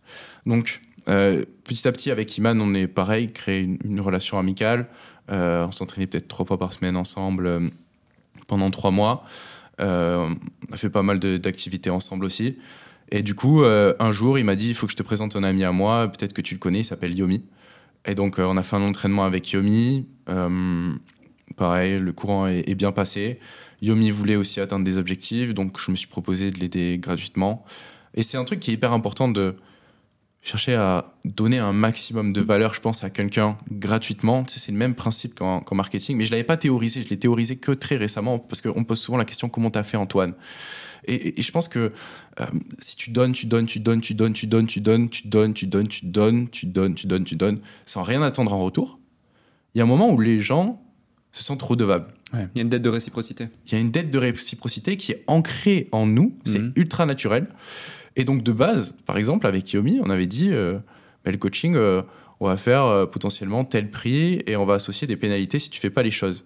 Donc 0.47 0.81
euh, 1.09 1.45
petit 1.63 1.87
à 1.87 1.91
petit, 1.91 2.11
avec 2.11 2.37
Iman, 2.37 2.59
on 2.61 2.73
est 2.73 2.87
pareil, 2.87 3.27
créé 3.27 3.61
une, 3.61 4.01
relation 4.01 4.37
amicale. 4.37 4.87
Euh, 5.31 5.65
on 5.65 5.71
s'entraînait 5.71 6.07
peut-être 6.07 6.27
trois 6.27 6.45
fois 6.45 6.57
par 6.57 6.73
semaine 6.73 6.97
ensemble 6.97 7.47
euh, 7.47 7.69
pendant 8.47 8.69
trois 8.71 8.91
mois. 8.91 9.25
On 9.79 10.35
a 10.71 10.77
fait 10.77 10.91
pas 10.91 11.01
mal 11.01 11.19
d'activités 11.19 11.89
ensemble 11.89 12.25
aussi. 12.25 12.57
Et 13.09 13.23
du 13.23 13.33
coup, 13.33 13.63
un 13.63 14.11
jour, 14.11 14.37
il 14.37 14.45
m'a 14.45 14.55
dit 14.55 14.69
il 14.69 14.75
faut 14.75 14.85
que 14.85 14.91
je 14.91 14.97
te 14.97 15.01
présente 15.01 15.35
un 15.35 15.43
ami 15.43 15.63
à 15.63 15.71
moi, 15.71 16.07
peut-être 16.07 16.33
que 16.33 16.41
tu 16.41 16.53
le 16.53 16.59
connais, 16.59 16.79
il 16.79 16.85
s'appelle 16.85 17.17
Yomi. 17.17 17.43
Et 18.05 18.13
donc, 18.13 18.37
on 18.37 18.57
a 18.57 18.63
fait 18.63 18.75
un 18.75 18.83
entraînement 18.83 19.23
avec 19.23 19.49
Yomi. 19.49 20.05
Pareil, 21.57 21.97
le 21.97 22.13
courant 22.13 22.45
est 22.45 22.75
bien 22.75 22.91
passé. 22.91 23.39
Yomi 23.81 24.11
voulait 24.11 24.35
aussi 24.35 24.59
atteindre 24.59 24.85
des 24.85 24.97
objectifs, 24.97 25.53
donc 25.53 25.79
je 25.79 25.91
me 25.91 25.95
suis 25.95 26.07
proposé 26.07 26.51
de 26.51 26.59
l'aider 26.59 26.97
gratuitement. 26.99 27.65
Et 28.13 28.23
c'est 28.23 28.37
un 28.37 28.45
truc 28.45 28.59
qui 28.59 28.71
est 28.71 28.73
hyper 28.75 28.93
important 28.93 29.27
de 29.27 29.55
chercher 30.43 30.73
à 30.73 31.13
donner 31.23 31.59
un 31.59 31.71
maximum 31.71 32.33
de 32.33 32.41
valeur, 32.41 32.73
je 32.73 32.81
pense, 32.81 33.03
à 33.03 33.09
quelqu'un 33.09 33.57
gratuitement. 33.71 34.43
Tu 34.43 34.53
sais, 34.53 34.59
c'est 34.59 34.71
le 34.71 34.77
même 34.77 34.95
principe 34.95 35.35
qu'en 35.35 35.63
marketing, 35.71 36.17
mais 36.17 36.25
je 36.25 36.29
ne 36.29 36.35
l'avais 36.35 36.43
pas 36.43 36.57
théorisé, 36.57 37.03
je 37.03 37.09
l'ai 37.09 37.19
théorisé 37.19 37.57
que 37.57 37.71
très 37.71 37.95
récemment, 37.95 38.39
parce 38.39 38.61
qu'on 38.61 38.79
me 38.79 38.85
pose 38.85 38.99
souvent 38.99 39.17
la 39.17 39.25
question 39.25 39.49
comment 39.49 39.69
tu 39.69 39.79
as 39.79 39.83
fait 39.83 39.97
Antoine 39.97 40.33
et, 41.07 41.41
je 41.41 41.51
pense 41.51 41.67
que 41.67 41.91
euh, 42.39 42.45
si 42.79 42.95
tu 42.95 43.09
donnes, 43.09 43.31
tu 43.31 43.47
donnes, 43.47 43.65
tu 43.65 43.79
donnes, 43.79 44.01
tu 44.01 44.13
donnes, 44.13 44.33
tu 44.33 44.45
donnes, 44.45 44.67
tu 44.67 44.81
donnes, 44.81 45.09
tu 45.09 45.21
donnes, 45.25 45.49
tu 45.49 45.65
donnes, 45.65 45.89
tu 45.89 46.05
donnes, 46.05 46.49
tu 46.49 46.65
donnes, 46.67 46.95
tu 46.95 47.07
donnes, 47.07 47.23
tu 47.23 47.35
donnes, 47.35 47.59
sans 47.85 48.03
rien 48.03 48.21
attendre 48.21 48.53
en 48.53 48.63
retour, 48.63 48.99
il 49.73 49.79
y 49.79 49.81
a 49.81 49.83
un 49.83 49.87
moment 49.87 50.11
où 50.11 50.19
les 50.19 50.41
gens 50.41 50.81
se 51.31 51.43
sentent 51.43 51.61
redevables. 51.61 52.07
Il 52.33 52.39
y 52.55 52.59
a 52.59 52.61
une 52.61 52.69
dette 52.69 52.81
de 52.81 52.89
réciprocité. 52.89 53.47
Il 53.67 53.73
y 53.73 53.75
a 53.75 53.79
une 53.79 53.91
dette 53.91 54.09
de 54.11 54.17
réciprocité 54.17 54.95
qui 54.97 55.11
est 55.11 55.23
ancrée 55.27 55.87
en 55.91 56.05
nous, 56.05 56.35
c'est 56.45 56.59
Mhm. 56.61 56.73
ultra 56.75 57.05
naturel. 57.05 57.47
Et 58.15 58.23
donc 58.25 58.43
de 58.43 58.51
base, 58.51 58.95
par 59.05 59.17
exemple, 59.17 59.45
avec 59.47 59.71
Yomi, 59.73 59.99
on 60.03 60.09
avait 60.09 60.27
dit, 60.27 60.49
euh, 60.51 60.73
bah, 61.25 61.31
le 61.31 61.37
coaching, 61.37 61.75
euh, 61.75 62.01
on 62.39 62.47
va 62.47 62.57
faire 62.57 62.85
euh, 62.85 63.05
potentiellement 63.05 63.63
tel 63.65 63.89
prix 63.89 64.41
et 64.47 64.55
on 64.55 64.65
va 64.65 64.75
associer 64.75 65.07
des 65.07 65.15
pénalités 65.17 65.59
si 65.59 65.69
tu 65.69 65.79
fais 65.79 65.89
pas 65.89 66.03
les 66.03 66.11
choses. 66.11 66.43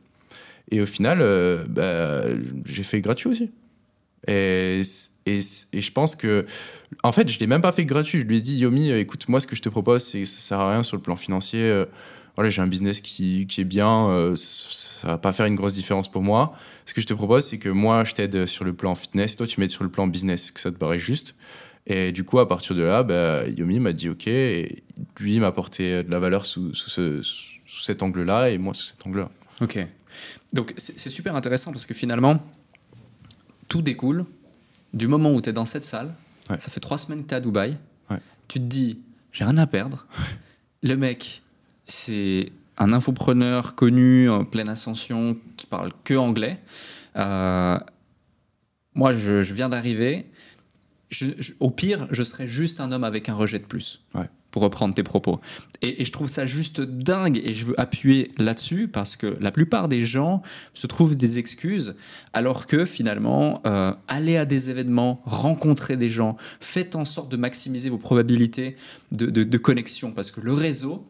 Et 0.72 0.82
au 0.82 0.86
final, 0.86 1.20
euh, 1.22 1.64
bah, 1.70 2.24
j'ai 2.66 2.84
fait 2.84 3.02
gratuit 3.02 3.30
aussi. 3.30 3.52
Et, 4.28 4.82
et, 5.28 5.40
et 5.74 5.82
je 5.82 5.92
pense 5.92 6.16
que, 6.16 6.46
en 7.04 7.12
fait, 7.12 7.28
je 7.30 7.40
l'ai 7.40 7.48
même 7.48 7.62
pas 7.62 7.72
fait 7.72 7.86
gratuit. 7.86 8.20
Je 8.20 8.26
lui 8.26 8.38
ai 8.38 8.42
dit, 8.42 8.58
Yomi, 8.58 8.92
écoute, 8.92 9.28
moi, 9.30 9.40
ce 9.40 9.46
que 9.48 9.56
je 9.56 9.62
te 9.62 9.70
propose, 9.70 10.04
c'est 10.04 10.26
ça 10.26 10.40
sert 10.40 10.60
à 10.60 10.72
rien 10.72 10.84
sur 10.84 10.98
le 10.98 11.02
plan 11.04 11.16
financier. 11.16 11.84
Voilà, 12.36 12.50
j'ai 12.50 12.62
un 12.62 12.68
business 12.68 13.00
qui, 13.02 13.48
qui 13.48 13.62
est 13.62 13.66
bien, 13.66 14.10
euh, 14.10 14.36
ça 14.36 15.08
va 15.08 15.18
pas 15.18 15.32
faire 15.34 15.46
une 15.46 15.56
grosse 15.56 15.74
différence 15.74 16.12
pour 16.12 16.22
moi. 16.22 16.54
Ce 16.86 16.94
que 16.94 17.00
je 17.02 17.08
te 17.08 17.14
propose, 17.14 17.46
c'est 17.46 17.58
que 17.60 17.70
moi, 17.70 18.04
je 18.04 18.14
t'aide 18.14 18.46
sur 18.46 18.66
le 18.66 18.74
plan 18.74 18.94
fitness, 18.96 19.36
toi, 19.38 19.48
tu 19.48 19.60
m'aides 19.60 19.70
sur 19.70 19.84
le 19.84 19.90
plan 19.90 20.08
business, 20.08 20.52
que 20.52 20.60
ça 20.60 20.72
te 20.72 20.78
paraît 20.78 21.00
juste. 21.00 21.36
Et 21.88 22.12
du 22.12 22.24
coup, 22.24 22.40
à 22.40 22.48
partir 22.48 22.76
de 22.76 22.82
là, 22.84 23.04
bah, 23.04 23.48
Yomi 23.48 23.80
m'a 23.80 23.94
dit 23.94 24.10
OK, 24.10 24.28
et 24.28 24.84
lui 25.20 25.40
m'a 25.40 25.48
apporté 25.48 26.04
de 26.04 26.10
la 26.12 26.20
valeur 26.20 26.46
sous, 26.46 26.74
sous, 26.74 26.90
ce- 26.90 27.22
sous 27.22 27.82
cet 27.84 28.04
angle-là, 28.04 28.50
et 28.50 28.58
moi 28.58 28.74
sous 28.74 28.88
cet 28.88 29.06
angle-là. 29.06 29.30
Ok. 29.62 29.78
Donc 30.54 30.74
c'est 30.78 30.98
c'est 31.00 31.10
super 31.10 31.36
intéressant 31.36 31.72
parce 31.72 31.86
que 31.86 31.94
finalement, 31.94 32.40
tout 33.68 33.82
découle 33.82 34.26
du 34.94 35.08
moment 35.08 35.32
où 35.34 35.42
tu 35.42 35.50
es 35.50 35.54
dans 35.54 35.66
cette 35.66 35.84
salle. 35.84 36.14
Ouais. 36.50 36.60
Ça 36.60 36.70
fait 36.72 36.80
trois 36.80 36.98
semaines 36.98 37.24
que 37.24 37.28
tu 37.30 37.34
es 37.34 37.38
à 37.38 37.42
Dubaï. 37.42 37.78
Ouais. 38.10 38.18
Tu 38.48 38.60
te 38.60 38.66
dis, 38.66 39.00
j'ai 39.32 39.44
rien 39.44 39.58
à 39.58 39.68
perdre. 39.68 40.06
Le 40.84 40.96
mec, 40.96 41.42
c'est 41.86 42.52
un 42.78 42.92
infopreneur 42.94 43.76
connu, 43.76 44.30
en 44.30 44.44
pleine 44.46 44.70
ascension, 44.70 45.38
qui 45.58 45.66
parle 45.66 45.92
que 46.04 46.14
anglais. 46.16 46.60
Euh, 47.16 47.78
moi, 48.94 49.14
je, 49.14 49.42
je 49.42 49.54
viens 49.54 49.70
d'arriver. 49.70 50.26
Je- 51.10 51.28
je- 51.38 51.54
au 51.60 51.70
pire, 51.70 52.08
je 52.12 52.24
serais 52.24 52.48
juste 52.48 52.80
un 52.82 52.92
homme 52.92 53.04
avec 53.04 53.30
un 53.30 53.34
rejet 53.36 53.60
de 53.60 53.66
plus. 53.66 54.02
Ouais. 54.14 54.26
pour 54.52 54.62
reprendre 54.62 54.94
tes 54.96 55.04
propos. 55.04 55.42
Et, 55.82 56.02
et 56.02 56.06
je 56.06 56.14
trouve 56.14 56.30
ça 56.30 56.46
juste 56.46 56.80
dingue 56.80 57.42
et 57.44 57.54
je 57.54 57.66
veux 57.66 57.78
appuyer 57.78 58.32
là-dessus 58.38 58.88
parce 58.88 59.18
que 59.18 59.36
la 59.42 59.52
plupart 59.52 59.90
des 59.90 60.00
gens 60.00 60.42
se 60.74 60.88
trouvent 60.88 61.18
des 61.18 61.40
excuses 61.40 61.98
alors 62.32 62.66
que 62.66 62.86
finalement, 62.86 63.62
euh, 63.68 63.92
aller 64.08 64.38
à 64.38 64.46
des 64.46 64.70
événements, 64.70 65.22
rencontrer 65.26 65.98
des 65.98 66.08
gens, 66.08 66.38
faites 66.62 66.96
en 66.96 67.04
sorte 67.04 67.30
de 67.30 67.36
maximiser 67.36 67.90
vos 67.90 67.98
probabilités 67.98 68.78
de, 69.12 69.26
de- 69.26 69.44
de 69.44 69.58
connexion 69.58 70.14
parce 70.14 70.32
que 70.32 70.40
le 70.40 70.54
réseau 70.54 71.06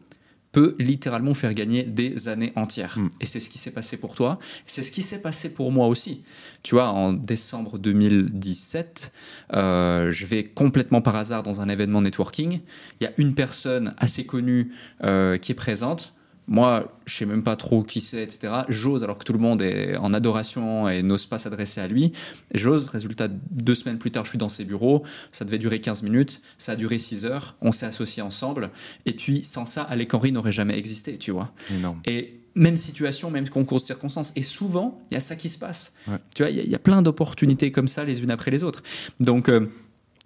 peut 0.56 0.74
littéralement 0.78 1.34
faire 1.34 1.52
gagner 1.52 1.82
des 1.82 2.30
années 2.30 2.54
entières. 2.56 2.98
Mm. 2.98 3.10
Et 3.20 3.26
c'est 3.26 3.40
ce 3.40 3.50
qui 3.50 3.58
s'est 3.58 3.72
passé 3.72 3.98
pour 3.98 4.14
toi. 4.14 4.38
C'est 4.66 4.82
ce 4.82 4.90
qui 4.90 5.02
s'est 5.02 5.20
passé 5.20 5.52
pour 5.52 5.70
moi 5.70 5.86
aussi. 5.86 6.24
Tu 6.62 6.74
vois, 6.74 6.88
en 6.88 7.12
décembre 7.12 7.76
2017, 7.78 9.12
euh, 9.52 10.10
je 10.10 10.24
vais 10.24 10.44
complètement 10.44 11.02
par 11.02 11.14
hasard 11.14 11.42
dans 11.42 11.60
un 11.60 11.68
événement 11.68 12.00
networking. 12.00 12.60
Il 12.98 13.04
y 13.04 13.06
a 13.06 13.12
une 13.18 13.34
personne 13.34 13.94
assez 13.98 14.24
connue 14.24 14.72
euh, 15.04 15.36
qui 15.36 15.52
est 15.52 15.54
présente. 15.54 16.14
Moi, 16.48 16.96
je 17.06 17.16
sais 17.16 17.26
même 17.26 17.42
pas 17.42 17.56
trop 17.56 17.82
qui 17.82 18.00
c'est, 18.00 18.22
etc. 18.22 18.52
J'ose, 18.68 19.02
alors 19.02 19.18
que 19.18 19.24
tout 19.24 19.32
le 19.32 19.38
monde 19.40 19.62
est 19.62 19.96
en 19.96 20.14
adoration 20.14 20.88
et 20.88 21.02
n'ose 21.02 21.26
pas 21.26 21.38
s'adresser 21.38 21.80
à 21.80 21.88
lui. 21.88 22.12
J'ose, 22.54 22.88
résultat, 22.88 23.26
deux 23.50 23.74
semaines 23.74 23.98
plus 23.98 24.12
tard, 24.12 24.24
je 24.24 24.30
suis 24.30 24.38
dans 24.38 24.48
ses 24.48 24.64
bureaux. 24.64 25.02
Ça 25.32 25.44
devait 25.44 25.58
durer 25.58 25.80
15 25.80 26.02
minutes. 26.04 26.42
Ça 26.56 26.72
a 26.72 26.76
duré 26.76 26.98
6 27.00 27.24
heures. 27.24 27.56
On 27.62 27.72
s'est 27.72 27.86
associés 27.86 28.22
ensemble. 28.22 28.70
Et 29.06 29.12
puis, 29.12 29.42
sans 29.42 29.66
ça, 29.66 29.82
Alec 29.82 30.14
Henry 30.14 30.30
n'aurait 30.30 30.52
jamais 30.52 30.78
existé, 30.78 31.18
tu 31.18 31.32
vois. 31.32 31.52
Énorme. 31.76 32.00
Et 32.06 32.40
même 32.54 32.76
situation, 32.76 33.30
même 33.30 33.48
concours 33.48 33.80
de 33.80 33.84
circonstances. 33.84 34.32
Et 34.36 34.42
souvent, 34.42 35.00
il 35.10 35.14
y 35.14 35.16
a 35.16 35.20
ça 35.20 35.34
qui 35.36 35.48
se 35.48 35.58
passe. 35.58 35.94
Ouais. 36.06 36.16
Tu 36.34 36.42
vois, 36.42 36.50
il 36.50 36.56
y, 36.56 36.60
a- 36.60 36.62
il 36.62 36.70
y 36.70 36.74
a 36.76 36.78
plein 36.78 37.02
d'opportunités 37.02 37.72
comme 37.72 37.88
ça, 37.88 38.04
les 38.04 38.22
unes 38.22 38.30
après 38.30 38.50
les 38.52 38.62
autres. 38.62 38.82
Donc, 39.20 39.48
euh, 39.48 39.66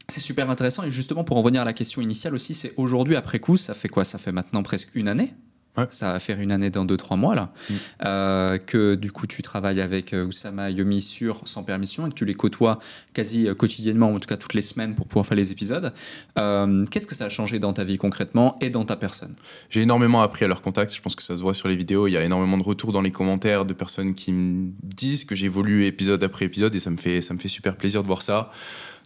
c'est 0.09 0.21
super 0.21 0.51
intéressant. 0.51 0.83
Et 0.85 0.91
justement, 0.91 1.25
pour 1.25 1.39
en 1.39 1.43
revenir 1.43 1.63
à 1.63 1.65
la 1.65 1.73
question 1.73 2.03
initiale 2.03 2.35
aussi, 2.35 2.53
c'est 2.53 2.75
aujourd'hui, 2.77 3.17
après 3.17 3.39
coup, 3.41 3.57
ça 3.57 3.73
fait 3.75 3.89
quoi? 3.89 4.05
Ça 4.05 4.19
fait 4.19 4.33
maintenant 4.33 4.63
presque 4.63 4.91
une 4.95 5.09
année 5.09 5.33
Ouais. 5.77 5.87
Ça 5.89 6.13
va 6.13 6.21
faire 6.21 6.41
une 6.41 6.51
année 6.51 6.71
dans 6.71 6.85
2-3 6.85 7.17
mois, 7.17 7.35
là. 7.35 7.53
Mm. 7.69 7.75
Euh, 8.07 8.59
que 8.59 8.97
du 8.97 9.13
coup, 9.13 9.27
tu 9.27 9.41
travailles 9.43 9.81
avec 9.81 10.13
euh, 10.13 10.27
Oussama 10.27 10.71
Yomi 10.71 11.01
sur 11.01 11.47
Sans 11.47 11.63
Permission 11.63 12.07
et 12.07 12.11
que 12.11 12.15
tu 12.15 12.25
les 12.25 12.35
côtoies 12.35 12.81
quasi 13.13 13.47
euh, 13.47 13.55
quotidiennement, 13.55 14.11
ou 14.11 14.17
en 14.17 14.19
tout 14.19 14.29
cas 14.29 14.37
toutes 14.37 14.55
les 14.55 14.63
semaines 14.63 14.95
pour 14.95 15.07
pouvoir 15.07 15.27
faire 15.27 15.37
les 15.37 15.53
épisodes. 15.53 15.93
Euh, 16.39 16.85
Qu'est-ce 16.91 17.07
que 17.07 17.15
ça 17.15 17.27
a 17.27 17.29
changé 17.29 17.59
dans 17.59 17.73
ta 17.73 17.85
vie 17.85 17.99
concrètement 17.99 18.57
et 18.61 18.71
dans 18.71 18.85
ta 18.85 18.97
personne? 18.97 19.35
J'ai 19.69 19.83
énormément 19.83 20.23
appris 20.23 20.45
à 20.45 20.49
leur 20.49 20.61
contact. 20.61 20.95
Je 20.95 21.01
pense 21.01 21.15
que 21.15 21.23
ça 21.23 21.37
se 21.37 21.43
voit 21.43 21.55
sur 21.55 21.69
les 21.69 21.77
vidéos. 21.77 22.09
Il 22.09 22.13
y 22.13 22.17
a 22.17 22.25
énormément 22.25 22.59
de 22.59 22.65
retours 22.65 22.93
dans 22.93 23.03
les 23.03 23.13
commentaires 23.13 23.65
de 23.65 23.73
personnes 23.73 24.15
qui 24.15 24.33
me 24.33 24.73
disent 24.83 25.25
que 25.25 25.35
j'évolue 25.35 25.85
épisode 25.87 26.23
après 26.25 26.47
épisode 26.47 26.75
et 26.75 26.81
ça 26.81 26.91
me 26.91 26.97
fait, 26.97 27.21
ça 27.21 27.33
me 27.33 27.39
fait 27.39 27.49
super 27.49 27.77
plaisir 27.77 28.03
de 28.03 28.09
voir 28.09 28.23
ça. 28.23 28.51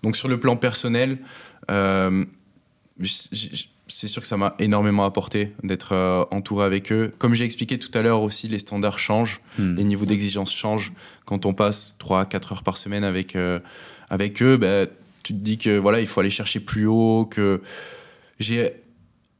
Donc 0.03 0.17
sur 0.17 0.29
le 0.29 0.41
plan 0.41 0.57
personnel, 0.57 1.19
euh, 1.71 2.25
c'est 3.87 4.07
sûr 4.09 4.23
que 4.23 4.29
ça 4.29 4.37
m'a 4.37 4.55
énormément 4.59 5.05
apporté 5.05 5.53
d'être 5.63 5.93
euh, 5.93 6.25
entouré 6.31 6.65
avec 6.65 6.91
eux. 6.93 7.13
Comme 7.19 7.35
j'ai 7.35 7.45
expliqué 7.45 7.79
tout 7.79 7.91
à 7.97 8.03
l'heure 8.03 8.23
aussi, 8.23 8.49
les 8.49 8.59
standards 8.59 8.99
changent, 8.99 9.41
Hmm. 9.59 9.75
les 9.77 9.85
niveaux 9.85 10.07
d'exigence 10.07 10.53
changent. 10.53 10.93
Quand 11.27 11.45
on 11.47 11.53
passe 11.55 11.97
3-4 11.99 12.53
heures 12.55 12.63
par 12.63 12.77
semaine 12.79 13.05
avec, 13.05 13.37
euh, 13.37 13.61
avec 14.11 14.43
eux, 14.43 14.57
bah, 14.57 14.87
tu 15.23 15.33
te 15.35 15.39
dis 15.39 15.59
que 15.59 15.79
voilà, 15.79 16.01
il 16.01 16.07
faut 16.07 16.21
aller 16.21 16.31
chercher 16.31 16.61
plus 16.61 16.87
haut, 16.87 17.27
que 17.31 17.61
j'ai 18.39 18.73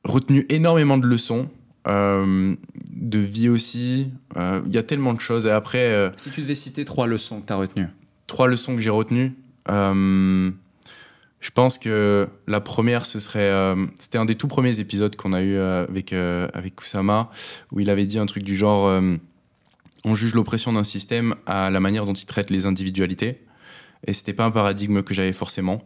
retenu 0.05 0.47
énormément 0.51 0.99
de 0.99 1.07
leçons, 1.07 1.49
euh, 1.89 2.55
de 2.91 3.19
vie 3.19 3.49
aussi. 3.49 4.11
Il 4.37 4.73
y 4.73 4.79
a 4.79 4.83
tellement 4.83 5.15
de 5.15 5.21
choses. 5.21 5.47
Et 5.47 5.51
après, 5.51 6.11
Si 6.17 6.31
tu 6.31 6.43
devais 6.43 6.55
citer 6.55 6.85
trois 6.85 7.07
leçons 7.07 7.41
que 7.41 7.47
tu 7.47 7.53
as 7.53 7.57
retenues. 7.57 7.89
trois 8.27 8.47
leçons 8.49 8.75
que 8.77 8.81
j'ai 8.83 8.91
retenues. 8.91 9.33
Je 11.45 11.51
pense 11.51 11.77
que 11.77 12.27
la 12.47 12.63
première, 12.63 13.05
ce 13.05 13.21
serait. 13.21 13.51
euh, 13.51 13.87
C'était 13.99 14.17
un 14.17 14.25
des 14.25 14.35
tout 14.35 14.49
premiers 14.49 14.79
épisodes 14.81 15.15
qu'on 15.15 15.35
a 15.35 15.43
eu 15.43 15.57
euh, 15.57 15.85
avec, 15.87 16.15
euh, 16.15 16.49
avec 16.55 16.75
Kusama, 16.75 17.31
où 17.71 17.81
il 17.81 17.91
avait 17.91 18.07
dit 18.07 18.19
un 18.19 18.25
truc 18.25 18.45
du 18.45 18.57
genre 18.57 19.03
on 20.07 20.15
juge 20.15 20.33
l'oppression 20.33 20.73
d'un 20.73 20.85
système 20.85 21.35
à 21.45 21.69
la 21.69 21.81
manière 21.81 22.07
dont 22.07 22.15
il 22.15 22.25
traite 22.25 22.49
les 22.49 22.65
individualités. 22.65 23.43
Et 24.07 24.15
c'était 24.15 24.33
pas 24.33 24.47
un 24.47 24.51
paradigme 24.51 25.03
que 25.03 25.13
j'avais 25.13 25.35
forcément. 25.35 25.83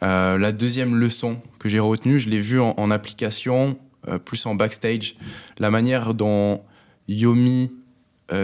La 0.00 0.52
deuxième 0.52 0.96
leçon 0.96 1.40
que 1.58 1.68
j'ai 1.68 1.78
retenue, 1.78 2.18
je 2.18 2.30
l'ai 2.30 2.40
vue 2.40 2.60
en, 2.60 2.74
en 2.76 2.90
application, 2.90 3.78
plus 4.24 4.44
en 4.46 4.54
backstage, 4.54 5.16
la 5.58 5.70
manière 5.70 6.14
dont 6.14 6.62
Yomi 7.08 7.72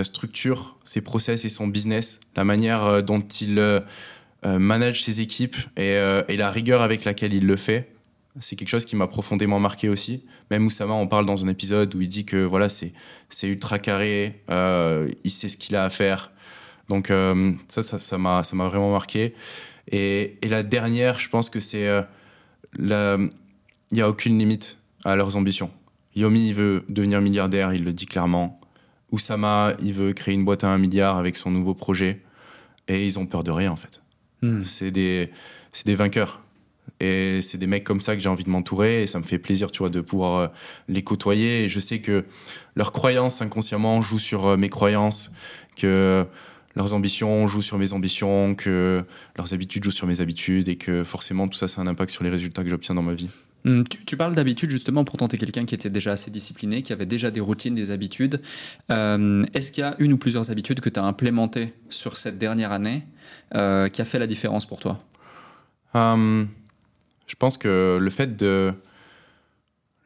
structure 0.02 0.78
ses 0.84 1.00
process 1.00 1.44
et 1.44 1.50
son 1.50 1.68
business, 1.68 2.20
la 2.36 2.44
manière 2.44 3.02
dont 3.02 3.20
il 3.20 3.82
manage 4.44 5.02
ses 5.02 5.20
équipes 5.20 5.56
et, 5.76 5.94
euh, 5.94 6.22
et 6.28 6.36
la 6.36 6.50
rigueur 6.50 6.82
avec 6.82 7.04
laquelle 7.04 7.34
il 7.34 7.46
le 7.46 7.56
fait. 7.56 7.92
C'est 8.40 8.56
quelque 8.56 8.68
chose 8.68 8.84
qui 8.84 8.94
m'a 8.94 9.06
profondément 9.06 9.58
marqué 9.58 9.88
aussi. 9.88 10.24
Même 10.50 10.64
Oussama 10.66 10.94
en 10.94 11.06
parle 11.06 11.26
dans 11.26 11.44
un 11.44 11.48
épisode 11.48 11.94
où 11.94 12.00
il 12.00 12.08
dit 12.08 12.24
que 12.24 12.36
voilà, 12.36 12.68
c'est 12.68 12.92
ultra 13.42 13.78
carré, 13.78 14.42
euh, 14.50 15.10
il 15.24 15.30
sait 15.30 15.48
ce 15.48 15.56
qu'il 15.56 15.74
a 15.76 15.84
à 15.84 15.90
faire. 15.90 16.30
Donc 16.88 17.10
euh, 17.10 17.52
ça, 17.68 17.82
ça, 17.82 17.98
ça 17.98 18.16
m'a 18.16 18.44
ça 18.44 18.54
m'a 18.54 18.68
vraiment 18.68 18.92
marqué. 18.92 19.34
Et, 19.90 20.38
la 20.42 20.62
dernière, 20.62 21.18
je 21.18 21.28
pense 21.28 21.50
que 21.50 21.60
c'est 21.60 21.88
euh, 21.88 22.02
il 22.78 23.94
n'y 23.94 24.00
a 24.00 24.08
aucune 24.08 24.38
limite 24.38 24.78
à 25.04 25.16
leurs 25.16 25.36
ambitions. 25.36 25.70
Yomi, 26.14 26.48
il 26.48 26.54
veut 26.54 26.84
devenir 26.88 27.20
milliardaire, 27.20 27.72
il 27.72 27.84
le 27.84 27.92
dit 27.92 28.06
clairement. 28.06 28.60
Oussama, 29.10 29.72
il 29.82 29.94
veut 29.94 30.12
créer 30.12 30.34
une 30.34 30.44
boîte 30.44 30.64
à 30.64 30.68
un 30.68 30.78
milliard 30.78 31.16
avec 31.16 31.36
son 31.36 31.50
nouveau 31.50 31.74
projet. 31.74 32.22
Et 32.88 33.06
ils 33.06 33.18
ont 33.18 33.26
peur 33.26 33.44
de 33.44 33.50
rien, 33.50 33.70
en 33.70 33.76
fait. 33.76 34.02
Hmm. 34.42 34.62
C'est 34.62 34.90
des, 34.90 35.30
des 35.84 35.94
vainqueurs. 35.94 36.40
Et 37.00 37.42
c'est 37.42 37.58
des 37.58 37.66
mecs 37.66 37.84
comme 37.84 38.00
ça 38.00 38.16
que 38.16 38.22
j'ai 38.22 38.28
envie 38.28 38.44
de 38.44 38.50
m'entourer. 38.50 39.02
Et 39.02 39.06
ça 39.06 39.18
me 39.18 39.24
fait 39.24 39.38
plaisir, 39.38 39.70
tu 39.70 39.78
vois, 39.78 39.90
de 39.90 40.00
pouvoir 40.00 40.36
euh, 40.36 40.46
les 40.88 41.02
côtoyer. 41.02 41.64
Et 41.64 41.68
je 41.68 41.80
sais 41.80 42.00
que 42.00 42.24
leurs 42.74 42.92
croyances 42.92 43.40
inconsciemment 43.42 44.02
jouent 44.02 44.18
sur 44.18 44.46
euh, 44.46 44.56
mes 44.56 44.68
croyances, 44.68 45.32
que 45.76 46.26
leurs 46.74 46.94
ambitions 46.94 47.46
jouent 47.46 47.62
sur 47.62 47.78
mes 47.78 47.92
ambitions, 47.92 48.54
que 48.54 49.04
leurs 49.36 49.54
habitudes 49.54 49.84
jouent 49.84 49.90
sur 49.90 50.06
mes 50.06 50.20
habitudes. 50.20 50.68
Et 50.68 50.76
que 50.76 51.04
forcément, 51.04 51.46
tout 51.48 51.58
ça, 51.58 51.68
c'est 51.68 51.80
un 51.80 51.86
impact 51.86 52.10
sur 52.10 52.24
les 52.24 52.30
résultats 52.30 52.64
que 52.64 52.70
j'obtiens 52.70 52.94
dans 52.94 53.02
ma 53.02 53.14
vie. 53.14 53.28
Hmm, 53.64 53.82
Tu, 54.06 54.16
parles 54.16 54.34
d'habitude 54.34 54.70
justement, 54.70 55.04
pourtant 55.04 55.26
tu 55.26 55.36
es 55.36 55.38
quelqu'un 55.38 55.64
qui 55.64 55.74
était 55.74 55.90
déjà 55.90 56.12
assez 56.12 56.30
discipliné, 56.30 56.82
qui 56.82 56.92
avait 56.92 57.06
déjà 57.06 57.30
des 57.30 57.40
routines, 57.40 57.74
des 57.74 57.90
habitudes. 57.90 58.40
Euh, 58.90 59.42
Est-ce 59.52 59.72
qu'il 59.72 59.82
y 59.82 59.86
a 59.86 59.96
une 59.98 60.12
ou 60.12 60.18
plusieurs 60.18 60.50
habitudes 60.50 60.80
que 60.80 60.88
tu 60.88 61.00
as 61.00 61.04
implémentées 61.04 61.74
sur 61.88 62.16
cette 62.16 62.38
dernière 62.38 62.72
année 62.72 63.04
euh, 63.54 63.88
qui 63.88 64.00
a 64.00 64.04
fait 64.04 64.18
la 64.18 64.26
différence 64.26 64.64
pour 64.64 64.78
toi? 64.78 65.02
Hum, 65.94 66.48
je 67.26 67.34
pense 67.34 67.58
que 67.58 67.98
le 68.00 68.10
fait 68.10 68.36
de 68.36 68.72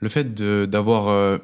le 0.01 0.09
fait 0.09 0.35
d'avoir 0.35 1.09
euh, 1.09 1.39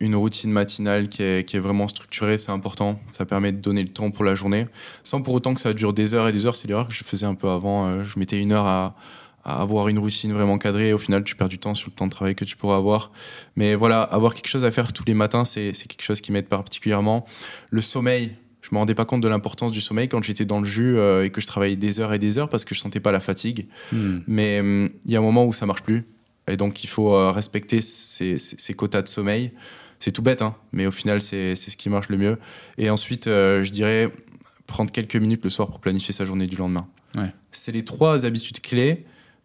une 0.00 0.14
routine 0.14 0.52
matinale 0.52 1.08
qui 1.08 1.22
est, 1.22 1.48
qui 1.48 1.56
est 1.56 1.60
vraiment 1.60 1.88
structurée, 1.88 2.38
c'est 2.38 2.52
important. 2.52 3.00
Ça 3.10 3.24
permet 3.24 3.50
de 3.50 3.56
donner 3.56 3.82
le 3.82 3.88
temps 3.88 4.10
pour 4.12 4.24
la 4.24 4.36
journée, 4.36 4.68
sans 5.02 5.22
pour 5.22 5.34
autant 5.34 5.54
que 5.54 5.60
ça 5.60 5.72
dure 5.72 5.92
des 5.92 6.14
heures 6.14 6.28
et 6.28 6.32
des 6.32 6.46
heures. 6.46 6.54
C'est 6.54 6.68
l'erreur 6.68 6.86
que 6.86 6.94
je 6.94 7.02
faisais 7.02 7.26
un 7.26 7.34
peu 7.34 7.48
avant. 7.48 8.04
Je 8.04 8.18
mettais 8.18 8.40
une 8.40 8.52
heure 8.52 8.66
à, 8.66 8.94
à 9.44 9.60
avoir 9.60 9.88
une 9.88 9.98
routine 9.98 10.32
vraiment 10.32 10.58
cadrée. 10.58 10.92
Au 10.92 10.98
final, 10.98 11.22
tu 11.24 11.34
perds 11.36 11.48
du 11.48 11.58
temps 11.58 11.74
sur 11.74 11.90
le 11.90 11.94
temps 11.94 12.06
de 12.06 12.10
travail 12.12 12.34
que 12.34 12.44
tu 12.44 12.56
pourrais 12.56 12.76
avoir. 12.76 13.12
Mais 13.56 13.74
voilà, 13.74 14.02
avoir 14.02 14.34
quelque 14.34 14.48
chose 14.48 14.64
à 14.64 14.70
faire 14.70 14.92
tous 14.92 15.04
les 15.04 15.14
matins, 15.14 15.44
c'est 15.44 15.74
c'est 15.74 15.86
quelque 15.86 16.02
chose 16.02 16.20
qui 16.20 16.32
m'aide 16.32 16.46
particulièrement. 16.48 17.26
Le 17.70 17.80
sommeil, 17.80 18.32
je 18.62 18.70
me 18.72 18.78
rendais 18.78 18.94
pas 18.94 19.04
compte 19.04 19.20
de 19.20 19.28
l'importance 19.28 19.70
du 19.72 19.80
sommeil 19.82 20.08
quand 20.08 20.22
j'étais 20.24 20.44
dans 20.46 20.60
le 20.60 20.66
jus 20.66 20.96
euh, 20.96 21.24
et 21.24 21.30
que 21.30 21.40
je 21.40 21.46
travaillais 21.46 21.76
des 21.76 22.00
heures 22.00 22.12
et 22.14 22.18
des 22.18 22.38
heures 22.38 22.48
parce 22.48 22.64
que 22.64 22.74
je 22.74 22.80
sentais 22.80 23.00
pas 23.00 23.12
la 23.12 23.20
fatigue. 23.20 23.66
Hmm. 23.92 24.20
Mais 24.26 24.60
hum, 24.60 24.88
il 25.04 25.10
y 25.12 25.16
a 25.16 25.18
un 25.18 25.22
moment 25.22 25.44
où 25.44 25.52
ça 25.52 25.66
marche 25.66 25.82
plus. 25.82 26.04
Et 26.48 26.56
donc, 26.56 26.84
il 26.84 26.88
faut 26.88 27.14
euh, 27.14 27.30
respecter 27.30 27.80
ces, 27.82 28.38
ces- 28.38 28.56
ces 28.58 28.74
quotas 28.74 29.02
de 29.02 29.08
sommeil. 29.08 29.52
C'est 29.98 30.10
tout 30.12 30.20
bête, 30.22 30.42
hein, 30.42 30.54
mais 30.72 30.86
au 30.86 30.90
final, 30.90 31.22
c'est 31.22 31.56
c'est 31.56 31.70
ce 31.70 31.76
qui 31.78 31.88
marche 31.88 32.08
le 32.10 32.18
mieux. 32.18 32.38
Et 32.76 32.90
ensuite, 32.90 33.26
euh, 33.26 33.62
je 33.62 33.70
dirais 33.70 34.10
prendre 34.66 34.90
quelques 34.90 35.16
minutes 35.16 35.42
le 35.44 35.50
soir 35.50 35.68
pour 35.68 35.80
planifier 35.80 36.12
sa 36.14 36.24
journée 36.26 36.46
du 36.46 36.56
lendemain. 36.56 36.86
Ouais. 37.14 37.32
C'est 37.52 37.72
les 37.72 37.84
trois 37.84 38.24
habitudes 38.26 38.60
clés 38.60 39.04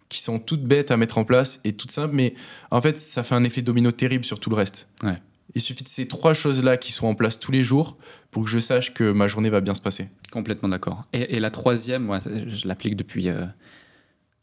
qui 0.10 0.22
sont 0.22 0.40
toutes 0.40 0.64
bêtes 0.64 0.92
à 0.92 0.98
mettre 0.98 1.18
en 1.18 1.24
place 1.24 1.60
et 1.64 1.74
toutes 1.74 1.92
simples, 1.92 2.16
mais 2.16 2.34
en 2.72 2.82
fait, 2.82 2.98
ça 3.00 3.24
fait 3.24 3.36
un 3.36 3.44
effet 3.44 3.62
domino 3.62 3.92
terrible 3.92 4.26
sur 4.26 4.40
tout 4.40 4.50
le 4.50 4.56
reste. 4.56 4.88
Ouais. 5.04 5.22
Il 5.56 5.62
suffit 5.62 5.84
de 5.84 5.90
ces 5.90 6.08
trois 6.08 6.34
choses-là 6.34 6.78
qui 6.78 6.92
sont 6.92 7.08
en 7.08 7.16
place 7.16 7.40
tous 7.40 7.52
les 7.52 7.64
jours 7.64 7.98
pour 8.32 8.44
que 8.44 8.50
je 8.50 8.60
sache 8.60 8.94
que 8.94 9.12
ma 9.12 9.28
journée 9.28 9.50
va 9.50 9.62
bien 9.62 9.74
se 9.74 9.82
passer. 9.82 10.10
Complètement 10.32 10.70
d'accord. 10.70 11.06
Et, 11.14 11.36
et 11.36 11.40
la 11.40 11.50
troisième, 11.50 12.04
moi, 12.04 12.20
je 12.26 12.68
l'applique 12.68 12.96
depuis, 12.96 13.30
euh, 13.30 13.46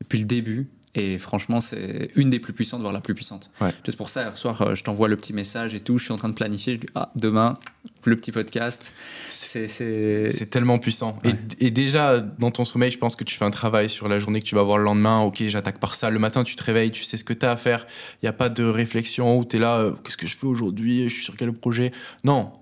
depuis 0.00 0.18
le 0.18 0.24
début. 0.24 0.68
Et 0.96 1.18
franchement, 1.18 1.60
c'est 1.60 2.10
une 2.16 2.30
des 2.30 2.40
plus 2.40 2.54
puissantes, 2.54 2.80
voire 2.80 2.92
la 2.92 3.02
plus 3.02 3.14
puissante. 3.14 3.50
Ouais. 3.60 3.70
C'est 3.84 3.96
pour 3.96 4.08
ça, 4.08 4.22
hier 4.22 4.36
soir, 4.36 4.62
euh, 4.62 4.74
je 4.74 4.82
t'envoie 4.82 5.08
le 5.08 5.16
petit 5.16 5.34
message 5.34 5.74
et 5.74 5.80
tout. 5.80 5.98
Je 5.98 6.04
suis 6.04 6.12
en 6.12 6.16
train 6.16 6.30
de 6.30 6.34
planifier. 6.34 6.76
Je 6.76 6.80
dis, 6.80 6.86
ah, 6.94 7.12
demain, 7.16 7.58
le 8.04 8.16
petit 8.16 8.32
podcast. 8.32 8.94
C'est. 9.26 10.50
tellement 10.50 10.78
puissant. 10.78 11.18
Ouais. 11.22 11.34
Et, 11.60 11.66
et 11.66 11.70
déjà, 11.70 12.20
dans 12.20 12.50
ton 12.50 12.64
sommeil, 12.64 12.90
je 12.90 12.98
pense 12.98 13.14
que 13.14 13.24
tu 13.24 13.36
fais 13.36 13.44
un 13.44 13.50
travail 13.50 13.90
sur 13.90 14.08
la 14.08 14.18
journée 14.18 14.40
que 14.40 14.46
tu 14.46 14.54
vas 14.54 14.62
avoir 14.62 14.78
le 14.78 14.84
lendemain. 14.84 15.20
Ok, 15.20 15.42
j'attaque 15.46 15.78
par 15.80 15.94
ça. 15.94 16.08
Le 16.08 16.18
matin, 16.18 16.44
tu 16.44 16.56
te 16.56 16.62
réveilles, 16.62 16.90
tu 16.90 17.04
sais 17.04 17.18
ce 17.18 17.24
que 17.24 17.34
tu 17.34 17.44
as 17.44 17.50
à 17.50 17.56
faire. 17.58 17.86
Il 18.22 18.24
n'y 18.24 18.28
a 18.30 18.32
pas 18.32 18.48
de 18.48 18.64
réflexion 18.64 19.38
où 19.38 19.44
tu 19.44 19.56
es 19.56 19.58
là, 19.58 19.78
euh, 19.78 19.92
qu'est-ce 20.02 20.16
que 20.16 20.26
je 20.26 20.36
fais 20.36 20.46
aujourd'hui? 20.46 21.10
Je 21.10 21.14
suis 21.14 21.24
sur 21.24 21.36
quel 21.36 21.52
projet? 21.52 21.92
Non. 22.24 22.52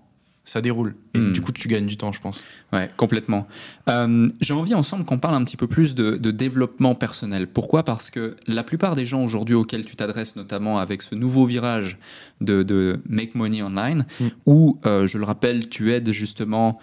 Ça 0.45 0.61
déroule. 0.61 0.95
Et 1.15 1.19
Hmm. 1.21 1.33
du 1.33 1.41
coup, 1.41 1.53
tu 1.53 1.69
gagnes 1.69 1.87
du 1.87 1.97
temps, 1.97 2.13
je 2.13 2.21
pense. 2.21 2.45
Ouais, 2.73 2.91
complètement. 2.97 3.47
Euh, 3.89 4.29
J'ai 4.41 4.53
envie 4.53 4.75
ensemble 4.75 5.05
qu'on 5.05 5.19
parle 5.19 5.35
un 5.35 5.45
petit 5.45 5.57
peu 5.57 5.67
plus 5.67 5.95
de, 5.95 6.17
de 6.17 6.31
développement 6.31 6.95
personnel. 6.95 7.47
Pourquoi? 7.47 7.83
Parce 7.83 8.11
que 8.11 8.37
la 8.47 8.63
plupart 8.63 8.95
des 8.97 9.07
gens 9.07 9.23
aujourd'hui 9.25 9.55
auxquels 9.55 9.85
tu 9.87 9.97
t'adresses, 9.97 10.37
notamment 10.37 10.79
avec 10.79 11.01
ce 11.03 11.15
nouveau 11.15 11.47
virage 11.47 11.99
de, 12.41 12.63
de 12.63 13.01
Make 13.09 13.35
Money 13.35 13.63
Online, 13.63 14.05
Mm. 14.21 14.27
où, 14.47 14.79
euh, 14.87 15.07
je 15.09 15.17
le 15.19 15.25
rappelle, 15.25 15.69
tu 15.69 15.93
aides 15.93 16.11
justement 16.13 16.79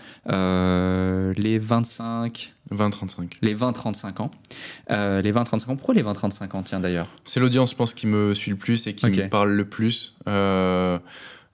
euh, 0.46 1.34
les 1.38 1.58
25, 1.58 2.54
20-35. 2.72 3.34
les 3.42 3.54
20-35 3.56 4.22
ans. 4.22 4.32
Euh, 4.92 5.22
les 5.22 5.32
20-35 5.32 5.70
ans. 5.72 5.76
Pourquoi 5.76 5.94
les 5.94 6.04
20-35 6.04 6.56
ans, 6.56 6.64
tiens 6.64 6.80
d'ailleurs? 6.80 7.08
C'est 7.26 7.40
l'audience, 7.40 7.72
je 7.72 7.76
pense, 7.76 7.94
qui 7.94 8.08
me 8.08 8.34
suit 8.34 8.52
le 8.52 8.58
plus 8.58 8.88
et 8.88 8.94
qui 8.96 9.06
me 9.08 9.30
parle 9.30 9.52
le 9.52 9.66
plus. 9.66 10.16
Euh, 10.28 10.98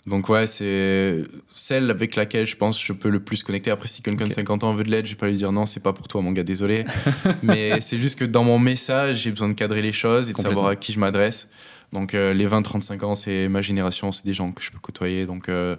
donc 0.07 0.29
ouais, 0.29 0.47
c'est 0.47 1.23
celle 1.49 1.91
avec 1.91 2.15
laquelle 2.15 2.45
je 2.45 2.55
pense 2.55 2.81
je 2.81 2.93
peux 2.93 3.09
le 3.09 3.19
plus 3.19 3.43
connecter. 3.43 3.71
Après, 3.71 3.87
si 3.87 4.01
quelqu'un 4.01 4.25
de 4.25 4.31
Ok. 4.31 4.37
50 4.37 4.63
ans 4.63 4.73
veut 4.73 4.83
de 4.83 4.89
l'aide, 4.89 5.05
je 5.05 5.11
vais 5.11 5.17
pas 5.17 5.27
lui 5.27 5.35
dire 5.35 5.51
non, 5.51 5.65
c'est 5.65 5.81
pas 5.81 5.93
pour 5.93 6.07
toi, 6.07 6.21
mon 6.21 6.31
gars, 6.31 6.43
désolé. 6.43 6.85
Mais 7.43 7.81
c'est 7.81 7.99
juste 7.99 8.17
que 8.17 8.25
dans 8.25 8.43
mon 8.43 8.57
message, 8.57 9.17
j'ai 9.23 9.31
besoin 9.31 9.49
de 9.49 9.53
cadrer 9.53 9.81
les 9.81 9.91
choses 9.93 10.29
et 10.29 10.33
de 10.33 10.37
savoir 10.37 10.67
à 10.67 10.75
qui 10.75 10.93
je 10.93 10.99
m'adresse. 10.99 11.49
Donc 11.91 12.13
euh, 12.13 12.33
les 12.33 12.47
20-35 12.47 13.03
ans, 13.05 13.15
c'est 13.15 13.49
ma 13.49 13.61
génération, 13.61 14.11
c'est 14.11 14.25
des 14.25 14.33
gens 14.33 14.51
que 14.51 14.61
je 14.63 14.71
peux 14.71 14.79
côtoyer. 14.79 15.25
Donc 15.25 15.49
euh, 15.49 15.75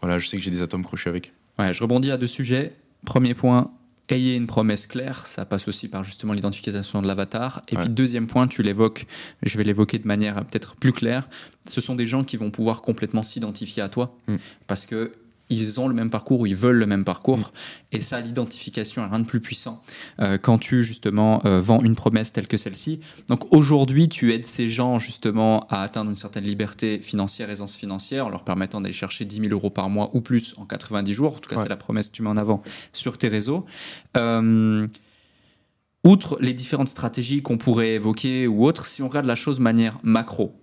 voilà, 0.00 0.18
je 0.18 0.26
sais 0.26 0.36
que 0.36 0.42
j'ai 0.42 0.50
des 0.50 0.62
atomes 0.62 0.84
crochus 0.84 1.08
avec. 1.08 1.32
Ouais, 1.58 1.72
je 1.72 1.82
rebondis 1.82 2.10
à 2.10 2.16
deux 2.16 2.26
sujets. 2.26 2.74
Premier 3.04 3.34
point, 3.34 3.70
ayez 4.08 4.36
une 4.36 4.46
promesse 4.46 4.86
claire. 4.86 5.26
Ça 5.26 5.44
passe 5.44 5.66
aussi 5.68 5.88
par 5.88 6.04
justement 6.04 6.32
l'identification 6.32 7.02
de 7.02 7.06
l'avatar. 7.06 7.62
Et 7.68 7.76
Ouais. 7.76 7.82
puis 7.84 7.92
deuxième 7.92 8.26
point, 8.26 8.46
tu 8.48 8.62
l'évoques, 8.62 9.06
je 9.42 9.56
vais 9.58 9.64
l'évoquer 9.64 9.98
de 9.98 10.06
manière 10.06 10.36
peut-être 10.46 10.76
plus 10.76 10.92
claire. 10.92 11.28
Ce 11.68 11.80
sont 11.80 11.94
des 11.94 12.06
gens 12.06 12.22
qui 12.22 12.36
vont 12.36 12.50
pouvoir 12.50 12.82
complètement 12.82 13.22
s'identifier 13.22 13.82
à 13.82 13.88
toi 13.88 14.16
Mm. 14.28 14.36
parce 14.66 14.86
que 14.86 15.12
ils 15.48 15.78
ont 15.80 15.86
le 15.88 15.94
même 15.94 16.10
parcours 16.10 16.40
ou 16.40 16.46
ils 16.46 16.56
veulent 16.56 16.76
le 16.78 16.86
même 16.86 17.04
parcours. 17.04 17.52
Et 17.92 18.00
ça, 18.00 18.20
l'identification 18.20 19.04
est 19.04 19.08
rien 19.08 19.20
de 19.20 19.24
plus 19.26 19.40
puissant 19.40 19.82
euh, 20.20 20.38
quand 20.38 20.58
tu 20.58 20.82
justement 20.82 21.40
euh, 21.46 21.60
vends 21.60 21.80
une 21.82 21.94
promesse 21.94 22.32
telle 22.32 22.48
que 22.48 22.56
celle-ci. 22.56 23.00
Donc 23.28 23.52
aujourd'hui, 23.54 24.08
tu 24.08 24.32
aides 24.32 24.46
ces 24.46 24.68
gens 24.68 24.98
justement 24.98 25.66
à 25.68 25.82
atteindre 25.82 26.10
une 26.10 26.16
certaine 26.16 26.44
liberté 26.44 26.98
financière, 27.00 27.48
aisance 27.50 27.76
financière, 27.76 28.26
en 28.26 28.30
leur 28.30 28.44
permettant 28.44 28.80
d'aller 28.80 28.92
chercher 28.92 29.24
10 29.24 29.36
000 29.42 29.48
euros 29.52 29.70
par 29.70 29.88
mois 29.88 30.10
ou 30.14 30.20
plus 30.20 30.54
en 30.58 30.64
90 30.64 31.12
jours. 31.12 31.36
En 31.36 31.38
tout 31.38 31.48
cas, 31.48 31.56
Ouais. 31.56 31.62
c'est 31.62 31.68
la 31.68 31.76
promesse 31.76 32.08
que 32.10 32.16
tu 32.16 32.22
mets 32.22 32.28
en 32.28 32.36
avant 32.36 32.62
sur 32.92 33.16
tes 33.18 33.28
réseaux. 33.28 33.64
Euh, 34.16 34.86
outre 36.04 36.38
les 36.40 36.52
différentes 36.52 36.88
stratégies 36.88 37.42
qu'on 37.42 37.58
pourrait 37.58 37.94
évoquer 37.94 38.46
ou 38.46 38.64
autres, 38.66 38.86
si 38.86 39.02
on 39.02 39.08
regarde 39.08 39.26
la 39.26 39.34
chose 39.34 39.58
de 39.58 39.62
manière 39.62 39.98
macro. 40.02 40.54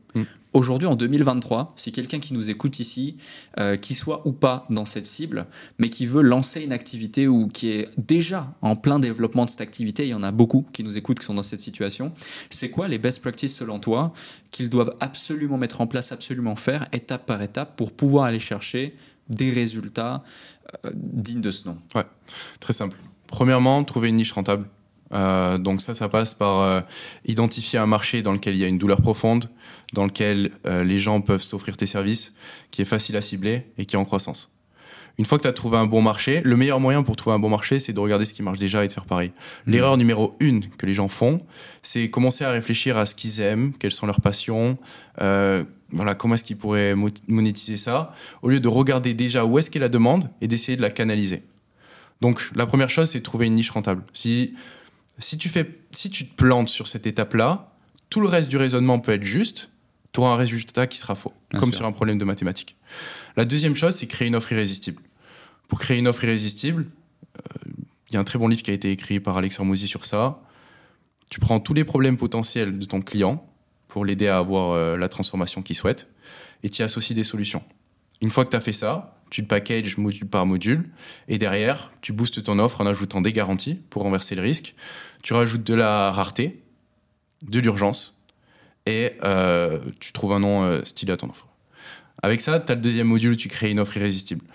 Aujourd'hui 0.53 0.87
en 0.87 0.95
2023, 0.95 1.73
si 1.75 1.91
quelqu'un 1.91 2.19
qui 2.19 2.33
nous 2.33 2.49
écoute 2.49 2.79
ici, 2.79 3.17
euh, 3.59 3.75
qui 3.75 3.95
soit 3.95 4.25
ou 4.25 4.31
pas 4.31 4.65
dans 4.69 4.85
cette 4.85 5.05
cible, 5.05 5.47
mais 5.79 5.89
qui 5.89 6.05
veut 6.05 6.21
lancer 6.21 6.61
une 6.61 6.71
activité 6.71 7.27
ou 7.27 7.47
qui 7.47 7.69
est 7.69 7.89
déjà 7.97 8.53
en 8.61 8.75
plein 8.75 8.99
développement 8.99 9.45
de 9.45 9.49
cette 9.49 9.61
activité, 9.61 10.05
il 10.05 10.09
y 10.09 10.13
en 10.13 10.23
a 10.23 10.31
beaucoup 10.31 10.65
qui 10.73 10.83
nous 10.83 10.97
écoutent 10.97 11.19
qui 11.19 11.25
sont 11.25 11.33
dans 11.33 11.43
cette 11.43 11.59
situation, 11.59 12.13
c'est 12.49 12.69
quoi 12.69 12.87
les 12.87 12.97
best 12.97 13.21
practices 13.21 13.55
selon 13.55 13.79
toi 13.79 14.13
qu'ils 14.51 14.69
doivent 14.69 14.95
absolument 14.99 15.57
mettre 15.57 15.81
en 15.81 15.87
place, 15.87 16.11
absolument 16.11 16.55
faire, 16.55 16.87
étape 16.91 17.25
par 17.25 17.41
étape, 17.41 17.75
pour 17.75 17.91
pouvoir 17.91 18.25
aller 18.25 18.39
chercher 18.39 18.95
des 19.29 19.51
résultats 19.51 20.23
euh, 20.85 20.91
dignes 20.93 21.41
de 21.41 21.51
ce 21.51 21.67
nom? 21.67 21.77
Très 22.59 22.73
simple. 22.73 22.97
Premièrement, 23.27 23.83
trouver 23.83 24.09
une 24.09 24.17
niche 24.17 24.31
rentable. 24.31 24.65
Euh, 25.11 25.57
donc 25.57 25.81
ça, 25.81 25.93
ça 25.93 26.09
passe 26.09 26.33
par 26.33 26.61
euh, 26.61 26.81
identifier 27.25 27.77
un 27.77 27.85
marché 27.85 28.21
dans 28.21 28.31
lequel 28.31 28.55
il 28.55 28.61
y 28.61 28.63
a 28.63 28.67
une 28.67 28.77
douleur 28.77 29.01
profonde, 29.01 29.49
dans 29.93 30.05
lequel 30.05 30.51
euh, 30.65 30.83
les 30.83 30.99
gens 30.99 31.21
peuvent 31.21 31.43
s'offrir 31.43 31.77
tes 31.77 31.85
services, 31.85 32.33
qui 32.71 32.81
est 32.81 32.85
facile 32.85 33.15
à 33.17 33.21
cibler 33.21 33.67
et 33.77 33.85
qui 33.85 33.95
est 33.95 33.99
en 33.99 34.05
croissance. 34.05 34.49
Une 35.19 35.25
fois 35.25 35.37
que 35.37 35.43
tu 35.43 35.47
as 35.47 35.53
trouvé 35.53 35.77
un 35.77 35.85
bon 35.85 36.01
marché, 36.01 36.41
le 36.43 36.57
meilleur 36.57 36.79
moyen 36.79 37.03
pour 37.03 37.15
trouver 37.15 37.35
un 37.35 37.39
bon 37.39 37.49
marché, 37.49 37.79
c'est 37.79 37.93
de 37.93 37.99
regarder 37.99 38.25
ce 38.25 38.33
qui 38.33 38.41
marche 38.41 38.57
déjà 38.57 38.83
et 38.83 38.87
de 38.87 38.93
faire 38.93 39.05
pareil. 39.05 39.31
L'erreur 39.67 39.95
numéro 39.97 40.35
une 40.39 40.67
que 40.69 40.87
les 40.87 40.95
gens 40.95 41.07
font, 41.07 41.37
c'est 41.83 42.09
commencer 42.09 42.43
à 42.43 42.49
réfléchir 42.49 42.97
à 42.97 43.05
ce 43.05 43.13
qu'ils 43.13 43.39
aiment, 43.39 43.73
quelles 43.77 43.91
sont 43.91 44.07
leurs 44.07 44.21
passions, 44.21 44.79
voilà, 45.19 46.15
comment 46.17 46.33
est-ce 46.33 46.43
qu'ils 46.43 46.57
pourraient 46.57 46.95
mo- 46.95 47.09
monétiser 47.27 47.77
ça, 47.77 48.15
au 48.41 48.49
lieu 48.49 48.59
de 48.59 48.67
regarder 48.67 49.13
déjà 49.13 49.45
où 49.45 49.59
est-ce 49.59 49.69
qu'est 49.69 49.77
la 49.77 49.89
demande 49.89 50.31
et 50.41 50.47
d'essayer 50.47 50.75
de 50.75 50.81
la 50.81 50.89
canaliser. 50.89 51.43
Donc 52.19 52.49
la 52.55 52.65
première 52.65 52.89
chose, 52.89 53.11
c'est 53.11 53.19
de 53.19 53.23
trouver 53.23 53.45
une 53.45 53.53
niche 53.53 53.69
rentable. 53.69 54.03
Si, 54.13 54.55
si, 55.19 55.37
tu 55.37 55.49
fais, 55.49 55.79
si 55.91 56.09
tu 56.09 56.27
te 56.27 56.35
plantes 56.35 56.69
sur 56.69 56.87
cette 56.87 57.07
étape-là, 57.07 57.73
tout 58.09 58.19
le 58.19 58.27
reste 58.27 58.49
du 58.49 58.57
raisonnement 58.57 58.99
peut 58.99 59.13
être 59.13 59.23
juste, 59.23 59.69
tu 60.11 60.19
auras 60.19 60.31
un 60.33 60.35
résultat 60.35 60.87
qui 60.87 60.97
sera 60.97 61.15
faux, 61.15 61.33
Bien 61.49 61.59
comme 61.59 61.69
sûr. 61.69 61.77
sur 61.77 61.85
un 61.85 61.91
problème 61.91 62.17
de 62.17 62.25
mathématiques. 62.25 62.75
La 63.35 63.45
deuxième 63.45 63.75
chose, 63.75 63.95
c'est 63.95 64.07
créer 64.07 64.27
une 64.27 64.35
offre 64.35 64.51
irrésistible. 64.51 65.01
Pour 65.67 65.79
créer 65.79 65.97
une 65.97 66.07
offre 66.07 66.23
irrésistible, 66.23 66.87
euh, 67.37 67.71
il 68.09 68.13
y 68.13 68.17
a 68.17 68.19
un 68.19 68.23
très 68.23 68.37
bon 68.37 68.47
livre 68.47 68.61
qui 68.61 68.69
a 68.69 68.73
été 68.73 68.91
écrit 68.91 69.19
par 69.19 69.37
Alex 69.37 69.59
Hormozy 69.59 69.87
sur 69.87 70.05
ça. 70.05 70.41
Tu 71.29 71.39
prends 71.39 71.59
tous 71.59 71.73
les 71.73 71.83
problèmes 71.83 72.17
potentiels 72.17 72.77
de 72.77 72.85
ton 72.85 73.01
client 73.01 73.47
pour 73.87 74.05
l'aider 74.05 74.27
à 74.27 74.37
avoir 74.37 74.71
euh, 74.71 74.97
la 74.97 75.09
transformation 75.09 75.63
qu'il 75.63 75.75
souhaite 75.75 76.07
et 76.61 76.69
tu 76.69 76.81
y 76.81 76.85
associes 76.85 77.15
des 77.15 77.23
solutions. 77.23 77.63
Une 78.21 78.29
fois 78.29 78.45
que 78.45 78.51
tu 78.51 78.55
as 78.55 78.61
fait 78.61 78.73
ça, 78.73 79.19
tu 79.33 79.41
le 79.41 79.47
packages 79.47 79.97
module 79.97 80.27
par 80.27 80.45
module 80.45 80.87
et 81.27 81.39
derrière, 81.39 81.91
tu 82.01 82.13
boostes 82.13 82.43
ton 82.43 82.59
offre 82.59 82.81
en 82.81 82.85
ajoutant 82.85 83.19
des 83.19 83.33
garanties 83.33 83.81
pour 83.89 84.03
renverser 84.03 84.35
le 84.35 84.43
risque. 84.43 84.75
Tu 85.23 85.33
rajoutes 85.33 85.63
de 85.63 85.73
la 85.73 86.11
rareté, 86.11 86.61
de 87.41 87.59
l'urgence 87.59 88.21
et 88.85 89.13
euh, 89.23 89.79
tu 89.99 90.13
trouves 90.13 90.33
un 90.33 90.39
nom 90.39 90.61
euh, 90.61 90.81
stylé 90.85 91.13
à 91.13 91.17
ton 91.17 91.31
offre. 91.31 91.47
Avec 92.21 92.41
ça, 92.41 92.59
tu 92.59 92.71
as 92.71 92.75
le 92.75 92.81
deuxième 92.81 93.07
module 93.07 93.31
où 93.31 93.35
tu 93.35 93.47
crées 93.47 93.71
une 93.71 93.79
offre 93.79 93.97
irrésistible. 93.97 94.45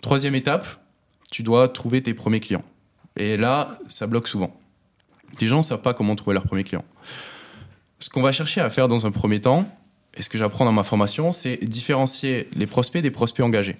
Troisième 0.00 0.34
étape, 0.34 0.82
tu 1.30 1.42
dois 1.42 1.68
trouver 1.68 2.02
tes 2.02 2.14
premiers 2.14 2.40
clients. 2.40 2.64
Et 3.16 3.36
là, 3.36 3.78
ça 3.86 4.06
bloque 4.06 4.28
souvent. 4.28 4.58
Les 5.42 5.46
gens 5.46 5.58
ne 5.58 5.62
savent 5.62 5.82
pas 5.82 5.92
comment 5.92 6.16
trouver 6.16 6.32
leurs 6.32 6.46
premiers 6.46 6.64
clients. 6.64 6.86
Ce 7.98 8.08
qu'on 8.08 8.22
va 8.22 8.32
chercher 8.32 8.62
à 8.62 8.70
faire 8.70 8.88
dans 8.88 9.04
un 9.04 9.10
premier 9.10 9.42
temps, 9.42 9.70
et 10.16 10.22
ce 10.22 10.30
que 10.30 10.38
j'apprends 10.38 10.64
dans 10.64 10.72
ma 10.72 10.84
formation, 10.84 11.32
c'est 11.32 11.58
différencier 11.62 12.48
les 12.54 12.66
prospects 12.66 13.02
des 13.02 13.10
prospects 13.10 13.44
engagés. 13.44 13.76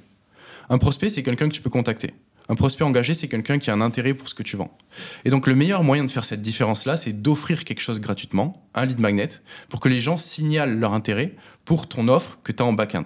Un 0.69 0.79
prospect, 0.79 1.09
c'est 1.09 1.23
quelqu'un 1.23 1.49
que 1.49 1.55
tu 1.55 1.63
peux 1.63 1.71
contacter. 1.71 2.11
Un 2.49 2.55
prospect 2.55 2.85
engagé, 2.85 3.15
c'est 3.15 3.29
quelqu'un 3.29 3.59
qui 3.59 3.71
a 3.71 3.73
un 3.73 3.81
intérêt 3.81 4.15
pour 4.15 4.29
ce 4.29 4.35
que 4.35 4.43
tu 4.43 4.57
vends. 4.57 4.77
Et 5.25 5.31
donc 5.31 5.47
le 5.47 5.55
meilleur 5.55 5.85
moyen 5.85 6.05
de 6.05 6.11
faire 6.11 6.25
cette 6.25 6.43
différence-là, 6.43 6.97
c'est 6.97 7.13
d'offrir 7.13 7.65
quelque 7.65 7.81
chose 7.81 8.01
gratuitement, 8.01 8.53
un 8.75 8.85
lead 8.85 8.99
magnet, 8.99 9.29
pour 9.69 9.81
que 9.81 9.89
les 9.89 10.01
gens 10.01 10.19
signalent 10.19 10.79
leur 10.79 10.93
intérêt 10.93 11.35
pour 11.65 11.89
ton 11.89 12.09
offre 12.09 12.39
que 12.43 12.53
tu 12.53 12.63
as 12.63 12.67
en 12.67 12.73
back-end. 12.73 13.05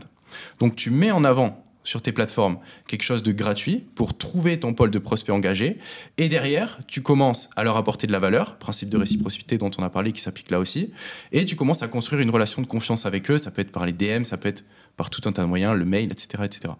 Donc 0.58 0.74
tu 0.74 0.90
mets 0.90 1.10
en 1.10 1.22
avant 1.24 1.62
sur 1.84 2.02
tes 2.02 2.12
plateformes 2.12 2.58
quelque 2.88 3.04
chose 3.04 3.22
de 3.22 3.30
gratuit 3.30 3.84
pour 3.94 4.18
trouver 4.18 4.58
ton 4.58 4.74
pôle 4.74 4.90
de 4.90 4.98
prospects 4.98 5.34
engagés. 5.34 5.78
Et 6.18 6.28
derrière, 6.28 6.80
tu 6.88 7.00
commences 7.00 7.48
à 7.54 7.62
leur 7.62 7.76
apporter 7.76 8.06
de 8.08 8.12
la 8.12 8.18
valeur, 8.18 8.58
principe 8.58 8.88
de 8.88 8.96
réciprocité 8.96 9.56
dont 9.56 9.70
on 9.78 9.82
a 9.84 9.90
parlé 9.90 10.12
qui 10.12 10.20
s'applique 10.20 10.50
là 10.50 10.58
aussi. 10.58 10.90
Et 11.30 11.44
tu 11.44 11.54
commences 11.54 11.82
à 11.82 11.88
construire 11.88 12.20
une 12.20 12.30
relation 12.30 12.60
de 12.60 12.66
confiance 12.66 13.06
avec 13.06 13.30
eux. 13.30 13.38
Ça 13.38 13.52
peut 13.52 13.62
être 13.62 13.70
par 13.70 13.86
les 13.86 13.92
DM, 13.92 14.24
ça 14.24 14.36
peut 14.36 14.48
être 14.48 14.64
par 14.96 15.10
tout 15.10 15.20
un 15.28 15.32
tas 15.32 15.42
de 15.42 15.46
moyens, 15.46 15.76
le 15.78 15.84
mail, 15.84 16.10
etc. 16.10 16.42
etc. 16.44 16.74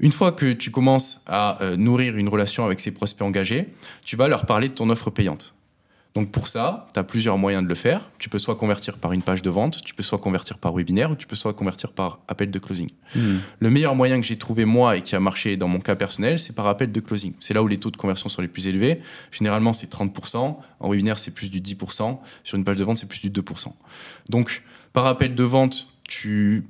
Une 0.00 0.12
fois 0.12 0.32
que 0.32 0.52
tu 0.52 0.70
commences 0.70 1.22
à 1.26 1.62
euh, 1.62 1.76
nourrir 1.76 2.16
une 2.16 2.28
relation 2.28 2.64
avec 2.64 2.78
ces 2.80 2.92
prospects 2.92 3.26
engagés, 3.26 3.68
tu 4.04 4.16
vas 4.16 4.28
leur 4.28 4.46
parler 4.46 4.68
de 4.68 4.74
ton 4.74 4.88
offre 4.90 5.10
payante. 5.10 5.54
Donc 6.14 6.30
pour 6.32 6.48
ça, 6.48 6.86
tu 6.92 6.98
as 6.98 7.04
plusieurs 7.04 7.38
moyens 7.38 7.62
de 7.62 7.68
le 7.68 7.74
faire. 7.74 8.00
Tu 8.18 8.28
peux 8.28 8.38
soit 8.38 8.56
convertir 8.56 8.96
par 8.96 9.12
une 9.12 9.22
page 9.22 9.42
de 9.42 9.50
vente, 9.50 9.82
tu 9.84 9.94
peux 9.94 10.02
soit 10.02 10.18
convertir 10.18 10.58
par 10.58 10.72
webinaire, 10.72 11.10
ou 11.10 11.14
tu 11.14 11.26
peux 11.26 11.36
soit 11.36 11.52
convertir 11.52 11.92
par 11.92 12.20
appel 12.28 12.50
de 12.50 12.58
closing. 12.58 12.88
Le 13.14 13.70
meilleur 13.70 13.94
moyen 13.94 14.20
que 14.20 14.26
j'ai 14.26 14.36
trouvé 14.36 14.64
moi 14.64 14.96
et 14.96 15.02
qui 15.02 15.14
a 15.14 15.20
marché 15.20 15.56
dans 15.56 15.68
mon 15.68 15.78
cas 15.80 15.96
personnel, 15.96 16.38
c'est 16.38 16.54
par 16.54 16.66
appel 16.66 16.90
de 16.90 17.00
closing. 17.00 17.34
C'est 17.40 17.54
là 17.54 17.62
où 17.62 17.68
les 17.68 17.78
taux 17.78 17.90
de 17.90 17.96
conversion 17.96 18.28
sont 18.28 18.42
les 18.42 18.48
plus 18.48 18.66
élevés. 18.66 19.00
Généralement, 19.30 19.72
c'est 19.72 19.92
30%. 19.92 20.56
En 20.80 20.90
webinaire, 20.90 21.18
c'est 21.18 21.30
plus 21.30 21.50
du 21.50 21.60
10%. 21.60 22.18
Sur 22.42 22.58
une 22.58 22.64
page 22.64 22.76
de 22.76 22.84
vente, 22.84 22.98
c'est 22.98 23.08
plus 23.08 23.20
du 23.20 23.30
2%. 23.30 23.72
Donc, 24.28 24.62
par 24.92 25.06
appel 25.06 25.34
de 25.34 25.44
vente, 25.44 25.88
tu 26.04 26.64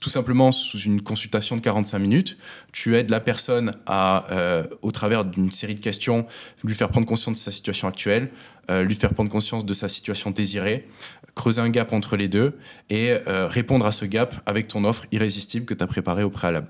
tout 0.00 0.10
simplement 0.10 0.52
sous 0.52 0.78
une 0.78 1.00
consultation 1.00 1.56
de 1.56 1.60
45 1.60 1.98
minutes, 1.98 2.38
tu 2.72 2.96
aides 2.96 3.10
la 3.10 3.20
personne 3.20 3.72
à, 3.86 4.26
euh, 4.30 4.64
au 4.82 4.90
travers 4.90 5.24
d'une 5.24 5.50
série 5.50 5.74
de 5.74 5.80
questions, 5.80 6.26
lui 6.64 6.74
faire 6.74 6.88
prendre 6.88 7.06
conscience 7.06 7.38
de 7.38 7.42
sa 7.42 7.50
situation 7.50 7.88
actuelle, 7.88 8.30
euh, 8.70 8.82
lui 8.82 8.94
faire 8.94 9.14
prendre 9.14 9.30
conscience 9.30 9.64
de 9.64 9.74
sa 9.74 9.88
situation 9.88 10.30
désirée, 10.30 10.86
creuser 11.34 11.60
un 11.60 11.70
gap 11.70 11.92
entre 11.92 12.16
les 12.16 12.28
deux 12.28 12.56
et 12.90 13.10
euh, 13.10 13.46
répondre 13.46 13.86
à 13.86 13.92
ce 13.92 14.04
gap 14.04 14.34
avec 14.46 14.68
ton 14.68 14.84
offre 14.84 15.06
irrésistible 15.12 15.66
que 15.66 15.74
tu 15.74 15.82
as 15.82 15.86
préparée 15.86 16.24
au 16.24 16.30
préalable. 16.30 16.68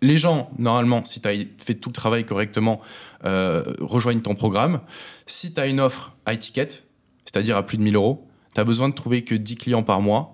Les 0.00 0.18
gens, 0.18 0.50
normalement, 0.58 1.02
si 1.04 1.20
tu 1.20 1.28
as 1.28 1.32
fait 1.58 1.74
tout 1.74 1.88
le 1.88 1.94
travail 1.94 2.26
correctement, 2.26 2.82
rejoignent 3.22 4.20
ton 4.20 4.34
programme. 4.34 4.80
Si 5.26 5.54
tu 5.54 5.60
as 5.60 5.66
une 5.66 5.80
offre 5.80 6.14
à 6.26 6.34
étiquette, 6.34 6.84
c'est-à-dire 7.24 7.56
à 7.56 7.64
plus 7.64 7.78
de 7.78 7.82
1000 7.82 7.96
euros, 7.96 8.28
tu 8.54 8.60
as 8.60 8.64
besoin 8.64 8.90
de 8.90 8.94
trouver 8.94 9.24
que 9.24 9.34
10 9.34 9.54
clients 9.54 9.82
par 9.82 10.02
mois 10.02 10.33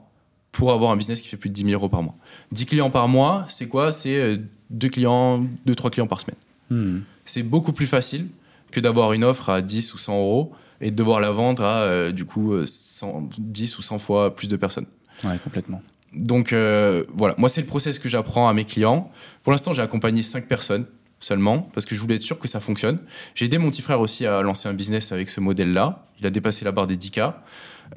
pour 0.52 0.72
avoir 0.72 0.90
un 0.90 0.96
business 0.96 1.20
qui 1.20 1.28
fait 1.28 1.36
plus 1.36 1.48
de 1.48 1.54
10 1.54 1.62
000 1.62 1.74
euros 1.74 1.88
par 1.88 2.02
mois. 2.02 2.16
10 2.52 2.66
clients 2.66 2.90
par 2.90 3.08
mois, 3.08 3.44
c'est 3.48 3.68
quoi? 3.68 3.92
C'est 3.92 4.40
2 4.70 4.88
clients, 4.88 5.44
2-3 5.66 5.90
clients 5.90 6.06
par 6.06 6.20
semaine. 6.20 6.36
Hmm. 6.70 7.00
C'est 7.24 7.42
beaucoup 7.42 7.72
plus 7.72 7.86
facile 7.86 8.28
que 8.70 8.80
d'avoir 8.80 9.12
une 9.12 9.24
offre 9.24 9.50
à 9.50 9.62
10 9.62 9.94
ou 9.94 9.98
100 9.98 10.18
euros 10.18 10.52
et 10.80 10.90
de 10.90 10.96
devoir 10.96 11.20
la 11.20 11.30
vendre 11.30 11.64
à 11.64 11.82
euh, 11.82 12.12
du 12.12 12.24
coup 12.24 12.52
euh, 12.52 12.64
100, 12.66 13.28
10 13.38 13.78
ou 13.78 13.82
100 13.82 13.98
fois 13.98 14.34
plus 14.34 14.48
de 14.48 14.56
personnes. 14.56 14.86
Ouais, 15.24 15.38
complètement. 15.42 15.82
donc 16.14 16.52
euh, 16.52 17.04
voilà, 17.08 17.34
moi 17.36 17.48
c'est 17.48 17.60
le 17.60 17.66
process 17.66 17.98
que 17.98 18.08
j'apprends 18.08 18.48
à 18.48 18.54
mes 18.54 18.64
clients. 18.64 19.10
Pour 19.42 19.52
l'instant, 19.52 19.74
j'ai 19.74 19.82
accompagné 19.82 20.22
5 20.22 20.46
personnes 20.46 20.86
seulement 21.20 21.58
parce 21.58 21.86
que 21.86 21.94
je 21.94 22.00
voulais 22.00 22.16
être 22.16 22.22
sûr 22.22 22.38
que 22.38 22.48
ça 22.48 22.60
fonctionne. 22.60 22.98
J'ai 23.34 23.44
aidé 23.44 23.58
mon 23.58 23.70
petit 23.70 23.82
frère 23.82 24.00
aussi 24.00 24.26
à 24.26 24.42
lancer 24.42 24.68
un 24.68 24.74
business 24.74 25.12
avec 25.12 25.28
ce 25.28 25.40
modèle-là. 25.40 26.06
Il 26.18 26.26
a 26.26 26.30
dépassé 26.30 26.64
la 26.64 26.72
barre 26.72 26.86
des 26.86 26.96
10K. 26.96 27.34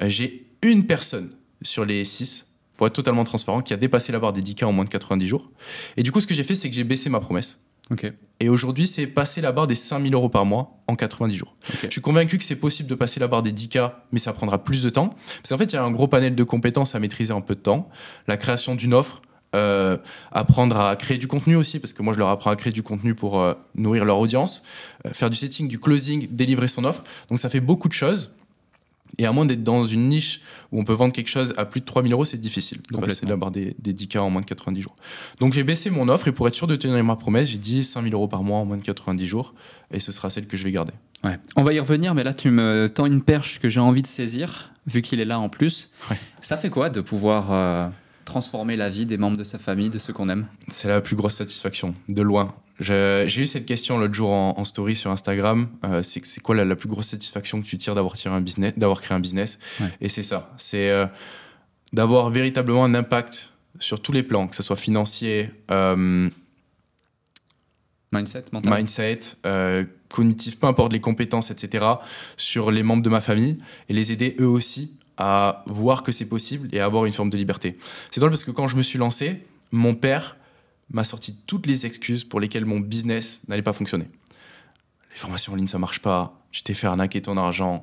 Euh, 0.02 0.08
j'ai 0.08 0.46
une 0.62 0.86
personne 0.86 1.30
sur 1.64 1.84
les 1.84 2.04
6, 2.04 2.46
pour 2.76 2.86
être 2.86 2.92
totalement 2.92 3.24
transparent, 3.24 3.60
qui 3.60 3.72
a 3.74 3.76
dépassé 3.76 4.12
la 4.12 4.20
barre 4.20 4.32
des 4.32 4.42
10K 4.42 4.64
en 4.66 4.72
moins 4.72 4.84
de 4.84 4.90
90 4.90 5.26
jours. 5.26 5.50
Et 5.96 6.02
du 6.02 6.12
coup, 6.12 6.20
ce 6.20 6.26
que 6.26 6.34
j'ai 6.34 6.44
fait, 6.44 6.54
c'est 6.54 6.68
que 6.68 6.74
j'ai 6.74 6.84
baissé 6.84 7.10
ma 7.10 7.20
promesse. 7.20 7.58
Et 8.40 8.48
aujourd'hui, 8.48 8.86
c'est 8.86 9.06
passer 9.06 9.40
la 9.40 9.52
barre 9.52 9.66
des 9.66 9.74
5000 9.74 10.14
euros 10.14 10.28
par 10.28 10.44
mois 10.44 10.82
en 10.88 10.96
90 10.96 11.36
jours. 11.36 11.54
Je 11.82 11.90
suis 11.90 12.00
convaincu 12.00 12.38
que 12.38 12.44
c'est 12.44 12.56
possible 12.56 12.88
de 12.88 12.94
passer 12.94 13.20
la 13.20 13.28
barre 13.28 13.42
des 13.42 13.52
10K, 13.52 13.92
mais 14.12 14.18
ça 14.18 14.32
prendra 14.32 14.64
plus 14.64 14.82
de 14.82 14.90
temps. 14.90 15.14
Parce 15.36 15.50
qu'en 15.50 15.58
fait, 15.58 15.72
il 15.72 15.74
y 15.74 15.78
a 15.78 15.84
un 15.84 15.92
gros 15.92 16.08
panel 16.08 16.34
de 16.34 16.44
compétences 16.44 16.94
à 16.94 16.98
maîtriser 16.98 17.32
en 17.32 17.42
peu 17.42 17.54
de 17.54 17.60
temps. 17.60 17.88
La 18.26 18.36
création 18.36 18.74
d'une 18.74 18.94
offre, 18.94 19.20
euh, 19.54 19.98
apprendre 20.32 20.78
à 20.78 20.96
créer 20.96 21.18
du 21.18 21.28
contenu 21.28 21.56
aussi, 21.56 21.78
parce 21.78 21.92
que 21.92 22.02
moi, 22.02 22.12
je 22.14 22.18
leur 22.18 22.28
apprends 22.28 22.50
à 22.50 22.56
créer 22.56 22.72
du 22.72 22.82
contenu 22.82 23.14
pour 23.14 23.40
euh, 23.40 23.54
nourrir 23.76 24.04
leur 24.04 24.18
audience, 24.18 24.62
euh, 25.06 25.12
faire 25.12 25.30
du 25.30 25.36
setting, 25.36 25.68
du 25.68 25.78
closing, 25.78 26.26
délivrer 26.30 26.68
son 26.68 26.84
offre. 26.84 27.04
Donc, 27.28 27.38
ça 27.38 27.48
fait 27.50 27.60
beaucoup 27.60 27.88
de 27.88 27.92
choses. 27.92 28.34
Et 29.18 29.26
à 29.26 29.32
moins 29.32 29.46
d'être 29.46 29.62
dans 29.62 29.84
une 29.84 30.08
niche 30.08 30.40
où 30.72 30.80
on 30.80 30.84
peut 30.84 30.92
vendre 30.92 31.12
quelque 31.12 31.28
chose 31.30 31.54
à 31.56 31.64
plus 31.64 31.80
de 31.80 31.84
3000 31.86 32.12
euros, 32.12 32.24
c'est 32.24 32.36
difficile 32.36 32.78
de 32.78 32.82
passer 32.82 32.94
Complètement. 32.94 33.28
la 33.30 33.36
barre 33.36 33.50
des, 33.50 33.76
des 33.78 33.92
10K 33.92 34.18
en 34.18 34.30
moins 34.30 34.40
de 34.40 34.46
90 34.46 34.80
jours. 34.82 34.96
Donc 35.40 35.52
j'ai 35.52 35.62
baissé 35.62 35.90
mon 35.90 36.08
offre 36.08 36.28
et 36.28 36.32
pour 36.32 36.48
être 36.48 36.54
sûr 36.54 36.66
de 36.66 36.76
tenir 36.76 37.02
ma 37.04 37.16
promesse, 37.16 37.48
j'ai 37.48 37.58
dit 37.58 37.84
5000 37.84 38.12
euros 38.14 38.28
par 38.28 38.42
mois 38.42 38.58
en 38.58 38.64
moins 38.64 38.76
de 38.76 38.82
90 38.82 39.26
jours 39.26 39.54
et 39.92 40.00
ce 40.00 40.12
sera 40.12 40.30
celle 40.30 40.46
que 40.46 40.56
je 40.56 40.64
vais 40.64 40.72
garder. 40.72 40.92
Ouais. 41.22 41.38
On 41.56 41.64
va 41.64 41.72
y 41.72 41.80
revenir, 41.80 42.14
mais 42.14 42.24
là, 42.24 42.34
tu 42.34 42.50
me 42.50 42.88
tends 42.92 43.06
une 43.06 43.22
perche 43.22 43.58
que 43.60 43.68
j'ai 43.68 43.80
envie 43.80 44.02
de 44.02 44.06
saisir, 44.06 44.72
vu 44.86 45.00
qu'il 45.00 45.20
est 45.20 45.24
là 45.24 45.38
en 45.38 45.48
plus. 45.48 45.90
Ouais. 46.10 46.18
Ça 46.40 46.56
fait 46.56 46.68
quoi 46.70 46.90
de 46.90 47.00
pouvoir 47.00 47.52
euh, 47.52 47.88
transformer 48.24 48.76
la 48.76 48.90
vie 48.90 49.06
des 49.06 49.16
membres 49.16 49.36
de 49.36 49.44
sa 49.44 49.58
famille, 49.58 49.88
de 49.90 49.98
ceux 49.98 50.12
qu'on 50.12 50.28
aime? 50.28 50.46
C'est 50.68 50.88
la 50.88 51.00
plus 51.00 51.16
grosse 51.16 51.34
satisfaction, 51.36 51.94
de 52.08 52.20
loin. 52.20 52.54
J'ai 52.80 53.40
eu 53.40 53.46
cette 53.46 53.66
question 53.66 53.98
l'autre 53.98 54.14
jour 54.14 54.30
en, 54.30 54.54
en 54.58 54.64
story 54.64 54.96
sur 54.96 55.10
Instagram. 55.10 55.68
Euh, 55.84 56.02
c'est 56.02 56.40
quoi 56.40 56.54
la, 56.54 56.64
la 56.64 56.74
plus 56.74 56.88
grosse 56.88 57.08
satisfaction 57.08 57.60
que 57.60 57.66
tu 57.66 57.78
tires 57.78 57.94
d'avoir 57.94 58.14
tiré 58.14 58.34
un 58.34 58.40
business, 58.40 58.72
d'avoir 58.76 59.00
créé 59.00 59.16
un 59.16 59.20
business 59.20 59.58
Ouais. 59.80 59.86
Et 60.00 60.08
c'est 60.08 60.22
ça. 60.22 60.52
C'est 60.56 60.90
euh, 60.90 61.06
d'avoir 61.92 62.30
véritablement 62.30 62.84
un 62.84 62.94
impact 62.94 63.52
sur 63.78 64.00
tous 64.00 64.12
les 64.12 64.22
plans, 64.22 64.48
que 64.48 64.56
ce 64.56 64.62
soit 64.62 64.76
financier, 64.76 65.50
euh, 65.70 66.28
Mindset, 68.12 68.44
mental 68.52 68.72
mindset, 68.72 69.20
cognitif, 70.08 70.60
peu 70.60 70.68
importe 70.68 70.92
les 70.92 71.00
compétences, 71.00 71.50
etc., 71.50 71.84
sur 72.36 72.70
les 72.70 72.84
membres 72.84 73.02
de 73.02 73.08
ma 73.08 73.20
famille 73.20 73.58
et 73.88 73.92
les 73.92 74.12
aider 74.12 74.36
eux 74.38 74.46
aussi 74.46 74.96
à 75.16 75.64
voir 75.66 76.04
que 76.04 76.12
c'est 76.12 76.24
possible 76.24 76.68
et 76.72 76.78
à 76.78 76.84
avoir 76.84 77.06
une 77.06 77.12
forme 77.12 77.30
de 77.30 77.36
liberté. 77.36 77.76
C'est 78.12 78.20
drôle 78.20 78.30
parce 78.30 78.44
que 78.44 78.52
quand 78.52 78.68
je 78.68 78.76
me 78.76 78.82
suis 78.82 78.98
lancé, 78.98 79.42
mon 79.72 79.94
père 79.94 80.36
m'a 80.90 81.04
sorti 81.04 81.36
toutes 81.46 81.66
les 81.66 81.86
excuses 81.86 82.24
pour 82.24 82.40
lesquelles 82.40 82.64
mon 82.66 82.80
business 82.80 83.42
n'allait 83.48 83.62
pas 83.62 83.72
fonctionner. 83.72 84.06
Les 85.12 85.16
formations 85.16 85.52
en 85.52 85.56
ligne, 85.56 85.66
ça 85.66 85.78
marche 85.78 86.00
pas. 86.00 86.40
Tu 86.50 86.62
t'es 86.62 86.74
fait 86.74 86.86
arnaquer 86.86 87.22
ton 87.22 87.36
argent. 87.36 87.82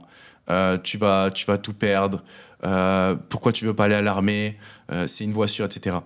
euh, 0.49 0.77
tu, 0.77 0.97
vas, 0.97 1.31
tu 1.31 1.45
vas 1.45 1.57
tout 1.57 1.73
perdre. 1.73 2.23
euh, 2.65 3.15
pourquoi 3.29 3.51
tu 3.53 3.65
veux 3.65 3.73
pas 3.73 3.85
aller 3.85 3.95
à 3.95 4.01
l'armée? 4.01 4.57
Euh, 4.91 5.07
C'est 5.07 5.23
une 5.23 5.31
voie 5.33 5.47
sûre, 5.47 5.65
etc. 5.65 5.97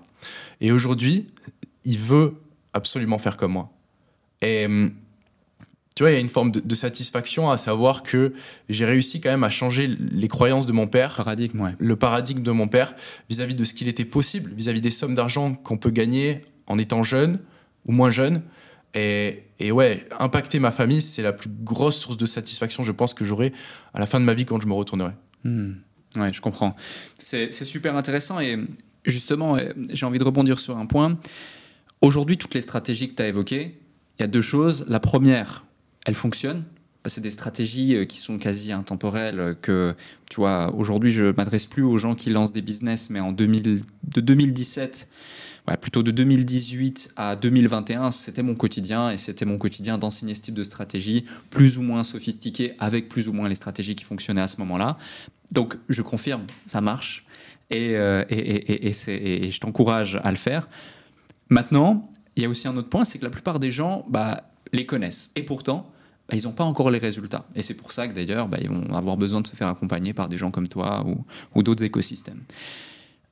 Et 0.62 0.72
aujourd'hui, 0.72 1.28
il 1.84 2.00
veut 2.00 2.36
absolument 2.74 3.18
faire 3.18 3.38
comme 3.38 3.54
moi. 3.54 3.70
Et 4.42 4.66
hum, 4.66 4.92
tu 5.96 6.04
vois, 6.04 6.12
il 6.12 6.16
y 6.16 6.18
a 6.18 6.20
une 6.20 6.30
forme 6.30 6.52
de, 6.52 6.60
de 6.60 6.76
satisfaction 6.76 7.50
à 7.50 7.58
savoir 7.58 8.04
que 8.04 8.34
j'ai 8.70 8.86
réussi 8.86 9.22
quand 9.22 9.30
même 9.30 9.44
à 9.46 9.50
changer 9.50 9.88
les 9.88 10.28
croyances 10.28 10.66
de 10.66 10.74
mon 10.74 10.88
père, 10.88 11.16
Paradigme, 11.16 11.62
ouais. 11.62 11.76
le 11.80 11.96
paradigme 11.96 12.44
de 12.44 12.52
mon 12.52 12.68
père 12.68 12.96
vis-à-vis 13.30 13.56
de 13.56 13.64
ce 13.64 13.74
qu'il 13.74 13.88
était 13.88 14.04
possible, 14.06 14.52
vis-à-vis 14.56 14.82
des 14.82 14.92
sommes 14.92 15.16
d'argent 15.16 15.54
qu'on 15.56 15.78
peut 15.78 15.92
gagner 15.92 16.42
en 16.68 16.78
étant 16.78 17.04
jeune 17.04 17.40
ou 17.86 17.92
moins 17.92 18.12
jeune. 18.12 18.42
Et, 18.94 19.44
et 19.60 19.72
ouais, 19.72 20.08
impacter 20.20 20.60
ma 20.60 20.72
famille, 20.72 21.02
c'est 21.02 21.22
la 21.22 21.34
plus 21.34 21.50
grosse 21.50 21.98
source 21.98 22.18
de 22.18 22.26
satisfaction, 22.26 22.84
je 22.84 22.92
pense, 22.92 23.14
que 23.14 23.26
j'aurai 23.26 23.52
à 23.94 24.00
la 24.00 24.06
fin 24.06 24.20
de 24.20 24.26
ma 24.26 24.34
vie 24.34 24.46
quand 24.46 24.62
je 24.62 24.68
me 24.68 24.74
retournerai. 24.74 25.12
Hmm. 25.44 25.74
Ouais, 26.16 26.34
je 26.34 26.40
comprends. 26.42 26.76
C'est 27.18 27.52
super 27.52 27.96
intéressant 27.98 28.40
et 28.40 28.58
justement, 29.06 29.58
j'ai 29.90 30.06
envie 30.06 30.18
de 30.20 30.24
rebondir 30.24 30.60
sur 30.60 30.78
un 30.78 30.86
point. 30.86 31.18
Aujourd'hui, 32.02 32.38
toutes 32.38 32.54
les 32.54 32.62
stratégies 32.62 33.10
que 33.10 33.16
tu 33.16 33.22
as 33.22 33.28
évoquées, 33.28 33.78
il 34.18 34.22
y 34.22 34.24
a 34.24 34.28
deux 34.28 34.42
choses. 34.42 34.86
La 34.88 35.00
première, 35.02 35.66
elles 36.06 36.14
fonctionnent. 36.16 36.64
Bah, 37.04 37.10
C'est 37.10 37.22
des 37.22 37.30
stratégies 37.30 37.96
euh, 37.96 38.06
qui 38.06 38.18
sont 38.18 38.38
quasi 38.38 38.72
intemporelles. 38.72 39.40
euh, 39.40 39.54
Que 39.54 39.94
tu 40.30 40.38
vois, 40.38 40.74
aujourd'hui, 40.74 41.12
je 41.12 41.34
m'adresse 41.36 41.66
plus 41.66 41.84
aux 41.84 41.98
gens 41.98 42.16
qui 42.16 42.30
lancent 42.30 42.54
des 42.54 42.62
business, 42.62 43.10
mais 43.10 43.20
en 43.20 43.32
2000, 43.34 43.84
de 44.04 44.22
2017, 44.22 45.10
ouais, 45.68 45.78
plutôt 45.78 46.04
de 46.04 46.12
2018 46.12 47.14
à 47.16 47.36
2021, 47.36 48.12
c'était 48.12 48.44
mon 48.44 48.56
quotidien 48.56 49.12
et 49.12 49.18
c'était 49.18 49.46
mon 49.46 49.58
quotidien 49.58 49.98
d'enseigner 49.98 50.36
ce 50.36 50.42
type 50.42 50.56
de 50.56 50.64
stratégie, 50.64 51.26
plus 51.50 51.78
ou 51.78 51.82
moins 51.82 52.04
sophistiquée, 52.04 52.74
avec 52.80 53.10
plus 53.10 53.28
ou 53.28 53.34
moins 53.34 53.50
les 53.50 53.56
stratégies 53.56 53.96
qui 53.96 54.04
fonctionnaient 54.04 54.42
à 54.42 54.48
ce 54.48 54.58
moment-là. 54.58 54.98
Donc, 55.52 55.78
je 55.90 56.02
confirme, 56.02 56.46
ça 56.66 56.82
marche 56.82 57.26
et, 57.70 57.96
euh, 57.96 58.24
et, 58.30 58.92
je 58.94 59.60
t'encourage 59.60 60.20
à 60.24 60.32
le 60.32 60.38
faire. 60.38 60.68
Maintenant, 61.50 62.10
il 62.36 62.44
y 62.44 62.46
a 62.46 62.50
aussi 62.50 62.68
un 62.68 62.76
autre 62.76 62.90
point, 62.90 63.04
c'est 63.04 63.20
que 63.20 63.24
la 63.24 63.30
plupart 63.30 63.60
des 63.60 63.72
gens 63.72 64.06
bah, 64.10 64.44
les 64.74 64.86
connaissent. 64.86 65.32
Et 65.36 65.44
pourtant, 65.44 65.92
bah, 66.28 66.36
ils 66.36 66.44
n'ont 66.44 66.52
pas 66.52 66.64
encore 66.64 66.92
les 66.92 66.98
résultats. 66.98 67.46
Et 67.56 67.62
c'est 67.62 67.76
pour 67.76 67.92
ça 67.92 68.08
que 68.08 68.14
d'ailleurs, 68.14 68.48
bah, 68.48 68.58
ils 68.62 68.70
vont 68.70 68.94
avoir 68.94 69.18
besoin 69.18 69.42
de 69.42 69.48
se 69.48 69.56
faire 69.56 69.68
accompagner 69.68 70.14
par 70.14 70.28
des 70.28 70.38
gens 70.38 70.52
comme 70.52 70.68
toi 70.68 71.06
ou 71.54 71.64
d'autres 71.64 71.84
écosystèmes. 71.84 72.42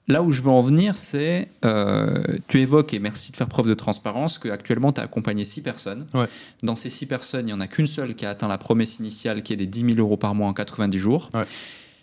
Là 0.09 0.21
où 0.21 0.31
je 0.31 0.41
veux 0.41 0.49
en 0.49 0.61
venir, 0.61 0.97
c'est, 0.97 1.47
euh, 1.63 2.21
tu 2.49 2.59
évoques, 2.59 2.93
et 2.93 2.99
merci 2.99 3.31
de 3.31 3.37
faire 3.37 3.47
preuve 3.47 3.67
de 3.67 3.73
transparence, 3.73 4.37
qu'actuellement, 4.37 4.91
tu 4.91 4.99
as 4.99 5.05
accompagné 5.05 5.45
six 5.45 5.61
personnes. 5.61 6.05
Ouais. 6.13 6.27
Dans 6.61 6.75
ces 6.75 6.89
six 6.89 7.05
personnes, 7.05 7.47
il 7.47 7.51
n'y 7.51 7.53
en 7.53 7.61
a 7.61 7.67
qu'une 7.67 7.87
seule 7.87 8.13
qui 8.15 8.25
a 8.25 8.31
atteint 8.31 8.49
la 8.49 8.57
promesse 8.57 8.99
initiale, 8.99 9.43
qui 9.43 9.53
est 9.53 9.57
des 9.57 9.65
10 9.65 9.95
000 9.95 9.97
euros 9.99 10.17
par 10.17 10.35
mois 10.35 10.47
en 10.49 10.53
90 10.53 10.97
jours. 10.97 11.29
Ouais. 11.33 11.43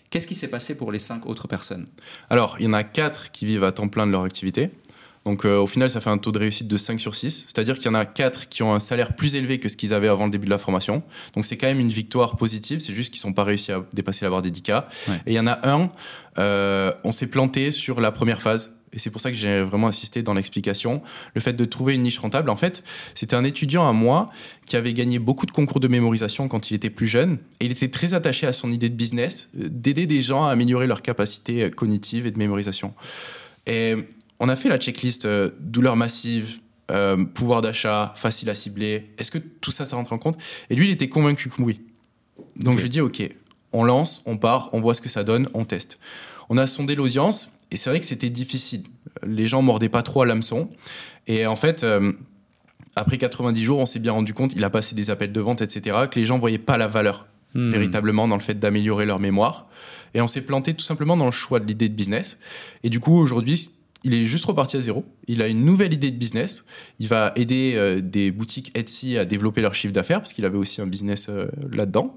Qu'est-ce 0.09 0.27
qui 0.27 0.35
s'est 0.35 0.49
passé 0.49 0.75
pour 0.75 0.91
les 0.91 0.99
cinq 0.99 1.27
autres 1.27 1.47
personnes? 1.47 1.87
Alors, 2.31 2.57
il 2.59 2.65
y 2.65 2.69
en 2.69 2.73
a 2.73 2.83
4 2.83 3.31
qui 3.31 3.47
vivent 3.47 3.65
à 3.65 3.71
temps 3.71 3.87
plein 3.87 4.07
de 4.07 4.13
leur 4.13 4.23
activité. 4.23 4.69
Donc, 5.27 5.45
euh, 5.45 5.59
au 5.59 5.67
final, 5.67 5.91
ça 5.91 6.01
fait 6.01 6.11
un 6.11 6.19
taux 6.19 6.33
de 6.33 6.39
réussite 6.39 6.67
de 6.67 6.77
5 6.77 6.99
sur 6.99 7.15
6. 7.15 7.47
C'est-à-dire 7.47 7.77
qu'il 7.77 7.87
y 7.87 7.89
en 7.89 7.95
a 7.95 8.07
4 8.07 8.49
qui 8.49 8.63
ont 8.63 8.75
un 8.75 8.81
salaire 8.81 9.15
plus 9.15 9.35
élevé 9.35 9.59
que 9.59 9.69
ce 9.69 9.77
qu'ils 9.77 9.93
avaient 9.93 10.09
avant 10.09 10.25
le 10.25 10.31
début 10.31 10.47
de 10.47 10.51
la 10.51 10.59
formation. 10.59 11.03
Donc, 11.35 11.45
c'est 11.45 11.57
quand 11.57 11.67
même 11.67 11.81
une 11.81 11.91
victoire 11.91 12.37
positive. 12.37 12.81
C'est 12.81 12.95
juste 12.95 13.13
qu'ils 13.13 13.29
n'ont 13.29 13.35
pas 13.35 13.45
réussi 13.45 13.71
à 13.71 13.85
dépasser 13.93 14.25
la 14.25 14.31
barre 14.31 14.43
des 14.43 14.51
10K. 14.51 14.85
Ouais. 15.09 15.17
Et 15.27 15.33
il 15.33 15.35
y 15.35 15.41
en 15.41 15.47
a 15.47 15.69
un, 15.69 15.89
euh, 16.39 16.93
on 17.05 17.13
s'est 17.13 17.27
planté 17.27 17.71
sur 17.71 18.01
la 18.01 18.13
première 18.13 18.41
phase. 18.41 18.73
Et 18.93 18.99
c'est 18.99 19.11
pour 19.11 19.21
ça 19.21 19.31
que 19.31 19.37
j'ai 19.37 19.63
vraiment 19.63 19.87
insisté 19.87 20.23
dans 20.23 20.35
l'explication. 20.35 21.03
Le 21.35 21.41
fait 21.41 21.53
de 21.53 21.65
trouver 21.65 21.95
une 21.95 22.03
niche 22.03 22.19
rentable, 22.19 22.51
en 22.51 22.57
fait, 22.57 22.83
c'était 23.15 23.37
un 23.37 23.45
étudiant 23.45 23.89
à 23.89 23.93
moi 23.93 24.31
qui 24.67 24.77
avait 24.77 24.93
gagné 24.93 25.19
beaucoup 25.19 25.47
de 25.47 25.53
concours 25.53 25.81
de 25.81 25.87
mémorisation 25.87 26.49
quand 26.49 26.71
il 26.71 26.75
était 26.75 26.91
plus 26.91 27.07
jeune. 27.07 27.39
Et 27.61 27.67
il 27.67 27.73
était 27.73 27.89
très 27.89 28.15
attaché 28.15 28.47
à 28.47 28.53
son 28.53 28.73
idée 28.73 28.89
de 28.89 28.97
business, 28.97 29.51
d'aider 29.55 30.07
des 30.07 30.23
gens 30.23 30.47
à 30.47 30.51
améliorer 30.51 30.87
leurs 30.87 31.03
capacités 31.03 31.65
euh, 31.65 31.71
cognitives 31.71 32.27
et 32.27 32.33
de 32.33 32.39
mémorisation. 32.39 32.95
Et 33.67 33.95
on 34.41 34.49
a 34.49 34.57
fait 34.57 34.69
la 34.69 34.79
checklist 34.79 35.25
euh, 35.27 35.51
douleur 35.61 35.97
massive, 35.97 36.59
euh, 36.91 37.25
pouvoir 37.25 37.61
d'achat, 37.63 38.13
facile 38.17 38.51
à 38.51 38.55
cibler. 38.55 39.13
Est-ce 39.19 39.31
que 39.31 39.39
tout 39.39 39.71
ça, 39.71 39.85
ça 39.85 39.97
rentre 39.97 40.13
en 40.13 40.19
compte? 40.19 40.39
Et 40.71 40.75
lui, 40.75 40.89
il 40.89 40.91
était 40.91 41.09
convaincu 41.09 41.49
que 41.49 41.63
oui. 41.63 41.81
Donc 42.57 42.75
Ok. 42.75 42.79
je 42.79 42.83
lui 42.85 42.89
dis, 42.91 43.01
OK, 43.01 43.23
on 43.73 43.85
lance, 43.85 44.23
on 44.27 44.37
part, 44.39 44.71
on 44.73 44.81
voit 44.81 44.95
ce 44.95 45.01
que 45.01 45.09
ça 45.09 45.23
donne, 45.23 45.49
on 45.55 45.65
teste. 45.65 46.01
On 46.49 46.57
a 46.57 46.67
sondé 46.67 46.97
l'audience 46.97 47.53
et 47.71 47.77
c'est 47.77 47.91
vrai 47.91 48.01
que 48.01 48.07
c'était 48.07 48.31
difficile. 48.31 48.83
Les 49.25 49.47
gens 49.47 49.63
mordaient 49.63 49.89
pas 49.89 50.03
trop 50.03 50.23
à 50.23 50.27
l'hameçon. 50.27 50.69
Et 51.29 51.47
en 51.47 51.55
fait, 51.55 51.85
euh, 51.85 52.13
après 52.97 53.19
90 53.19 53.63
jours, 53.63 53.79
on 53.79 53.87
s'est 53.87 54.01
bien 54.01 54.13
rendu 54.13 54.35
compte, 54.35 54.53
il 54.57 54.65
a 54.65 54.71
passé 54.71 54.97
des 54.97 55.11
appels 55.11 55.31
de 55.33 55.41
vente, 55.41 55.61
etc., 55.63 55.97
que 56.11 56.19
les 56.19 56.27
gens 56.27 56.39
voyaient 56.39 56.59
pas 56.59 56.77
la 56.79 56.89
valeur 56.89 57.27
Hmm. 57.53 57.71
véritablement 57.71 58.29
dans 58.29 58.37
le 58.37 58.43
fait 58.43 58.61
d'améliorer 58.61 59.07
leur 59.07 59.19
mémoire. 59.19 59.67
Et 60.15 60.21
on 60.21 60.29
s'est 60.29 60.43
planté 60.43 60.73
tout 60.75 60.85
simplement 60.85 61.17
dans 61.17 61.25
le 61.25 61.33
choix 61.33 61.59
de 61.59 61.67
l'idée 61.67 61.89
de 61.89 61.95
business. 61.95 62.39
Et 62.85 62.91
du 62.91 63.01
coup, 63.01 63.17
aujourd'hui, 63.19 63.73
il 64.05 64.15
est 64.15 64.25
juste 64.25 64.45
reparti 64.47 64.77
à 64.77 64.81
zéro. 64.81 65.05
Il 65.29 65.43
a 65.43 65.49
une 65.49 65.65
nouvelle 65.65 65.93
idée 65.93 66.11
de 66.11 66.17
business. 66.17 66.65
Il 66.99 67.09
va 67.09 67.33
aider 67.37 67.75
euh, 67.77 68.01
des 68.01 68.31
boutiques 68.31 68.77
Etsy 68.77 69.19
à 69.19 69.25
développer 69.25 69.61
leur 69.61 69.75
chiffre 69.75 69.93
d'affaires, 69.93 70.21
parce 70.21 70.33
qu'il 70.33 70.45
avait 70.45 70.57
aussi 70.57 70.81
un 70.81 70.87
business 70.87 71.27
euh, 71.29 71.49
là-dedans. 71.71 72.15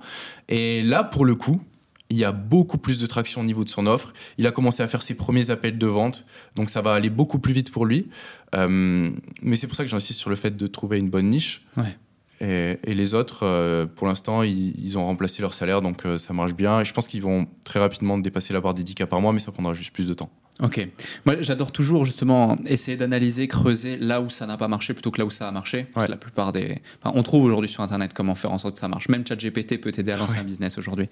Et 0.49 0.81
là, 0.83 1.03
pour 1.03 1.25
le 1.25 1.35
coup, 1.35 1.61
il 2.09 2.17
y 2.17 2.23
a 2.23 2.31
beaucoup 2.31 2.77
plus 2.77 2.97
de 2.99 3.05
traction 3.05 3.41
au 3.41 3.43
niveau 3.43 3.63
de 3.63 3.69
son 3.69 3.85
offre. 3.85 4.13
Il 4.37 4.47
a 4.47 4.51
commencé 4.51 4.81
à 4.81 4.87
faire 4.87 5.03
ses 5.03 5.15
premiers 5.15 5.49
appels 5.49 5.77
de 5.77 5.87
vente, 5.87 6.25
donc 6.55 6.69
ça 6.69 6.81
va 6.81 6.93
aller 6.93 7.09
beaucoup 7.09 7.39
plus 7.39 7.53
vite 7.53 7.71
pour 7.71 7.85
lui. 7.85 8.07
Euh, 8.55 9.09
mais 9.41 9.55
c'est 9.55 9.67
pour 9.67 9.75
ça 9.75 9.83
que 9.83 9.89
j'insiste 9.89 10.19
sur 10.19 10.29
le 10.29 10.35
fait 10.35 10.55
de 10.55 10.67
trouver 10.67 10.99
une 10.99 11.09
bonne 11.09 11.29
niche. 11.29 11.65
Ouais. 11.75 11.97
Et, 12.39 12.77
et 12.83 12.93
les 12.93 13.13
autres, 13.13 13.85
pour 13.95 14.07
l'instant, 14.07 14.43
ils, 14.43 14.73
ils 14.83 14.97
ont 14.97 15.05
remplacé 15.05 15.41
leur 15.41 15.53
salaire, 15.53 15.81
donc 15.81 16.03
ça 16.17 16.33
marche 16.33 16.53
bien. 16.53 16.81
Et 16.81 16.85
je 16.85 16.93
pense 16.93 17.07
qu'ils 17.07 17.21
vont 17.21 17.47
très 17.63 17.79
rapidement 17.79 18.17
dépasser 18.17 18.53
la 18.53 18.61
barre 18.61 18.73
des 18.73 18.83
10K 18.83 19.05
par 19.05 19.21
mois, 19.21 19.33
mais 19.33 19.39
ça 19.39 19.51
prendra 19.51 19.73
juste 19.73 19.93
plus 19.93 20.07
de 20.07 20.13
temps. 20.13 20.29
Ok. 20.61 20.87
Moi, 21.25 21.37
j'adore 21.39 21.71
toujours 21.71 22.05
justement 22.05 22.55
essayer 22.65 22.95
d'analyser, 22.95 23.47
creuser 23.47 23.97
là 23.97 24.21
où 24.21 24.29
ça 24.29 24.45
n'a 24.45 24.55
pas 24.55 24.67
marché 24.67 24.93
plutôt 24.93 25.09
que 25.09 25.19
là 25.19 25.25
où 25.25 25.31
ça 25.31 25.47
a 25.47 25.51
marché. 25.51 25.87
Parce 25.93 26.05
que 26.05 26.11
la 26.11 26.17
plupart 26.17 26.51
des. 26.51 26.79
Enfin, 27.01 27.11
on 27.17 27.23
trouve 27.23 27.43
aujourd'hui 27.45 27.69
sur 27.69 27.81
Internet 27.81 28.13
comment 28.13 28.35
faire 28.35 28.51
en 28.51 28.59
sorte 28.59 28.75
que 28.75 28.79
ça 28.79 28.87
marche. 28.87 29.09
Même 29.09 29.25
ChatGPT 29.25 29.81
peut 29.81 29.91
t'aider 29.91 30.11
à 30.11 30.17
lancer 30.17 30.37
un 30.37 30.43
business 30.43 30.77
aujourd'hui. 30.77 31.09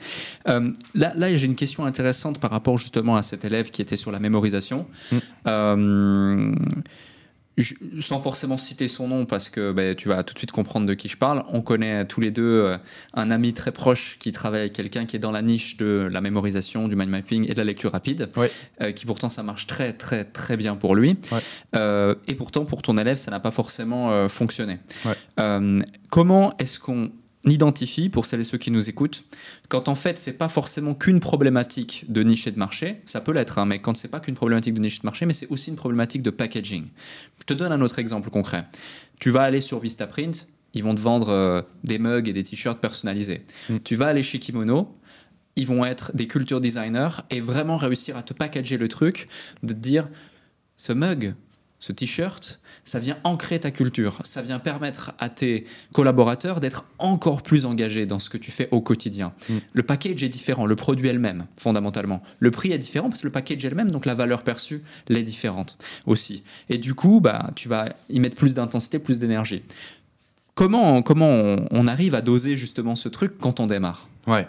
Euh, 0.47 0.71
là, 0.93 1.13
là 1.15 1.33
j'ai 1.33 1.47
une 1.47 1.55
question 1.55 1.85
intéressante 1.85 2.39
par 2.39 2.51
rapport 2.51 2.77
justement 2.77 3.15
à 3.15 3.23
cet 3.23 3.43
élève 3.43 3.71
qui 3.71 3.81
était 3.81 3.95
sur 3.95 4.11
la 4.11 4.19
mémorisation. 4.19 4.85
Mm. 5.11 5.17
Euh, 5.47 6.55
je- 7.57 7.75
sans 7.99 8.19
forcément 8.19 8.57
citer 8.57 8.87
son 8.87 9.07
nom 9.07 9.25
parce 9.25 9.49
que 9.49 9.71
ben, 9.71 9.93
tu 9.95 10.07
vas 10.07 10.23
tout 10.23 10.33
de 10.33 10.39
suite 10.39 10.51
comprendre 10.51 10.85
de 10.87 10.93
qui 10.93 11.09
je 11.09 11.17
parle. 11.17 11.43
On 11.49 11.61
connaît 11.61 12.05
tous 12.05 12.21
les 12.21 12.31
deux 12.31 12.43
euh, 12.43 12.77
un 13.13 13.29
ami 13.29 13.53
très 13.53 13.71
proche 13.71 14.17
qui 14.19 14.31
travaille 14.31 14.61
avec 14.61 14.73
quelqu'un 14.73 15.05
qui 15.05 15.15
est 15.17 15.19
dans 15.19 15.31
la 15.31 15.41
niche 15.41 15.75
de 15.77 16.07
la 16.11 16.21
mémorisation, 16.21 16.87
du 16.87 16.95
mind 16.95 17.09
mapping 17.09 17.45
et 17.49 17.53
de 17.53 17.57
la 17.57 17.65
lecture 17.65 17.91
rapide, 17.91 18.29
euh, 18.81 18.91
qui 18.91 19.05
pourtant 19.05 19.27
ça 19.29 19.43
marche 19.43 19.67
très 19.67 19.93
très 19.93 20.23
très 20.23 20.55
bien 20.57 20.75
pour 20.75 20.95
lui. 20.95 21.17
Euh, 21.75 22.15
et 22.27 22.35
pourtant 22.35 22.65
pour 22.65 22.81
ton 22.81 22.97
élève 22.97 23.17
ça 23.17 23.31
n'a 23.31 23.39
pas 23.39 23.51
forcément 23.51 24.11
euh, 24.11 24.27
fonctionné. 24.27 24.79
Comment 26.09 26.53
est-ce 26.57 26.79
qu'on 26.79 27.11
identifie 27.45 28.09
pour 28.09 28.25
celles 28.25 28.41
et 28.41 28.43
ceux 28.43 28.57
qui 28.57 28.71
nous 28.71 28.89
écoutent 28.89 29.23
quand 29.67 29.87
en 29.87 29.95
fait 29.95 30.17
c'est 30.17 30.33
pas 30.33 30.47
forcément 30.47 30.93
qu'une 30.93 31.19
problématique 31.19 32.05
de 32.07 32.21
niche 32.23 32.45
et 32.47 32.51
de 32.51 32.59
marché, 32.59 33.01
ça 33.05 33.21
peut 33.21 33.31
l'être, 33.31 33.57
hein, 33.57 33.65
mais 33.65 33.79
quand 33.79 33.97
c'est 33.97 34.09
pas 34.09 34.19
qu'une 34.19 34.35
problématique 34.35 34.73
de 34.75 34.79
niche 34.79 34.97
et 34.97 35.01
de 35.01 35.05
marché, 35.05 35.25
mais 35.25 35.33
c'est 35.33 35.47
aussi 35.47 35.69
une 35.69 35.75
problématique 35.75 36.21
de 36.21 36.29
packaging. 36.29 36.87
Je 37.39 37.45
te 37.45 37.53
donne 37.53 37.71
un 37.71 37.81
autre 37.81 37.99
exemple 37.99 38.29
concret. 38.29 38.65
Tu 39.19 39.31
vas 39.31 39.41
aller 39.41 39.61
sur 39.61 39.79
Vistaprint, 39.79 40.47
ils 40.73 40.83
vont 40.83 40.93
te 40.93 41.01
vendre 41.01 41.29
euh, 41.29 41.61
des 41.83 41.99
mugs 41.99 42.27
et 42.27 42.33
des 42.33 42.43
t-shirts 42.43 42.79
personnalisés. 42.79 43.43
Mm. 43.69 43.77
Tu 43.83 43.95
vas 43.95 44.07
aller 44.07 44.23
chez 44.23 44.39
Kimono, 44.39 44.95
ils 45.55 45.65
vont 45.65 45.83
être 45.83 46.15
des 46.15 46.27
culture 46.27 46.61
designers 46.61 47.21
et 47.29 47.41
vraiment 47.41 47.77
réussir 47.77 48.17
à 48.17 48.23
te 48.23 48.33
packager 48.33 48.77
le 48.77 48.87
truc, 48.87 49.27
de 49.63 49.73
te 49.73 49.79
dire 49.79 50.07
ce 50.75 50.93
mug, 50.93 51.35
ce 51.79 51.91
t-shirt, 51.91 52.59
ça 52.85 52.99
vient 52.99 53.17
ancrer 53.23 53.59
ta 53.59 53.71
culture, 53.71 54.19
ça 54.23 54.41
vient 54.41 54.59
permettre 54.59 55.13
à 55.19 55.29
tes 55.29 55.65
collaborateurs 55.93 56.59
d'être 56.59 56.85
encore 56.99 57.41
plus 57.41 57.65
engagés 57.65 58.05
dans 58.05 58.19
ce 58.19 58.29
que 58.29 58.37
tu 58.37 58.51
fais 58.51 58.67
au 58.71 58.81
quotidien. 58.81 59.33
Mm. 59.49 59.57
Le 59.73 59.83
package 59.83 60.23
est 60.23 60.29
différent, 60.29 60.65
le 60.65 60.75
produit 60.75 61.07
est 61.07 61.13
le 61.13 61.19
même, 61.19 61.45
fondamentalement. 61.57 62.21
Le 62.39 62.51
prix 62.51 62.71
est 62.71 62.77
différent 62.77 63.09
parce 63.09 63.21
que 63.21 63.27
le 63.27 63.31
package 63.31 63.63
est 63.65 63.69
le 63.69 63.75
même, 63.75 63.91
donc 63.91 64.05
la 64.05 64.13
valeur 64.13 64.43
perçue 64.43 64.81
l'est 65.07 65.23
différente 65.23 65.77
aussi. 66.05 66.43
Et 66.69 66.77
du 66.77 66.93
coup, 66.93 67.21
bah, 67.21 67.51
tu 67.55 67.69
vas 67.69 67.89
y 68.09 68.19
mettre 68.19 68.35
plus 68.35 68.53
d'intensité, 68.53 68.99
plus 68.99 69.19
d'énergie. 69.19 69.63
Comment, 70.55 71.01
comment 71.01 71.29
on, 71.29 71.65
on 71.71 71.87
arrive 71.87 72.13
à 72.13 72.21
doser 72.21 72.57
justement 72.57 72.95
ce 72.95 73.09
truc 73.09 73.37
quand 73.39 73.59
on 73.59 73.67
démarre 73.67 74.07
Ouais. 74.27 74.47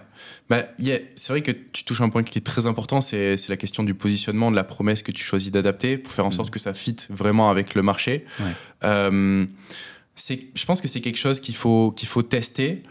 Bah, 0.50 0.64
il 0.78 0.86
y 0.86 0.92
a- 0.92 0.98
c'est 1.14 1.32
vrai 1.32 1.40
que 1.42 1.52
tu 1.52 1.84
touches 1.84 2.00
un 2.02 2.10
point 2.10 2.22
qui 2.24 2.38
est 2.38 2.42
très 2.42 2.66
important, 2.66 3.00
c'est 3.00 3.36
la 3.48 3.56
question 3.56 3.82
du 3.84 3.94
positionnement, 3.94 4.50
de 4.50 4.56
la 4.56 4.64
promesse 4.64 5.02
que 5.02 5.12
tu 5.12 5.22
choisis 5.24 5.50
d'adapter 5.50 5.96
pour 5.96 6.12
faire 6.12 6.26
en 6.26 6.28
Mhm. 6.28 6.34
sorte 6.34 6.50
que 6.50 6.58
ça 6.58 6.74
fit 6.74 6.96
vraiment 7.08 7.50
avec 7.50 7.74
le 7.74 7.82
marché. 7.82 8.26
Ouais. 8.40 8.52
Euh, 8.84 9.46
je 10.16 10.64
pense 10.66 10.80
que 10.82 10.88
c'est 10.88 11.00
quelque 11.00 11.18
chose 11.18 11.40
qu'il 11.40 11.54
faut, 11.54 11.92
qu'il 11.92 12.08
faut 12.08 12.22
tester 12.22 12.82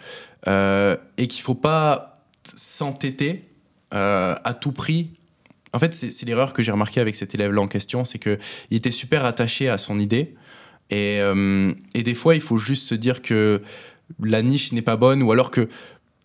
euh, 0.48 0.96
et 1.18 1.28
qu'il 1.28 1.44
faut 1.44 1.54
pas 1.54 2.24
s'entêter 2.56 3.44
euh, 3.94 4.36
à 4.44 4.54
tout 4.54 4.72
prix. 4.72 5.10
En 5.74 5.80
fait, 5.80 5.94
c'est 5.94 6.26
l'erreur 6.26 6.54
que 6.54 6.64
j'ai 6.64 6.72
remarqué 6.72 7.00
avec 7.00 7.14
cet 7.16 7.36
élève-là 7.36 7.62
en 7.62 7.68
question, 7.68 8.04
c'est 8.06 8.18
qu'il 8.20 8.38
était 8.72 8.92
super 8.92 9.24
attaché 9.26 9.70
à 9.70 9.78
son 9.78 10.00
idée. 10.00 10.34
Et, 10.92 11.20
euh, 11.22 11.72
et 11.96 12.04
des 12.04 12.14
fois, 12.14 12.36
il 12.36 12.42
faut 12.42 12.58
juste 12.58 12.88
se 12.88 12.96
dire 12.96 13.22
que 13.22 13.62
la 14.22 14.42
niche 14.42 14.72
n'est 14.74 14.82
pas 14.82 14.98
bonne 14.98 15.24
ou 15.24 15.32
alors 15.32 15.50
que, 15.50 15.62
tu 15.62 15.70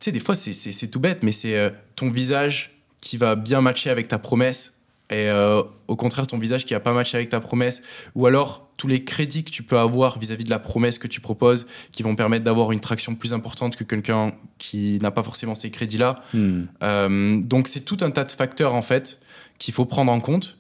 sais, 0.01 0.13
des 0.13 0.21
fois, 0.21 0.35
c'est- 0.35 0.91
tout 0.91 1.01
bête, 1.01 1.23
mais 1.23 1.33
c'est 1.33 1.57
euh, 1.57 1.71
ton 1.95 2.11
visage 2.11 2.73
qui 3.01 3.17
va 3.17 3.37
bien 3.37 3.61
matcher 3.61 3.91
avec 3.91 4.09
ta 4.09 4.19
promesse 4.19 4.75
et 5.09 5.29
euh, 5.29 5.63
au 5.87 5.95
contraire, 5.95 6.27
ton 6.27 6.39
visage 6.39 6.65
qui 6.65 6.75
va 6.75 6.81
pas 6.81 6.93
matcher 6.93 7.17
avec 7.17 7.29
ta 7.29 7.39
promesse 7.39 7.83
ou 8.17 8.27
alors 8.27 8.69
tous 8.77 8.89
les 8.89 9.05
crédits 9.05 9.45
que 9.45 9.51
tu 9.51 9.63
peux 9.63 9.79
avoir 9.79 10.19
vis-à-vis 10.19 10.43
de 10.45 10.51
la 10.51 10.59
promesse 10.59 10.99
que 10.99 11.07
tu 11.07 11.21
proposes 11.21 11.67
qui 11.93 12.03
vont 12.03 12.17
permettre 12.17 12.45
d'avoir 12.45 12.73
une 12.73 12.81
traction 12.81 13.15
plus 13.15 13.33
importante 13.33 13.77
que 13.77 13.85
quelqu'un 13.85 14.33
qui 14.59 14.99
n'a 15.01 15.13
pas 15.13 15.23
forcément 15.23 15.55
ces 15.55 15.71
crédits-là. 15.71 16.17
Euh, 16.83 17.41
donc 17.41 17.69
c'est 17.69 17.83
tout 17.83 17.99
un 18.01 18.11
tas 18.11 18.25
de 18.25 18.33
facteurs 18.33 18.75
en 18.75 18.83
fait 18.83 19.21
qu'il 19.59 19.73
faut 19.73 19.85
prendre 19.87 20.11
en 20.13 20.19
compte. 20.21 20.59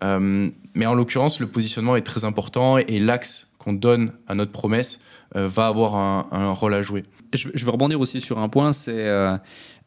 Mais 0.00 0.86
en 0.86 0.94
l'occurrence, 0.94 1.40
le 1.40 1.48
positionnement 1.48 1.96
est 1.96 2.02
très 2.02 2.24
important 2.24 2.78
et 2.78 3.00
l'axe 3.00 3.47
qu'on 3.58 3.72
donne 3.72 4.12
à 4.26 4.34
notre 4.34 4.52
promesse 4.52 5.00
euh, 5.36 5.48
va 5.48 5.66
avoir 5.66 5.94
un, 5.96 6.26
un 6.30 6.52
rôle 6.52 6.74
à 6.74 6.82
jouer. 6.82 7.04
je, 7.34 7.48
je 7.54 7.64
veux 7.64 7.70
rebondir 7.70 8.00
aussi 8.00 8.20
sur 8.20 8.38
un 8.38 8.48
point, 8.48 8.72
c'est 8.72 9.06
euh, 9.08 9.36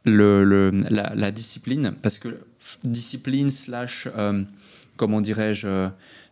le, 0.06 0.44
le- 0.44 0.72
la, 0.90 1.14
la 1.16 1.32
discipline, 1.32 1.94
parce 2.02 2.18
que 2.20 2.38
discipline 2.84 3.50
slash, 3.50 4.08
euh, 4.18 4.44
comment 4.98 5.22
dirais-je, 5.22 5.88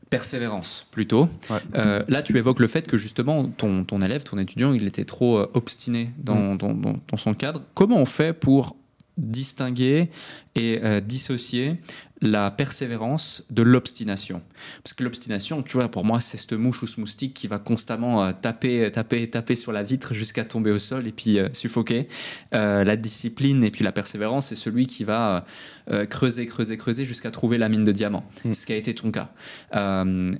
persévérance 0.09 0.87
plutôt. 0.91 1.29
Ouais. 1.49 1.57
Euh, 1.75 2.03
là, 2.07 2.21
tu 2.23 2.35
évoques 2.37 2.59
le 2.59 2.67
fait 2.67 2.87
que 2.87 2.97
justement, 2.97 3.47
ton, 3.47 3.83
ton 3.83 4.01
élève, 4.01 4.23
ton 4.23 4.37
étudiant, 4.39 4.73
il 4.73 4.87
était 4.87 5.05
trop 5.05 5.37
euh, 5.37 5.49
obstiné 5.53 6.09
dans, 6.17 6.55
dans- 6.55 6.73
dans- 6.73 6.99
dans 7.07 7.17
son 7.17 7.33
cadre. 7.33 7.61
Comment 7.75 7.97
on 7.97 8.05
fait 8.05 8.33
pour 8.33 8.75
distinguer 9.19 10.09
et 10.55 10.79
euh, 10.83 10.99
dissocier 10.99 11.77
la 12.21 12.51
persévérance 12.51 13.45
de 13.49 13.61
l'obstination 13.61 14.41
Parce 14.83 14.93
que 14.93 15.03
l'obstination, 15.03 15.63
tu 15.63 15.77
vois, 15.77 15.89
pour 15.89 16.03
moi, 16.03 16.19
c'est 16.19 16.37
cette 16.37 16.53
mouche 16.53 16.83
ou 16.83 16.87
ce 16.87 16.99
moustique 16.99 17.33
qui 17.33 17.47
va 17.47 17.59
constamment 17.59 18.23
euh, 18.23 18.31
taper, 18.33 18.91
taper, 18.91 19.29
taper 19.29 19.55
sur 19.55 19.71
la 19.71 19.83
vitre 19.83 20.13
jusqu'à 20.13 20.43
tomber 20.43 20.71
au 20.71 20.79
sol 20.79 21.07
et 21.07 21.11
puis 21.11 21.39
euh, 21.39 21.47
suffoquer. 21.53 22.09
Euh, 22.53 22.83
la 22.83 22.97
discipline 22.97 23.63
et 23.63 23.71
puis 23.71 23.83
la 23.83 23.91
persévérance, 23.91 24.47
c'est 24.47 24.55
celui 24.55 24.85
qui 24.87 25.03
va 25.03 25.45
euh, 25.91 26.05
creuser, 26.05 26.45
creuser, 26.45 26.77
creuser 26.77 27.05
jusqu'à 27.05 27.31
trouver 27.31 27.57
la 27.57 27.69
mine 27.69 27.83
de 27.83 27.91
diamant. 27.91 28.25
Mm. 28.43 28.53
Ce 28.53 28.65
qui 28.65 28.73
a 28.73 28.75
été 28.75 28.93
ton 28.93 29.11
cas. 29.11 29.31
Euh, 29.75 30.35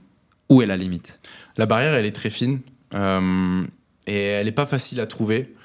où 0.50 0.62
est 0.62 0.66
la 0.66 0.78
limite? 0.78 1.20
La 1.58 1.66
barrière, 1.66 1.94
elle 1.94 2.06
est 2.06 2.12
très 2.12 2.30
fine 2.30 2.60
euh, 2.94 3.64
et 4.06 4.22
elle 4.22 4.46
n'est 4.46 4.52
pas 4.52 4.66
facile 4.66 5.00
à 5.00 5.08
trouver. 5.08 5.56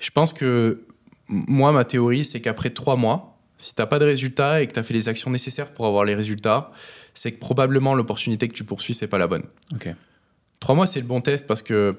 Je 0.00 0.10
pense 0.10 0.32
que 0.32 0.84
moi, 1.28 1.72
ma 1.72 1.84
théorie, 1.84 2.24
c'est 2.24 2.40
qu'après 2.40 2.70
trois 2.70 2.96
mois, 2.96 3.38
si 3.58 3.74
tu 3.74 3.80
n'as 3.80 3.86
pas 3.86 3.98
de 3.98 4.04
résultats 4.04 4.62
et 4.62 4.66
que 4.66 4.72
tu 4.72 4.78
as 4.78 4.82
fait 4.82 4.94
les 4.94 5.08
actions 5.08 5.30
nécessaires 5.30 5.72
pour 5.72 5.86
avoir 5.86 6.04
les 6.04 6.14
résultats, 6.14 6.70
c'est 7.14 7.32
que 7.32 7.38
probablement 7.38 7.94
l'opportunité 7.94 8.48
que 8.48 8.54
tu 8.54 8.64
poursuis, 8.64 8.94
c'est 8.94 9.08
pas 9.08 9.18
la 9.18 9.26
bonne. 9.26 9.44
Ok. 9.74 9.94
Trois 10.60 10.74
mois, 10.74 10.86
c'est 10.86 11.00
le 11.00 11.06
bon 11.06 11.20
test 11.20 11.46
parce 11.46 11.62
que 11.62 11.96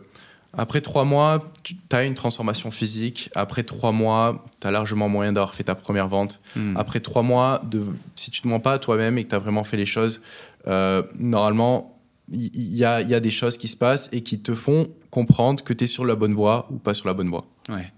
après 0.54 0.82
trois 0.82 1.04
mois, 1.04 1.52
tu 1.64 1.76
as 1.92 2.04
une 2.04 2.14
transformation 2.14 2.72
physique. 2.72 3.30
Après 3.36 3.64
trois 3.64 3.92
mois, 3.92 4.46
tu 4.60 4.68
as 4.68 4.72
largement 4.72 5.10
moyen 5.10 5.34
d'avoir 5.34 5.54
fait 5.54 5.64
ta 5.64 5.76
première 5.76 6.08
vente. 6.08 6.40
Mm. 6.56 6.78
Après 6.78 7.00
trois 7.00 7.22
mois, 7.22 7.62
de, 7.66 7.84
si 8.16 8.32
tu 8.32 8.42
te 8.42 8.48
mens 8.48 8.60
pas 8.60 8.74
à 8.74 8.80
toi-même 8.80 9.18
et 9.18 9.24
que 9.24 9.30
tu 9.30 9.36
as 9.36 9.40
vraiment 9.40 9.64
fait 9.64 9.78
les 9.78 9.86
choses, 9.86 10.22
euh, 10.68 11.04
normalement, 11.20 12.00
il 12.32 12.76
y, 12.76 12.84
a, 12.84 13.02
il 13.02 13.10
y 13.10 13.14
a 13.14 13.20
des 13.20 13.32
choses 13.32 13.58
qui 13.58 13.68
se 13.68 13.78
passent 13.78 14.10
et 14.12 14.22
qui 14.22 14.40
te 14.40 14.54
font 14.54 14.88
comprendre 15.12 15.64
que 15.64 15.74
tu 15.74 15.86
es 15.86 15.88
sur 15.88 16.06
la 16.06 16.16
bonne 16.16 16.34
voie 16.34 16.68
ou 16.72 16.78
pas 16.78 16.94
sur 16.94 17.08
la 17.08 17.14
bonne 17.14 17.30
voie. 17.30 17.46
Ouais. 17.70 17.92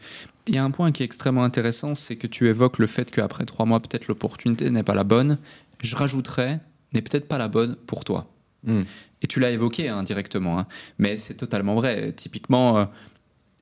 Il 0.47 0.55
y 0.55 0.57
a 0.57 0.63
un 0.63 0.71
point 0.71 0.91
qui 0.91 1.03
est 1.03 1.05
extrêmement 1.05 1.43
intéressant, 1.43 1.93
c'est 1.95 2.15
que 2.15 2.27
tu 2.27 2.47
évoques 2.47 2.79
le 2.79 2.87
fait 2.87 3.11
qu'après 3.11 3.45
trois 3.45 3.65
mois, 3.65 3.79
peut-être 3.79 4.07
l'opportunité 4.07 4.69
n'est 4.71 4.83
pas 4.83 4.95
la 4.95 5.03
bonne. 5.03 5.37
Je 5.81 5.95
rajouterais, 5.95 6.59
n'est 6.93 7.01
peut-être 7.01 7.27
pas 7.27 7.37
la 7.37 7.47
bonne 7.47 7.75
pour 7.75 8.03
toi. 8.03 8.31
Mm. 8.63 8.79
Et 9.21 9.27
tu 9.27 9.39
l'as 9.39 9.51
évoqué 9.51 9.89
hein, 9.89 10.01
directement, 10.03 10.59
hein. 10.59 10.67
mais 10.97 11.17
c'est 11.17 11.35
totalement 11.35 11.75
vrai. 11.75 12.13
Typiquement, 12.13 12.77
euh, 12.79 12.85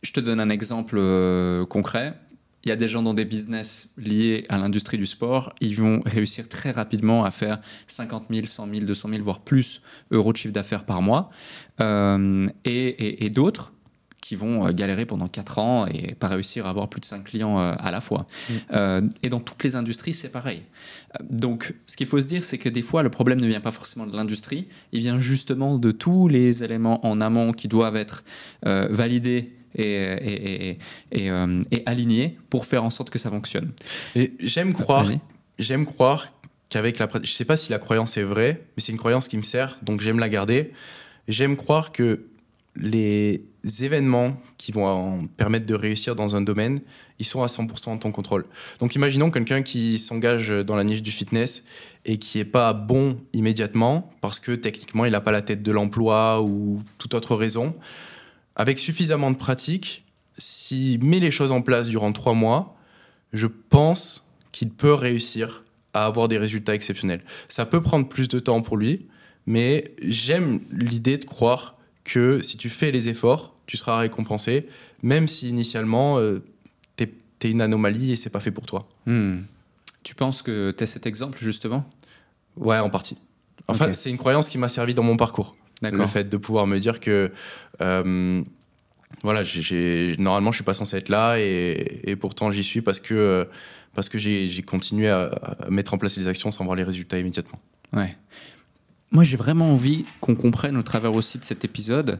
je 0.03 0.11
te 0.13 0.19
donne 0.19 0.39
un 0.39 0.49
exemple 0.49 0.95
euh, 0.97 1.65
concret. 1.65 2.13
Il 2.63 2.69
y 2.69 2.71
a 2.71 2.75
des 2.75 2.89
gens 2.89 3.01
dans 3.03 3.13
des 3.13 3.25
business 3.25 3.91
liés 3.97 4.45
à 4.49 4.57
l'industrie 4.57 4.97
du 4.97 5.05
sport, 5.05 5.53
ils 5.61 5.75
vont 5.75 6.01
réussir 6.05 6.49
très 6.49 6.71
rapidement 6.71 7.23
à 7.23 7.31
faire 7.31 7.59
50 7.87 8.25
000, 8.29 8.45
100 8.45 8.67
000, 8.73 8.85
200 8.85 9.09
000, 9.09 9.23
voire 9.23 9.39
plus 9.41 9.81
euros 10.11 10.31
de 10.33 10.37
chiffre 10.37 10.53
d'affaires 10.53 10.85
par 10.85 11.01
mois. 11.01 11.29
Euh, 11.81 12.47
et 12.65 12.87
et- 12.87 13.25
et 13.25 13.29
d'autres 13.29 13.71
qui 14.21 14.35
vont 14.35 14.65
euh, 14.67 14.71
galérer 14.73 15.05
pendant 15.05 15.27
4 15.27 15.59
ans 15.59 15.85
et 15.87 16.15
pas 16.15 16.27
réussir 16.27 16.65
à 16.65 16.69
avoir 16.71 16.89
plus 16.89 16.99
de 16.99 17.05
5 17.05 17.23
clients 17.23 17.59
euh, 17.59 17.73
à 17.77 17.91
la 17.91 18.01
fois. 18.01 18.25
Mm. 18.49 18.53
Euh, 18.73 19.01
et 19.23 19.29
dans 19.29 19.39
toutes 19.39 19.63
les 19.63 19.75
industries, 19.75 20.13
c'est 20.13 20.29
pareil. 20.29 20.63
Donc, 21.29 21.73
ce 21.85 21.95
qu'il 21.95 22.07
faut 22.07 22.19
se 22.19 22.27
dire, 22.27 22.43
c'est 22.43 22.57
que 22.57 22.67
des 22.69 22.81
fois, 22.81 23.03
le 23.03 23.09
problème 23.09 23.39
ne 23.39 23.47
vient 23.47 23.61
pas 23.61 23.71
forcément 23.71 24.05
de 24.05 24.15
l'industrie, 24.15 24.67
il 24.91 24.99
vient 24.99 25.19
justement 25.19 25.77
de 25.77 25.91
tous 25.91 26.27
les 26.27 26.63
éléments 26.63 27.05
en 27.05 27.21
amont 27.21 27.53
qui 27.53 27.67
doivent 27.67 27.95
être 27.95 28.23
euh, 28.65 28.87
validés 28.89 29.53
et, 29.75 29.83
et, 29.83 30.69
et- 30.71 30.79
et, 31.11 31.29
euh, 31.31 31.61
et 31.71 31.83
alignés 31.85 32.37
pour 32.49 32.65
faire 32.65 32.83
en 32.83 32.89
sorte 32.89 33.09
que 33.09 33.19
ça 33.19 33.29
fonctionne. 33.29 33.71
Et 34.15 34.33
j'aime 34.39 34.73
croire, 34.73 35.07
j'aime 35.59 35.85
croire 35.85 36.33
qu'avec 36.69 36.99
la, 36.99 37.07
je 37.23 37.31
sais 37.31 37.45
pas 37.45 37.55
si 37.55 37.71
la 37.71 37.79
croyance 37.79 38.17
est 38.17 38.23
vraie, 38.23 38.63
mais 38.75 38.81
c'est 38.83 38.91
une 38.91 38.97
croyance 38.97 39.27
qui 39.27 39.37
me 39.37 39.43
sert, 39.43 39.77
donc 39.83 40.01
j'aime 40.01 40.19
la 40.19 40.29
garder. 40.29 40.71
J'aime 41.27 41.55
croire 41.55 41.91
que 41.91 42.25
les 42.75 43.43
événements 43.83 44.39
qui 44.57 44.71
vont 44.71 44.85
en 44.85 45.27
permettre 45.27 45.65
de 45.65 45.75
réussir 45.75 46.15
dans 46.15 46.35
un 46.35 46.41
domaine, 46.41 46.81
ils 47.19 47.25
sont 47.25 47.43
à 47.43 47.47
100% 47.47 47.89
en 47.89 47.97
ton 47.97 48.11
contrôle. 48.11 48.45
Donc 48.79 48.95
imaginons 48.95 49.31
quelqu'un 49.31 49.61
qui 49.61 49.99
s'engage 49.99 50.49
dans 50.49 50.75
la 50.75 50.83
niche 50.83 51.01
du 51.01 51.11
fitness 51.11 51.63
et 52.05 52.17
qui 52.17 52.39
est 52.39 52.45
pas 52.45 52.73
bon 52.73 53.19
immédiatement 53.33 54.11
parce 54.21 54.39
que 54.39 54.51
techniquement 54.53 55.05
il 55.05 55.11
n'a 55.11 55.21
pas 55.21 55.31
la 55.31 55.41
tête 55.41 55.63
de 55.63 55.71
l'emploi 55.71 56.41
ou 56.41 56.81
toute 56.97 57.13
autre 57.13 57.35
raison. 57.35 57.73
Avec 58.55 58.79
suffisamment 58.79 59.31
de 59.31 59.37
pratique, 59.37 60.05
s'il 60.37 61.03
met 61.03 61.19
les 61.19 61.31
choses 61.31 61.51
en 61.51 61.61
place 61.61 61.87
durant 61.87 62.11
trois 62.11 62.33
mois, 62.33 62.77
je 63.33 63.47
pense 63.47 64.29
qu'il 64.51 64.69
peut 64.69 64.93
réussir 64.93 65.63
à 65.93 66.05
avoir 66.05 66.27
des 66.27 66.37
résultats 66.37 66.75
exceptionnels. 66.75 67.23
Ça 67.47 67.65
peut 67.65 67.81
prendre 67.81 68.07
plus 68.07 68.27
de 68.27 68.39
temps 68.39 68.61
pour 68.61 68.77
lui, 68.77 69.07
mais 69.45 69.95
j'aime 70.01 70.59
l'idée 70.71 71.17
de 71.17 71.25
croire 71.25 71.77
que 72.03 72.41
si 72.41 72.57
tu 72.57 72.69
fais 72.69 72.91
les 72.91 73.09
efforts, 73.09 73.56
tu 73.67 73.77
seras 73.77 73.97
récompensé, 73.97 74.67
même 75.03 75.27
si 75.27 75.49
initialement, 75.49 76.19
euh, 76.19 76.43
tu 76.97 77.03
es, 77.47 77.51
une 77.51 77.61
anomalie 77.61 78.13
et 78.13 78.15
c'est 78.15 78.31
pas 78.31 78.39
fait 78.39 78.51
pour 78.51 78.65
toi. 78.65 78.87
Hmm. 79.05 79.41
Tu 80.01 80.15
penses 80.15 80.41
que 80.41 80.71
tu 80.71 80.83
as 80.83 80.87
cet 80.87 81.05
exemple, 81.05 81.37
justement? 81.37 81.87
Ouais, 82.55 82.79
en 82.79 82.89
partie. 82.89 83.17
Enfin, 83.67 83.93
c'est 83.93 84.09
une 84.09 84.17
croyance 84.17 84.49
qui 84.49 84.57
m'a 84.57 84.69
servi 84.69 84.93
dans 84.93 85.03
mon 85.03 85.17
parcours. 85.17 85.55
Le 85.83 86.07
fait 86.07 86.27
de 86.27 86.37
pouvoir 86.37 86.65
me 86.65 86.79
dire 86.79 86.99
que 86.99 87.31
euh, 87.81 88.41
voilà, 89.23 89.43
normalement, 90.17 90.51
je 90.51 90.57
suis 90.57 90.63
pas 90.63 90.73
censé 90.73 90.97
être 90.97 91.09
là 91.09 91.37
et, 91.37 92.15
pourtant 92.19 92.51
j'y 92.51 92.63
suis 92.63 92.81
parce 92.81 92.99
que, 92.99 93.47
parce 93.93 94.09
que 94.09 94.17
j'ai, 94.17 94.61
continué 94.63 95.09
à, 95.09 95.31
mettre 95.69 95.93
en 95.93 95.97
place 95.97 96.17
les 96.17 96.27
actions 96.27 96.51
sans 96.51 96.65
voir 96.65 96.75
les 96.75 96.83
résultats 96.83 97.19
immédiatement. 97.19 97.59
Ouais. 97.93 98.15
Moi, 99.11 99.23
j'ai 99.23 99.37
vraiment 99.37 99.71
envie 99.71 100.05
qu'on 100.19 100.35
comprenne 100.35 100.77
au 100.77 100.83
travers 100.83 101.13
aussi 101.13 101.37
de 101.37 101.43
cet 101.43 101.63
épisode 101.63 102.19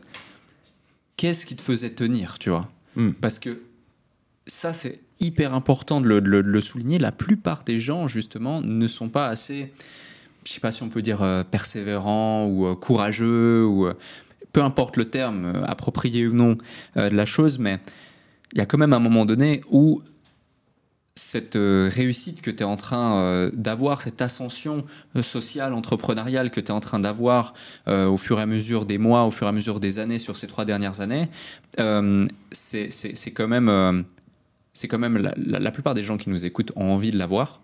qu'est-ce 1.17 1.45
qui 1.45 1.55
te 1.55 1.61
faisait 1.61 1.89
tenir, 1.89 2.39
tu 2.39 2.49
vois? 2.49 2.69
Hmm. 2.95 3.11
Parce 3.11 3.39
que 3.39 3.61
ça, 4.45 4.71
c'est 4.71 5.01
hyper 5.19 5.53
important 5.53 5.99
de 5.99 6.07
le, 6.07 6.61
souligner. 6.61 6.99
La 6.99 7.11
plupart 7.11 7.63
des 7.63 7.79
gens, 7.79 8.07
justement, 8.07 8.61
ne 8.61 8.87
sont 8.87 9.09
pas 9.09 9.27
assez, 9.27 9.71
je 10.45 10.51
sais 10.51 10.59
pas 10.59 10.71
si 10.71 10.83
on 10.83 10.89
peut 10.89 11.01
dire 11.01 11.21
euh, 11.21 11.43
persévérants 11.43 12.45
ou 12.45 12.67
euh, 12.67 12.75
courageux 12.75 13.65
ou 13.65 13.87
euh, 13.87 13.93
peu 14.53 14.61
importe 14.61 14.97
le 14.97 15.05
terme, 15.05 15.45
euh, 15.45 15.63
approprié 15.65 16.27
ou 16.27 16.33
non 16.33 16.57
de 16.95 17.09
la 17.09 17.25
chose, 17.25 17.59
mais 17.59 17.79
il 18.53 18.59
y 18.59 18.61
a 18.61 18.65
quand 18.65 18.77
même 18.77 18.93
un 18.93 18.99
moment 18.99 19.25
donné 19.25 19.61
où 19.69 20.01
cette 21.17 21.55
euh, 21.55 21.89
réussite 21.93 22.41
que 22.41 22.51
tu 22.51 22.63
es 22.63 22.65
en 22.65 22.75
train 22.75 23.49
d'avoir, 23.53 24.01
cette 24.01 24.21
ascension 24.21 24.85
sociale, 25.21 25.73
entrepreneuriale 25.73 26.51
que 26.51 26.59
tu 26.59 26.67
es 26.67 26.71
en 26.71 26.79
train 26.79 26.99
d'avoir 26.99 27.53
au 27.87 28.17
fur 28.17 28.39
et 28.39 28.43
à 28.43 28.45
mesure 28.45 28.85
des 28.85 28.97
mois, 28.97 29.23
au 29.25 29.31
fur 29.31 29.47
et 29.47 29.49
à 29.49 29.53
mesure 29.53 29.79
des 29.79 29.99
années, 29.99 30.19
sur 30.19 30.35
ces 30.35 30.47
trois 30.47 30.65
dernières 30.65 31.01
années, 31.01 31.29
c'est 32.51 33.31
quand 33.33 33.47
même, 33.47 34.05
quand 34.89 34.99
même 34.99 35.17
la, 35.17 35.33
la, 35.37 35.71
plupart 35.71 35.93
des 35.93 36.03
gens 36.03 36.17
qui 36.17 36.29
nous 36.29 36.45
écoutent 36.45 36.71
ont 36.75 36.91
envie 36.93 37.11
de 37.11 37.17
l'avoir 37.17 37.61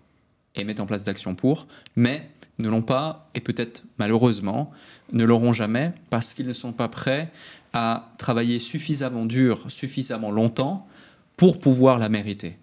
et 0.56 0.64
mettent 0.64 0.80
en 0.80 0.86
place 0.86 1.04
d'actions 1.04 1.36
pour, 1.36 1.68
mais 1.96 2.30
ne 2.60 2.70
l'ont 2.70 2.82
pas, 2.82 3.30
et 3.34 3.40
peut-être 3.40 3.84
malheureusement, 3.98 4.72
ne 5.12 5.24
l'auront 5.24 5.54
jamais 5.54 5.92
parce 6.10 6.34
qu'ils 6.34 6.48
ne 6.48 6.54
sont 6.54 6.72
pas 6.72 6.88
prêts 6.88 7.32
à 7.74 8.14
travailler 8.18 8.60
suffisamment 8.60 9.26
dur, 9.26 9.66
suffisamment 9.70 10.32
longtemps 10.32 10.88
pour 11.38 11.60
pouvoir 11.60 11.99
la 11.99 12.10
mériter. 12.10 12.57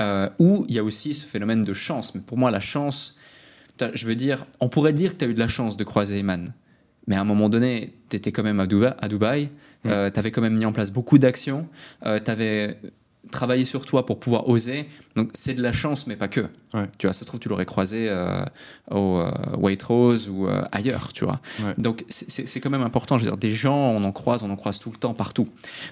Euh, 0.00 0.28
ou 0.38 0.64
il 0.68 0.74
y 0.74 0.78
a 0.78 0.84
aussi 0.84 1.14
ce 1.14 1.26
phénomène 1.26 1.62
de 1.62 1.72
chance. 1.72 2.14
Mais 2.14 2.20
pour 2.20 2.38
moi, 2.38 2.50
la 2.50 2.60
chance, 2.60 3.16
je 3.94 4.06
veux 4.06 4.14
dire, 4.14 4.46
on 4.60 4.68
pourrait 4.68 4.92
dire 4.92 5.12
que 5.12 5.18
tu 5.18 5.24
as 5.24 5.28
eu 5.28 5.34
de 5.34 5.38
la 5.38 5.48
chance 5.48 5.76
de 5.76 5.84
croiser 5.84 6.18
Eman. 6.18 6.52
Mais 7.06 7.16
à 7.16 7.20
un 7.20 7.24
moment 7.24 7.48
donné, 7.48 7.94
tu 8.08 8.16
étais 8.16 8.32
quand 8.32 8.42
même 8.42 8.60
à 8.60 8.66
Dubaï, 8.66 8.94
à 9.00 9.08
Dubaï 9.08 9.50
euh, 9.86 10.10
tu 10.10 10.18
avais 10.18 10.30
quand 10.30 10.42
même 10.42 10.56
mis 10.56 10.64
en 10.64 10.72
place 10.72 10.92
beaucoup 10.92 11.18
d'actions, 11.18 11.66
euh, 12.06 12.20
tu 12.24 12.30
avais 12.30 12.78
travailler 13.30 13.64
sur 13.64 13.86
toi 13.86 14.04
pour 14.04 14.18
pouvoir 14.18 14.48
oser. 14.48 14.88
Donc 15.14 15.30
c'est 15.34 15.54
de 15.54 15.62
la 15.62 15.72
chance, 15.72 16.06
mais 16.06 16.16
pas 16.16 16.28
que. 16.28 16.46
Tu 16.98 17.06
vois, 17.06 17.12
ça 17.12 17.20
se 17.20 17.24
trouve, 17.26 17.38
tu 17.38 17.48
l'aurais 17.48 17.66
croisé 17.66 18.08
euh, 18.08 18.44
au 18.90 19.18
euh, 19.18 19.30
Waitrose 19.58 20.28
ou 20.28 20.48
euh, 20.48 20.62
ailleurs, 20.72 21.12
tu 21.12 21.24
vois. 21.24 21.40
Donc 21.78 22.04
c'est 22.08 22.60
quand 22.60 22.70
même 22.70 22.82
important. 22.82 23.18
Je 23.18 23.24
veux 23.24 23.30
dire, 23.30 23.38
des 23.38 23.52
gens, 23.52 23.76
on 23.76 24.02
en 24.04 24.12
croise, 24.12 24.42
on 24.42 24.50
en 24.50 24.56
croise 24.56 24.78
tout 24.78 24.90
le 24.90 24.96
temps, 24.96 25.14
partout. 25.14 25.48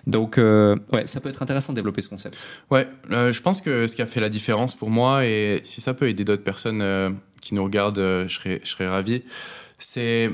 Donc 0.06 0.38
ouais, 0.38 1.06
ça 1.06 1.20
peut 1.20 1.28
être 1.28 1.42
intéressant 1.42 1.72
de 1.72 1.76
développer 1.76 2.02
ce 2.02 2.08
concept. 2.08 2.46
Ouais, 2.70 2.88
je 3.10 3.40
pense 3.40 3.60
que 3.60 3.86
ce 3.86 3.94
qui 3.94 4.02
a 4.02 4.06
fait 4.06 4.20
la 4.20 4.28
différence 4.28 4.74
pour 4.74 4.90
moi, 4.90 5.24
et 5.26 5.60
si 5.62 5.80
ça 5.80 5.94
peut 5.94 6.08
aider 6.08 6.24
d'autres 6.24 6.44
personnes 6.44 7.16
qui 7.40 7.54
nous 7.54 7.64
regardent, 7.64 8.24
je 8.26 8.34
serais, 8.34 8.60
je 8.64 8.70
serais 8.70 8.88
ravi, 8.88 9.22
c'est 9.78 10.30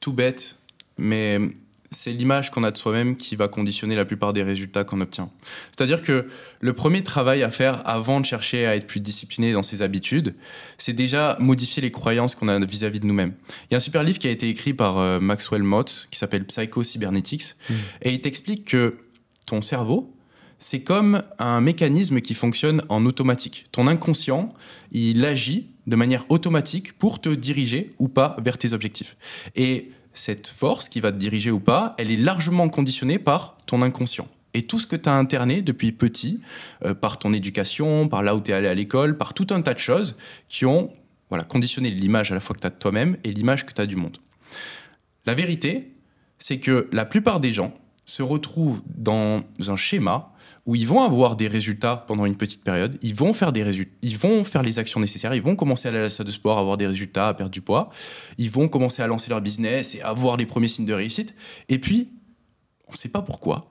tout 0.00 0.12
bête, 0.12 0.56
mais 0.98 1.40
c'est 1.90 2.12
l'image 2.12 2.50
qu'on 2.50 2.64
a 2.64 2.70
de 2.70 2.76
soi-même 2.76 3.16
qui 3.16 3.36
va 3.36 3.48
conditionner 3.48 3.94
la 3.94 4.04
plupart 4.04 4.32
des 4.32 4.42
résultats 4.42 4.84
qu'on 4.84 5.00
obtient. 5.00 5.30
C'est-à-dire 5.76 6.02
que 6.02 6.26
le 6.60 6.72
premier 6.72 7.02
travail 7.02 7.42
à 7.42 7.50
faire 7.50 7.86
avant 7.88 8.20
de 8.20 8.26
chercher 8.26 8.66
à 8.66 8.76
être 8.76 8.86
plus 8.86 9.00
discipliné 9.00 9.52
dans 9.52 9.62
ses 9.62 9.82
habitudes, 9.82 10.34
c'est 10.78 10.92
déjà 10.92 11.36
modifier 11.40 11.82
les 11.82 11.90
croyances 11.90 12.34
qu'on 12.34 12.48
a 12.48 12.58
vis-à-vis 12.64 13.00
de 13.00 13.06
nous-mêmes. 13.06 13.34
Il 13.64 13.72
y 13.72 13.74
a 13.74 13.78
un 13.78 13.80
super 13.80 14.02
livre 14.02 14.18
qui 14.18 14.28
a 14.28 14.30
été 14.30 14.48
écrit 14.48 14.74
par 14.74 14.98
euh, 14.98 15.20
Maxwell 15.20 15.62
Mott 15.62 16.08
qui 16.10 16.18
s'appelle 16.18 16.44
Psycho 16.46 16.82
Cybernetics 16.82 17.54
mmh. 17.68 17.74
et 18.02 18.12
il 18.12 18.20
t'explique 18.20 18.64
que 18.66 18.96
ton 19.46 19.62
cerveau, 19.62 20.12
c'est 20.58 20.80
comme 20.80 21.22
un 21.38 21.60
mécanisme 21.60 22.20
qui 22.20 22.34
fonctionne 22.34 22.82
en 22.88 23.04
automatique. 23.04 23.66
Ton 23.72 23.86
inconscient, 23.86 24.48
il 24.90 25.24
agit 25.24 25.68
de 25.86 25.96
manière 25.96 26.24
automatique 26.30 26.98
pour 26.98 27.20
te 27.20 27.28
diriger 27.28 27.94
ou 27.98 28.08
pas 28.08 28.36
vers 28.42 28.58
tes 28.58 28.72
objectifs. 28.72 29.16
Et 29.54 29.90
cette 30.18 30.48
force 30.48 30.88
qui 30.88 31.00
va 31.00 31.12
te 31.12 31.16
diriger 31.16 31.50
ou 31.50 31.60
pas, 31.60 31.94
elle 31.98 32.10
est 32.10 32.16
largement 32.16 32.68
conditionnée 32.68 33.18
par 33.18 33.56
ton 33.66 33.82
inconscient. 33.82 34.28
Et 34.54 34.62
tout 34.62 34.78
ce 34.78 34.86
que 34.86 34.96
tu 34.96 35.08
as 35.08 35.14
interné 35.14 35.60
depuis 35.60 35.92
petit, 35.92 36.40
euh, 36.84 36.94
par 36.94 37.18
ton 37.18 37.32
éducation, 37.32 38.08
par 38.08 38.22
là 38.22 38.34
où 38.34 38.40
tu 38.40 38.50
es 38.50 38.54
allé 38.54 38.68
à 38.68 38.74
l'école, 38.74 39.18
par 39.18 39.34
tout 39.34 39.46
un 39.50 39.60
tas 39.60 39.74
de 39.74 39.78
choses 39.78 40.16
qui 40.48 40.64
ont 40.64 40.92
voilà, 41.28 41.44
conditionné 41.44 41.90
l'image 41.90 42.32
à 42.32 42.34
la 42.34 42.40
fois 42.40 42.54
que 42.54 42.60
tu 42.60 42.66
as 42.66 42.70
de 42.70 42.76
toi-même 42.76 43.16
et 43.24 43.32
l'image 43.32 43.66
que 43.66 43.72
tu 43.72 43.80
as 43.80 43.86
du 43.86 43.96
monde. 43.96 44.16
La 45.26 45.34
vérité, 45.34 45.92
c'est 46.38 46.58
que 46.58 46.88
la 46.92 47.04
plupart 47.04 47.40
des 47.40 47.52
gens 47.52 47.74
se 48.04 48.22
retrouvent 48.22 48.82
dans 48.86 49.42
un 49.66 49.76
schéma 49.76 50.32
où 50.66 50.74
ils 50.74 50.86
vont 50.86 51.00
avoir 51.00 51.36
des 51.36 51.46
résultats 51.46 51.96
pendant 51.96 52.26
une 52.26 52.36
petite 52.36 52.64
période, 52.64 52.98
ils 53.00 53.14
vont 53.14 53.32
faire 53.32 53.52
des 53.52 53.62
résultats, 53.62 53.92
ils 54.02 54.18
vont 54.18 54.44
faire 54.44 54.62
les 54.62 54.78
actions 54.78 54.98
nécessaires, 54.98 55.32
ils 55.34 55.42
vont 55.42 55.54
commencer 55.54 55.86
à 55.86 55.90
aller 55.90 56.00
à 56.00 56.02
la 56.02 56.10
salle 56.10 56.26
de 56.26 56.32
sport, 56.32 56.58
avoir 56.58 56.76
des 56.76 56.88
résultats, 56.88 57.28
à 57.28 57.34
perdre 57.34 57.52
du 57.52 57.60
poids, 57.60 57.90
ils 58.36 58.50
vont 58.50 58.66
commencer 58.66 59.00
à 59.00 59.06
lancer 59.06 59.30
leur 59.30 59.40
business 59.40 59.94
et 59.94 60.02
avoir 60.02 60.36
les 60.36 60.44
premiers 60.44 60.68
signes 60.68 60.86
de 60.86 60.92
réussite. 60.92 61.34
Et 61.68 61.78
puis, 61.78 62.12
on 62.88 62.92
ne 62.92 62.96
sait 62.96 63.08
pas 63.08 63.22
pourquoi, 63.22 63.70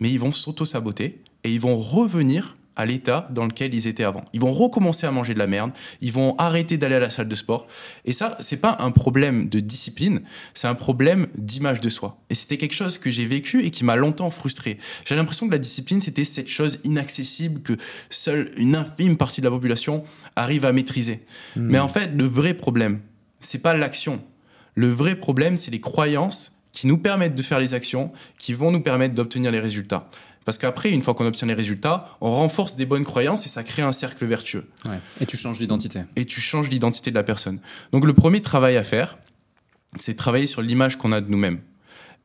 mais 0.00 0.10
ils 0.10 0.18
vont 0.18 0.32
s'auto-saboter 0.32 1.22
et 1.44 1.52
ils 1.52 1.60
vont 1.60 1.78
revenir 1.78 2.54
à 2.76 2.86
l'état 2.86 3.28
dans 3.30 3.46
lequel 3.46 3.74
ils 3.74 3.86
étaient 3.86 4.04
avant. 4.04 4.24
Ils 4.32 4.40
vont 4.40 4.52
recommencer 4.52 5.06
à 5.06 5.10
manger 5.10 5.34
de 5.34 5.38
la 5.38 5.46
merde, 5.46 5.72
ils 6.00 6.12
vont 6.12 6.36
arrêter 6.38 6.76
d'aller 6.76 6.96
à 6.96 7.00
la 7.00 7.10
salle 7.10 7.28
de 7.28 7.34
sport. 7.34 7.66
Et 8.04 8.12
ça, 8.12 8.36
c'est 8.40 8.58
pas 8.58 8.76
un 8.80 8.90
problème 8.90 9.48
de 9.48 9.60
discipline, 9.60 10.20
c'est 10.54 10.68
un 10.68 10.74
problème 10.74 11.26
d'image 11.36 11.80
de 11.80 11.88
soi. 11.88 12.18
Et 12.30 12.34
c'était 12.34 12.56
quelque 12.56 12.74
chose 12.74 12.98
que 12.98 13.10
j'ai 13.10 13.26
vécu 13.26 13.64
et 13.64 13.70
qui 13.70 13.84
m'a 13.84 13.96
longtemps 13.96 14.30
frustré. 14.30 14.78
J'ai 15.04 15.16
l'impression 15.16 15.46
que 15.46 15.52
la 15.52 15.58
discipline, 15.58 16.00
c'était 16.00 16.24
cette 16.24 16.48
chose 16.48 16.78
inaccessible 16.84 17.62
que 17.62 17.72
seule 18.10 18.50
une 18.56 18.76
infime 18.76 19.16
partie 19.16 19.40
de 19.40 19.46
la 19.46 19.50
population 19.50 20.04
arrive 20.36 20.64
à 20.64 20.72
maîtriser. 20.72 21.24
Hmm. 21.56 21.68
Mais 21.68 21.78
en 21.78 21.88
fait, 21.88 22.10
le 22.14 22.24
vrai 22.24 22.54
problème, 22.54 23.00
c'est 23.40 23.62
pas 23.62 23.74
l'action. 23.74 24.20
Le 24.74 24.88
vrai 24.88 25.16
problème, 25.16 25.56
c'est 25.56 25.70
les 25.70 25.80
croyances 25.80 26.52
qui 26.76 26.86
nous 26.86 26.98
permettent 26.98 27.34
de 27.34 27.42
faire 27.42 27.58
les 27.58 27.72
actions, 27.72 28.12
qui 28.38 28.52
vont 28.52 28.70
nous 28.70 28.82
permettre 28.82 29.14
d'obtenir 29.14 29.50
les 29.50 29.60
résultats. 29.60 30.10
Parce 30.46 30.58
qu'après, 30.58 30.92
une 30.92 31.02
fois 31.02 31.12
qu'on 31.12 31.26
obtient 31.26 31.48
les 31.48 31.54
résultats, 31.54 32.16
on 32.20 32.30
renforce 32.30 32.76
des 32.76 32.86
bonnes 32.86 33.04
croyances 33.04 33.44
et 33.44 33.48
ça 33.48 33.64
crée 33.64 33.82
un 33.82 33.92
cercle 33.92 34.24
vertueux. 34.24 34.64
Et 35.20 35.26
tu 35.26 35.36
changes 35.36 35.58
l'identité. 35.58 36.02
Et 36.14 36.24
tu 36.24 36.40
changes 36.40 36.70
l'identité 36.70 37.10
de 37.10 37.16
la 37.16 37.24
personne. 37.24 37.60
Donc 37.90 38.06
le 38.06 38.14
premier 38.14 38.40
travail 38.40 38.76
à 38.76 38.84
faire, 38.84 39.18
c'est 39.98 40.14
travailler 40.14 40.46
sur 40.46 40.62
l'image 40.62 40.96
qu'on 40.96 41.10
a 41.10 41.20
de 41.20 41.28
nous-mêmes. 41.28 41.58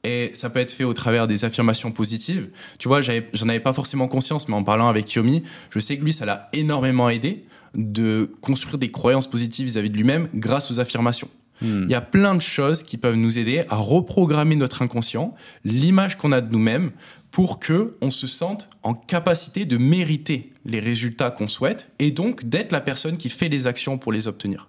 Et 0.04 0.30
ça 0.34 0.52
peut 0.52 0.60
être 0.60 0.72
fait 0.72 0.84
au 0.84 0.94
travers 0.94 1.26
des 1.26 1.46
affirmations 1.46 1.92
positives. 1.92 2.50
Tu 2.78 2.88
vois, 2.88 3.02
j'en 3.02 3.50
avais 3.50 3.60
pas 3.60 3.74
forcément 3.74 4.08
conscience, 4.08 4.48
mais 4.48 4.56
en 4.56 4.64
parlant 4.64 4.88
avec 4.88 5.12
Yomi, 5.14 5.44
je 5.72 5.80
sais 5.80 5.98
que 5.98 6.04
lui, 6.04 6.14
ça 6.14 6.26
l'a 6.26 6.50
énormément 6.54 7.10
aidé 7.10 7.46
de 7.76 8.32
construire 8.42 8.78
des 8.78 8.92
croyances 8.92 9.30
positives 9.30 9.66
vis-à-vis 9.66 9.90
de 9.90 9.98
lui-même 9.98 10.28
grâce 10.36 10.70
aux 10.70 10.80
affirmations. 10.80 11.30
Hmm. 11.62 11.84
Il 11.84 11.90
y 11.90 11.96
a 11.96 12.02
plein 12.02 12.36
de 12.36 12.42
choses 12.42 12.84
qui 12.84 12.98
peuvent 12.98 13.16
nous 13.16 13.38
aider 13.38 13.64
à 13.70 13.76
reprogrammer 13.76 14.56
notre 14.56 14.82
inconscient, 14.82 15.36
l'image 15.64 16.18
qu'on 16.18 16.32
a 16.32 16.42
de 16.42 16.52
nous-mêmes, 16.52 16.92
pour 17.32 17.60
que 17.60 17.98
on 18.02 18.12
se 18.12 18.28
sente 18.28 18.70
en 18.84 18.94
capacité 18.94 19.66
de 19.66 19.78
mériter 19.78 20.52
les 20.66 20.80
résultats 20.80 21.32
qu'on 21.32 21.48
souhaite 21.48 21.92
et 21.98 22.12
donc 22.12 22.46
d'être 22.46 22.72
la 22.72 22.82
personne 22.82 23.18
qui 23.18 23.30
fait 23.30 23.50
les 23.50 23.68
actions 23.68 23.98
pour 23.98 24.12
les 24.12 24.28
obtenir. 24.28 24.68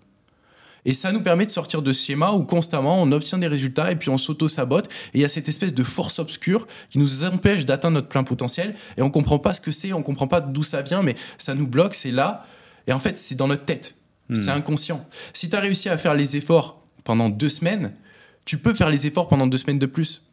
Et 0.85 0.95
ça 0.95 1.13
nous 1.13 1.21
permet 1.21 1.47
de 1.47 1.51
sortir 1.51 1.81
de 1.83 1.93
ce 1.93 2.07
schéma 2.07 2.33
où 2.33 2.43
constamment 2.45 3.01
on 3.01 3.13
obtient 3.13 3.39
des 3.39 3.47
résultats 3.47 3.93
et 3.93 3.97
puis 3.97 4.11
on 4.11 4.19
s'auto-sabote. 4.19 4.87
Et 5.15 5.19
il 5.19 5.21
y 5.21 5.25
a 5.25 5.29
cette 5.29 5.49
espèce 5.49 5.75
de 5.75 5.85
force 5.85 6.19
obscure 6.19 6.67
qui 6.91 6.99
nous 6.99 7.23
empêche 7.25 7.65
d'atteindre 7.65 7.95
notre 7.95 8.09
plein 8.09 8.25
potentiel. 8.25 8.75
Et 8.97 9.03
on 9.03 9.11
comprend 9.11 9.39
pas 9.39 9.55
ce 9.55 9.61
que 9.61 9.71
c'est, 9.71 9.93
on 9.93 10.03
comprend 10.03 10.27
pas 10.27 10.41
d'où 10.41 10.65
ça 10.65 10.83
vient, 10.83 11.03
mais 11.03 11.15
ça 11.39 11.55
nous 11.55 11.69
bloque, 11.69 11.95
c'est 11.95 12.11
là. 12.11 12.47
Et 12.89 12.93
en 12.93 12.99
fait, 12.99 13.17
c'est 13.17 13.37
dans 13.37 13.47
notre 13.47 13.65
tête. 13.65 13.95
Hmm. 14.29 14.35
C'est 14.35 14.51
inconscient. 14.51 15.03
Si 15.35 15.49
tu 15.49 15.55
as 15.55 15.61
réussi 15.61 15.89
à 15.89 15.97
faire 15.99 16.15
les 16.15 16.35
efforts 16.37 16.83
pendant 17.05 17.29
deux 17.29 17.49
semaines, 17.49 17.95
tu 18.45 18.59
peux 18.59 18.75
faire 18.75 18.91
les 18.91 19.07
efforts 19.07 19.29
pendant 19.29 19.47
deux 19.47 19.59
semaines 19.59 19.79
de 19.79 19.87
plus 19.87 20.25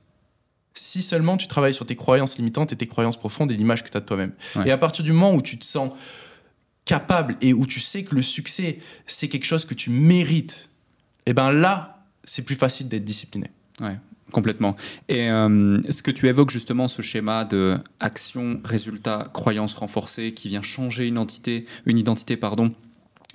si 0.74 1.02
seulement 1.02 1.38
tu 1.38 1.48
travailles 1.48 1.74
sur 1.74 1.86
tes 1.86 1.96
croyances 1.96 2.38
limitantes 2.38 2.72
et 2.72 2.76
tes 2.76 2.88
croyances 2.88 3.18
profondes 3.18 3.52
et 3.52 3.56
l'image 3.56 3.84
que 3.84 3.90
tu 3.90 3.98
as 3.98 4.00
de 4.00 4.06
toi-même. 4.06 4.34
Et 4.66 4.72
à 4.72 4.78
partir 4.78 5.04
du 5.04 5.12
moment 5.12 5.34
où 5.34 5.42
tu 5.42 5.58
te 5.58 5.66
sens 5.66 5.92
capable 6.86 7.38
et 7.42 7.54
où 7.54 7.66
tu 7.66 7.80
sais 7.80 8.04
que 8.04 8.16
le 8.16 8.22
succès, 8.22 8.80
c'est 9.06 9.28
quelque 9.28 9.46
chose 9.46 9.66
que 9.66 9.76
tu 9.76 9.90
mérites, 9.90 10.70
et 11.26 11.32
eh 11.32 11.34
ben 11.34 11.52
là, 11.52 12.04
c'est 12.24 12.42
plus 12.42 12.56
facile 12.56 12.88
d'être 12.88 13.06
discipliné. 13.06 13.52
Ouais, 13.80 14.00
complètement. 14.32 14.76
Et 15.08 15.30
euh, 15.30 15.80
ce 15.92 16.02
que 16.02 16.10
tu 16.10 16.28
évoques 16.28 16.50
justement, 16.50 16.88
ce 16.88 17.04
schéma 17.04 17.46
de 17.46 17.78
action, 18.00 18.60
résultat, 18.64 19.30
croyance 19.34 19.76
renforcée 19.76 20.34
qui 20.34 20.50
vient 20.50 20.64
changer 20.64 21.06
une 21.06 21.16
identité, 21.16 21.66
une 21.86 22.00
identité 22.00 22.38
pardon, 22.38 22.74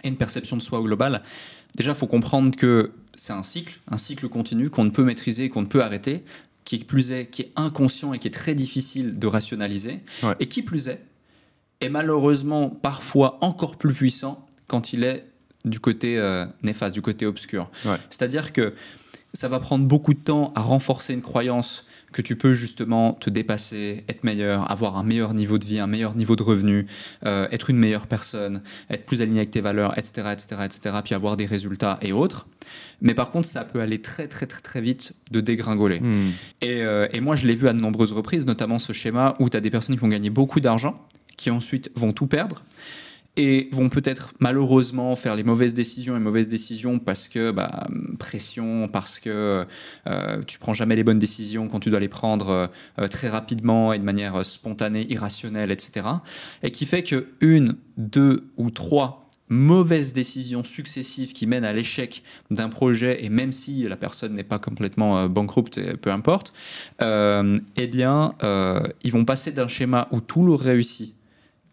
et 0.02 0.08
une 0.08 0.16
perception 0.16 0.56
de 0.56 0.62
soi 0.62 0.80
globale. 0.80 1.22
Déjà, 1.76 1.90
il 1.90 1.96
faut 1.96 2.06
comprendre 2.06 2.56
que 2.56 2.92
c'est 3.14 3.32
un 3.32 3.42
cycle, 3.42 3.78
un 3.88 3.96
cycle 3.98 4.28
continu 4.28 4.70
qu'on 4.70 4.84
ne 4.84 4.90
peut 4.90 5.04
maîtriser, 5.04 5.48
qu'on 5.48 5.62
ne 5.62 5.66
peut 5.66 5.82
arrêter, 5.82 6.24
qui 6.64 6.78
plus 6.84 7.12
est, 7.12 7.26
qui 7.26 7.42
est 7.42 7.52
inconscient 7.56 8.12
et 8.14 8.18
qui 8.18 8.28
est 8.28 8.32
très 8.32 8.54
difficile 8.54 9.18
de 9.18 9.26
rationaliser, 9.26 10.00
Ouais. 10.22 10.34
et 10.40 10.46
qui 10.46 10.62
plus 10.62 10.88
est, 10.88 11.00
est 11.80 11.88
malheureusement 11.88 12.70
parfois 12.70 13.38
encore 13.42 13.76
plus 13.76 13.92
puissant 13.92 14.46
quand 14.66 14.92
il 14.92 15.04
est 15.04 15.26
du 15.64 15.80
côté 15.80 16.18
euh, 16.18 16.46
néfaste, 16.62 16.94
du 16.94 17.02
côté 17.02 17.26
obscur. 17.26 17.70
Ouais. 17.84 17.96
C'est-à-dire 18.10 18.52
que 18.52 18.74
ça 19.34 19.48
va 19.48 19.58
prendre 19.60 19.84
beaucoup 19.84 20.14
de 20.14 20.18
temps 20.20 20.52
à 20.54 20.60
renforcer 20.62 21.12
une 21.14 21.22
croyance 21.22 21.86
que 22.14 22.22
tu 22.22 22.36
peux 22.36 22.54
justement 22.54 23.12
te 23.12 23.28
dépasser, 23.28 24.04
être 24.08 24.22
meilleur, 24.22 24.70
avoir 24.70 24.96
un 24.96 25.02
meilleur 25.02 25.34
niveau 25.34 25.58
de 25.58 25.64
vie, 25.64 25.80
un 25.80 25.88
meilleur 25.88 26.14
niveau 26.14 26.36
de 26.36 26.44
revenu, 26.44 26.86
euh, 27.26 27.48
être 27.50 27.70
une 27.70 27.76
meilleure 27.76 28.06
personne, 28.06 28.62
être 28.88 29.04
plus 29.04 29.20
aligné 29.20 29.40
avec 29.40 29.50
tes 29.50 29.60
valeurs, 29.60 29.98
etc., 29.98 30.28
etc., 30.32 30.62
etc., 30.64 30.96
puis 31.04 31.14
avoir 31.14 31.36
des 31.36 31.44
résultats 31.44 31.98
et 32.02 32.12
autres. 32.12 32.46
Mais 33.00 33.14
par 33.14 33.30
contre, 33.30 33.48
ça 33.48 33.64
peut 33.64 33.80
aller 33.80 34.00
très, 34.00 34.28
très, 34.28 34.46
très, 34.46 34.62
très 34.62 34.80
vite 34.80 35.14
de 35.32 35.40
dégringoler. 35.40 35.98
Hmm. 35.98 36.30
Et, 36.62 36.82
euh, 36.82 37.08
et 37.12 37.20
moi, 37.20 37.34
je 37.34 37.48
l'ai 37.48 37.56
vu 37.56 37.66
à 37.66 37.72
de 37.72 37.80
nombreuses 37.80 38.12
reprises, 38.12 38.46
notamment 38.46 38.78
ce 38.78 38.92
schéma 38.92 39.34
où 39.40 39.50
tu 39.50 39.56
as 39.56 39.60
des 39.60 39.70
personnes 39.70 39.96
qui 39.96 40.00
vont 40.00 40.08
gagner 40.08 40.30
beaucoup 40.30 40.60
d'argent, 40.60 41.04
qui 41.36 41.50
ensuite 41.50 41.90
vont 41.96 42.12
tout 42.12 42.28
perdre 42.28 42.62
et 43.36 43.68
vont 43.72 43.88
peut-être 43.88 44.32
malheureusement 44.38 45.16
faire 45.16 45.34
les 45.34 45.42
mauvaises 45.42 45.74
décisions 45.74 46.16
et 46.16 46.20
mauvaises 46.20 46.48
décisions 46.48 46.98
parce 46.98 47.28
que 47.28 47.50
bah, 47.50 47.86
pression, 48.18 48.88
parce 48.88 49.20
que 49.20 49.66
euh, 50.06 50.42
tu 50.46 50.58
prends 50.58 50.74
jamais 50.74 50.96
les 50.96 51.04
bonnes 51.04 51.18
décisions 51.18 51.68
quand 51.68 51.80
tu 51.80 51.90
dois 51.90 52.00
les 52.00 52.08
prendre 52.08 52.70
euh, 52.98 53.08
très 53.08 53.28
rapidement 53.28 53.92
et 53.92 53.98
de 53.98 54.04
manière 54.04 54.36
euh, 54.36 54.42
spontanée, 54.42 55.06
irrationnelle, 55.10 55.70
etc. 55.70 56.06
Et 56.62 56.70
qui 56.70 56.86
fait 56.86 57.02
que 57.02 57.28
une, 57.40 57.76
deux 57.96 58.50
ou 58.56 58.70
trois 58.70 59.24
mauvaises 59.48 60.12
décisions 60.12 60.64
successives 60.64 61.32
qui 61.32 61.46
mènent 61.46 61.64
à 61.64 61.72
l'échec 61.72 62.22
d'un 62.50 62.68
projet, 62.68 63.24
et 63.24 63.28
même 63.28 63.52
si 63.52 63.82
la 63.82 63.96
personne 63.96 64.34
n'est 64.34 64.44
pas 64.44 64.58
complètement 64.58 65.18
euh, 65.18 65.28
et 65.76 65.96
peu 65.96 66.10
importe, 66.10 66.54
euh, 67.02 67.60
eh 67.76 67.86
bien, 67.86 68.34
euh, 68.42 68.80
ils 69.02 69.12
vont 69.12 69.24
passer 69.24 69.52
d'un 69.52 69.68
schéma 69.68 70.08
où 70.10 70.20
tout 70.20 70.44
leur 70.44 70.60
réussit 70.60 71.14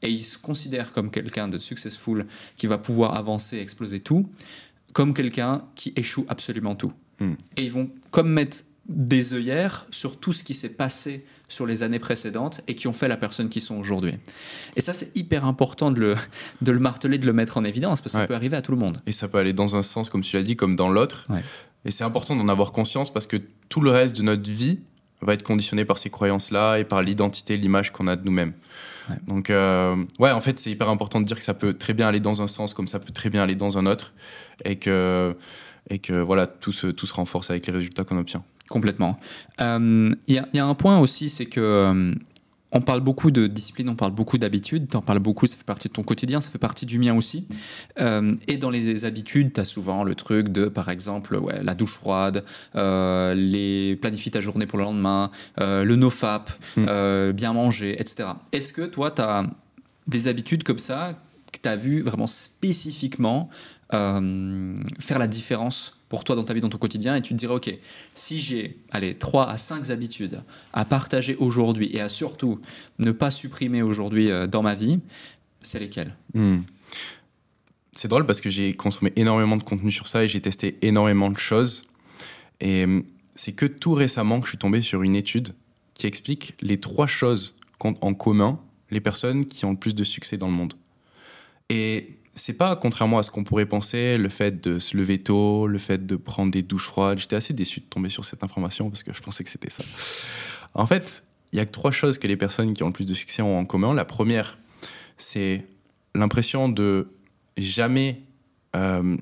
et 0.01 0.09
ils 0.09 0.23
se 0.23 0.37
considèrent 0.37 0.93
comme 0.93 1.11
quelqu'un 1.11 1.47
de 1.47 1.57
successful 1.57 2.25
qui 2.55 2.67
va 2.67 2.77
pouvoir 2.77 3.15
avancer, 3.15 3.57
exploser 3.57 3.99
tout, 3.99 4.29
comme 4.93 5.13
quelqu'un 5.13 5.63
qui 5.75 5.93
échoue 5.95 6.25
absolument 6.27 6.75
tout. 6.75 6.93
Hmm. 7.19 7.33
Et 7.57 7.63
ils 7.63 7.71
vont 7.71 7.89
comme 8.09 8.29
mettre 8.29 8.57
des 8.89 9.33
œillères 9.33 9.85
sur 9.91 10.19
tout 10.19 10.33
ce 10.33 10.43
qui 10.43 10.53
s'est 10.53 10.69
passé 10.69 11.23
sur 11.47 11.65
les 11.65 11.83
années 11.83 11.99
précédentes 11.99 12.61
et 12.67 12.75
qui 12.75 12.87
ont 12.87 12.93
fait 12.93 13.07
la 13.07 13.15
personne 13.15 13.47
qu'ils 13.47 13.61
sont 13.61 13.75
aujourd'hui. 13.75 14.15
Et 14.75 14.81
ça, 14.81 14.93
c'est 14.93 15.15
hyper 15.15 15.45
important 15.45 15.91
de 15.91 15.99
le, 15.99 16.15
de 16.61 16.71
le 16.71 16.79
marteler, 16.79 17.17
de 17.17 17.25
le 17.25 17.33
mettre 17.33 17.57
en 17.57 17.63
évidence, 17.63 18.01
parce 18.01 18.13
que 18.13 18.19
ça 18.19 18.27
peut 18.27 18.35
arriver 18.35 18.57
à 18.57 18.61
tout 18.61 18.71
le 18.71 18.77
monde. 18.77 19.01
Et 19.05 19.11
ça 19.11 19.27
peut 19.27 19.37
aller 19.37 19.53
dans 19.53 19.75
un 19.75 19.83
sens, 19.83 20.09
comme 20.09 20.21
tu 20.21 20.35
l'as 20.35 20.43
dit, 20.43 20.55
comme 20.55 20.75
dans 20.75 20.89
l'autre. 20.89 21.27
Ouais. 21.29 21.43
Et 21.85 21.91
c'est 21.91 22.03
important 22.03 22.35
d'en 22.35 22.49
avoir 22.49 22.71
conscience 22.71 23.11
parce 23.13 23.27
que 23.27 23.37
tout 23.69 23.81
le 23.81 23.91
reste 23.91 24.15
de 24.15 24.23
notre 24.23 24.49
vie 24.49 24.79
va 25.21 25.33
être 25.33 25.43
conditionné 25.43 25.85
par 25.85 25.97
ces 25.97 26.09
croyances-là 26.09 26.77
et 26.77 26.83
par 26.83 27.01
l'identité, 27.01 27.57
l'image 27.57 27.91
qu'on 27.91 28.07
a 28.07 28.15
de 28.15 28.25
nous-mêmes. 28.25 28.53
Donc, 29.27 29.49
euh, 29.49 29.95
ouais, 30.19 30.31
en 30.31 30.41
fait, 30.41 30.57
c'est 30.59 30.71
hyper 30.71 30.89
important 30.89 31.19
de 31.21 31.25
dire 31.25 31.37
que 31.37 31.43
ça 31.43 31.53
peut 31.53 31.73
très 31.73 31.93
bien 31.93 32.07
aller 32.07 32.19
dans 32.19 32.41
un 32.41 32.47
sens 32.47 32.73
comme 32.73 32.87
ça 32.87 32.99
peut 32.99 33.11
très 33.13 33.29
bien 33.29 33.43
aller 33.43 33.55
dans 33.55 33.77
un 33.77 33.85
autre. 33.85 34.13
Et 34.65 34.75
que, 34.77 35.35
et 35.89 35.99
que 35.99 36.13
voilà, 36.13 36.47
tout 36.47 36.71
se, 36.71 36.87
tout 36.87 37.05
se 37.05 37.13
renforce 37.13 37.49
avec 37.49 37.65
les 37.67 37.73
résultats 37.73 38.03
qu'on 38.03 38.17
obtient. 38.19 38.43
Complètement. 38.69 39.17
Euh, 39.59 40.13
Il 40.27 40.35
y, 40.35 40.39
a- 40.39 40.47
il 40.53 40.57
y 40.57 40.59
a 40.59 40.65
un 40.65 40.75
point 40.75 40.99
aussi, 40.99 41.29
c'est 41.29 41.45
que 41.47 41.59
euh, 41.59 42.13
on 42.71 42.81
parle 42.81 43.01
beaucoup 43.01 43.31
de 43.31 43.47
discipline, 43.47 43.89
on 43.89 43.95
parle 43.95 44.11
beaucoup 44.13 44.37
d'habitude, 44.37 44.87
tu 44.89 44.95
en 44.97 45.01
parles 45.01 45.19
beaucoup, 45.19 45.45
ça 45.47 45.57
fait 45.57 45.63
partie 45.65 45.87
de 45.89 45.93
ton 45.93 46.03
quotidien, 46.03 46.39
ça 46.41 46.49
fait 46.51 46.57
partie 46.57 46.85
du 46.85 46.99
mien 46.99 47.13
aussi. 47.15 47.47
Euh, 47.99 48.33
et 48.47 48.57
dans 48.57 48.69
les 48.69 49.03
habitudes, 49.05 49.53
tu 49.53 49.59
as 49.59 49.65
souvent 49.65 50.03
le 50.03 50.15
truc 50.15 50.49
de, 50.49 50.65
par 50.67 50.89
exemple, 50.89 51.35
ouais, 51.35 51.61
la 51.63 51.73
douche 51.73 51.95
froide, 51.95 52.45
euh, 52.75 53.33
les 53.33 53.95
planifier 53.97 54.31
ta 54.31 54.41
journée 54.41 54.65
pour 54.67 54.77
le 54.77 54.85
lendemain, 54.85 55.31
euh, 55.59 55.83
le 55.83 55.95
nofap, 55.95 56.49
Mm. 56.77 56.85
euh, 56.87 57.33
bien 57.33 57.53
manger, 57.53 57.99
etc. 57.99 58.29
Est-ce 58.51 58.71
que 58.71 58.83
toi, 58.83 59.11
tu 59.11 59.21
as 59.21 59.45
des 60.07 60.27
habitudes 60.27 60.63
comme 60.63 60.77
ça 60.77 61.19
que 61.51 61.59
tu 61.61 61.67
as 61.67 61.75
vu 61.75 62.01
vraiment 62.01 62.27
spécifiquement 62.27 63.49
faire 63.91 65.19
la 65.19 65.27
différence 65.27 66.00
pour 66.11 66.25
toi 66.25 66.35
dans 66.35 66.43
ta 66.43 66.53
vie, 66.53 66.59
dans 66.59 66.67
ton 66.67 66.77
quotidien, 66.77 67.15
et 67.15 67.21
tu 67.21 67.33
te 67.33 67.39
dirais, 67.39 67.53
OK, 67.53 67.73
si 68.13 68.37
j'ai, 68.37 68.77
allez, 68.91 69.17
3 69.17 69.49
à 69.49 69.57
5 69.57 69.91
habitudes 69.91 70.43
à 70.73 70.83
partager 70.83 71.37
aujourd'hui 71.37 71.89
et 71.93 72.01
à 72.01 72.09
surtout 72.09 72.59
ne 72.99 73.11
pas 73.11 73.31
supprimer 73.31 73.81
aujourd'hui 73.81 74.29
euh, 74.29 74.45
dans 74.45 74.61
ma 74.61 74.75
vie, 74.75 74.99
c'est 75.61 75.79
lesquelles? 75.79 76.13
Hmm. 76.33 76.63
C'est 77.93 78.09
drôle 78.09 78.25
parce 78.25 78.41
que 78.41 78.49
j'ai 78.49 78.73
consommé 78.73 79.13
énormément 79.15 79.55
de 79.55 79.63
contenu 79.63 79.89
sur 79.89 80.05
ça 80.05 80.25
et 80.25 80.27
j'ai 80.27 80.41
testé 80.41 80.77
énormément 80.81 81.31
de 81.31 81.37
choses. 81.37 81.83
Et 82.59 82.83
hum, 82.83 83.03
c'est 83.33 83.53
que 83.53 83.65
tout 83.65 83.93
récemment 83.93 84.41
que 84.41 84.47
je 84.47 84.51
suis 84.51 84.57
tombé 84.57 84.81
sur 84.81 85.03
une 85.03 85.15
étude 85.15 85.55
qui 85.93 86.07
explique 86.07 86.55
les 86.59 86.77
trois 86.77 87.07
choses 87.07 87.55
qu'ont 87.79 87.95
en 88.01 88.13
commun 88.13 88.59
les 88.89 88.99
personnes 88.99 89.45
qui 89.45 89.63
ont 89.63 89.71
le 89.71 89.77
plus 89.77 89.95
de 89.95 90.03
succès 90.03 90.35
dans 90.35 90.47
le 90.47 90.53
monde. 90.53 90.73
Et 91.69 92.17
c'est 92.33 92.53
pas, 92.53 92.75
contrairement 92.75 93.19
à 93.19 93.23
ce 93.23 93.31
qu'on 93.31 93.43
pourrait 93.43 93.65
penser, 93.65 94.17
le 94.17 94.29
fait 94.29 94.61
de 94.63 94.79
se 94.79 94.95
lever 94.95 95.17
tôt, 95.17 95.67
le 95.67 95.79
fait 95.79 96.05
de 96.05 96.15
prendre 96.15 96.51
des 96.51 96.61
douches 96.61 96.85
froides. 96.85 97.19
J'étais 97.19 97.35
assez 97.35 97.53
déçu 97.53 97.81
de 97.81 97.85
tomber 97.85 98.09
sur 98.09 98.23
cette 98.23 98.43
information 98.43 98.89
parce 98.89 99.03
que 99.03 99.13
je 99.13 99.21
pensais 99.21 99.43
que 99.43 99.49
c'était 99.49 99.69
ça. 99.69 99.83
En 100.73 100.85
fait, 100.85 101.23
il 101.51 101.57
y 101.57 101.59
a 101.59 101.65
que 101.65 101.71
trois 101.71 101.91
choses 101.91 102.17
que 102.17 102.27
les 102.27 102.37
personnes 102.37 102.73
qui 102.73 102.83
ont 102.83 102.87
le 102.87 102.93
plus 102.93 103.05
de 103.05 103.13
succès 103.13 103.41
ont 103.41 103.57
en 103.57 103.65
commun. 103.65 103.93
La 103.93 104.05
première, 104.05 104.57
c'est 105.17 105.65
l'impression 106.15 106.69
de 106.69 107.09
jamais 107.57 108.21
euh, 108.75 109.17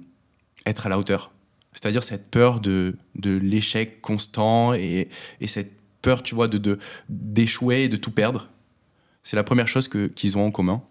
être 0.67 0.85
à 0.85 0.89
la 0.89 0.99
hauteur. 0.99 1.31
C'est-à-dire 1.71 2.03
cette 2.03 2.29
peur 2.29 2.59
de, 2.59 2.95
l'échec 3.23 4.01
constant 4.01 4.73
et, 4.73 5.09
et 5.41 5.47
cette 5.47 5.71
peur, 6.01 6.23
tu 6.23 6.35
vois, 6.35 6.47
de, 6.47 6.57
de, 6.57 6.79
d'échouer 7.09 7.83
et 7.83 7.89
de 7.89 7.97
tout 7.97 8.11
perdre. 8.11 8.49
C'est 9.23 9.35
la 9.35 9.43
première 9.43 9.67
chose 9.67 9.87
qu'ils 9.87 10.37
ont 10.37 10.45
en 10.45 10.51
commun. 10.51 10.81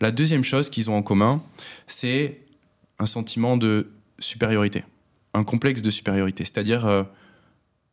La 0.00 0.10
deuxième 0.10 0.44
chose 0.44 0.70
qu'ils 0.70 0.90
ont 0.90 0.96
en 0.96 1.02
commun, 1.02 1.42
c'est 1.86 2.40
un 2.98 3.06
sentiment 3.06 3.56
de 3.56 3.90
supériorité, 4.18 4.84
un 5.34 5.44
complexe 5.44 5.82
de 5.82 5.90
supériorité. 5.90 6.44
C'est-à-dire, 6.44 6.86
euh, 6.86 7.04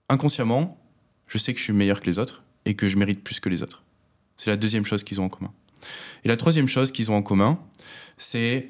inconsciemment, 0.09 0.79
je 1.27 1.37
sais 1.37 1.53
que 1.53 1.59
je 1.59 1.63
suis 1.63 1.73
meilleur 1.73 2.01
que 2.01 2.05
les 2.05 2.19
autres 2.19 2.43
et 2.65 2.75
que 2.75 2.87
je 2.87 2.97
mérite 2.97 3.23
plus 3.23 3.39
que 3.39 3.49
les 3.49 3.63
autres. 3.63 3.83
C'est 4.37 4.49
la 4.49 4.57
deuxième 4.57 4.85
chose 4.85 5.03
qu'ils 5.03 5.19
ont 5.19 5.25
en 5.25 5.29
commun. 5.29 5.53
Et 6.23 6.27
la 6.27 6.37
troisième 6.37 6.67
chose 6.67 6.91
qu'ils 6.91 7.11
ont 7.11 7.15
en 7.15 7.21
commun, 7.21 7.59
c'est 8.17 8.69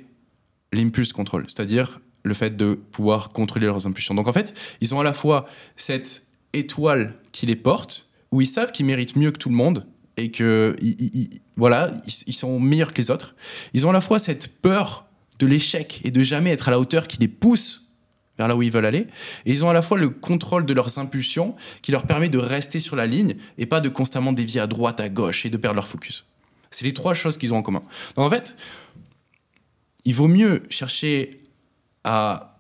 l'impulse 0.71 1.13
control, 1.13 1.45
c'est-à-dire 1.47 1.99
le 2.23 2.34
fait 2.34 2.55
de 2.55 2.73
pouvoir 2.73 3.30
contrôler 3.30 3.67
leurs 3.67 3.85
impulsions. 3.85 4.15
Donc 4.15 4.27
en 4.27 4.34
fait, 4.34 4.57
ils 4.81 4.95
ont 4.95 4.99
à 4.99 5.03
la 5.03 5.13
fois 5.13 5.45
cette 5.75 6.23
étoile 6.53 7.15
qui 7.31 7.45
les 7.45 7.55
porte, 7.55 8.09
où 8.31 8.41
ils 8.41 8.47
savent 8.47 8.71
qu'ils 8.71 8.85
méritent 8.85 9.15
mieux 9.15 9.31
que 9.31 9.38
tout 9.38 9.49
le 9.49 9.55
monde 9.55 9.85
et 10.18 10.31
que 10.31 10.76
ils, 10.81 10.95
ils- 10.99 11.11
ils- 11.15 11.30
voilà, 11.56 11.91
ils 12.27 12.34
sont 12.34 12.60
meilleurs 12.60 12.94
que 12.94 13.02
les 13.02 13.11
autres. 13.11 13.35
Ils 13.73 13.85
ont 13.85 13.90
à 13.90 13.94
la 13.94 14.02
fois 14.02 14.19
cette 14.19 14.60
peur 14.61 15.06
de 15.40 15.45
l'échec 15.45 16.02
et 16.03 16.11
de 16.11 16.23
jamais 16.23 16.52
être 16.52 16.68
à 16.68 16.72
la 16.72 16.80
hauteur 16.80 17.07
qui 17.07 17.18
les 17.19 17.27
pousse 17.27 17.91
vers 18.38 18.48
là 18.48 18.56
où 18.56 18.64
ils 18.64 18.72
veulent 18.72 18.85
aller. 18.85 19.07
Et 19.45 19.53
ils 19.53 19.64
ont 19.64 19.69
à 19.69 19.73
la 19.73 19.81
fois 19.84 19.98
le 19.98 20.10
contrôle 20.10 20.65
de 20.65 20.73
leurs 20.73 20.98
impulsions 20.98 21.56
qui 21.84 21.91
leur 21.91 22.07
permet 22.07 22.30
de 22.30 22.40
rester 22.40 22.80
sur 22.80 22.95
la 22.95 23.06
ligne 23.06 23.35
et 23.60 23.65
pas 23.68 23.80
de 23.81 23.90
constamment 23.90 24.34
dévier 24.34 24.61
à 24.61 24.68
droite, 24.68 24.99
à 24.99 25.10
gauche 25.10 25.45
et 25.45 25.49
de 25.49 25.57
perdre 25.57 25.76
leur 25.76 25.88
focus. 25.88 26.26
C'est 26.72 26.85
les 26.85 26.94
trois 26.94 27.14
choses 27.14 27.38
qu'ils 27.38 27.53
ont 27.53 27.57
en 27.57 27.61
commun. 27.61 27.84
Donc 28.15 28.26
en 28.26 28.30
fait, 28.31 28.56
il 30.06 30.15
vaut 30.15 30.27
mieux 30.27 30.64
chercher 30.69 31.41
à, 32.03 32.57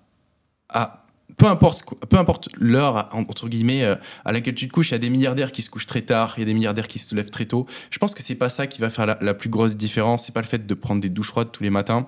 à 0.69 1.02
peu 1.37 1.47
importe, 1.47 1.83
peu 2.09 2.17
importe 2.17 2.49
l'heure 2.57 3.09
entre 3.11 3.47
guillemets 3.47 3.83
euh, 3.83 3.95
à 4.25 4.31
laquelle 4.31 4.55
tu 4.55 4.67
te 4.67 4.73
couches, 4.73 4.89
il 4.89 4.93
y 4.93 4.95
a 4.95 4.99
des 4.99 5.09
milliardaires 5.09 5.51
qui 5.51 5.61
se 5.61 5.69
couchent 5.69 5.85
très 5.85 6.01
tard, 6.01 6.35
il 6.37 6.41
y 6.41 6.43
a 6.43 6.45
des 6.45 6.53
milliardaires 6.53 6.87
qui 6.87 6.99
se 6.99 7.13
lèvent 7.15 7.29
très 7.29 7.45
tôt. 7.45 7.65
Je 7.89 7.97
pense 7.97 8.13
que 8.13 8.21
c'est 8.21 8.35
pas 8.35 8.49
ça 8.49 8.67
qui 8.67 8.79
va 8.79 8.89
faire 8.89 9.05
la, 9.05 9.17
la 9.21 9.33
plus 9.33 9.49
grosse 9.49 9.75
différence. 9.75 10.25
C'est 10.25 10.33
pas 10.33 10.41
le 10.41 10.47
fait 10.47 10.65
de 10.65 10.73
prendre 10.73 11.01
des 11.01 11.09
douches 11.09 11.29
froides 11.29 11.51
tous 11.51 11.63
les 11.63 11.69
matins. 11.69 12.07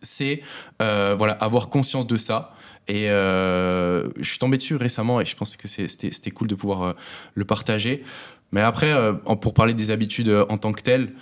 C'est 0.00 0.42
euh, 0.80 1.14
voilà 1.16 1.34
avoir 1.34 1.68
conscience 1.68 2.06
de 2.06 2.16
ça. 2.16 2.54
Et 2.88 3.08
euh, 3.10 4.08
je 4.16 4.28
suis 4.28 4.38
tombé 4.38 4.56
dessus 4.56 4.74
récemment 4.74 5.20
et 5.20 5.24
je 5.24 5.36
pense 5.36 5.56
que 5.56 5.68
c'était 5.68 6.30
cool 6.32 6.48
de 6.48 6.56
pouvoir 6.56 6.96
le 7.34 7.44
partager. 7.44 8.02
Mais 8.50 8.60
après, 8.60 8.92
pour 9.40 9.54
parler 9.54 9.72
des 9.72 9.90
habitudes 9.92 10.28
en 10.48 10.58
tant 10.58 10.72
que 10.72 10.82
telles, 10.82 11.14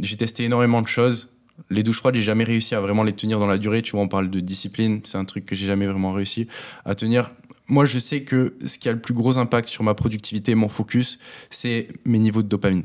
j'ai 0.00 0.16
testé 0.16 0.44
énormément 0.44 0.80
de 0.80 0.88
choses. 0.88 1.32
Les 1.70 1.82
douches 1.82 1.98
froides, 1.98 2.14
j'ai 2.14 2.22
jamais 2.22 2.44
réussi 2.44 2.74
à 2.74 2.80
vraiment 2.80 3.02
les 3.02 3.12
tenir 3.12 3.38
dans 3.38 3.46
la 3.46 3.58
durée. 3.58 3.82
Tu 3.82 3.92
vois, 3.92 4.00
on 4.00 4.08
parle 4.08 4.30
de 4.30 4.40
discipline, 4.40 5.00
c'est 5.04 5.18
un 5.18 5.24
truc 5.24 5.44
que 5.44 5.54
j'ai 5.54 5.66
jamais 5.66 5.86
vraiment 5.86 6.12
réussi 6.12 6.46
à 6.84 6.94
tenir. 6.94 7.30
Moi, 7.68 7.84
je 7.84 7.98
sais 7.98 8.22
que 8.22 8.54
ce 8.66 8.78
qui 8.78 8.88
a 8.88 8.92
le 8.92 9.00
plus 9.00 9.14
gros 9.14 9.38
impact 9.38 9.68
sur 9.68 9.84
ma 9.84 9.94
productivité, 9.94 10.54
mon 10.54 10.68
focus, 10.68 11.18
c'est 11.50 11.88
mes 12.04 12.18
niveaux 12.18 12.42
de 12.42 12.48
dopamine. 12.48 12.84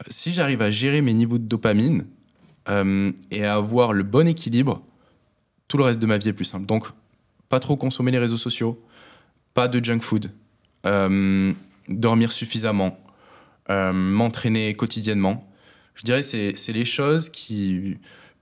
Euh, 0.00 0.04
Si 0.08 0.32
j'arrive 0.32 0.62
à 0.62 0.70
gérer 0.70 1.02
mes 1.02 1.12
niveaux 1.12 1.38
de 1.38 1.44
dopamine 1.44 2.06
euh, 2.68 3.12
et 3.30 3.44
à 3.44 3.54
avoir 3.54 3.92
le 3.92 4.02
bon 4.02 4.26
équilibre, 4.26 4.82
tout 5.68 5.76
le 5.76 5.84
reste 5.84 5.98
de 5.98 6.06
ma 6.06 6.18
vie 6.18 6.28
est 6.28 6.32
plus 6.32 6.44
simple. 6.44 6.66
Donc, 6.66 6.86
pas 7.48 7.60
trop 7.60 7.76
consommer 7.76 8.10
les 8.10 8.18
réseaux 8.18 8.38
sociaux, 8.38 8.82
pas 9.54 9.68
de 9.68 9.84
junk 9.84 10.00
food, 10.00 10.32
euh, 10.86 11.52
dormir 11.88 12.32
suffisamment, 12.32 12.98
m'entraîner 13.68 14.74
quotidiennement. 14.74 15.48
Je 15.94 16.04
dirais 16.04 16.20
que 16.20 16.26
c'est 16.26 16.54
c'est 16.56 16.72
les 16.72 16.84
choses 16.84 17.28
qui 17.30 17.96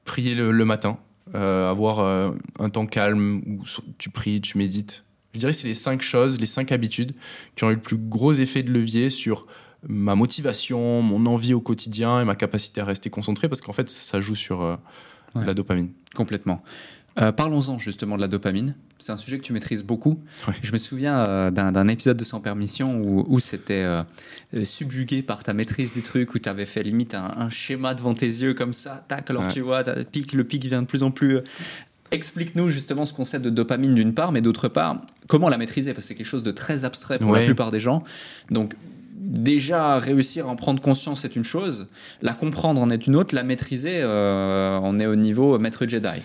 prier 0.05 0.35
le, 0.35 0.51
le 0.51 0.65
matin, 0.65 0.99
euh, 1.35 1.71
avoir 1.71 2.01
euh, 2.01 2.31
un 2.59 2.71
temps 2.71 2.87
calme 2.87 3.43
où 3.47 3.63
tu 3.99 4.11
pries, 4.11 4.41
tu 4.41 4.59
médites. 4.59 5.05
Je 5.35 5.39
dirais 5.39 5.53
que 5.53 5.59
c'est 5.59 5.69
les 5.69 5.75
cinq 5.75 6.03
choses, 6.03 6.41
les 6.41 6.47
cinq 6.47 6.73
habitudes 6.73 7.13
qui 7.55 7.65
ont 7.65 7.71
eu 7.71 7.75
le 7.75 7.81
plus 7.81 7.97
gros 7.99 8.33
effet 8.33 8.63
de 8.65 8.73
levier 8.73 9.11
sur 9.11 9.47
ma 9.89 10.15
motivation, 10.17 11.01
mon 11.03 11.25
envie 11.27 11.55
au 11.55 11.61
quotidien 11.61 12.21
et 12.21 12.25
ma 12.25 12.35
capacité 12.35 12.81
à 12.81 12.85
rester 12.85 13.11
concentré 13.11 13.49
parce 13.49 13.61
qu'en 13.61 13.73
fait, 13.73 13.89
ça 13.89 14.21
joue 14.21 14.35
sur 14.35 14.63
euh, 14.63 14.77
Ouais. 15.37 15.47
la 15.47 15.55
dopamine. 15.55 15.91
Complètement. 16.17 16.61
Euh, 17.21 17.33
Parlons-en 17.33 17.79
justement 17.79 18.17
de 18.17 18.21
la 18.21 18.29
dopamine. 18.29 18.75
C'est 18.99 19.13
un 19.13 19.17
sujet 19.17 19.39
que 19.39 19.43
tu 19.43 19.53
maîtrises 19.53 19.83
beaucoup. 19.85 20.21
Je 20.63 20.73
me 20.73 20.79
souviens 20.79 21.25
euh, 21.27 21.51
d'un 21.51 21.89
épisode 21.89 22.17
de 22.17 22.25
Sans 22.25 22.41
Permission 22.41 23.01
où, 23.03 23.25
où 23.29 23.41
c'était 23.41 23.83
euh, 23.85 24.03
subjugué 24.65 25.23
par 25.23 25.43
ta 25.43 25.53
maîtrise 25.53 25.95
du 25.95 26.03
truc, 26.03 26.35
où 26.35 26.39
tu 26.39 26.49
avais 26.49 26.67
fait 26.67 26.83
limite 26.83 27.15
un, 27.15 27.31
un 27.37 27.51
schéma 27.51 27.95
devant 27.95 28.15
tes 28.15 28.27
yeux 28.27 28.55
comme 28.55 28.73
ça. 28.73 29.05
Tac, 29.09 29.29
alors 29.31 29.45
Ouais. 29.45 29.49
tu 29.53 29.61
vois, 29.61 29.83
pic, 29.83 30.33
le 30.33 30.45
pic 30.45 30.65
vient 30.65 30.83
de 30.83 30.87
plus 30.87 31.03
en 31.03 31.11
plus. 31.11 31.39
Explique-nous 32.11 32.69
justement 32.69 33.05
ce 33.05 33.13
concept 33.13 33.45
de 33.45 33.51
dopamine 33.51 33.95
d'une 33.95 34.15
part, 34.15 34.33
mais 34.33 34.41
d'autre 34.41 34.69
part, 34.69 35.01
comment 35.29 35.49
la 35.49 35.59
maîtriser? 35.59 35.93
Parce 35.93 36.05
que 36.05 36.09
c'est 36.09 36.15
quelque 36.17 36.27
chose 36.27 36.43
de 36.43 36.51
très 36.51 36.85
abstrait 36.85 37.19
pour 37.19 37.35
la 37.35 37.45
plupart 37.45 37.71
des 37.71 37.79
gens. 37.81 38.03
Donc, 38.51 38.75
déjà, 39.21 39.99
réussir 39.99 40.47
à 40.47 40.51
en 40.51 40.57
prendre 40.57 40.83
conscience, 40.83 41.21
c'est 41.21 41.37
une 41.37 41.45
chose. 41.45 41.87
La 42.21 42.33
comprendre 42.33 42.81
en 42.81 42.91
est 42.91 43.07
une 43.07 43.15
autre. 43.15 43.33
La 43.35 43.45
maîtriser, 43.45 44.01
euh, 44.03 44.79
on 44.83 44.99
est 44.99 45.07
au 45.07 45.15
niveau 45.15 45.57
maître 45.61 45.87
Jedi. 45.87 46.21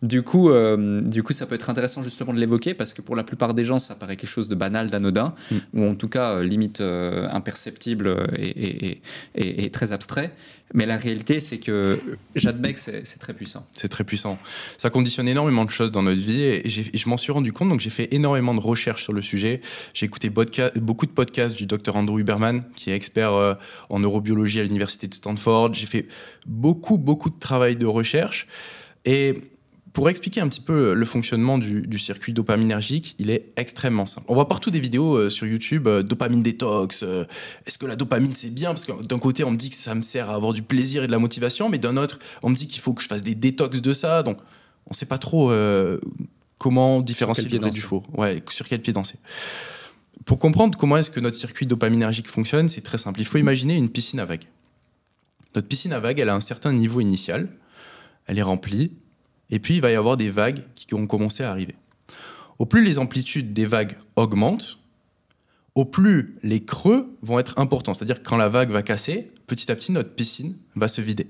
Du 0.00 0.22
coup, 0.22 0.50
euh, 0.50 1.00
du 1.00 1.24
coup, 1.24 1.32
ça 1.32 1.44
peut 1.44 1.56
être 1.56 1.70
intéressant 1.70 2.04
justement 2.04 2.32
de 2.32 2.38
l'évoquer 2.38 2.72
parce 2.72 2.94
que 2.94 3.02
pour 3.02 3.16
la 3.16 3.24
plupart 3.24 3.52
des 3.52 3.64
gens, 3.64 3.80
ça 3.80 3.96
paraît 3.96 4.14
quelque 4.16 4.30
chose 4.30 4.48
de 4.48 4.54
banal, 4.54 4.90
d'anodin, 4.90 5.32
Mm. 5.50 5.56
ou 5.74 5.84
en 5.86 5.94
tout 5.96 6.08
cas 6.08 6.34
euh, 6.36 6.44
limite 6.44 6.80
euh, 6.80 7.26
imperceptible 7.32 8.16
et, 8.36 8.46
et- 8.46 8.86
et- 8.92 9.00
et- 9.34 9.64
et 9.64 9.70
très 9.70 9.92
abstrait. 9.92 10.30
Mais 10.72 10.86
la 10.86 10.98
réalité, 10.98 11.40
c'est 11.40 11.58
que 11.58 11.98
j'admets 12.36 12.74
que 12.74 12.78
c'est 12.78 13.02
très 13.18 13.32
puissant. 13.32 13.66
C'est 13.72 13.88
très 13.88 14.04
puissant. 14.04 14.38
Ça 14.76 14.90
conditionne 14.90 15.26
énormément 15.26 15.64
de 15.64 15.70
choses 15.70 15.90
dans 15.90 16.02
notre 16.02 16.20
vie 16.20 16.42
et, 16.42 16.62
je 16.68 17.08
m'en 17.08 17.16
suis 17.16 17.32
rendu 17.32 17.52
compte. 17.52 17.70
Donc 17.70 17.80
j'ai 17.80 17.90
fait 17.90 18.14
énormément 18.14 18.54
de 18.54 18.60
recherches 18.60 19.02
sur 19.02 19.14
le 19.14 19.22
sujet. 19.22 19.62
J'ai 19.94 20.06
écouté 20.06 20.28
beaucoup 20.30 21.06
de 21.06 21.10
podcasts 21.10 21.56
du 21.56 21.66
docteur 21.66 21.96
Andrew 21.96 22.18
Huberman, 22.20 22.62
qui 22.76 22.90
est 22.90 22.94
expert 22.94 23.56
en 23.90 23.98
neurobiologie 23.98 24.60
à 24.60 24.62
l'université 24.62 25.08
de 25.08 25.14
Stanford. 25.14 25.72
J'ai 25.74 25.86
fait 25.86 26.06
beaucoup, 26.46 26.98
beaucoup 26.98 27.30
de 27.30 27.38
travail 27.38 27.74
de 27.74 27.86
recherche. 27.86 28.46
Et 29.06 29.40
pour 29.92 30.08
expliquer 30.08 30.40
un 30.40 30.48
petit 30.48 30.60
peu 30.60 30.94
le 30.94 31.04
fonctionnement 31.04 31.58
du, 31.58 31.82
du 31.82 31.98
circuit 31.98 32.32
dopaminergique, 32.32 33.14
il 33.18 33.30
est 33.30 33.48
extrêmement 33.56 34.06
simple. 34.06 34.26
On 34.28 34.34
voit 34.34 34.48
partout 34.48 34.70
des 34.70 34.80
vidéos 34.80 35.16
euh, 35.16 35.30
sur 35.30 35.46
YouTube, 35.46 35.86
euh, 35.88 36.02
dopamine 36.02 36.42
détox. 36.42 37.02
euh, 37.02 37.24
Est-ce 37.66 37.78
que 37.78 37.86
la 37.86 37.96
dopamine 37.96 38.34
c'est 38.34 38.50
bien? 38.50 38.70
Parce 38.70 38.84
que 38.84 38.92
d'un 39.04 39.18
côté, 39.18 39.44
on 39.44 39.50
me 39.50 39.56
dit 39.56 39.70
que 39.70 39.76
ça 39.76 39.94
me 39.94 40.02
sert 40.02 40.30
à 40.30 40.34
avoir 40.34 40.52
du 40.52 40.62
plaisir 40.62 41.02
et 41.04 41.06
de 41.06 41.12
la 41.12 41.18
motivation, 41.18 41.68
mais 41.68 41.78
d'un 41.78 41.96
autre, 41.96 42.18
on 42.42 42.50
me 42.50 42.54
dit 42.54 42.66
qu'il 42.66 42.80
faut 42.80 42.92
que 42.92 43.02
je 43.02 43.08
fasse 43.08 43.22
des 43.22 43.34
détox 43.34 43.80
de 43.80 43.92
ça. 43.94 44.22
Donc, 44.22 44.38
on 44.86 44.90
ne 44.90 44.94
sait 44.94 45.06
pas 45.06 45.18
trop 45.18 45.50
euh, 45.50 45.98
comment 46.58 47.00
différencier 47.00 47.44
le 47.48 47.58
vrai 47.58 47.70
du 47.70 47.80
faux. 47.80 48.02
Ouais, 48.16 48.42
sur 48.50 48.68
quel 48.68 48.80
pied 48.82 48.92
danser. 48.92 49.16
Pour 50.24 50.38
comprendre 50.38 50.76
comment 50.76 50.96
est-ce 50.96 51.10
que 51.10 51.20
notre 51.20 51.36
circuit 51.36 51.66
dopaminergique 51.66 52.28
fonctionne, 52.28 52.68
c'est 52.68 52.82
très 52.82 52.98
simple. 52.98 53.20
Il 53.20 53.24
faut 53.26 53.38
imaginer 53.38 53.76
une 53.76 53.88
piscine 53.88 54.20
à 54.20 54.24
vagues. 54.26 54.44
Notre 55.54 55.66
piscine 55.66 55.92
à 55.92 56.00
vagues, 56.00 56.18
elle 56.18 56.28
a 56.28 56.34
un 56.34 56.40
certain 56.40 56.72
niveau 56.72 57.00
initial. 57.00 57.48
Elle 58.26 58.38
est 58.38 58.42
remplie. 58.42 58.92
Et 59.50 59.58
puis, 59.58 59.76
il 59.76 59.80
va 59.80 59.90
y 59.90 59.94
avoir 59.94 60.16
des 60.16 60.30
vagues 60.30 60.62
qui 60.74 60.86
vont 60.90 61.06
commencer 61.06 61.42
à 61.42 61.50
arriver. 61.50 61.74
Au 62.58 62.66
plus 62.66 62.84
les 62.84 62.98
amplitudes 62.98 63.52
des 63.52 63.66
vagues 63.66 63.96
augmentent, 64.16 64.78
au 65.74 65.84
plus 65.84 66.34
les 66.42 66.64
creux 66.64 67.16
vont 67.22 67.38
être 67.38 67.58
importants. 67.58 67.94
C'est-à-dire 67.94 68.22
que 68.22 68.28
quand 68.28 68.36
la 68.36 68.48
vague 68.48 68.70
va 68.70 68.82
casser, 68.82 69.30
petit 69.46 69.70
à 69.70 69.76
petit, 69.76 69.92
notre 69.92 70.12
piscine 70.12 70.56
va 70.74 70.88
se 70.88 71.00
vider. 71.00 71.28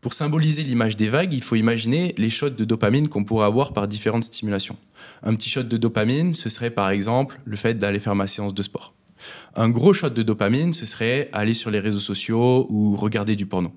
Pour 0.00 0.14
symboliser 0.14 0.62
l'image 0.64 0.96
des 0.96 1.08
vagues, 1.08 1.32
il 1.32 1.42
faut 1.42 1.54
imaginer 1.54 2.14
les 2.18 2.30
shots 2.30 2.50
de 2.50 2.64
dopamine 2.64 3.08
qu'on 3.08 3.24
pourrait 3.24 3.46
avoir 3.46 3.72
par 3.72 3.86
différentes 3.86 4.24
stimulations. 4.24 4.76
Un 5.22 5.34
petit 5.34 5.48
shot 5.48 5.62
de 5.62 5.76
dopamine, 5.76 6.34
ce 6.34 6.50
serait 6.50 6.70
par 6.70 6.90
exemple 6.90 7.40
le 7.44 7.56
fait 7.56 7.74
d'aller 7.74 8.00
faire 8.00 8.14
ma 8.14 8.26
séance 8.26 8.54
de 8.54 8.62
sport. 8.62 8.94
Un 9.54 9.70
gros 9.70 9.92
shot 9.92 10.10
de 10.10 10.22
dopamine, 10.22 10.72
ce 10.72 10.86
serait 10.86 11.28
aller 11.32 11.54
sur 11.54 11.70
les 11.70 11.78
réseaux 11.78 12.00
sociaux 12.00 12.66
ou 12.68 12.96
regarder 12.96 13.36
du 13.36 13.46
porno. 13.46 13.72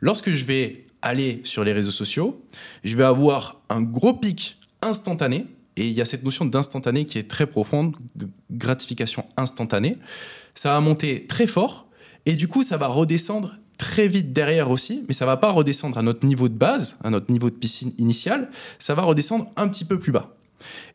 Lorsque 0.00 0.32
je 0.32 0.44
vais 0.44 0.86
aller 1.02 1.40
sur 1.44 1.64
les 1.64 1.72
réseaux 1.72 1.90
sociaux, 1.90 2.40
je 2.84 2.96
vais 2.96 3.04
avoir 3.04 3.60
un 3.68 3.82
gros 3.82 4.14
pic 4.14 4.56
instantané. 4.80 5.46
Et 5.76 5.88
il 5.88 5.94
y 5.94 6.02
a 6.02 6.04
cette 6.04 6.22
notion 6.22 6.44
d'instantané 6.44 7.06
qui 7.06 7.18
est 7.18 7.28
très 7.28 7.46
profonde, 7.46 7.96
gratification 8.50 9.24
instantanée. 9.36 9.96
Ça 10.54 10.70
va 10.70 10.80
monter 10.80 11.26
très 11.26 11.46
fort 11.46 11.86
et 12.26 12.36
du 12.36 12.48
coup, 12.48 12.62
ça 12.62 12.76
va 12.76 12.86
redescendre 12.88 13.56
très 13.78 14.06
vite 14.06 14.32
derrière 14.32 14.70
aussi, 14.70 15.04
mais 15.08 15.14
ça 15.14 15.26
va 15.26 15.36
pas 15.36 15.50
redescendre 15.50 15.98
à 15.98 16.02
notre 16.02 16.24
niveau 16.24 16.48
de 16.48 16.54
base, 16.54 16.96
à 17.02 17.10
notre 17.10 17.32
niveau 17.32 17.50
de 17.50 17.56
piscine 17.56 17.92
initial, 17.98 18.48
ça 18.78 18.94
va 18.94 19.02
redescendre 19.02 19.50
un 19.56 19.68
petit 19.68 19.84
peu 19.84 19.98
plus 19.98 20.12
bas. 20.12 20.36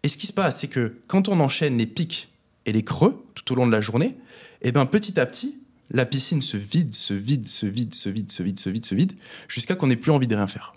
Et 0.04 0.10
ce 0.10 0.18
qui 0.18 0.28
se 0.28 0.34
passe, 0.34 0.62
c'est 0.62 0.70
que 0.70 1.00
quand 1.08 1.28
on 1.28 1.40
enchaîne 1.42 1.78
les 1.78 1.86
pics 1.86 2.30
et 2.66 2.72
les 2.72 2.84
creux 2.84 3.26
tout 3.36 3.52
au 3.52 3.56
long 3.56 3.68
de 3.68 3.72
la 3.72 3.82
journée, 3.82 4.16
et 4.62 4.72
ben 4.72 4.86
petit 4.86 5.20
à 5.20 5.26
petit, 5.26 5.60
la 5.92 6.06
piscine 6.06 6.42
se 6.42 6.58
vide, 6.58 6.94
se 6.94 7.14
vide, 7.14 7.48
se 7.48 7.66
vide, 7.66 7.94
se 7.94 8.10
vide, 8.10 8.32
se 8.32 8.44
vide, 8.44 8.60
se 8.60 8.70
vide, 8.70 8.86
se 8.86 8.96
vide, 8.96 9.14
jusqu'à 9.48 9.76
qu'on 9.76 9.88
n'ait 9.88 9.96
plus 9.96 10.12
envie 10.12 10.28
de 10.28 10.36
rien 10.36 10.48
faire. 10.48 10.74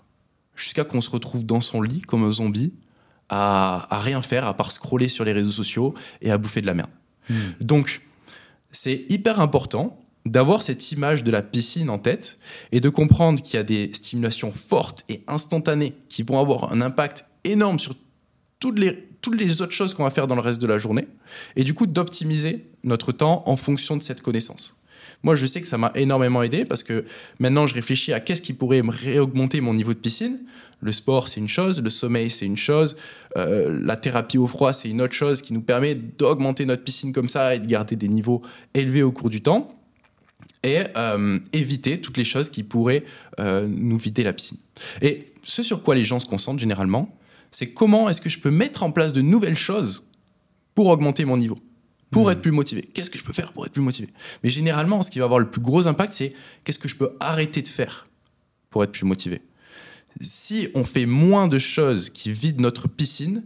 Jusqu'à 0.55 0.83
qu'on 0.83 1.01
se 1.01 1.09
retrouve 1.09 1.45
dans 1.45 1.61
son 1.61 1.81
lit 1.81 2.01
comme 2.01 2.23
un 2.23 2.31
zombie, 2.31 2.73
à, 3.29 3.87
à 3.89 3.99
rien 3.99 4.21
faire, 4.21 4.45
à 4.45 4.55
part 4.55 4.71
scroller 4.71 5.09
sur 5.09 5.23
les 5.23 5.31
réseaux 5.31 5.51
sociaux 5.51 5.93
et 6.21 6.31
à 6.31 6.37
bouffer 6.37 6.61
de 6.61 6.67
la 6.67 6.73
merde. 6.73 6.91
Donc, 7.59 8.01
c'est 8.71 9.05
hyper 9.09 9.39
important 9.39 9.97
d'avoir 10.25 10.61
cette 10.61 10.91
image 10.91 11.23
de 11.23 11.31
la 11.31 11.41
piscine 11.41 11.89
en 11.89 11.97
tête 11.97 12.37
et 12.71 12.79
de 12.79 12.89
comprendre 12.89 13.41
qu'il 13.41 13.55
y 13.55 13.57
a 13.57 13.63
des 13.63 13.91
stimulations 13.93 14.51
fortes 14.51 15.03
et 15.09 15.23
instantanées 15.27 15.93
qui 16.09 16.23
vont 16.23 16.39
avoir 16.39 16.71
un 16.71 16.81
impact 16.81 17.25
énorme 17.43 17.79
sur 17.79 17.95
toutes 18.59 18.77
les, 18.77 19.09
toutes 19.21 19.39
les 19.39 19.61
autres 19.61 19.71
choses 19.71 19.93
qu'on 19.93 20.03
va 20.03 20.11
faire 20.11 20.27
dans 20.27 20.35
le 20.35 20.41
reste 20.41 20.61
de 20.61 20.67
la 20.67 20.77
journée 20.77 21.07
et 21.55 21.63
du 21.63 21.73
coup 21.73 21.87
d'optimiser 21.87 22.69
notre 22.83 23.11
temps 23.11 23.43
en 23.47 23.55
fonction 23.55 23.97
de 23.97 24.03
cette 24.03 24.21
connaissance. 24.21 24.75
Moi, 25.23 25.35
je 25.35 25.45
sais 25.45 25.61
que 25.61 25.67
ça 25.67 25.77
m'a 25.77 25.91
énormément 25.95 26.41
aidé 26.41 26.65
parce 26.65 26.83
que 26.83 27.05
maintenant, 27.39 27.67
je 27.67 27.75
réfléchis 27.75 28.13
à 28.13 28.19
qu'est-ce 28.19 28.41
qui 28.41 28.53
pourrait 28.53 28.81
me 28.81 28.91
réaugmenter 28.91 29.61
mon 29.61 29.73
niveau 29.73 29.93
de 29.93 29.99
piscine. 29.99 30.39
Le 30.81 30.91
sport, 30.91 31.27
c'est 31.27 31.39
une 31.39 31.47
chose, 31.47 31.81
le 31.81 31.91
sommeil, 31.91 32.31
c'est 32.31 32.47
une 32.47 32.57
chose, 32.57 32.95
euh, 33.37 33.79
la 33.85 33.95
thérapie 33.95 34.39
au 34.39 34.47
froid, 34.47 34.73
c'est 34.73 34.89
une 34.89 35.01
autre 35.01 35.13
chose 35.13 35.43
qui 35.43 35.53
nous 35.53 35.61
permet 35.61 35.93
d'augmenter 35.93 36.65
notre 36.65 36.83
piscine 36.83 37.13
comme 37.13 37.29
ça 37.29 37.53
et 37.53 37.59
de 37.59 37.67
garder 37.67 37.95
des 37.95 38.07
niveaux 38.07 38.41
élevés 38.73 39.03
au 39.03 39.11
cours 39.11 39.29
du 39.29 39.41
temps 39.41 39.77
et 40.63 40.79
euh, 40.97 41.39
éviter 41.53 42.01
toutes 42.01 42.17
les 42.17 42.23
choses 42.23 42.49
qui 42.49 42.63
pourraient 42.63 43.03
euh, 43.39 43.67
nous 43.69 43.97
vider 43.97 44.23
la 44.23 44.33
piscine. 44.33 44.57
Et 45.01 45.33
ce 45.43 45.61
sur 45.61 45.83
quoi 45.83 45.93
les 45.95 46.05
gens 46.05 46.19
se 46.19 46.27
concentrent 46.27 46.59
généralement, 46.59 47.15
c'est 47.51 47.73
comment 47.73 48.09
est-ce 48.09 48.21
que 48.21 48.29
je 48.29 48.39
peux 48.39 48.51
mettre 48.51 48.83
en 48.83 48.91
place 48.91 49.13
de 49.13 49.21
nouvelles 49.21 49.57
choses 49.57 50.03
pour 50.73 50.87
augmenter 50.87 51.25
mon 51.25 51.37
niveau, 51.37 51.57
pour 52.11 52.25
Mhm. 52.25 52.31
être 52.33 52.41
plus 52.41 52.51
motivé. 52.51 52.81
Qu'est-ce 52.81 53.09
que 53.09 53.17
je 53.17 53.23
peux 53.23 53.33
faire 53.33 53.51
pour 53.53 53.65
être 53.65 53.71
plus 53.71 53.81
motivé? 53.81 54.09
Mais 54.43 54.49
généralement, 54.49 55.01
ce 55.01 55.09
qui 55.09 55.19
va 55.19 55.25
avoir 55.25 55.39
le 55.39 55.49
plus 55.49 55.61
gros 55.61 55.87
impact, 55.87 56.11
c'est 56.11 56.33
qu'est-ce 56.63 56.79
que 56.79 56.87
je 56.89 56.95
peux 56.95 57.15
arrêter 57.19 57.61
de 57.61 57.67
faire 57.67 58.03
pour 58.69 58.83
être 58.83 58.91
plus 58.91 59.05
motivé? 59.05 59.41
Si 60.19 60.67
on 60.75 60.83
fait 60.83 61.05
moins 61.05 61.47
de 61.47 61.57
choses 61.57 62.09
qui 62.09 62.31
vident 62.31 62.61
notre 62.61 62.87
piscine, 62.87 63.43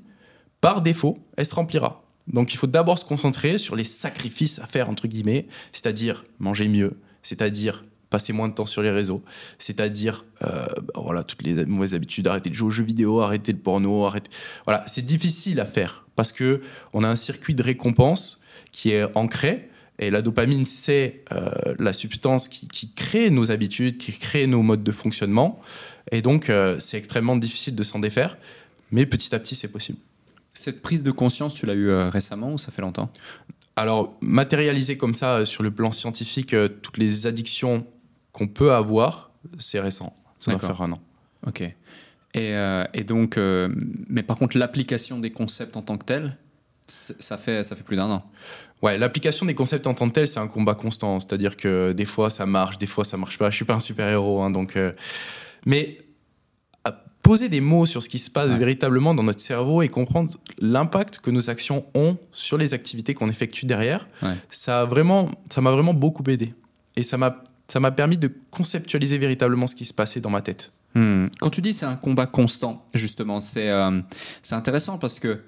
par 0.62 0.82
défaut, 0.82 1.18
elle 1.38 1.46
se 1.46 1.54
remplira. 1.54 2.04
Donc 2.28 2.54
il 2.54 2.58
faut 2.58 2.66
d'abord 2.66 2.98
se 2.98 3.06
concentrer 3.06 3.60
sur 3.60 3.76
les 3.76 3.84
sacrifices 3.84 4.58
à 4.58 4.66
faire, 4.66 4.90
entre 4.90 5.08
guillemets, 5.08 5.46
c'est-à-dire 5.72 6.24
manger 6.40 6.68
mieux, 6.68 6.98
c'est-à-dire 7.22 7.84
passer 8.10 8.34
moins 8.34 8.48
de 8.50 8.54
temps 8.56 8.66
sur 8.66 8.82
les 8.82 8.90
réseaux, 8.90 9.24
c'est-à-dire 9.60 10.26
euh, 10.42 10.66
bah, 10.82 11.02
voilà, 11.04 11.24
toutes 11.24 11.44
les 11.44 11.66
mauvaises 11.66 11.94
habitudes, 11.94 12.28
arrêter 12.28 12.50
de 12.50 12.56
jouer 12.56 12.68
aux 12.68 12.72
jeux 12.72 12.84
vidéo, 12.84 13.22
arrêter 13.22 13.52
le 13.52 13.60
porno, 13.60 14.06
arrêter... 14.06 14.32
Voilà, 14.66 14.84
c'est 14.88 15.06
difficile 15.06 15.60
à 15.60 15.66
faire 15.68 16.08
parce 16.16 16.32
que 16.32 16.62
on 16.94 17.04
a 17.04 17.08
un 17.10 17.16
circuit 17.16 17.54
de 17.54 17.62
récompense 17.62 18.42
qui 18.72 18.92
est 18.92 19.06
ancré 19.16 19.70
et 19.98 20.10
la 20.10 20.22
dopamine, 20.22 20.66
c'est 20.66 21.24
euh, 21.32 21.50
la 21.80 21.94
substance 21.94 22.50
qui, 22.50 22.68
qui 22.68 22.92
crée 22.92 23.30
nos 23.30 23.50
habitudes, 23.50 23.98
qui 23.98 24.12
crée 24.12 24.46
nos 24.46 24.62
modes 24.62 24.84
de 24.84 24.92
fonctionnement. 24.92 25.62
Et 26.12 26.22
donc, 26.22 26.50
euh, 26.50 26.80
c'est 26.80 26.98
extrêmement 26.98 27.38
difficile 27.38 27.76
de 27.76 27.84
s'en 27.84 28.00
défaire. 28.00 28.38
Mais 28.92 29.06
petit 29.06 29.34
à 29.34 29.40
petit, 29.40 29.56
c'est 29.56 29.70
possible. 29.70 29.98
Cette 30.54 30.82
prise 30.82 31.02
de 31.02 31.12
conscience, 31.12 31.54
tu 31.54 31.66
l'as 31.66 31.74
eu 31.76 31.88
euh, 31.88 32.10
récemment 32.10 32.54
ou 32.54 32.58
ça 32.58 32.72
fait 32.72 32.82
longtemps? 32.82 33.10
Alors, 33.78 34.18
matérialiser 34.22 34.98
comme 34.98 35.14
ça, 35.14 35.46
sur 35.46 35.64
le 35.64 35.72
plan 35.72 35.92
scientifique, 35.94 36.56
toutes 36.82 36.98
les 36.98 37.26
addictions 37.26 37.86
qu'on 38.34 38.48
peut 38.48 38.74
avoir, 38.74 39.32
c'est 39.60 39.80
récent. 39.80 40.16
Ça 40.40 40.52
doit 40.52 40.60
faire 40.60 40.82
un 40.82 40.92
an. 40.92 41.00
Ok. 41.48 41.62
Et, 42.34 42.54
et 42.94 43.04
donc, 43.04 43.38
mais 43.38 44.24
par 44.24 44.38
contre, 44.38 44.58
l'application 44.58 45.20
des 45.20 45.32
concepts 45.32 45.76
en 45.76 45.82
tant 45.82 45.98
que 45.98 46.06
tel, 46.06 46.24
c'est- 46.24 46.45
ça 46.88 47.38
fait, 47.38 47.64
ça 47.64 47.76
fait 47.76 47.84
plus 47.84 47.96
d'un 47.96 48.10
an. 48.10 48.24
Ouais, 48.82 48.98
l'application 48.98 49.46
des 49.46 49.56
concepts 49.56 49.88
en 49.88 49.94
tant 49.94 50.08
que 50.10 50.14
tel, 50.14 50.28
c'est 50.28 50.40
un 50.40 50.48
combat 50.48 50.76
constant. 50.76 51.20
C'est-à-dire 51.20 51.58
que 51.58 51.94
des 51.94 52.06
fois, 52.06 52.30
ça 52.30 52.46
marche, 52.46 52.78
des 52.78 52.86
fois, 52.86 53.04
ça 53.04 53.18
marche 53.18 53.38
pas. 53.38 53.50
Je 53.50 53.56
suis 53.56 53.66
pas 53.66 53.76
un 53.76 53.80
super-héros, 53.80 54.42
hein, 54.42 54.52
donc... 54.52 54.76
euh, 54.76 54.92
Mais 55.66 55.98
poser 57.24 57.50
des 57.50 57.60
mots 57.62 57.88
sur 57.88 58.04
ce 58.04 58.10
qui 58.10 58.20
se 58.20 58.30
passe 58.30 58.52
Ouais. 58.52 58.58
véritablement 58.60 59.16
dans 59.16 59.24
notre 59.24 59.40
cerveau 59.40 59.82
et 59.82 59.88
comprendre 59.90 60.30
l'impact 60.60 61.18
que 61.18 61.32
nos 61.32 61.50
actions 61.50 61.84
ont 61.96 62.18
sur 62.34 62.56
les 62.56 62.76
activités 62.76 63.16
qu'on 63.16 63.30
effectue 63.30 63.66
derrière, 63.66 64.08
Ouais. 64.22 64.36
ça 64.52 64.82
a 64.82 64.86
vraiment, 64.86 65.32
ça 65.50 65.60
m'a 65.60 65.72
vraiment 65.72 65.96
beaucoup 65.96 66.22
aidé. 66.30 66.54
Et 66.96 67.02
ça 67.02 67.18
m'a, 67.18 67.44
ça 67.68 67.80
m'a 67.80 67.90
permis 67.90 68.18
de 68.18 68.32
conceptualiser 68.52 69.18
véritablement 69.18 69.66
ce 69.68 69.74
qui 69.74 69.86
se 69.86 69.94
passait 69.96 70.20
dans 70.20 70.30
ma 70.30 70.44
tête. 70.44 70.72
Hmm. 70.94 71.26
Quand 71.40 71.50
tu 71.50 71.62
dis 71.62 71.74
c'est 71.74 71.88
un 71.88 71.96
combat 71.96 72.28
constant, 72.28 72.86
justement, 72.94 73.40
c'est 73.40 73.72
euh, 73.72 74.02
c'est 74.44 74.54
intéressant 74.54 75.00
parce 75.00 75.20
que 75.20 75.42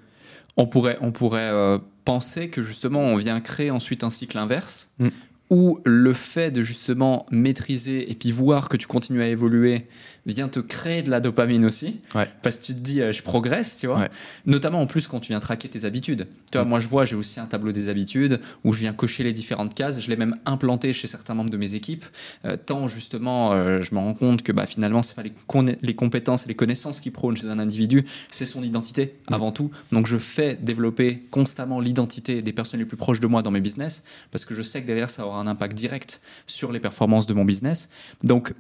on 0.58 0.68
pourrait, 0.68 0.98
on 1.02 1.12
pourrait 1.12 1.50
euh, 1.52 1.78
penser 2.06 2.50
que 2.50 2.64
justement 2.64 3.02
on 3.02 3.16
vient 3.16 3.40
créer 3.40 3.72
ensuite 3.72 4.04
un 4.04 4.10
cycle 4.10 4.38
inverse 4.38 4.92
Mm. 5.00 5.10
où 5.50 5.80
le 5.86 6.14
fait 6.14 6.52
de 6.52 6.64
justement 6.64 7.26
maîtriser 7.32 8.12
et 8.12 8.16
puis 8.16 8.32
voir 8.32 8.68
que 8.68 8.76
tu 8.78 8.88
continues 8.88 9.22
à 9.22 9.28
évoluer 9.28 9.88
vient 10.28 10.48
te 10.50 10.60
créer 10.60 11.02
de 11.02 11.10
la 11.10 11.20
dopamine 11.20 11.66
aussi 11.66 12.00
Ouais. 12.14 12.28
parce 12.44 12.58
que 12.58 12.66
tu 12.66 12.74
te 12.76 12.80
dis 12.80 13.02
euh, 13.02 13.12
je 13.12 13.24
progresse 13.24 13.78
tu 13.80 13.88
vois 13.88 13.98
Ouais. 14.00 14.10
notamment 14.46 14.80
en 14.82 14.86
plus 14.86 15.08
quand 15.08 15.20
tu 15.20 15.32
viens 15.32 15.40
traquer 15.40 15.68
tes 15.70 15.86
habitudes 15.86 16.28
tu 16.52 16.58
vois 16.58 16.66
Mm. 16.66 16.70
moi 16.70 16.80
je 16.80 16.88
vois 16.88 17.06
j'ai 17.06 17.16
aussi 17.16 17.40
un 17.40 17.46
tableau 17.46 17.72
des 17.72 17.90
habitudes 17.90 18.40
où 18.64 18.74
je 18.74 18.80
viens 18.80 18.94
cocher 18.94 19.24
les 19.24 19.34
différentes 19.34 19.74
cases 19.74 20.00
je 20.02 20.10
l'ai 20.10 20.16
même 20.18 20.36
implanté 20.46 20.94
chez 20.94 21.08
certains 21.08 21.34
membres 21.34 21.50
de 21.50 21.58
mes 21.58 21.74
équipes 21.76 22.06
euh, 22.46 22.58
tant 22.58 22.88
justement 22.88 23.54
euh, 23.54 23.82
je 23.82 23.96
me 23.96 24.00
rends 24.00 24.14
compte 24.14 24.44
que 24.44 24.52
bah, 24.52 24.66
finalement 24.66 25.02
c'est 25.04 25.16
pas 25.16 25.24
les 25.82 25.96
compétences 25.96 26.46
et 26.46 26.48
les 26.50 26.56
connaissances 26.56 27.00
qui 27.00 27.10
prônent 27.12 27.36
chez 27.38 27.48
un 27.48 27.60
individu 27.60 28.06
c'est 28.32 28.46
son 28.46 28.64
identité 28.64 29.16
Mm. 29.30 29.34
avant 29.34 29.52
tout 29.52 29.72
donc 29.92 30.08
je 30.08 30.18
fais 30.18 30.56
développer 30.62 31.24
constamment 31.32 31.80
l'identité 31.80 32.42
des 32.42 32.54
personnes 32.54 32.80
les 32.80 32.86
plus 32.86 32.98
proches 32.98 33.20
de 33.20 33.28
moi 33.28 33.42
dans 33.42 33.52
mes 33.52 33.62
business 33.62 34.04
parce 34.32 34.44
que 34.46 34.54
je 34.54 34.62
sais 34.62 34.82
que 34.82 34.88
derrière 34.88 35.10
ça 35.10 35.26
aura 35.26 35.40
un 35.40 35.48
impact 35.48 35.76
direct 35.78 36.22
sur 36.48 36.72
les 36.72 36.80
performances 36.80 37.28
de 37.28 37.34
mon 37.34 37.46
business 37.46 37.90
donc 38.24 38.54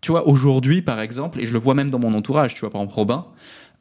tu 0.00 0.12
vois, 0.12 0.28
aujourd'hui, 0.28 0.82
par 0.82 1.00
exemple, 1.00 1.40
et 1.40 1.46
je 1.46 1.52
le 1.52 1.58
vois 1.58 1.74
même 1.74 1.90
dans 1.90 1.98
mon 1.98 2.14
entourage, 2.14 2.54
tu 2.54 2.60
vois, 2.60 2.70
par 2.70 2.80
exemple, 2.80 2.94
Robin, 2.94 3.26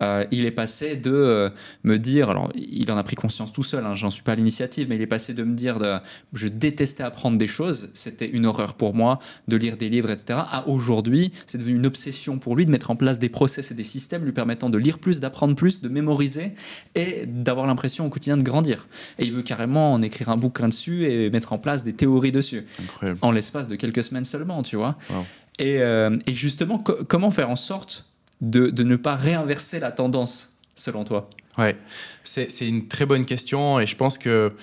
euh, 0.03 0.25
il 0.31 0.45
est 0.45 0.51
passé 0.51 0.95
de 0.95 1.11
euh, 1.11 1.49
me 1.83 1.97
dire, 1.97 2.29
alors 2.29 2.51
il 2.55 2.91
en 2.91 2.97
a 2.97 3.03
pris 3.03 3.15
conscience 3.15 3.51
tout 3.51 3.63
seul, 3.63 3.83
hein, 3.85 3.95
j'en 3.95 4.11
suis 4.11 4.21
pas 4.21 4.33
à 4.33 4.35
l'initiative, 4.35 4.87
mais 4.89 4.95
il 4.95 5.01
est 5.01 5.07
passé 5.07 5.33
de 5.33 5.43
me 5.43 5.55
dire, 5.55 5.79
de, 5.79 5.97
je 6.33 6.47
détestais 6.47 7.03
apprendre 7.03 7.37
des 7.37 7.47
choses, 7.47 7.89
c'était 7.93 8.29
une 8.29 8.45
horreur 8.45 8.75
pour 8.75 8.93
moi 8.93 9.19
de 9.47 9.57
lire 9.57 9.77
des 9.77 9.89
livres, 9.89 10.11
etc., 10.11 10.39
à 10.51 10.67
aujourd'hui, 10.67 11.31
c'est 11.47 11.57
devenu 11.57 11.75
une 11.75 11.85
obsession 11.85 12.37
pour 12.37 12.55
lui 12.55 12.65
de 12.65 12.71
mettre 12.71 12.91
en 12.91 12.95
place 12.95 13.17
des 13.17 13.29
process 13.29 13.71
et 13.71 13.73
des 13.73 13.83
systèmes 13.83 14.23
lui 14.23 14.33
permettant 14.33 14.69
de 14.69 14.77
lire 14.77 14.99
plus, 14.99 15.19
d'apprendre 15.19 15.55
plus, 15.55 15.81
de 15.81 15.89
mémoriser 15.89 16.51
et 16.93 17.25
d'avoir 17.25 17.65
l'impression 17.65 18.05
au 18.05 18.09
quotidien 18.09 18.37
de 18.37 18.43
grandir. 18.43 18.87
Et 19.17 19.25
il 19.25 19.33
veut 19.33 19.41
carrément 19.41 19.93
en 19.93 20.01
écrire 20.01 20.29
un 20.29 20.37
bouquin 20.37 20.67
dessus 20.67 21.05
et 21.05 21.29
mettre 21.31 21.53
en 21.53 21.57
place 21.57 21.83
des 21.83 21.93
théories 21.93 22.31
dessus 22.31 22.65
Incroyable. 22.79 23.19
en 23.23 23.31
l'espace 23.31 23.67
de 23.67 23.75
quelques 23.75 24.03
semaines 24.03 24.25
seulement, 24.25 24.61
tu 24.61 24.75
vois. 24.75 24.97
Wow. 25.09 25.25
Et, 25.59 25.81
euh, 25.81 26.17
et 26.27 26.33
justement, 26.33 26.77
co- 26.79 27.03
comment 27.07 27.31
faire 27.31 27.49
en 27.49 27.55
sorte 27.55 28.05
de, 28.41 28.67
de 28.67 28.83
ne 28.83 28.95
pas 28.95 29.15
réinverser 29.15 29.79
la 29.79 29.91
tendance, 29.91 30.53
selon 30.75 31.03
toi? 31.03 31.29
Ouais, 31.57 31.75
c'est 32.23 32.67
une 32.67 32.87
très 32.87 33.05
bonne 33.07 33.25
question 33.25 33.79
et 33.79 33.87
je 33.87 33.95
pense 33.95 34.17
que 34.19 34.53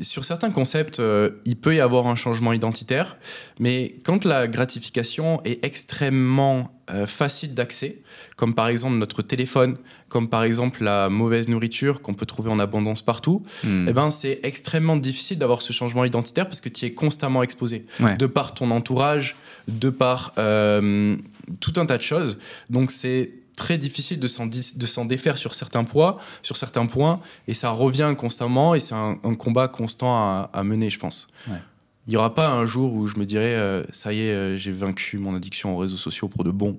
sur 0.00 0.24
certains 0.24 0.50
concepts, 0.50 0.98
euh, 1.00 1.30
il 1.44 1.56
peut 1.56 1.74
y 1.74 1.80
avoir 1.80 2.06
un 2.06 2.14
changement 2.14 2.52
identitaire, 2.52 3.18
mais 3.58 3.96
quand 4.04 4.24
la 4.24 4.48
gratification 4.48 5.40
est 5.44 5.64
extrêmement 5.64 6.72
euh, 6.90 7.06
facile 7.06 7.54
d'accès, 7.54 7.98
comme 8.36 8.54
par 8.54 8.68
exemple 8.68 8.96
notre 8.96 9.22
téléphone, 9.22 9.76
comme 10.08 10.28
par 10.28 10.42
exemple 10.44 10.82
la 10.82 11.08
mauvaise 11.08 11.48
nourriture 11.48 12.00
qu'on 12.02 12.14
peut 12.14 12.26
trouver 12.26 12.50
en 12.50 12.58
abondance 12.58 13.02
partout, 13.02 13.42
Hmm. 13.62 13.86
eh 13.88 13.92
ben 13.92 14.10
c'est 14.10 14.40
extrêmement 14.42 14.96
difficile 14.96 15.38
d'avoir 15.38 15.62
ce 15.62 15.72
changement 15.72 16.04
identitaire 16.04 16.46
parce 16.46 16.60
que 16.60 16.68
tu 16.68 16.86
es 16.86 16.92
constamment 16.94 17.42
exposé, 17.42 17.84
Ouais. 18.00 18.16
de 18.16 18.26
par 18.26 18.54
ton 18.54 18.70
entourage, 18.70 19.36
de 19.68 19.90
par 19.90 20.32
euh, 20.38 21.16
tout 21.60 21.74
un 21.76 21.86
tas 21.86 21.96
de 21.98 22.02
choses. 22.02 22.38
Donc 22.70 22.90
c'est 22.90 23.32
très 23.60 23.76
difficile 23.76 24.18
de 24.18 24.86
s'en 24.86 25.04
défaire 25.04 25.36
sur 25.36 25.54
certains 25.54 25.84
poids, 25.84 26.18
sur 26.42 26.56
certains 26.56 26.86
points, 26.86 27.20
et 27.46 27.52
ça 27.52 27.70
revient 27.70 28.14
constamment, 28.16 28.74
et 28.74 28.80
c'est 28.80 28.94
un, 28.94 29.18
un 29.22 29.34
combat 29.34 29.68
constant 29.68 30.14
à, 30.16 30.50
à 30.54 30.64
mener, 30.64 30.88
je 30.88 30.98
pense. 30.98 31.28
Ouais. 31.46 31.60
Il 32.06 32.10
n'y 32.10 32.16
aura 32.16 32.34
pas 32.34 32.48
un 32.48 32.64
jour 32.64 32.94
où 32.94 33.06
je 33.06 33.18
me 33.18 33.26
dirais, 33.26 33.54
euh, 33.54 33.84
ça 33.92 34.14
y 34.14 34.22
est, 34.22 34.32
euh, 34.32 34.56
j'ai 34.56 34.72
vaincu 34.72 35.18
mon 35.18 35.34
addiction 35.36 35.74
aux 35.74 35.76
réseaux 35.76 35.98
sociaux 35.98 36.28
pour 36.28 36.42
de 36.42 36.50
bon, 36.50 36.78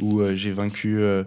ou 0.00 0.20
euh, 0.20 0.34
j'ai 0.34 0.52
vaincu 0.52 0.98
euh, 0.98 1.24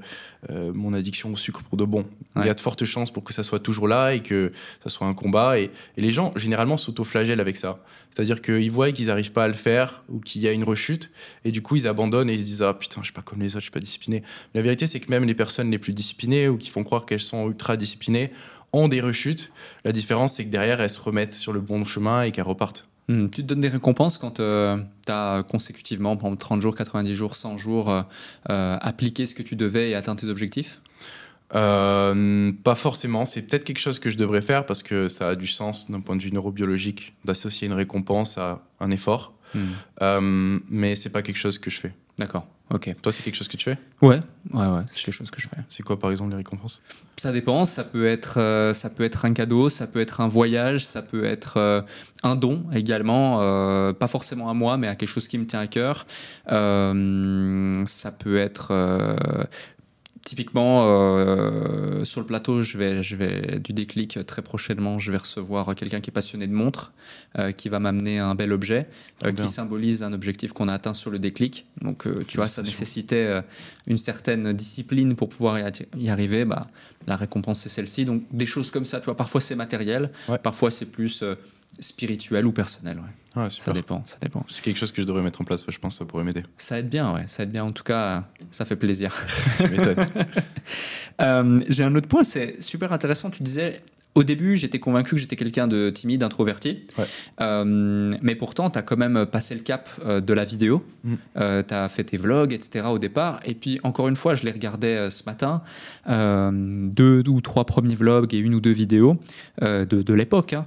euh, 0.49 0.71
mon 0.73 0.93
addiction 0.93 1.31
au 1.31 1.35
sucre 1.35 1.61
pour 1.63 1.77
de 1.77 1.85
bon. 1.85 2.05
Il 2.35 2.45
y 2.45 2.49
a 2.49 2.53
de 2.53 2.59
fortes 2.59 2.85
chances 2.85 3.11
pour 3.11 3.23
que 3.23 3.33
ça 3.33 3.43
soit 3.43 3.59
toujours 3.59 3.87
là 3.87 4.13
et 4.13 4.21
que 4.21 4.51
ça 4.81 4.89
soit 4.89 5.07
un 5.07 5.13
combat. 5.13 5.59
Et, 5.59 5.71
et 5.97 6.01
les 6.01 6.11
gens, 6.11 6.33
généralement, 6.35 6.77
s'autoflagellent 6.77 7.39
avec 7.39 7.57
ça. 7.57 7.79
C'est-à-dire 8.09 8.41
qu'ils 8.41 8.71
voient 8.71 8.91
qu'ils 8.91 9.07
n'arrivent 9.07 9.31
pas 9.31 9.45
à 9.45 9.47
le 9.47 9.53
faire 9.53 10.03
ou 10.09 10.19
qu'il 10.19 10.41
y 10.41 10.47
a 10.47 10.51
une 10.51 10.63
rechute, 10.63 11.11
et 11.45 11.51
du 11.51 11.61
coup, 11.61 11.75
ils 11.75 11.87
abandonnent 11.87 12.29
et 12.29 12.33
ils 12.33 12.41
se 12.41 12.45
disent 12.45 12.61
Ah 12.61 12.73
putain, 12.73 13.01
je 13.01 13.05
suis 13.05 13.13
pas 13.13 13.21
comme 13.21 13.39
les 13.39 13.49
autres, 13.55 13.59
je 13.59 13.65
suis 13.65 13.71
pas 13.71 13.79
discipliné. 13.79 14.21
Mais 14.53 14.59
la 14.59 14.63
vérité, 14.63 14.87
c'est 14.87 14.99
que 14.99 15.09
même 15.09 15.25
les 15.25 15.33
personnes 15.33 15.71
les 15.71 15.79
plus 15.79 15.93
disciplinées 15.93 16.47
ou 16.47 16.57
qui 16.57 16.69
font 16.69 16.83
croire 16.83 17.05
qu'elles 17.05 17.19
sont 17.19 17.47
ultra 17.47 17.77
disciplinées 17.77 18.31
ont 18.71 18.87
des 18.87 19.01
rechutes. 19.01 19.51
La 19.85 19.91
différence, 19.91 20.35
c'est 20.35 20.45
que 20.45 20.49
derrière, 20.49 20.81
elles 20.81 20.89
se 20.89 20.99
remettent 20.99 21.35
sur 21.35 21.53
le 21.53 21.61
bon 21.61 21.85
chemin 21.85 22.23
et 22.23 22.31
qu'elles 22.31 22.43
repartent. 22.43 22.87
Hmm. 23.09 23.27
Tu 23.29 23.41
te 23.41 23.47
donnes 23.47 23.59
des 23.59 23.67
récompenses 23.67 24.17
quand 24.17 24.35
tu 24.35 24.41
as 25.11 25.43
consécutivement, 25.47 26.15
pendant 26.15 26.35
30 26.35 26.61
jours, 26.61 26.75
90 26.75 27.15
jours, 27.15 27.35
100 27.35 27.57
jours, 27.57 27.89
euh, 27.89 28.01
euh, 28.49 28.77
appliqué 28.81 29.25
ce 29.25 29.35
que 29.35 29.43
tu 29.43 29.55
devais 29.55 29.89
et 29.89 29.95
atteint 29.95 30.15
tes 30.15 30.29
objectifs? 30.29 30.79
Euh, 31.55 32.51
pas 32.63 32.75
forcément. 32.75 33.25
C'est 33.25 33.43
peut-être 33.43 33.63
quelque 33.63 33.79
chose 33.79 33.99
que 33.99 34.09
je 34.09 34.17
devrais 34.17 34.41
faire 34.41 34.65
parce 34.65 34.81
que 34.81 35.09
ça 35.09 35.29
a 35.29 35.35
du 35.35 35.47
sens 35.47 35.91
d'un 35.91 35.99
point 35.99 36.15
de 36.15 36.21
vue 36.21 36.31
neurobiologique 36.31 37.13
d'associer 37.25 37.67
une 37.67 37.73
récompense 37.73 38.37
à 38.37 38.61
un 38.79 38.91
effort. 38.91 39.33
Euh, 40.01 40.59
mais 40.69 40.95
c'est 40.95 41.11
pas 41.11 41.21
quelque 41.21 41.37
chose 41.37 41.59
que 41.59 41.69
je 41.69 41.79
fais. 41.79 41.93
D'accord, 42.17 42.47
ok. 42.73 42.95
Toi, 43.01 43.11
c'est 43.13 43.23
quelque 43.23 43.35
chose 43.35 43.47
que 43.47 43.57
tu 43.57 43.65
fais? 43.65 43.77
Ouais, 44.01 44.19
ouais, 44.53 44.67
ouais, 44.67 44.81
c'est 44.89 45.03
quelque 45.03 45.13
chose 45.13 45.31
que 45.31 45.39
je 45.39 45.47
fais. 45.47 45.57
C'est 45.69 45.83
quoi, 45.83 45.97
par 45.97 46.11
exemple, 46.11 46.31
les 46.31 46.37
récompenses? 46.37 46.81
Ça 47.17 47.31
dépend, 47.31 47.65
ça 47.65 47.83
peut, 47.83 48.05
être, 48.07 48.39
euh, 48.39 48.73
ça 48.73 48.89
peut 48.89 49.03
être 49.03 49.25
un 49.25 49.33
cadeau, 49.33 49.69
ça 49.69 49.87
peut 49.87 50.01
être 50.01 50.19
un 50.19 50.27
voyage, 50.27 50.85
ça 50.85 51.01
peut 51.01 51.23
être 51.23 51.57
euh, 51.57 51.81
un 52.23 52.35
don 52.35 52.65
également, 52.73 53.39
euh, 53.41 53.93
pas 53.93 54.07
forcément 54.07 54.49
à 54.49 54.53
moi, 54.53 54.77
mais 54.77 54.87
à 54.87 54.95
quelque 54.95 55.09
chose 55.09 55.27
qui 55.27 55.37
me 55.37 55.45
tient 55.45 55.59
à 55.59 55.67
cœur. 55.67 56.05
Euh, 56.51 57.85
ça 57.85 58.11
peut 58.11 58.37
être... 58.37 58.73
Typiquement, 60.25 60.85
euh, 60.87 62.05
sur 62.05 62.21
le 62.21 62.25
plateau, 62.25 62.63
je 62.63 62.77
vais, 62.77 63.03
je 63.03 63.17
vais 63.17 63.59
du 63.59 63.73
déclic 63.73 64.15
euh, 64.15 64.23
très 64.23 64.41
prochainement. 64.41 64.97
Je 64.97 65.11
vais 65.11 65.17
recevoir 65.17 65.75
quelqu'un 65.75 65.99
qui 65.99 66.11
est 66.11 66.13
passionné 66.13 66.47
de 66.47 66.53
montres, 66.53 66.93
euh, 67.37 67.51
qui 67.51 67.67
va 67.67 67.79
m'amener 67.79 68.19
un 68.19 68.33
bel 68.33 68.53
objet 68.53 68.87
euh, 69.25 69.31
qui 69.33 69.49
symbolise 69.49 70.01
un 70.01 70.13
objectif 70.13 70.53
qu'on 70.53 70.69
a 70.69 70.73
atteint 70.73 70.93
sur 70.93 71.11
le 71.11 71.19
déclic. 71.19 71.65
Donc, 71.81 72.07
euh, 72.07 72.23
tu 72.25 72.37
vois, 72.37 72.47
ça 72.47 72.61
nécessitait 72.61 73.25
euh, 73.25 73.41
une 73.87 73.97
certaine 73.97 74.53
discipline 74.53 75.15
pour 75.15 75.27
pouvoir 75.27 75.57
y, 75.97 76.09
arriver. 76.09 76.45
Bah, 76.45 76.67
la 77.05 77.17
récompense, 77.17 77.59
c'est 77.59 77.69
celle-ci. 77.69 78.05
Donc, 78.05 78.23
des 78.31 78.45
choses 78.45 78.71
comme 78.71 78.85
ça, 78.85 78.99
tu 79.01 79.05
vois, 79.05 79.17
parfois 79.17 79.41
c'est 79.41 79.55
matériel, 79.55 80.09
Ouais. 80.29 80.37
parfois 80.37 80.71
c'est 80.71 80.85
plus 80.85 81.21
euh, 81.21 81.35
spirituel 81.79 82.45
ou 82.45 82.51
personnel. 82.51 82.97
ouais. 82.97 83.41
Ouais, 83.43 83.49
Ça 83.49 83.73
dépend, 83.73 84.03
ça 84.05 84.17
dépend. 84.21 84.45
C'est 84.47 84.61
quelque 84.63 84.77
chose 84.77 84.91
que 84.91 85.01
je 85.01 85.07
devrais 85.07 85.23
mettre 85.23 85.41
en 85.41 85.43
place. 85.43 85.65
Je 85.67 85.79
pense 85.79 85.95
que 85.95 85.99
ça 85.99 86.05
pourrait 86.05 86.23
m'aider. 86.23 86.43
Ça 86.55 86.77
aide 86.77 86.87
bien, 86.89 87.11
ouais, 87.13 87.25
ça 87.25 87.41
aide 87.43 87.51
bien. 87.51 87.63
En 87.63 87.71
tout 87.71 87.83
cas, 87.83 88.17
euh, 88.17 88.21
ça 88.51 88.63
fait 88.63 88.75
plaisir. 88.75 89.25
tu 89.57 89.67
m'étonnes. 89.69 90.05
Euh, 91.21 91.59
J'ai 91.69 91.83
un 91.83 91.93
autre 91.95 92.07
point, 92.07 92.23
c'est 92.23 92.61
super 92.61 92.91
intéressant. 92.91 93.29
Tu 93.29 93.43
disais, 93.43 93.81
au 94.15 94.23
début, 94.23 94.55
j'étais 94.55 94.79
convaincu 94.79 95.11
que 95.11 95.17
j'étais 95.17 95.35
quelqu'un 95.35 95.67
de 95.67 95.91
timide, 95.91 96.23
introverti. 96.23 96.85
Ouais. 96.97 97.05
Euh, 97.41 98.15
mais 98.21 98.33
pourtant, 98.35 98.69
tu 98.71 98.79
as 98.79 98.81
quand 98.81 98.97
même 98.97 99.25
passé 99.27 99.53
le 99.53 99.61
cap 99.61 99.89
euh, 100.03 100.21
de 100.21 100.33
la 100.33 100.43
vidéo. 100.43 100.83
Mm. 101.03 101.13
tu 101.67 101.73
as 101.73 101.87
fait 101.89 102.03
tes 102.05 102.17
vlogs, 102.17 102.51
etc. 102.53 102.85
au 102.89 102.97
départ. 102.97 103.41
Et 103.45 103.53
puis, 103.53 103.79
encore 103.83 104.07
une 104.07 104.15
fois, 104.15 104.33
je 104.33 104.43
les 104.43 104.51
regardais 104.51 104.95
euh, 104.97 105.09
ce 105.11 105.23
matin. 105.25 105.61
euh, 106.09 106.49
deux 106.51 107.23
ou 107.27 107.41
trois 107.41 107.65
premiers 107.65 107.95
vlogs 107.95 108.33
et 108.33 108.37
une 108.39 108.55
ou 108.55 108.59
deux 108.59 108.71
vidéos 108.71 109.17
euh, 109.61 109.85
de, 109.85 110.01
de 110.01 110.13
l'époque. 110.15 110.53
hein. 110.53 110.65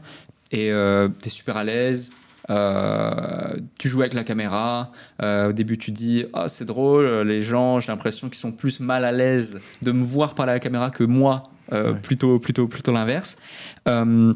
Et 0.53 0.69
tu 0.69 1.27
es 1.27 1.31
super 1.31 1.57
à 1.57 1.65
l'aise. 1.65 2.11
euh, 2.51 3.57
tu 3.79 3.89
joues 3.89 4.01
avec 4.03 4.15
la 4.15 4.25
caméra. 4.25 4.93
euh, 5.23 5.49
au 5.49 5.53
début, 5.53 5.79
tu 5.79 5.91
dis 5.91 6.25
ah 6.33 6.49
c'est 6.49 6.65
drôle. 6.65 7.07
Les 7.27 7.43
gens, 7.43 7.81
j'ai 7.81 7.91
l'impression 7.93 8.29
qu'ils 8.29 8.39
sont 8.39 8.53
plus 8.53 8.81
mal 8.81 9.05
à 9.05 9.13
l'aise 9.13 9.61
de 9.83 9.93
me 9.93 10.05
voir 10.05 10.35
parler 10.35 10.51
à 10.53 10.55
la 10.55 10.61
caméra 10.61 10.91
que 10.91 11.05
moi. 11.05 11.45
euh, 11.73 11.93
Ouais. 11.93 11.99
Plutôt, 11.99 12.39
plutôt, 12.39 12.69
plutôt 12.69 12.93
l'inverse. 12.93 13.37
Euh, 13.89 14.33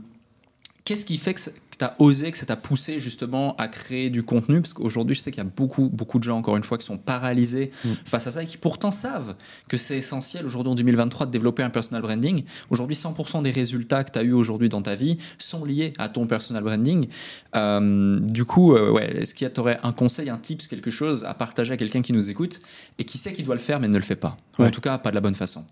Qu'est-ce 0.84 1.04
qui 1.04 1.18
fait 1.18 1.34
que 1.34 1.40
tu 1.80 1.84
as 1.86 1.96
osé, 1.98 2.30
que 2.30 2.38
ça 2.38 2.46
t'a 2.46 2.56
poussé 2.56 3.00
justement 3.00 3.56
à 3.56 3.68
créer 3.68 4.10
du 4.10 4.22
contenu 4.22 4.60
Parce 4.60 4.72
qu'aujourd'hui, 4.72 5.16
je 5.16 5.20
sais 5.20 5.30
qu'il 5.30 5.42
y 5.42 5.46
a 5.46 5.50
beaucoup, 5.50 5.88
beaucoup 5.88 6.18
de 6.18 6.24
gens, 6.24 6.38
encore 6.38 6.56
une 6.56 6.62
fois, 6.62 6.78
qui 6.78 6.86
sont 6.86 6.98
paralysés 6.98 7.40
Mm. 7.84 7.88
face 8.04 8.26
à 8.26 8.30
ça 8.30 8.42
et 8.42 8.46
qui 8.46 8.56
pourtant 8.56 8.90
savent 8.90 9.34
que 9.68 9.76
c'est 9.76 9.96
essentiel 9.96 10.46
aujourd'hui 10.46 10.72
en 10.72 10.74
2023 10.74 11.26
de 11.26 11.30
développer 11.30 11.62
un 11.62 11.70
personal 11.70 12.02
branding. 12.02 12.44
Aujourd'hui, 12.70 12.96
100% 12.96 13.42
des 13.42 13.50
résultats 13.50 14.04
que 14.04 14.12
tu 14.12 14.18
as 14.18 14.22
eu 14.22 14.32
aujourd'hui 14.32 14.68
dans 14.68 14.82
ta 14.82 14.94
vie 14.94 15.18
sont 15.38 15.64
liés 15.64 15.92
à 15.98 16.08
ton 16.08 16.26
personal 16.26 16.62
branding. 16.62 17.08
Euh, 17.56 18.20
du 18.20 18.44
coup, 18.44 18.74
euh, 18.74 18.90
ouais, 18.90 19.10
est-ce 19.18 19.34
qu'il 19.34 19.50
y 19.54 19.60
aurait 19.60 19.78
un 19.82 19.92
conseil, 19.92 20.30
un 20.30 20.38
tips, 20.38 20.68
quelque 20.68 20.90
chose 20.90 21.24
à 21.24 21.34
partager 21.34 21.72
à 21.72 21.76
quelqu'un 21.76 22.02
qui 22.02 22.12
nous 22.12 22.30
écoute 22.30 22.60
et 22.98 23.04
qui 23.04 23.18
sait 23.18 23.32
qu'il 23.32 23.44
doit 23.44 23.54
le 23.54 23.60
faire 23.60 23.80
mais 23.80 23.88
ne 23.88 23.96
le 23.96 24.04
fait 24.04 24.16
pas? 24.16 24.36
Ou 24.58 24.64
En 24.64 24.70
tout 24.70 24.80
cas, 24.80 24.98
pas 24.98 25.10
de 25.10 25.14
la 25.14 25.20
bonne 25.20 25.34
façon. 25.34 25.64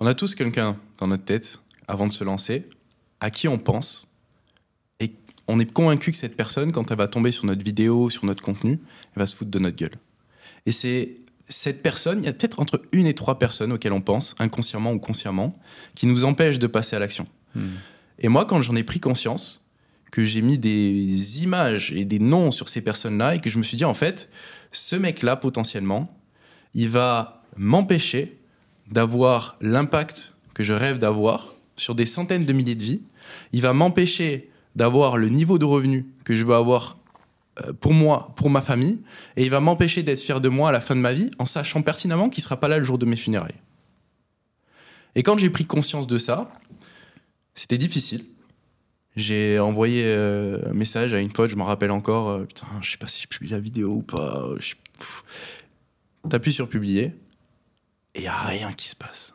On 0.00 0.06
a 0.06 0.14
tous 0.14 0.34
quelqu'un 0.34 0.76
dans 0.98 1.06
notre 1.08 1.24
tête, 1.24 1.60
avant 1.88 2.06
de 2.06 2.12
se 2.12 2.22
lancer, 2.24 2.68
à 3.20 3.30
qui 3.30 3.48
on 3.48 3.58
pense. 3.58 4.07
On 5.48 5.58
est 5.58 5.72
convaincu 5.72 6.12
que 6.12 6.18
cette 6.18 6.36
personne, 6.36 6.72
quand 6.72 6.90
elle 6.90 6.98
va 6.98 7.08
tomber 7.08 7.32
sur 7.32 7.46
notre 7.46 7.64
vidéo, 7.64 8.10
sur 8.10 8.26
notre 8.26 8.42
contenu, 8.42 8.72
elle 8.72 9.20
va 9.20 9.26
se 9.26 9.34
foutre 9.34 9.50
de 9.50 9.58
notre 9.58 9.76
gueule. 9.76 9.94
Et 10.66 10.72
c'est 10.72 11.16
cette 11.48 11.82
personne, 11.82 12.22
il 12.22 12.26
y 12.26 12.28
a 12.28 12.32
peut-être 12.32 12.60
entre 12.60 12.82
une 12.92 13.06
et 13.06 13.14
trois 13.14 13.38
personnes 13.38 13.72
auxquelles 13.72 13.94
on 13.94 14.02
pense, 14.02 14.34
inconsciemment 14.38 14.92
ou 14.92 14.98
consciemment, 14.98 15.48
qui 15.94 16.06
nous 16.06 16.24
empêchent 16.24 16.58
de 16.58 16.66
passer 16.66 16.94
à 16.94 16.98
l'action. 16.98 17.26
Et 18.18 18.28
moi, 18.28 18.44
quand 18.44 18.60
j'en 18.62 18.76
ai 18.76 18.84
pris 18.84 19.00
conscience, 19.00 19.64
que 20.10 20.24
j'ai 20.24 20.42
mis 20.42 20.58
des 20.58 21.42
images 21.42 21.92
et 21.92 22.04
des 22.04 22.18
noms 22.18 22.52
sur 22.52 22.68
ces 22.68 22.80
personnes-là, 22.80 23.34
et 23.34 23.40
que 23.40 23.50
je 23.50 23.58
me 23.58 23.62
suis 23.62 23.76
dit, 23.76 23.84
en 23.84 23.94
fait, 23.94 24.28
ce 24.72 24.96
mec-là, 24.96 25.36
potentiellement, 25.36 26.04
il 26.74 26.88
va 26.88 27.42
m'empêcher 27.56 28.38
d'avoir 28.90 29.56
l'impact 29.60 30.34
que 30.54 30.62
je 30.62 30.72
rêve 30.72 30.98
d'avoir 30.98 31.54
sur 31.76 31.94
des 31.94 32.06
centaines 32.06 32.44
de 32.44 32.52
milliers 32.52 32.74
de 32.74 32.82
vies. 32.82 33.02
Il 33.52 33.62
va 33.62 33.72
m'empêcher 33.72 34.47
d'avoir 34.76 35.16
le 35.16 35.28
niveau 35.28 35.58
de 35.58 35.64
revenu 35.64 36.06
que 36.24 36.34
je 36.34 36.44
veux 36.44 36.54
avoir 36.54 36.98
euh, 37.64 37.72
pour 37.72 37.92
moi, 37.92 38.32
pour 38.36 38.50
ma 38.50 38.62
famille, 38.62 38.98
et 39.36 39.44
il 39.44 39.50
va 39.50 39.60
m'empêcher 39.60 40.02
d'être 40.02 40.20
fier 40.20 40.40
de 40.40 40.48
moi 40.48 40.68
à 40.68 40.72
la 40.72 40.80
fin 40.80 40.94
de 40.94 41.00
ma 41.00 41.12
vie 41.12 41.30
en 41.38 41.46
sachant 41.46 41.82
pertinemment 41.82 42.28
qu'il 42.28 42.40
ne 42.42 42.44
sera 42.44 42.58
pas 42.58 42.68
là 42.68 42.78
le 42.78 42.84
jour 42.84 42.98
de 42.98 43.06
mes 43.06 43.16
funérailles. 43.16 43.60
Et 45.14 45.22
quand 45.22 45.36
j'ai 45.36 45.50
pris 45.50 45.66
conscience 45.66 46.06
de 46.06 46.18
ça, 46.18 46.50
c'était 47.54 47.78
difficile. 47.78 48.24
J'ai 49.16 49.58
envoyé 49.58 50.04
euh, 50.04 50.60
un 50.70 50.74
message 50.74 51.12
à 51.12 51.20
une 51.20 51.32
pote, 51.32 51.50
je 51.50 51.56
m'en 51.56 51.64
rappelle 51.64 51.90
encore. 51.90 52.28
euh, 52.28 52.44
putain, 52.44 52.66
je 52.80 52.92
sais 52.92 52.98
pas 52.98 53.08
si 53.08 53.22
je 53.22 53.26
publie 53.26 53.50
la 53.50 53.58
vidéo 53.58 53.94
ou 53.94 54.02
pas. 54.02 54.48
Je... 54.60 54.74
T'appuies 56.28 56.52
sur 56.52 56.68
publier 56.68 57.14
et 58.14 58.18
il 58.18 58.22
n'y 58.22 58.28
a 58.28 58.36
rien 58.36 58.72
qui 58.72 58.88
se 58.88 58.96
passe. 58.96 59.34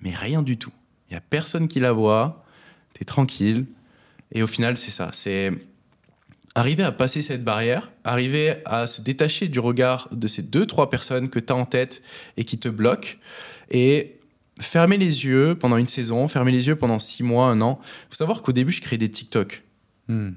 Mais 0.00 0.14
rien 0.14 0.42
du 0.42 0.56
tout. 0.56 0.72
Il 1.08 1.12
n'y 1.12 1.18
a 1.18 1.20
personne 1.20 1.68
qui 1.68 1.78
la 1.78 1.92
voit. 1.92 2.44
T'es 2.94 3.04
tranquille. 3.04 3.66
Et 4.32 4.42
au 4.42 4.46
final, 4.46 4.76
c'est 4.76 4.90
ça. 4.90 5.10
C'est 5.12 5.52
arriver 6.54 6.82
à 6.82 6.92
passer 6.92 7.22
cette 7.22 7.44
barrière, 7.44 7.92
arriver 8.04 8.56
à 8.64 8.86
se 8.86 9.00
détacher 9.00 9.48
du 9.48 9.60
regard 9.60 10.08
de 10.12 10.26
ces 10.26 10.42
deux, 10.42 10.66
trois 10.66 10.90
personnes 10.90 11.30
que 11.30 11.38
tu 11.38 11.52
as 11.52 11.56
en 11.56 11.64
tête 11.64 12.02
et 12.36 12.44
qui 12.44 12.58
te 12.58 12.68
bloquent. 12.68 13.16
Et 13.70 14.20
fermer 14.60 14.98
les 14.98 15.24
yeux 15.24 15.54
pendant 15.54 15.76
une 15.76 15.88
saison, 15.88 16.28
fermer 16.28 16.52
les 16.52 16.66
yeux 16.66 16.76
pendant 16.76 16.98
six 16.98 17.22
mois, 17.22 17.46
un 17.46 17.60
an. 17.60 17.80
Il 17.82 18.10
faut 18.10 18.16
savoir 18.16 18.42
qu'au 18.42 18.52
début, 18.52 18.72
je 18.72 18.80
créais 18.80 18.98
des 18.98 19.10
TikTok. 19.10 19.62
Hmm. 20.08 20.32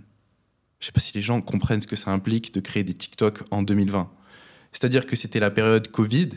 Je 0.80 0.86
sais 0.86 0.92
pas 0.92 1.02
si 1.02 1.14
les 1.14 1.22
gens 1.22 1.42
comprennent 1.42 1.82
ce 1.82 1.88
que 1.88 1.96
ça 1.96 2.12
implique 2.12 2.54
de 2.54 2.60
créer 2.60 2.84
des 2.84 2.94
TikTok 2.94 3.44
en 3.52 3.64
2020. 3.64 4.10
C'est-à-dire 4.72 5.06
que 5.06 5.16
c'était 5.16 5.40
la 5.40 5.52
période 5.52 5.90
Covid 5.90 6.30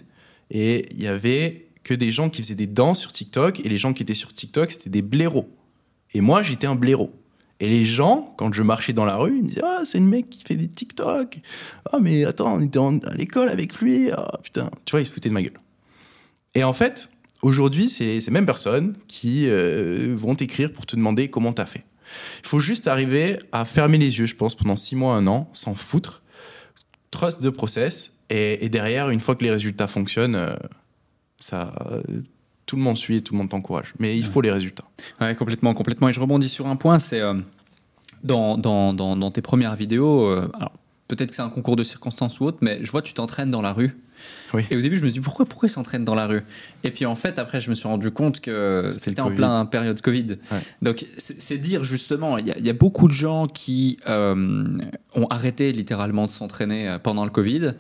et 0.51 0.87
il 0.93 1.03
y 1.03 1.09
avait 1.09 1.69
que 1.83 1.95
des 1.95 2.11
gens 2.11 2.31
qui 2.31 2.43
faisaient 2.43 2.55
des 2.55 2.67
danses 2.67 3.01
sur 3.01 3.13
TikTok 3.13 3.61
et 3.61 3.69
les 3.69 3.79
gens 3.79 3.93
qui 3.93 4.03
étaient 4.03 4.15
sur 4.15 4.33
TikTok, 4.33 4.71
c'était 4.71 4.91
des 4.91 5.03
blaireaux. 5.03 5.55
Et 6.15 6.21
moi, 6.21 6.43
j'étais 6.43 6.67
un 6.67 6.75
blaireau. 6.75 7.13
Et 7.61 7.69
les 7.69 7.85
gens, 7.85 8.25
quand 8.37 8.53
je 8.53 8.63
marchais 8.63 8.93
dans 8.93 9.05
la 9.05 9.17
rue, 9.17 9.37
ils 9.37 9.43
me 9.43 9.49
disaient 9.49 9.63
Ah, 9.65 9.83
c'est 9.85 9.99
le 9.99 10.05
mec 10.05 10.31
qui 10.31 10.45
fait 10.45 10.55
des 10.55 10.69
TikTok. 10.69 11.41
Ah, 11.93 11.99
mais 12.01 12.25
attends, 12.25 12.55
on 12.55 12.61
était 12.61 12.79
à 12.79 13.15
l'école 13.15 13.49
avec 13.49 13.81
lui. 13.81 14.11
Ah, 14.13 14.39
putain. 14.43 14.71
Tu 14.85 14.93
vois, 14.93 15.01
ils 15.01 15.07
se 15.07 15.13
foutaient 15.13 15.29
de 15.29 15.35
ma 15.35 15.43
gueule. 15.43 15.59
Et 16.55 16.63
en 16.63 16.73
fait, 16.73 17.11
aujourd'hui, 17.43 17.89
c'est 17.89 18.21
ces 18.21 18.31
mêmes 18.31 18.47
personnes 18.47 18.95
qui 19.09 19.49
euh, 19.49 20.15
vont 20.17 20.35
t'écrire 20.35 20.73
pour 20.73 20.87
te 20.87 20.95
demander 20.95 21.29
comment 21.29 21.53
t'as 21.53 21.67
fait. 21.67 21.83
Il 22.43 22.49
faut 22.49 22.61
juste 22.61 22.87
arriver 22.87 23.39
à 23.53 23.65
fermer 23.65 23.99
les 23.99 24.19
yeux, 24.19 24.27
je 24.27 24.35
pense, 24.35 24.55
pendant 24.55 24.77
six 24.77 24.97
mois, 24.97 25.15
un 25.15 25.27
an, 25.27 25.51
s'en 25.53 25.75
foutre, 25.75 26.23
trust 27.11 27.43
the 27.43 27.51
process, 27.51 28.13
et, 28.31 28.69
derrière, 28.69 29.11
une 29.11 29.21
fois 29.21 29.37
que 29.37 29.45
les 29.45 29.51
résultats 29.51 29.89
fonctionnent, 29.89 30.35
euh, 30.35 30.55
ça, 31.39 31.75
tout 32.69 32.77
le 32.77 32.83
monde 32.83 32.99
suit 32.99 33.17
et 33.17 33.23
tout 33.23 33.33
le 33.33 33.39
monde 33.39 33.49
t'encourage. 33.49 33.95
Mais 33.99 34.17
il 34.17 34.25
faut 34.25 34.43
les 34.43 34.53
résultats. 34.53 34.85
Ouais, 35.21 35.35
complètement, 35.35 35.73
complètement. 35.73 36.09
Et 36.11 36.13
je 36.13 36.21
rebondis 36.21 36.51
sur 36.51 36.67
un 36.67 36.77
point, 36.77 36.99
c'est 36.99 37.21
euh, 37.21 37.35
dans, 38.23 38.59
dans, 38.59 38.93
dans, 38.93 39.17
dans 39.17 39.31
tes 39.31 39.41
premières 39.41 39.75
vidéos, 39.75 40.27
euh, 40.27 40.51
alors 40.55 40.73
peut-être 41.09 41.31
que 41.31 41.35
c'est 41.35 41.43
un 41.43 41.49
concours 41.49 41.77
de 41.77 41.83
circonstances 41.83 42.39
ou 42.41 42.45
autre, 42.45 42.59
mais 42.61 42.79
je 42.85 42.91
vois 42.91 43.01
que 43.01 43.07
tu 43.07 43.15
t'entraînes 43.15 43.51
dans 43.51 43.63
la 43.63 43.73
rue. 43.73 43.97
Oui. 44.55 44.65
Et 44.71 44.77
au 44.77 44.81
début, 44.81 44.97
je 44.97 45.03
me 45.05 45.09
suis 45.09 45.19
dit 45.21 45.25
pourquoi, 45.25 45.45
pourquoi 45.47 45.69
ils 45.69 45.73
s'entraînent 45.73 46.05
dans 46.05 46.15
la 46.15 46.27
rue? 46.27 46.43
Et 46.85 46.91
puis 46.91 47.05
en 47.05 47.17
fait, 47.17 47.39
après, 47.39 47.61
je 47.61 47.69
me 47.69 47.75
suis 47.75 47.87
rendu 47.87 48.11
compte 48.11 48.41
que 48.41 48.91
C'était 48.97 49.21
en 49.21 49.25
Covid. 49.25 49.37
plein 49.37 49.67
période 49.67 50.01
Covid. 50.01 50.37
Ouais. 50.51 50.59
Donc 50.81 51.05
c'est 51.19 51.59
dire 51.59 51.85
justement, 51.85 52.39
il 52.39 52.47
y, 52.47 52.51
a- 52.53 52.59
il 52.59 52.65
y 52.65 52.71
a 52.71 52.73
beaucoup 52.75 53.09
de 53.09 53.13
gens 53.13 53.47
qui 53.47 53.99
euh, 54.09 54.79
ont 55.15 55.27
arrêté 55.27 55.73
littéralement 55.73 56.25
de 56.27 56.31
s'entraîner 56.31 56.89
euh, 56.89 56.99
pendant 56.99 57.25
le 57.25 57.31
Covid. 57.31 57.73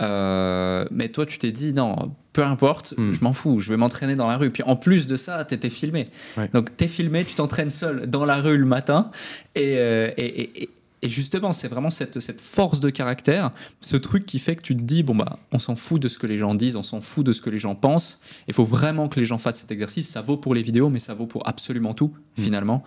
Euh, 0.00 0.84
mais 0.90 1.08
toi, 1.08 1.26
tu 1.26 1.38
t'es 1.38 1.52
dit 1.52 1.72
non, 1.72 2.12
peu 2.32 2.42
importe, 2.44 2.94
Hmm. 2.96 3.12
je 3.14 3.20
m'en 3.22 3.32
fous, 3.32 3.60
je 3.60 3.70
vais 3.70 3.76
m'entraîner 3.76 4.14
dans 4.14 4.26
la 4.26 4.36
rue. 4.36 4.50
Puis 4.50 4.62
en 4.64 4.76
plus 4.76 5.06
de 5.06 5.16
ça, 5.16 5.44
t'étais 5.44 5.68
filmé. 5.70 6.06
Ouais. 6.36 6.48
Donc 6.52 6.76
t'es 6.76 6.88
filmé, 6.88 7.24
tu 7.24 7.34
t'entraînes 7.34 7.70
seul 7.70 8.06
dans 8.06 8.24
la 8.24 8.36
rue 8.36 8.56
le 8.58 8.66
matin. 8.66 9.10
Et, 9.54 9.74
euh, 9.76 10.08
et, 10.16 10.62
et- 10.62 10.70
et- 11.02 11.08
justement, 11.08 11.52
c'est 11.52 11.68
vraiment 11.68 11.90
cette, 11.90 12.20
cette 12.20 12.40
force 12.40 12.80
de 12.80 12.90
caractère, 12.90 13.50
ce 13.80 13.96
truc 13.96 14.24
qui 14.26 14.38
fait 14.38 14.56
que 14.56 14.62
tu 14.62 14.76
te 14.76 14.82
dis, 14.82 15.02
bon, 15.02 15.14
bah, 15.14 15.38
on 15.52 15.58
s'en 15.58 15.76
fout 15.76 16.00
de 16.00 16.08
ce 16.08 16.18
que 16.18 16.26
les 16.26 16.38
gens 16.38 16.54
disent, 16.54 16.76
on 16.76 16.82
s'en 16.82 17.00
fout 17.00 17.24
de 17.26 17.32
ce 17.32 17.40
que 17.42 17.50
les 17.50 17.58
gens 17.58 17.74
pensent. 17.74 18.20
Il 18.48 18.54
faut 18.54 18.64
vraiment 18.64 19.08
que 19.08 19.18
les 19.20 19.26
gens 19.26 19.38
fassent 19.38 19.58
cet 19.60 19.70
exercice. 19.70 20.08
Ça 20.08 20.22
vaut 20.22 20.36
pour 20.36 20.54
les 20.54 20.62
vidéos, 20.62 20.88
mais 20.90 20.98
ça 20.98 21.14
vaut 21.14 21.26
pour 21.26 21.46
absolument 21.48 21.94
tout, 21.94 22.12
finalement. 22.38 22.82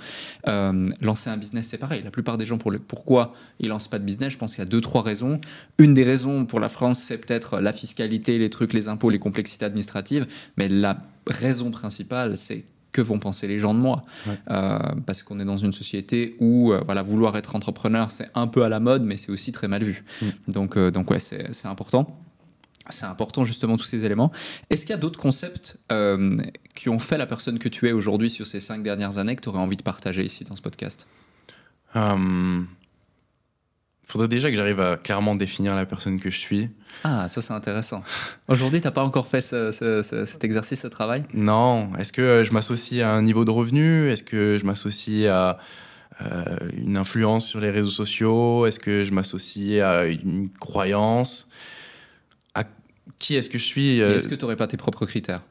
Euh, 0.47 0.87
lancer 1.01 1.29
un 1.29 1.37
business, 1.37 1.67
c'est 1.67 1.77
pareil. 1.77 2.01
La 2.03 2.11
plupart 2.11 2.37
des 2.37 2.45
gens, 2.45 2.57
pour 2.57 2.71
le, 2.71 2.79
pourquoi 2.79 3.33
ils 3.59 3.67
lancent 3.69 3.87
pas 3.87 3.99
de 3.99 4.05
business, 4.05 4.33
je 4.33 4.37
pense 4.37 4.55
qu'il 4.55 4.63
y 4.63 4.67
a 4.67 4.69
deux, 4.69 4.81
trois 4.81 5.01
raisons. 5.01 5.39
Une 5.77 5.93
des 5.93 6.03
raisons 6.03 6.45
pour 6.45 6.59
la 6.59 6.69
France, 6.69 6.99
c'est 7.01 7.17
peut-être 7.17 7.59
la 7.59 7.73
fiscalité, 7.73 8.37
les 8.39 8.49
trucs, 8.49 8.73
les 8.73 8.87
impôts, 8.87 9.09
les 9.09 9.19
complexités 9.19 9.65
administratives. 9.65 10.25
Mais 10.57 10.69
la 10.69 10.97
raison 11.27 11.71
principale, 11.71 12.37
c'est 12.37 12.63
que 12.95 13.01
vont 13.01 13.19
penser 13.19 13.47
les 13.47 13.59
gens 13.59 13.73
de 13.73 13.79
moi 13.79 14.01
Ouais. 14.25 14.37
Euh, 14.49 14.79
Parce 15.05 15.21
qu'on 15.21 15.39
est 15.39 15.45
dans 15.45 15.57
une 15.57 15.73
société 15.73 16.37
où 16.39 16.71
euh, 16.71 16.81
voilà, 16.85 17.01
vouloir 17.01 17.35
être 17.35 17.55
entrepreneur, 17.55 18.09
c'est 18.09 18.29
un 18.33 18.47
peu 18.47 18.63
à 18.63 18.69
la 18.69 18.79
mode, 18.79 19.03
mais 19.03 19.17
c'est 19.17 19.31
aussi 19.31 19.51
très 19.51 19.67
mal 19.67 19.83
vu. 19.83 20.05
Mm. 20.21 20.27
Donc, 20.47 20.77
euh, 20.77 20.91
donc 20.91 21.11
ouais, 21.11 21.19
c'est 21.19 21.67
important. 21.67 22.17
C'est 22.89 23.05
important 23.05 23.43
justement 23.43 23.77
tous 23.77 23.85
ces 23.85 24.05
éléments. 24.05 24.31
Est-ce 24.69 24.83
qu'il 24.83 24.91
y 24.91 24.93
a 24.93 24.97
d'autres 24.97 25.19
concepts 25.19 25.79
qui 26.75 26.89
ont 26.89 26.99
fait 26.99 27.17
la 27.17 27.25
personne 27.25 27.57
que 27.57 27.67
tu 27.67 27.87
es 27.87 27.91
aujourd'hui 27.91 28.29
sur 28.29 28.45
ces 28.45 28.59
cinq 28.59 28.83
dernières 28.83 29.17
années 29.17 29.35
que 29.35 29.41
tu 29.41 29.49
aurais 29.49 29.59
envie 29.59 29.77
de 29.77 29.81
partager 29.81 30.23
ici 30.23 30.43
dans 30.43 30.55
ce 30.55 30.61
podcast? 30.61 31.07
Il 31.95 32.01
faudrait 34.05 34.27
déjà 34.27 34.49
que 34.49 34.55
j'arrive 34.55 34.79
à 34.79 34.97
clairement 34.97 35.35
définir 35.35 35.75
la 35.75 35.85
personne 35.85 36.19
que 36.19 36.29
je 36.31 36.37
suis. 36.39 36.69
Ah, 37.03 37.27
ça 37.27 37.41
c'est 37.41 37.53
intéressant. 37.53 38.03
Aujourd'hui, 38.47 38.79
tu 38.81 38.87
n'as 38.87 38.91
pas 38.91 39.03
encore 39.03 39.27
fait 39.27 39.41
ce- 39.41 39.71
ce- 39.71 40.01
ce- 40.03 40.25
cet 40.25 40.43
exercice, 40.43 40.81
ce 40.81 40.87
travail? 40.87 41.23
Non. 41.33 41.91
Est-ce 41.99 42.13
que 42.13 42.21
euh, 42.21 42.43
je 42.43 42.51
m'associe 42.53 43.03
à 43.03 43.11
un 43.11 43.21
niveau 43.21 43.43
de 43.45 43.51
revenu? 43.51 44.09
Est-ce 44.09 44.23
que 44.23 44.57
je 44.59 44.65
m'associe 44.65 45.27
à 45.27 45.59
euh, 46.21 46.57
une 46.77 46.95
influence 46.97 47.45
sur 47.47 47.59
les 47.59 47.69
réseaux 47.71 47.91
sociaux? 47.91 48.65
Est-ce 48.65 48.79
que 48.79 49.03
je 49.03 49.11
m'associe 49.11 49.81
à 49.83 50.05
une 50.05 50.49
croyance? 50.49 51.49
À 52.53 52.63
qui 53.19 53.35
est-ce 53.35 53.49
que 53.49 53.57
je 53.57 53.65
suis 53.65 54.01
euh, 54.01 54.15
Est-ce 54.15 54.27
que 54.29 54.35
tu 54.35 54.41
n'aurais 54.41 54.55
pas 54.55 54.67
tes 54.67 54.77
propres 54.77 55.05
critères? 55.05 55.41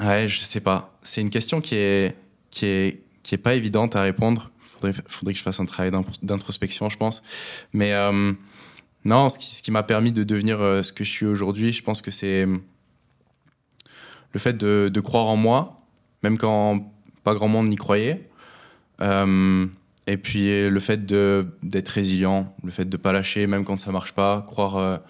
Ouais, 0.00 0.26
je 0.28 0.38
sais 0.40 0.60
pas. 0.60 0.96
C'est 1.02 1.20
une 1.20 1.30
question 1.30 1.60
qui 1.60 1.76
est, 1.76 2.16
qui 2.50 2.66
est, 2.66 3.02
qui 3.22 3.34
est 3.34 3.38
pas 3.38 3.54
évidente 3.54 3.94
à 3.96 4.02
répondre. 4.02 4.50
Faudrait, 4.84 5.02
faudrait 5.08 5.32
que 5.32 5.38
je 5.38 5.42
fasse 5.42 5.60
un 5.60 5.64
travail 5.64 5.90
d'introspection, 6.22 6.90
je 6.90 6.96
pense. 6.96 7.22
Mais 7.72 7.92
euh, 7.92 8.32
non, 9.04 9.30
ce 9.30 9.38
qui, 9.38 9.70
m'a 9.70 9.82
permis 9.82 10.12
de 10.12 10.24
devenir 10.24 10.60
euh, 10.60 10.82
ce 10.82 10.92
que 10.92 11.04
je 11.04 11.10
suis 11.10 11.26
aujourd'hui, 11.26 11.72
je 11.72 11.82
pense 11.82 12.02
que 12.02 12.10
c'est 12.10 12.44
euh, 12.44 12.58
le 14.32 14.40
fait 14.40 14.56
de, 14.56 15.00
croire 15.00 15.26
en 15.26 15.36
moi, 15.36 15.80
même 16.22 16.36
quand 16.36 16.92
pas 17.22 17.34
grand 17.34 17.48
monde 17.48 17.68
n'y 17.68 17.76
croyait. 17.76 18.28
Et 20.06 20.18
puis 20.18 20.68
le 20.68 20.80
fait 20.80 21.06
d'être 21.06 21.88
résilient, 21.88 22.54
le 22.62 22.70
fait 22.70 22.84
de 22.84 22.96
pas 22.98 23.12
lâcher, 23.12 23.46
même 23.46 23.64
quand 23.64 23.78
ça 23.78 23.90
marche 23.90 24.12
pas, 24.12 24.42
croire. 24.42 25.00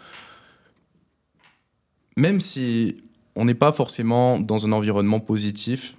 même 2.16 2.40
si 2.40 2.94
on 3.34 3.44
n'est 3.44 3.54
pas 3.54 3.72
forcément 3.72 4.38
dans 4.38 4.66
un 4.66 4.72
environnement 4.72 5.18
positif, 5.18 5.96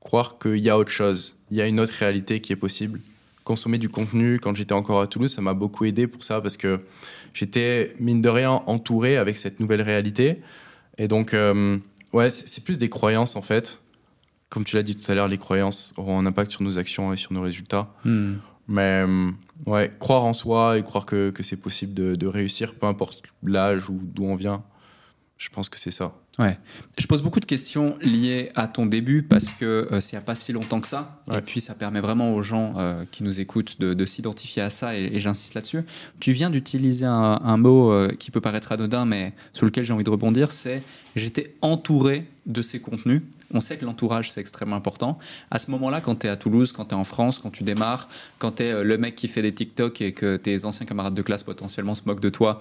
croire 0.00 0.38
qu'il 0.38 0.58
y 0.58 0.68
a 0.68 0.76
autre 0.76 0.90
chose, 0.90 1.33
il 1.50 1.56
y 1.56 1.62
a 1.62 1.66
une 1.66 1.80
autre 1.80 1.94
réalité 1.94 2.40
qui 2.40 2.52
est 2.52 2.56
possible. 2.56 3.00
Consommer 3.44 3.78
du 3.78 3.88
contenu, 3.88 4.38
quand 4.40 4.54
j'étais 4.54 4.72
encore 4.72 5.00
à 5.00 5.06
Toulouse, 5.06 5.32
ça 5.32 5.42
m'a 5.42 5.54
beaucoup 5.54 5.84
aidé 5.84 6.06
pour 6.06 6.24
ça 6.24 6.40
parce 6.40 6.56
que 6.56 6.80
j'étais, 7.34 7.94
mine 8.00 8.22
de 8.22 8.28
rien, 8.28 8.62
entouré 8.66 9.16
avec 9.16 9.36
cette 9.36 9.60
nouvelle 9.60 9.82
réalité. 9.82 10.40
Et 10.96 11.08
donc, 11.08 11.34
euh, 11.34 11.78
ouais, 12.12 12.30
c'est 12.30 12.64
plus 12.64 12.78
des 12.78 12.88
croyances 12.88 13.36
en 13.36 13.42
fait. 13.42 13.80
Comme 14.48 14.64
tu 14.64 14.76
l'as 14.76 14.82
dit 14.82 14.96
tout 14.96 15.10
à 15.10 15.14
l'heure, 15.14 15.28
les 15.28 15.38
croyances 15.38 15.92
auront 15.96 16.18
un 16.18 16.26
impact 16.26 16.52
sur 16.52 16.62
nos 16.62 16.78
actions 16.78 17.12
et 17.12 17.16
sur 17.16 17.32
nos 17.32 17.42
résultats. 17.42 17.92
Hmm. 18.04 18.36
Mais 18.66 19.04
euh, 19.06 19.30
ouais, 19.66 19.92
croire 19.98 20.24
en 20.24 20.32
soi 20.32 20.78
et 20.78 20.82
croire 20.82 21.04
que, 21.04 21.30
que 21.30 21.42
c'est 21.42 21.56
possible 21.56 21.92
de, 21.92 22.14
de 22.14 22.26
réussir, 22.26 22.74
peu 22.74 22.86
importe 22.86 23.22
l'âge 23.42 23.90
ou 23.90 24.00
d'où 24.02 24.24
on 24.24 24.36
vient, 24.36 24.62
je 25.36 25.50
pense 25.50 25.68
que 25.68 25.78
c'est 25.78 25.90
ça. 25.90 26.14
Ouais. 26.38 26.58
Je 26.98 27.06
pose 27.06 27.22
beaucoup 27.22 27.38
de 27.38 27.44
questions 27.44 27.96
liées 28.00 28.50
à 28.56 28.66
ton 28.66 28.86
début 28.86 29.22
parce 29.22 29.52
que 29.52 29.88
euh, 29.92 30.00
c'est 30.00 30.14
il 30.14 30.16
n'y 30.16 30.22
a 30.22 30.26
pas 30.26 30.34
si 30.34 30.52
longtemps 30.52 30.80
que 30.80 30.88
ça. 30.88 31.22
Et 31.32 31.40
puis 31.40 31.60
ça 31.60 31.74
permet 31.74 32.00
vraiment 32.00 32.34
aux 32.34 32.42
gens 32.42 32.74
euh, 32.76 33.04
qui 33.10 33.22
nous 33.22 33.40
écoutent 33.40 33.78
de, 33.80 33.94
de 33.94 34.06
s'identifier 34.06 34.62
à 34.62 34.70
ça 34.70 34.96
et, 34.98 35.04
et 35.04 35.20
j'insiste 35.20 35.54
là-dessus. 35.54 35.82
Tu 36.18 36.32
viens 36.32 36.50
d'utiliser 36.50 37.06
un, 37.06 37.40
un 37.42 37.56
mot 37.56 37.92
euh, 37.92 38.08
qui 38.18 38.32
peut 38.32 38.40
paraître 38.40 38.72
anodin 38.72 39.04
mais 39.04 39.32
sur 39.52 39.64
lequel 39.64 39.84
j'ai 39.84 39.92
envie 39.92 40.02
de 40.02 40.10
rebondir, 40.10 40.50
c'est 40.50 40.82
j'étais 41.14 41.54
entouré 41.62 42.26
de 42.46 42.62
ces 42.62 42.80
contenus. 42.80 43.22
On 43.52 43.60
sait 43.60 43.76
que 43.76 43.84
l'entourage 43.84 44.32
c'est 44.32 44.40
extrêmement 44.40 44.76
important. 44.76 45.18
À 45.52 45.60
ce 45.60 45.70
moment-là, 45.70 46.00
quand 46.00 46.16
tu 46.16 46.26
es 46.26 46.30
à 46.30 46.36
Toulouse, 46.36 46.72
quand 46.72 46.86
tu 46.86 46.96
es 46.96 46.98
en 46.98 47.04
France, 47.04 47.38
quand 47.38 47.50
tu 47.50 47.62
démarres, 47.62 48.08
quand 48.38 48.56
tu 48.56 48.64
es 48.64 48.82
le 48.82 48.98
mec 48.98 49.14
qui 49.14 49.28
fait 49.28 49.42
des 49.42 49.52
TikTok 49.52 50.00
et 50.00 50.12
que 50.12 50.36
tes 50.36 50.64
anciens 50.64 50.86
camarades 50.86 51.14
de 51.14 51.22
classe 51.22 51.44
potentiellement 51.44 51.94
se 51.94 52.02
moquent 52.06 52.20
de 52.20 52.28
toi, 52.28 52.58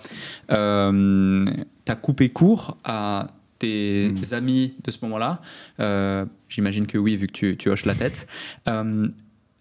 tu 0.50 0.54
as 0.56 1.96
coupé 1.96 2.30
court 2.30 2.78
à 2.84 3.28
tes 3.64 4.10
Mm. 4.10 4.34
amis 4.34 4.76
de 4.84 4.92
ce 4.92 4.98
moment-là 5.04 5.42
Euh, 5.80 6.26
J'imagine 6.50 6.86
que 6.86 6.98
oui, 6.98 7.16
vu 7.16 7.28
que 7.28 7.32
tu, 7.34 7.58
tu 7.58 7.70
hoches 7.70 7.86
la 7.86 7.96
tête. 7.96 8.28
Euh, 8.68 9.08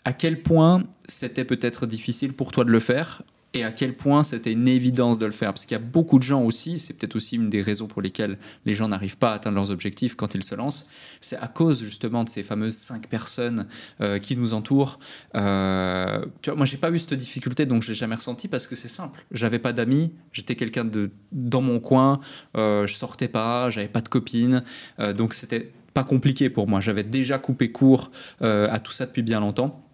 à 0.04 0.12
quel 0.12 0.42
point 0.42 0.82
c'était 1.06 1.44
peut-être 1.44 1.86
difficile 1.86 2.32
pour 2.32 2.50
toi 2.52 2.64
de 2.64 2.70
le 2.70 2.80
faire 2.80 3.22
et 3.54 3.64
à 3.64 3.72
quel 3.72 3.94
point 3.94 4.22
c'était 4.22 4.52
une 4.52 4.68
évidence 4.68 5.18
de 5.18 5.26
le 5.26 5.32
faire. 5.32 5.52
Parce 5.52 5.66
qu'il 5.66 5.74
y 5.74 5.80
a 5.80 5.84
beaucoup 5.84 6.18
de 6.18 6.24
gens 6.24 6.42
aussi, 6.42 6.78
c'est 6.78 6.94
peut-être 6.94 7.16
aussi 7.16 7.36
une 7.36 7.50
des 7.50 7.62
raisons 7.62 7.86
pour 7.86 8.02
lesquelles 8.02 8.38
les 8.64 8.74
gens 8.74 8.88
n'arrivent 8.88 9.18
pas 9.18 9.32
à 9.32 9.34
atteindre 9.34 9.56
leurs 9.56 9.70
objectifs 9.70 10.14
quand 10.14 10.34
ils 10.34 10.44
se 10.44 10.54
lancent, 10.54 10.88
c'est 11.20 11.36
à 11.36 11.48
cause 11.48 11.82
justement 11.82 12.24
de 12.24 12.28
ces 12.28 12.42
fameuses 12.42 12.76
cinq 12.76 13.08
personnes 13.08 13.66
euh, 14.00 14.18
qui 14.18 14.36
nous 14.36 14.54
entourent. 14.54 14.98
Euh, 15.34 16.24
tu 16.40 16.50
vois, 16.50 16.56
moi, 16.56 16.66
j'ai 16.66 16.78
pas 16.78 16.90
eu 16.90 16.98
cette 16.98 17.14
difficulté, 17.14 17.66
donc 17.66 17.82
je 17.82 17.88
l'ai 17.88 17.94
jamais 17.94 18.14
ressenti 18.14 18.48
parce 18.48 18.66
que 18.66 18.76
c'est 18.76 18.88
simple. 18.88 19.24
J'avais 19.30 19.58
pas 19.58 19.72
d'amis, 19.72 20.12
j'étais 20.32 20.56
quelqu'un 20.56 20.84
de 20.84 21.10
dans 21.32 21.62
mon 21.62 21.80
coin, 21.80 22.20
euh, 22.56 22.86
je 22.86 22.94
sortais 22.94 23.28
pas, 23.28 23.70
j'avais 23.70 23.88
pas 23.88 24.00
de 24.00 24.08
copines, 24.08 24.62
euh, 25.00 25.12
donc 25.12 25.34
c'était 25.34 25.72
pas 25.94 26.04
compliqué 26.04 26.50
pour 26.50 26.68
moi. 26.68 26.80
J'avais 26.80 27.04
déjà 27.04 27.38
coupé 27.38 27.70
court 27.70 28.10
euh, 28.42 28.68
à 28.70 28.80
tout 28.80 28.92
ça 28.92 29.06
depuis 29.06 29.22
bien 29.22 29.40
longtemps 29.40 29.84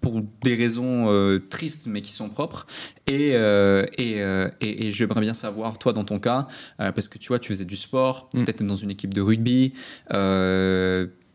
pour 0.00 0.22
des 0.42 0.54
raisons 0.54 1.10
euh, 1.10 1.38
tristes 1.38 1.86
mais 1.86 2.00
qui 2.02 2.12
sont 2.12 2.28
propres. 2.28 2.66
Et, 3.06 3.32
euh, 3.34 3.84
et, 3.98 4.20
euh, 4.20 4.48
et, 4.60 4.86
et 4.86 4.90
j'aimerais 4.90 5.20
bien 5.20 5.34
savoir, 5.34 5.78
toi, 5.78 5.92
dans 5.92 6.04
ton 6.04 6.18
cas, 6.18 6.48
parce 6.78 7.08
que 7.08 7.18
tu 7.18 7.28
vois, 7.28 7.38
tu 7.38 7.48
faisais 7.50 7.64
du 7.64 7.76
sport, 7.76 8.28
Mm. 8.34 8.44
peut-être 8.44 8.64
dans 8.64 8.76
une 8.76 8.90
équipe 8.90 9.12
de 9.14 9.20
rugby, 9.20 9.72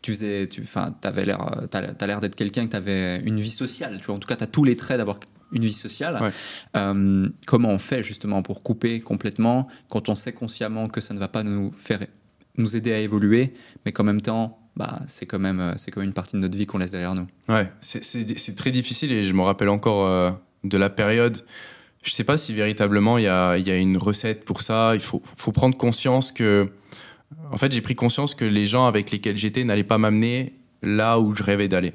tu 0.02 0.12
faisais, 0.12 0.48
tu, 0.48 0.62
enfin, 0.62 0.96
t'avais 1.02 1.26
l'air, 1.26 1.68
t'as, 1.70 2.08
l'air 2.08 2.22
d'être 2.22 2.36
quelqu'un 2.36 2.66
que 2.66 2.72
t'avais 2.72 3.20
une 3.22 3.40
vie 3.40 3.52
sociale. 3.52 3.98
Tu 4.00 4.06
vois, 4.06 4.16
en 4.16 4.20
tout 4.20 4.28
cas, 4.28 4.36
t'as 4.36 4.48
tous 4.48 4.64
les 4.64 4.76
traits 4.76 4.98
d'avoir 4.98 5.20
une 5.52 5.64
vie 5.64 5.74
sociale. 5.74 6.22
Ouais. 6.22 7.32
Comment 7.46 7.70
on 7.70 7.78
fait 7.78 8.04
justement 8.04 8.42
pour 8.42 8.64
couper 8.64 9.00
complètement 9.00 9.68
quand 9.90 10.10
on 10.10 10.16
sait 10.16 10.34
consciemment 10.34 10.88
que 10.88 11.02
ça 11.02 11.14
ne 11.14 11.20
va 11.20 11.28
pas 11.28 11.44
nous 11.44 11.72
faire 11.76 12.06
nous 12.58 12.76
aider 12.76 12.92
à 12.92 13.00
évoluer, 13.00 13.54
mais 13.86 13.92
qu'en 13.92 14.04
même 14.04 14.22
temps, 14.22 14.60
bah, 14.78 15.02
c'est 15.08 15.26
quand 15.26 15.40
même, 15.40 15.60
euh, 15.60 15.74
c'est 15.76 15.90
quand 15.90 16.02
même 16.02 16.10
une 16.10 16.14
partie 16.14 16.36
de 16.36 16.42
notre 16.42 16.56
vie 16.56 16.68
qu'on 16.68 16.78
laisse 16.78 16.92
derrière 16.92 17.16
nous. 17.16 17.26
Ouais, 17.50 17.68
c'est- 17.82 18.56
très 18.56 18.72
difficile 18.72 19.12
et 19.12 19.24
je 19.24 19.34
me 19.34 19.42
rappelle 19.42 19.70
encore 19.70 20.06
euh, 20.06 20.32
de 20.64 20.78
la 20.78 20.92
période. 20.92 21.44
Je 22.04 22.12
sais 22.12 22.24
pas 22.24 22.38
si 22.38 22.54
véritablement 22.54 23.18
il 23.18 23.24
y 23.24 23.28
a, 23.28 23.58
une 23.58 23.98
recette 23.98 24.46
pour 24.46 24.62
ça. 24.62 24.92
Il 24.94 25.02
faut, 25.02 25.20
prendre 25.52 25.76
conscience 25.76 26.32
que. 26.32 26.70
En 27.52 27.58
fait, 27.58 27.72
j'ai 27.72 27.82
pris 27.82 27.96
conscience 27.96 28.36
que 28.36 28.46
les 28.46 28.68
gens 28.68 28.86
avec 28.86 29.12
lesquels 29.12 29.36
j'étais 29.36 29.64
n'allaient 29.66 29.84
pas 29.84 29.98
m'amener 29.98 30.54
là 30.82 31.20
où 31.20 31.36
je 31.36 31.44
rêvais 31.44 31.68
d'aller. 31.68 31.94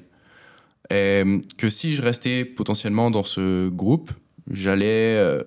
Que 0.91 1.71
si 1.71 1.95
je 1.95 2.03
restais 2.03 2.45
potentiellement 2.45 3.11
dans 3.11 3.25
ce 3.25 3.71
groupe, 3.71 4.11
j'allais. 4.51 5.17
euh, 5.17 5.43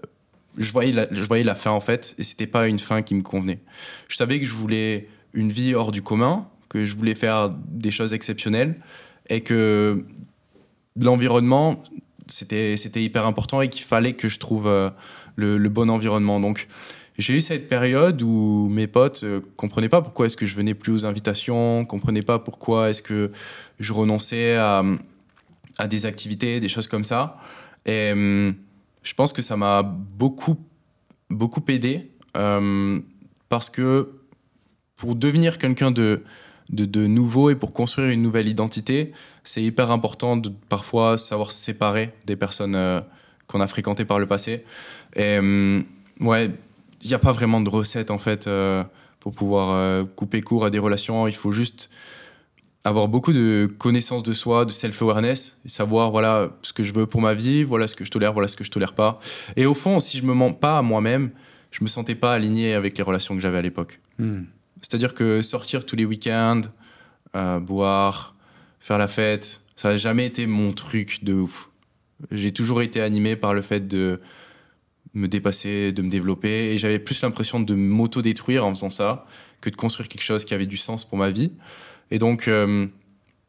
je, 0.57 0.72
voyais 0.72 0.94
la, 0.94 1.07
je 1.12 1.22
voyais 1.24 1.44
la 1.44 1.53
fin 1.53 1.72
en 1.72 1.82
fait, 1.82 2.16
et 2.18 2.24
c'était 2.24 2.48
pas 2.48 2.68
une 2.68 2.80
fin 2.80 3.02
qui 3.03 3.14
me 3.14 3.22
convenait. 3.22 3.60
Je 4.07 4.16
savais 4.16 4.40
que 4.40 4.45
je 4.45 4.53
voulais 4.53 5.10
une 5.34 5.52
vie 5.52 5.76
hors 5.76 5.91
du 5.91 6.02
commun, 6.02 6.48
que 6.76 6.84
je 6.84 6.93
voulais 6.93 7.15
faire 7.15 7.52
des 7.69 7.89
choses 7.89 8.14
exceptionnelles, 8.14 8.76
et 9.30 9.39
que 9.39 10.06
l'environnement, 10.99 11.81
c'était 12.27 12.76
hyper 13.02 13.26
important 13.26 13.61
et 13.61 13.69
qu'il 13.69 13.85
fallait 13.85 14.14
que 14.14 14.27
je 14.27 14.39
trouve 14.39 14.68
euh, 14.68 14.89
le, 15.38 15.69
bon 15.69 15.89
environnement. 15.89 16.41
Donc, 16.41 16.68
j'ai 17.18 17.38
eu 17.38 17.41
cette 17.41 17.69
période 17.69 18.22
où 18.22 18.68
mes 18.69 18.88
potes 18.88 19.23
euh, 19.23 19.39
comprenaient 19.56 19.89
pas 19.89 20.02
pourquoi 20.02 20.26
est-ce 20.26 20.35
que 20.35 20.45
je 20.45 20.56
venais 20.56 20.73
plus 20.73 20.91
aux 20.91 21.06
invitations, 21.06 21.85
comprenaient 21.85 22.22
pas 22.22 22.39
pourquoi 22.39 22.89
est-ce 22.89 23.02
que 23.02 23.31
je 23.80 23.93
renonçais 23.93 24.57
à, 24.57 24.84
à 25.77 25.88
des 25.88 26.06
activités, 26.06 26.60
des 26.60 26.69
choses 26.69 26.89
comme 26.89 27.06
ça. 27.06 27.38
Et 27.85 28.11
hum, 28.11 28.56
je 29.02 29.14
pense 29.14 29.31
que 29.31 29.41
ça 29.41 29.56
m'a 29.56 29.81
beaucoup, 29.81 30.57
beaucoup 31.30 31.64
aidé 31.69 32.11
euh, 32.35 32.99
parce 33.47 33.69
que 33.69 34.10
pour 34.97 35.15
devenir 35.15 35.57
quelqu'un 35.57 35.91
de, 35.91 36.23
de, 36.69 37.07
nouveau 37.07 37.49
et 37.49 37.55
pour 37.55 37.73
construire 37.73 38.09
une 38.09 38.21
nouvelle 38.21 38.47
identité, 38.47 39.11
c'est 39.43 39.61
hyper 39.61 39.91
important 39.91 40.37
de 40.37 40.49
parfois 40.69 41.17
savoir 41.17 41.51
se 41.51 41.63
séparer 41.63 42.13
des 42.25 42.35
personnes 42.35 42.75
euh, 42.75 43.01
qu'on 43.47 43.61
a 43.61 43.67
fréquentées 43.67 44.05
par 44.05 44.19
le 44.19 44.25
passé. 44.25 44.63
Et 45.15 45.37
hum, 45.37 45.85
ouais, 46.21 46.49
il 47.01 47.07
n'y 47.07 47.13
a 47.13 47.19
pas 47.19 47.31
vraiment 47.31 47.61
de 47.61 47.69
recette 47.69 48.09
en 48.11 48.17
fait 48.17 48.47
euh, 48.47 48.83
pour 49.19 49.33
pouvoir 49.33 49.71
euh, 49.71 50.05
couper 50.05 50.41
court 50.41 50.65
à 50.65 50.69
des 50.69 50.79
relations. 50.79 51.27
Il 51.27 51.35
faut 51.35 51.51
juste 51.51 51.89
avoir 52.83 53.07
beaucoup 53.07 53.33
de 53.33 53.71
connaissances 53.77 54.23
de 54.23 54.33
soi, 54.33 54.65
de 54.65 54.71
self-awareness, 54.71 55.59
savoir 55.65 56.11
voilà 56.11 56.49
ce 56.61 56.71
que 56.71 56.83
je 56.83 56.93
veux 56.93 57.07
pour 57.07 57.21
ma 57.21 57.33
vie, 57.33 57.63
voilà 57.63 57.87
ce 57.87 57.95
que 57.95 58.05
je 58.05 58.11
tolère, 58.11 58.33
voilà 58.33 58.47
ce 58.47 58.55
que 58.55 58.63
je 58.63 58.71
tolère 58.71 58.93
pas. 58.93 59.19
Et 59.55 59.65
au 59.65 59.73
fond, 59.73 59.99
si 59.99 60.17
je 60.17 60.23
me 60.23 60.33
mens 60.33 60.53
pas 60.53 60.77
à 60.77 60.81
moi-même, 60.83 61.31
je 61.71 61.83
me 61.83 61.89
sentais 61.89 62.15
pas 62.15 62.33
aligné 62.33 62.73
avec 62.73 62.97
les 62.97 63.03
relations 63.03 63.35
que 63.35 63.41
j'avais 63.41 63.57
à 63.57 63.61
l'époque. 63.61 63.99
C'est-à-dire 64.88 65.16
que 65.16 65.41
sortir 65.41 65.84
tous 65.84 65.95
les 65.95 66.06
week-ends, 66.06 66.62
euh, 67.36 67.60
boire, 67.60 68.36
faire 68.80 68.99
la 68.99 69.07
fête, 69.07 69.62
ça 69.76 69.90
n'a 69.90 69.98
jamais 69.98 70.28
été 70.28 70.45
mon 70.45 70.74
truc 70.74 71.24
de 71.24 71.34
ouf. 71.34 71.72
J'ai 72.30 72.52
toujours 72.52 72.84
été 72.84 73.02
animé 73.02 73.36
par 73.36 73.56
le 73.56 73.62
fait 73.62 73.88
de 73.88 74.22
me 75.16 75.28
dépasser, 75.28 75.91
de 75.91 76.03
me 76.03 76.10
développer, 76.12 76.72
et 76.72 76.78
j'avais 76.78 76.99
plus 76.99 77.20
l'impression 77.24 77.60
de 77.60 77.74
m'auto-détruire 77.74 78.64
en 78.64 78.76
faisant 78.76 78.91
ça 78.91 79.26
que 79.60 79.72
de 79.72 79.76
construire 79.76 80.07
quelque 80.07 80.22
chose 80.22 80.45
qui 80.45 80.53
avait 80.53 80.68
du 80.68 80.78
sens 80.78 81.03
pour 81.03 81.18
ma 81.18 81.32
vie. 81.32 81.52
Et 82.12 82.20
donc, 82.20 82.48
euh, 82.48 82.86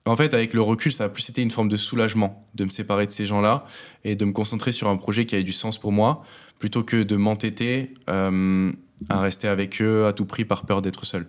en 0.07 0.17
fait, 0.17 0.33
avec 0.33 0.55
le 0.55 0.63
recul, 0.63 0.91
ça 0.91 1.05
a 1.05 1.09
plus 1.11 1.29
été 1.29 1.43
une 1.43 1.51
forme 1.51 1.69
de 1.69 1.77
soulagement 1.77 2.49
de 2.55 2.65
me 2.65 2.71
séparer 2.71 3.05
de 3.05 3.11
ces 3.11 3.27
gens-là 3.27 3.65
et 4.05 4.17
de 4.17 4.25
me 4.25 4.33
concentrer 4.33 4.73
sur 4.73 4.89
un 4.89 4.97
projet 4.97 5.27
qui 5.27 5.35
avait 5.35 5.45
du 5.45 5.53
sens 5.53 5.77
pour 5.77 5.93
moi, 5.93 6.23
plutôt 6.59 6.83
que 6.83 7.03
de 7.03 7.17
m'entêter 7.17 7.93
euh, 8.09 8.73
à 9.09 9.21
rester 9.21 9.49
avec 9.49 9.81
eux 9.83 10.07
à 10.07 10.13
tout 10.13 10.25
prix 10.25 10.45
par 10.45 10.65
peur 10.67 10.83
d'être 10.83 11.05
seul. 11.07 11.27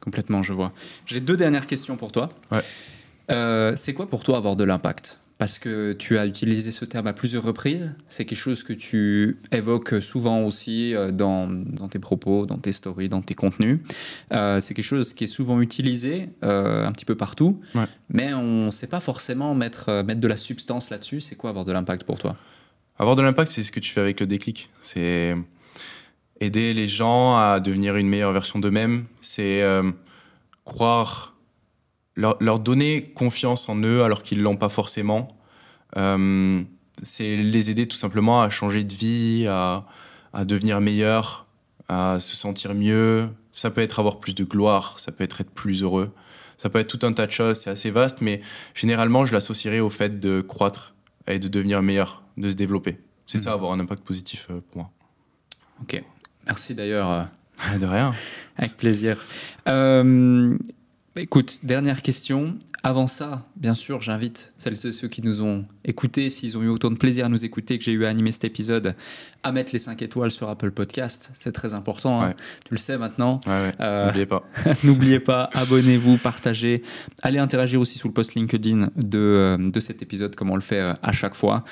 Complètement, 0.00 0.42
je 0.44 0.52
vois. 0.52 0.72
J'ai 1.06 1.20
deux 1.20 1.36
dernières 1.36 1.66
questions 1.66 1.96
pour 1.96 2.12
toi. 2.12 2.28
Ouais. 2.52 2.60
Euh, 3.30 3.72
c'est 3.76 3.94
quoi 3.94 4.08
pour 4.08 4.22
toi 4.22 4.36
avoir 4.36 4.54
de 4.54 4.62
l'impact? 4.64 5.18
Parce 5.38 5.58
que 5.58 5.92
tu 5.92 6.18
as 6.18 6.26
utilisé 6.26 6.70
ce 6.70 6.84
terme 6.84 7.06
à 7.08 7.12
plusieurs 7.12 7.42
reprises. 7.42 7.94
C'est 8.08 8.24
quelque 8.24 8.38
chose 8.38 8.62
que 8.62 8.72
tu 8.72 9.38
évoques 9.52 10.00
souvent 10.00 10.42
aussi 10.44 10.94
euh, 10.94 11.10
dans, 11.10 11.48
dans 11.48 11.88
tes 11.88 11.98
propos, 11.98 12.46
dans 12.46 12.58
tes 12.58 12.72
stories, 12.72 13.08
dans 13.08 13.22
tes 13.22 13.34
contenus. 13.34 13.80
Euh, 14.34 14.60
c'est 14.60 14.74
quelque 14.74 14.84
chose 14.84 15.12
qui 15.14 15.24
est 15.24 15.28
souvent 15.28 15.60
utilisé 15.60 16.30
euh, 16.44 16.86
un 16.86 16.92
petit 16.92 17.04
peu 17.04 17.16
partout, 17.16 17.60
Ouais. 17.74 17.84
mais 18.08 18.32
on 18.34 18.66
ne 18.66 18.70
sait 18.70 18.86
pas 18.88 19.00
forcément 19.00 19.54
mettre, 19.54 20.02
mettre 20.04 20.20
de 20.20 20.28
la 20.28 20.36
substance 20.36 20.90
là-dessus. 20.90 21.20
C'est 21.20 21.36
quoi 21.36 21.50
avoir 21.50 21.64
de 21.64 21.72
l'impact 21.72 22.04
pour 22.04 22.18
toi? 22.18 22.36
Avoir 22.98 23.14
de 23.14 23.22
l'impact, 23.22 23.50
c'est 23.50 23.62
ce 23.62 23.70
que 23.72 23.80
tu 23.80 23.90
fais 23.90 24.00
avec 24.00 24.18
le 24.20 24.26
déclic. 24.26 24.70
C'est 24.80 25.36
aider 26.40 26.74
les 26.74 26.88
gens 26.88 27.36
à 27.36 27.60
devenir 27.60 27.96
une 27.96 28.08
meilleure 28.08 28.32
version 28.32 28.58
d'eux-mêmes. 28.58 29.06
C'est 29.20 29.62
euh, 29.62 29.90
croire, 30.64 31.34
leur, 32.14 32.36
leur 32.40 32.60
donner 32.60 33.12
confiance 33.12 33.68
en 33.68 33.76
eux 33.76 34.02
alors 34.02 34.22
qu'ils 34.22 34.42
l'ont 34.42 34.56
pas 34.56 34.68
forcément. 34.68 35.28
Euh, 35.96 36.62
c'est 37.02 37.36
les 37.36 37.70
aider 37.70 37.86
tout 37.86 37.96
simplement 37.96 38.42
à 38.42 38.50
changer 38.50 38.84
de 38.84 38.94
vie, 38.94 39.46
à, 39.48 39.86
à 40.32 40.44
devenir 40.44 40.80
meilleur, 40.80 41.46
à 41.88 42.18
se 42.20 42.36
sentir 42.36 42.74
mieux. 42.74 43.28
Ça 43.52 43.70
peut 43.70 43.80
être 43.80 43.98
avoir 43.98 44.18
plus 44.18 44.34
de 44.34 44.44
gloire, 44.44 44.98
ça 44.98 45.12
peut 45.12 45.24
être 45.24 45.40
être 45.40 45.50
plus 45.50 45.82
heureux. 45.82 46.12
Ça 46.56 46.68
peut 46.68 46.80
être 46.80 46.98
tout 46.98 47.06
un 47.06 47.12
tas 47.12 47.26
de 47.26 47.30
choses, 47.30 47.60
c'est 47.60 47.70
assez 47.70 47.92
vaste, 47.92 48.20
mais 48.20 48.40
généralement, 48.74 49.24
je 49.24 49.32
l'associerais 49.32 49.78
au 49.78 49.90
fait 49.90 50.18
de 50.18 50.40
croître 50.40 50.96
et 51.28 51.38
de 51.38 51.46
devenir 51.46 51.82
meilleur, 51.82 52.24
de 52.36 52.50
se 52.50 52.56
développer. 52.56 52.98
C'est 53.28 53.38
ça, 53.38 53.52
avoir 53.52 53.72
un 53.72 53.78
impact 53.78 54.02
positif 54.02 54.48
euh, 54.50 54.60
pour 54.70 54.82
moi. 54.82 54.90
Ok. 55.82 56.02
Merci 56.48 56.74
d'ailleurs. 56.74 57.10
euh, 57.10 57.78
De 57.78 57.86
rien. 57.86 58.12
Avec 58.56 58.76
plaisir. 58.76 59.24
Euh, 59.68 60.56
écoute, 61.22 61.60
dernière 61.64 62.02
question. 62.02 62.56
Avant 62.84 63.08
ça, 63.08 63.44
bien 63.56 63.74
sûr, 63.74 64.00
j'invite 64.00 64.52
celles 64.56 64.74
et 64.86 64.92
ceux 64.92 65.08
qui 65.08 65.20
nous 65.22 65.42
ont 65.42 65.64
écoutés, 65.84 66.30
s'ils 66.30 66.56
ont 66.56 66.62
eu 66.62 66.68
autant 66.68 66.90
de 66.90 66.96
plaisir 66.96 67.26
à 67.26 67.28
nous 67.28 67.44
écouter 67.44 67.76
que 67.76 67.84
j'ai 67.84 67.90
eu 67.92 68.04
à 68.04 68.08
animer 68.08 68.30
cet 68.30 68.44
épisode, 68.44 68.94
à 69.42 69.50
mettre 69.50 69.70
les 69.72 69.80
5 69.80 70.00
étoiles 70.00 70.30
sur 70.30 70.48
Apple 70.48 70.70
Podcast. 70.70 71.32
C'est 71.38 71.50
très 71.50 71.74
important. 71.74 72.22
hein. 72.22 72.34
Tu 72.64 72.74
le 72.74 72.78
sais 72.78 72.96
maintenant. 72.96 73.40
Ouais, 73.46 73.52
ouais. 73.52 73.72
Euh, 73.80 74.06
N'oubliez 74.06 74.26
pas. 74.26 74.44
N'oubliez 74.84 75.20
pas, 75.20 75.50
abonnez-vous, 75.54 76.18
partagez. 76.18 76.82
Allez 77.22 77.40
interagir 77.40 77.80
aussi 77.80 77.98
sous 77.98 78.06
le 78.08 78.14
post 78.14 78.34
LinkedIn 78.36 78.88
de, 78.94 79.18
euh, 79.18 79.56
de 79.58 79.80
cet 79.80 80.00
épisode, 80.00 80.36
comme 80.36 80.50
on 80.50 80.54
le 80.56 80.60
fait 80.60 80.80
euh, 80.80 80.94
à 81.02 81.10
chaque 81.12 81.34
fois. 81.34 81.64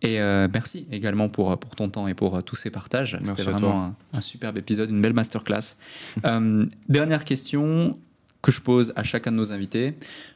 Et 0.00 0.18
euh, 0.18 0.48
merci 0.52 0.86
également 0.90 1.28
pour, 1.28 1.58
pour 1.58 1.76
ton 1.76 1.90
temps 1.90 2.08
et 2.08 2.14
pour 2.14 2.42
tous 2.42 2.56
ces 2.56 2.70
partages. 2.70 3.18
Merci 3.20 3.28
C'était 3.36 3.50
vraiment 3.50 3.84
un, 3.84 3.96
un 4.14 4.20
superbe 4.22 4.56
épisode, 4.56 4.88
une 4.90 5.02
belle 5.02 5.12
masterclass. 5.12 5.76
Euh, 6.24 6.64
dernière 6.88 7.24
question 7.24 7.98
que 8.44 8.52
je 8.52 8.60
pose 8.60 8.92
à 8.94 9.02
chacun 9.02 9.32
de 9.32 9.36
nos 9.36 9.52
invités. 9.52 9.94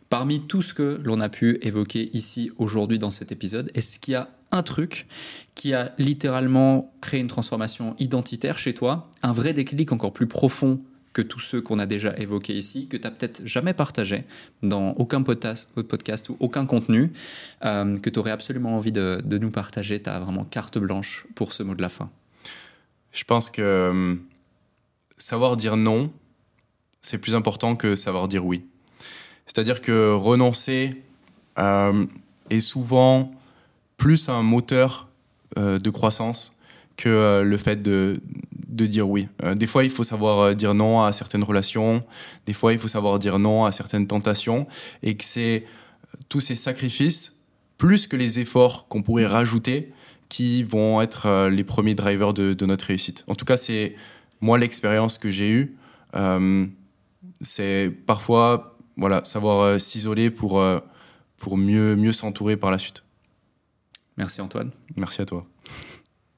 Parmi 0.09 0.40
tout 0.40 0.62
ce 0.62 0.72
que 0.72 0.98
l'on 1.05 1.20
a 1.20 1.28
pu 1.28 1.59
évoquer 1.60 2.09
ici 2.14 2.51
aujourd'hui 2.56 2.98
dans 2.98 3.10
cet 3.10 3.32
épisode, 3.32 3.70
est-ce 3.74 3.98
qu'il 3.98 4.12
y 4.12 4.16
a 4.16 4.30
un 4.51 4.62
truc 4.62 5.06
qui 5.55 5.74
a 5.74 5.93
littéralement 5.98 6.90
créé 7.02 7.20
une 7.20 7.26
transformation 7.26 7.94
identitaire 7.98 8.56
chez 8.56 8.72
toi, 8.72 9.10
un 9.22 9.32
vrai 9.32 9.52
déclic 9.52 9.93
encore 9.93 10.14
plus 10.14 10.26
profond 10.26 10.80
que 11.12 11.20
tous 11.20 11.40
ceux 11.40 11.60
qu'on 11.60 11.78
a 11.78 11.85
déjà 11.85 12.16
évoqués 12.16 12.55
ici, 12.55 12.89
que 12.89 12.97
tu 12.97 13.02
n'as 13.02 13.10
peut-être 13.10 13.43
jamais 13.44 13.74
partagé 13.74 14.24
dans 14.62 14.93
aucun 14.93 15.22
podcast, 15.22 15.68
ou 16.30 16.36
aucun 16.40 16.64
contenu, 16.64 17.12
euh, 17.66 17.98
que 17.98 18.09
tu 18.09 18.18
aurais 18.18 18.30
absolument 18.30 18.74
envie 18.76 18.93
de, 18.93 19.20
de 19.22 19.36
nous 19.36 19.51
partager? 19.51 20.01
Tu 20.01 20.09
as 20.09 20.18
vraiment 20.18 20.44
carte 20.44 20.78
blanche 20.78 21.26
pour 21.35 21.52
ce 21.52 21.62
mot 21.62 21.74
de 21.74 21.82
la 21.82 21.90
fin. 21.90 22.10
Je 23.12 23.24
pense 23.24 23.51
que 23.51 23.60
euh, 23.60 24.14
savoir 25.18 25.56
dire 25.59 25.76
non, 25.76 26.10
c'est 27.00 27.18
plus 27.18 27.34
important 27.34 27.76
que 27.76 27.96
savoir 27.96 28.28
dire 28.28 28.44
oui. 28.44 28.64
C'est-à-dire 29.46 29.80
que 29.80 30.12
renoncer 30.12 31.02
euh, 31.58 32.06
est 32.50 32.60
souvent 32.60 33.30
plus 33.96 34.28
un 34.28 34.42
moteur 34.42 35.08
de 35.56 35.90
croissance 35.90 36.56
que 36.96 37.42
le 37.42 37.56
fait 37.56 37.82
de, 37.82 38.20
de 38.68 38.86
dire 38.86 39.08
oui. 39.08 39.26
des 39.56 39.66
fois, 39.66 39.82
il 39.82 39.90
faut 39.90 40.04
savoir 40.04 40.54
dire 40.54 40.74
non 40.74 41.02
à 41.02 41.12
certaines 41.12 41.42
relations, 41.42 42.00
des 42.46 42.52
fois, 42.52 42.72
il 42.72 42.78
faut 42.78 42.86
savoir 42.86 43.18
dire 43.18 43.40
non 43.40 43.64
à 43.64 43.72
certaines 43.72 44.06
tentations, 44.06 44.68
et 45.02 45.16
que 45.16 45.24
c'est 45.24 45.64
tous 46.28 46.40
ces 46.40 46.54
sacrifices, 46.54 47.38
plus 47.76 48.06
que 48.06 48.16
les 48.16 48.38
efforts 48.38 48.86
qu'on 48.88 49.02
pourrait 49.02 49.26
rajouter, 49.26 49.90
qui 50.28 50.62
vont 50.62 51.00
être 51.00 51.48
les 51.48 51.64
premiers 51.64 51.94
drivers 51.94 52.34
de, 52.34 52.66
notre 52.66 52.86
réussite. 52.86 53.24
En 53.28 53.34
tout 53.34 53.44
cas, 53.44 53.56
c'est 53.56 53.96
moi 54.40 54.58
l'expérience 54.58 55.18
que 55.18 55.30
j'ai 55.30 55.50
eue. 55.50 55.76
C'est 57.40 57.93
parfois 58.06 58.77
voilà, 58.97 59.24
savoir 59.24 59.81
s'isoler 59.81 60.31
pour, 60.31 60.62
pour 61.36 61.56
mieux, 61.56 61.94
mieux 61.97 62.12
s'entourer 62.12 62.56
par 62.56 62.70
la 62.70 62.78
suite. 62.78 63.05
Merci 64.16 64.40
Antoine. 64.40 64.73
Merci 64.98 65.23
à 65.23 65.27
toi. 65.27 65.47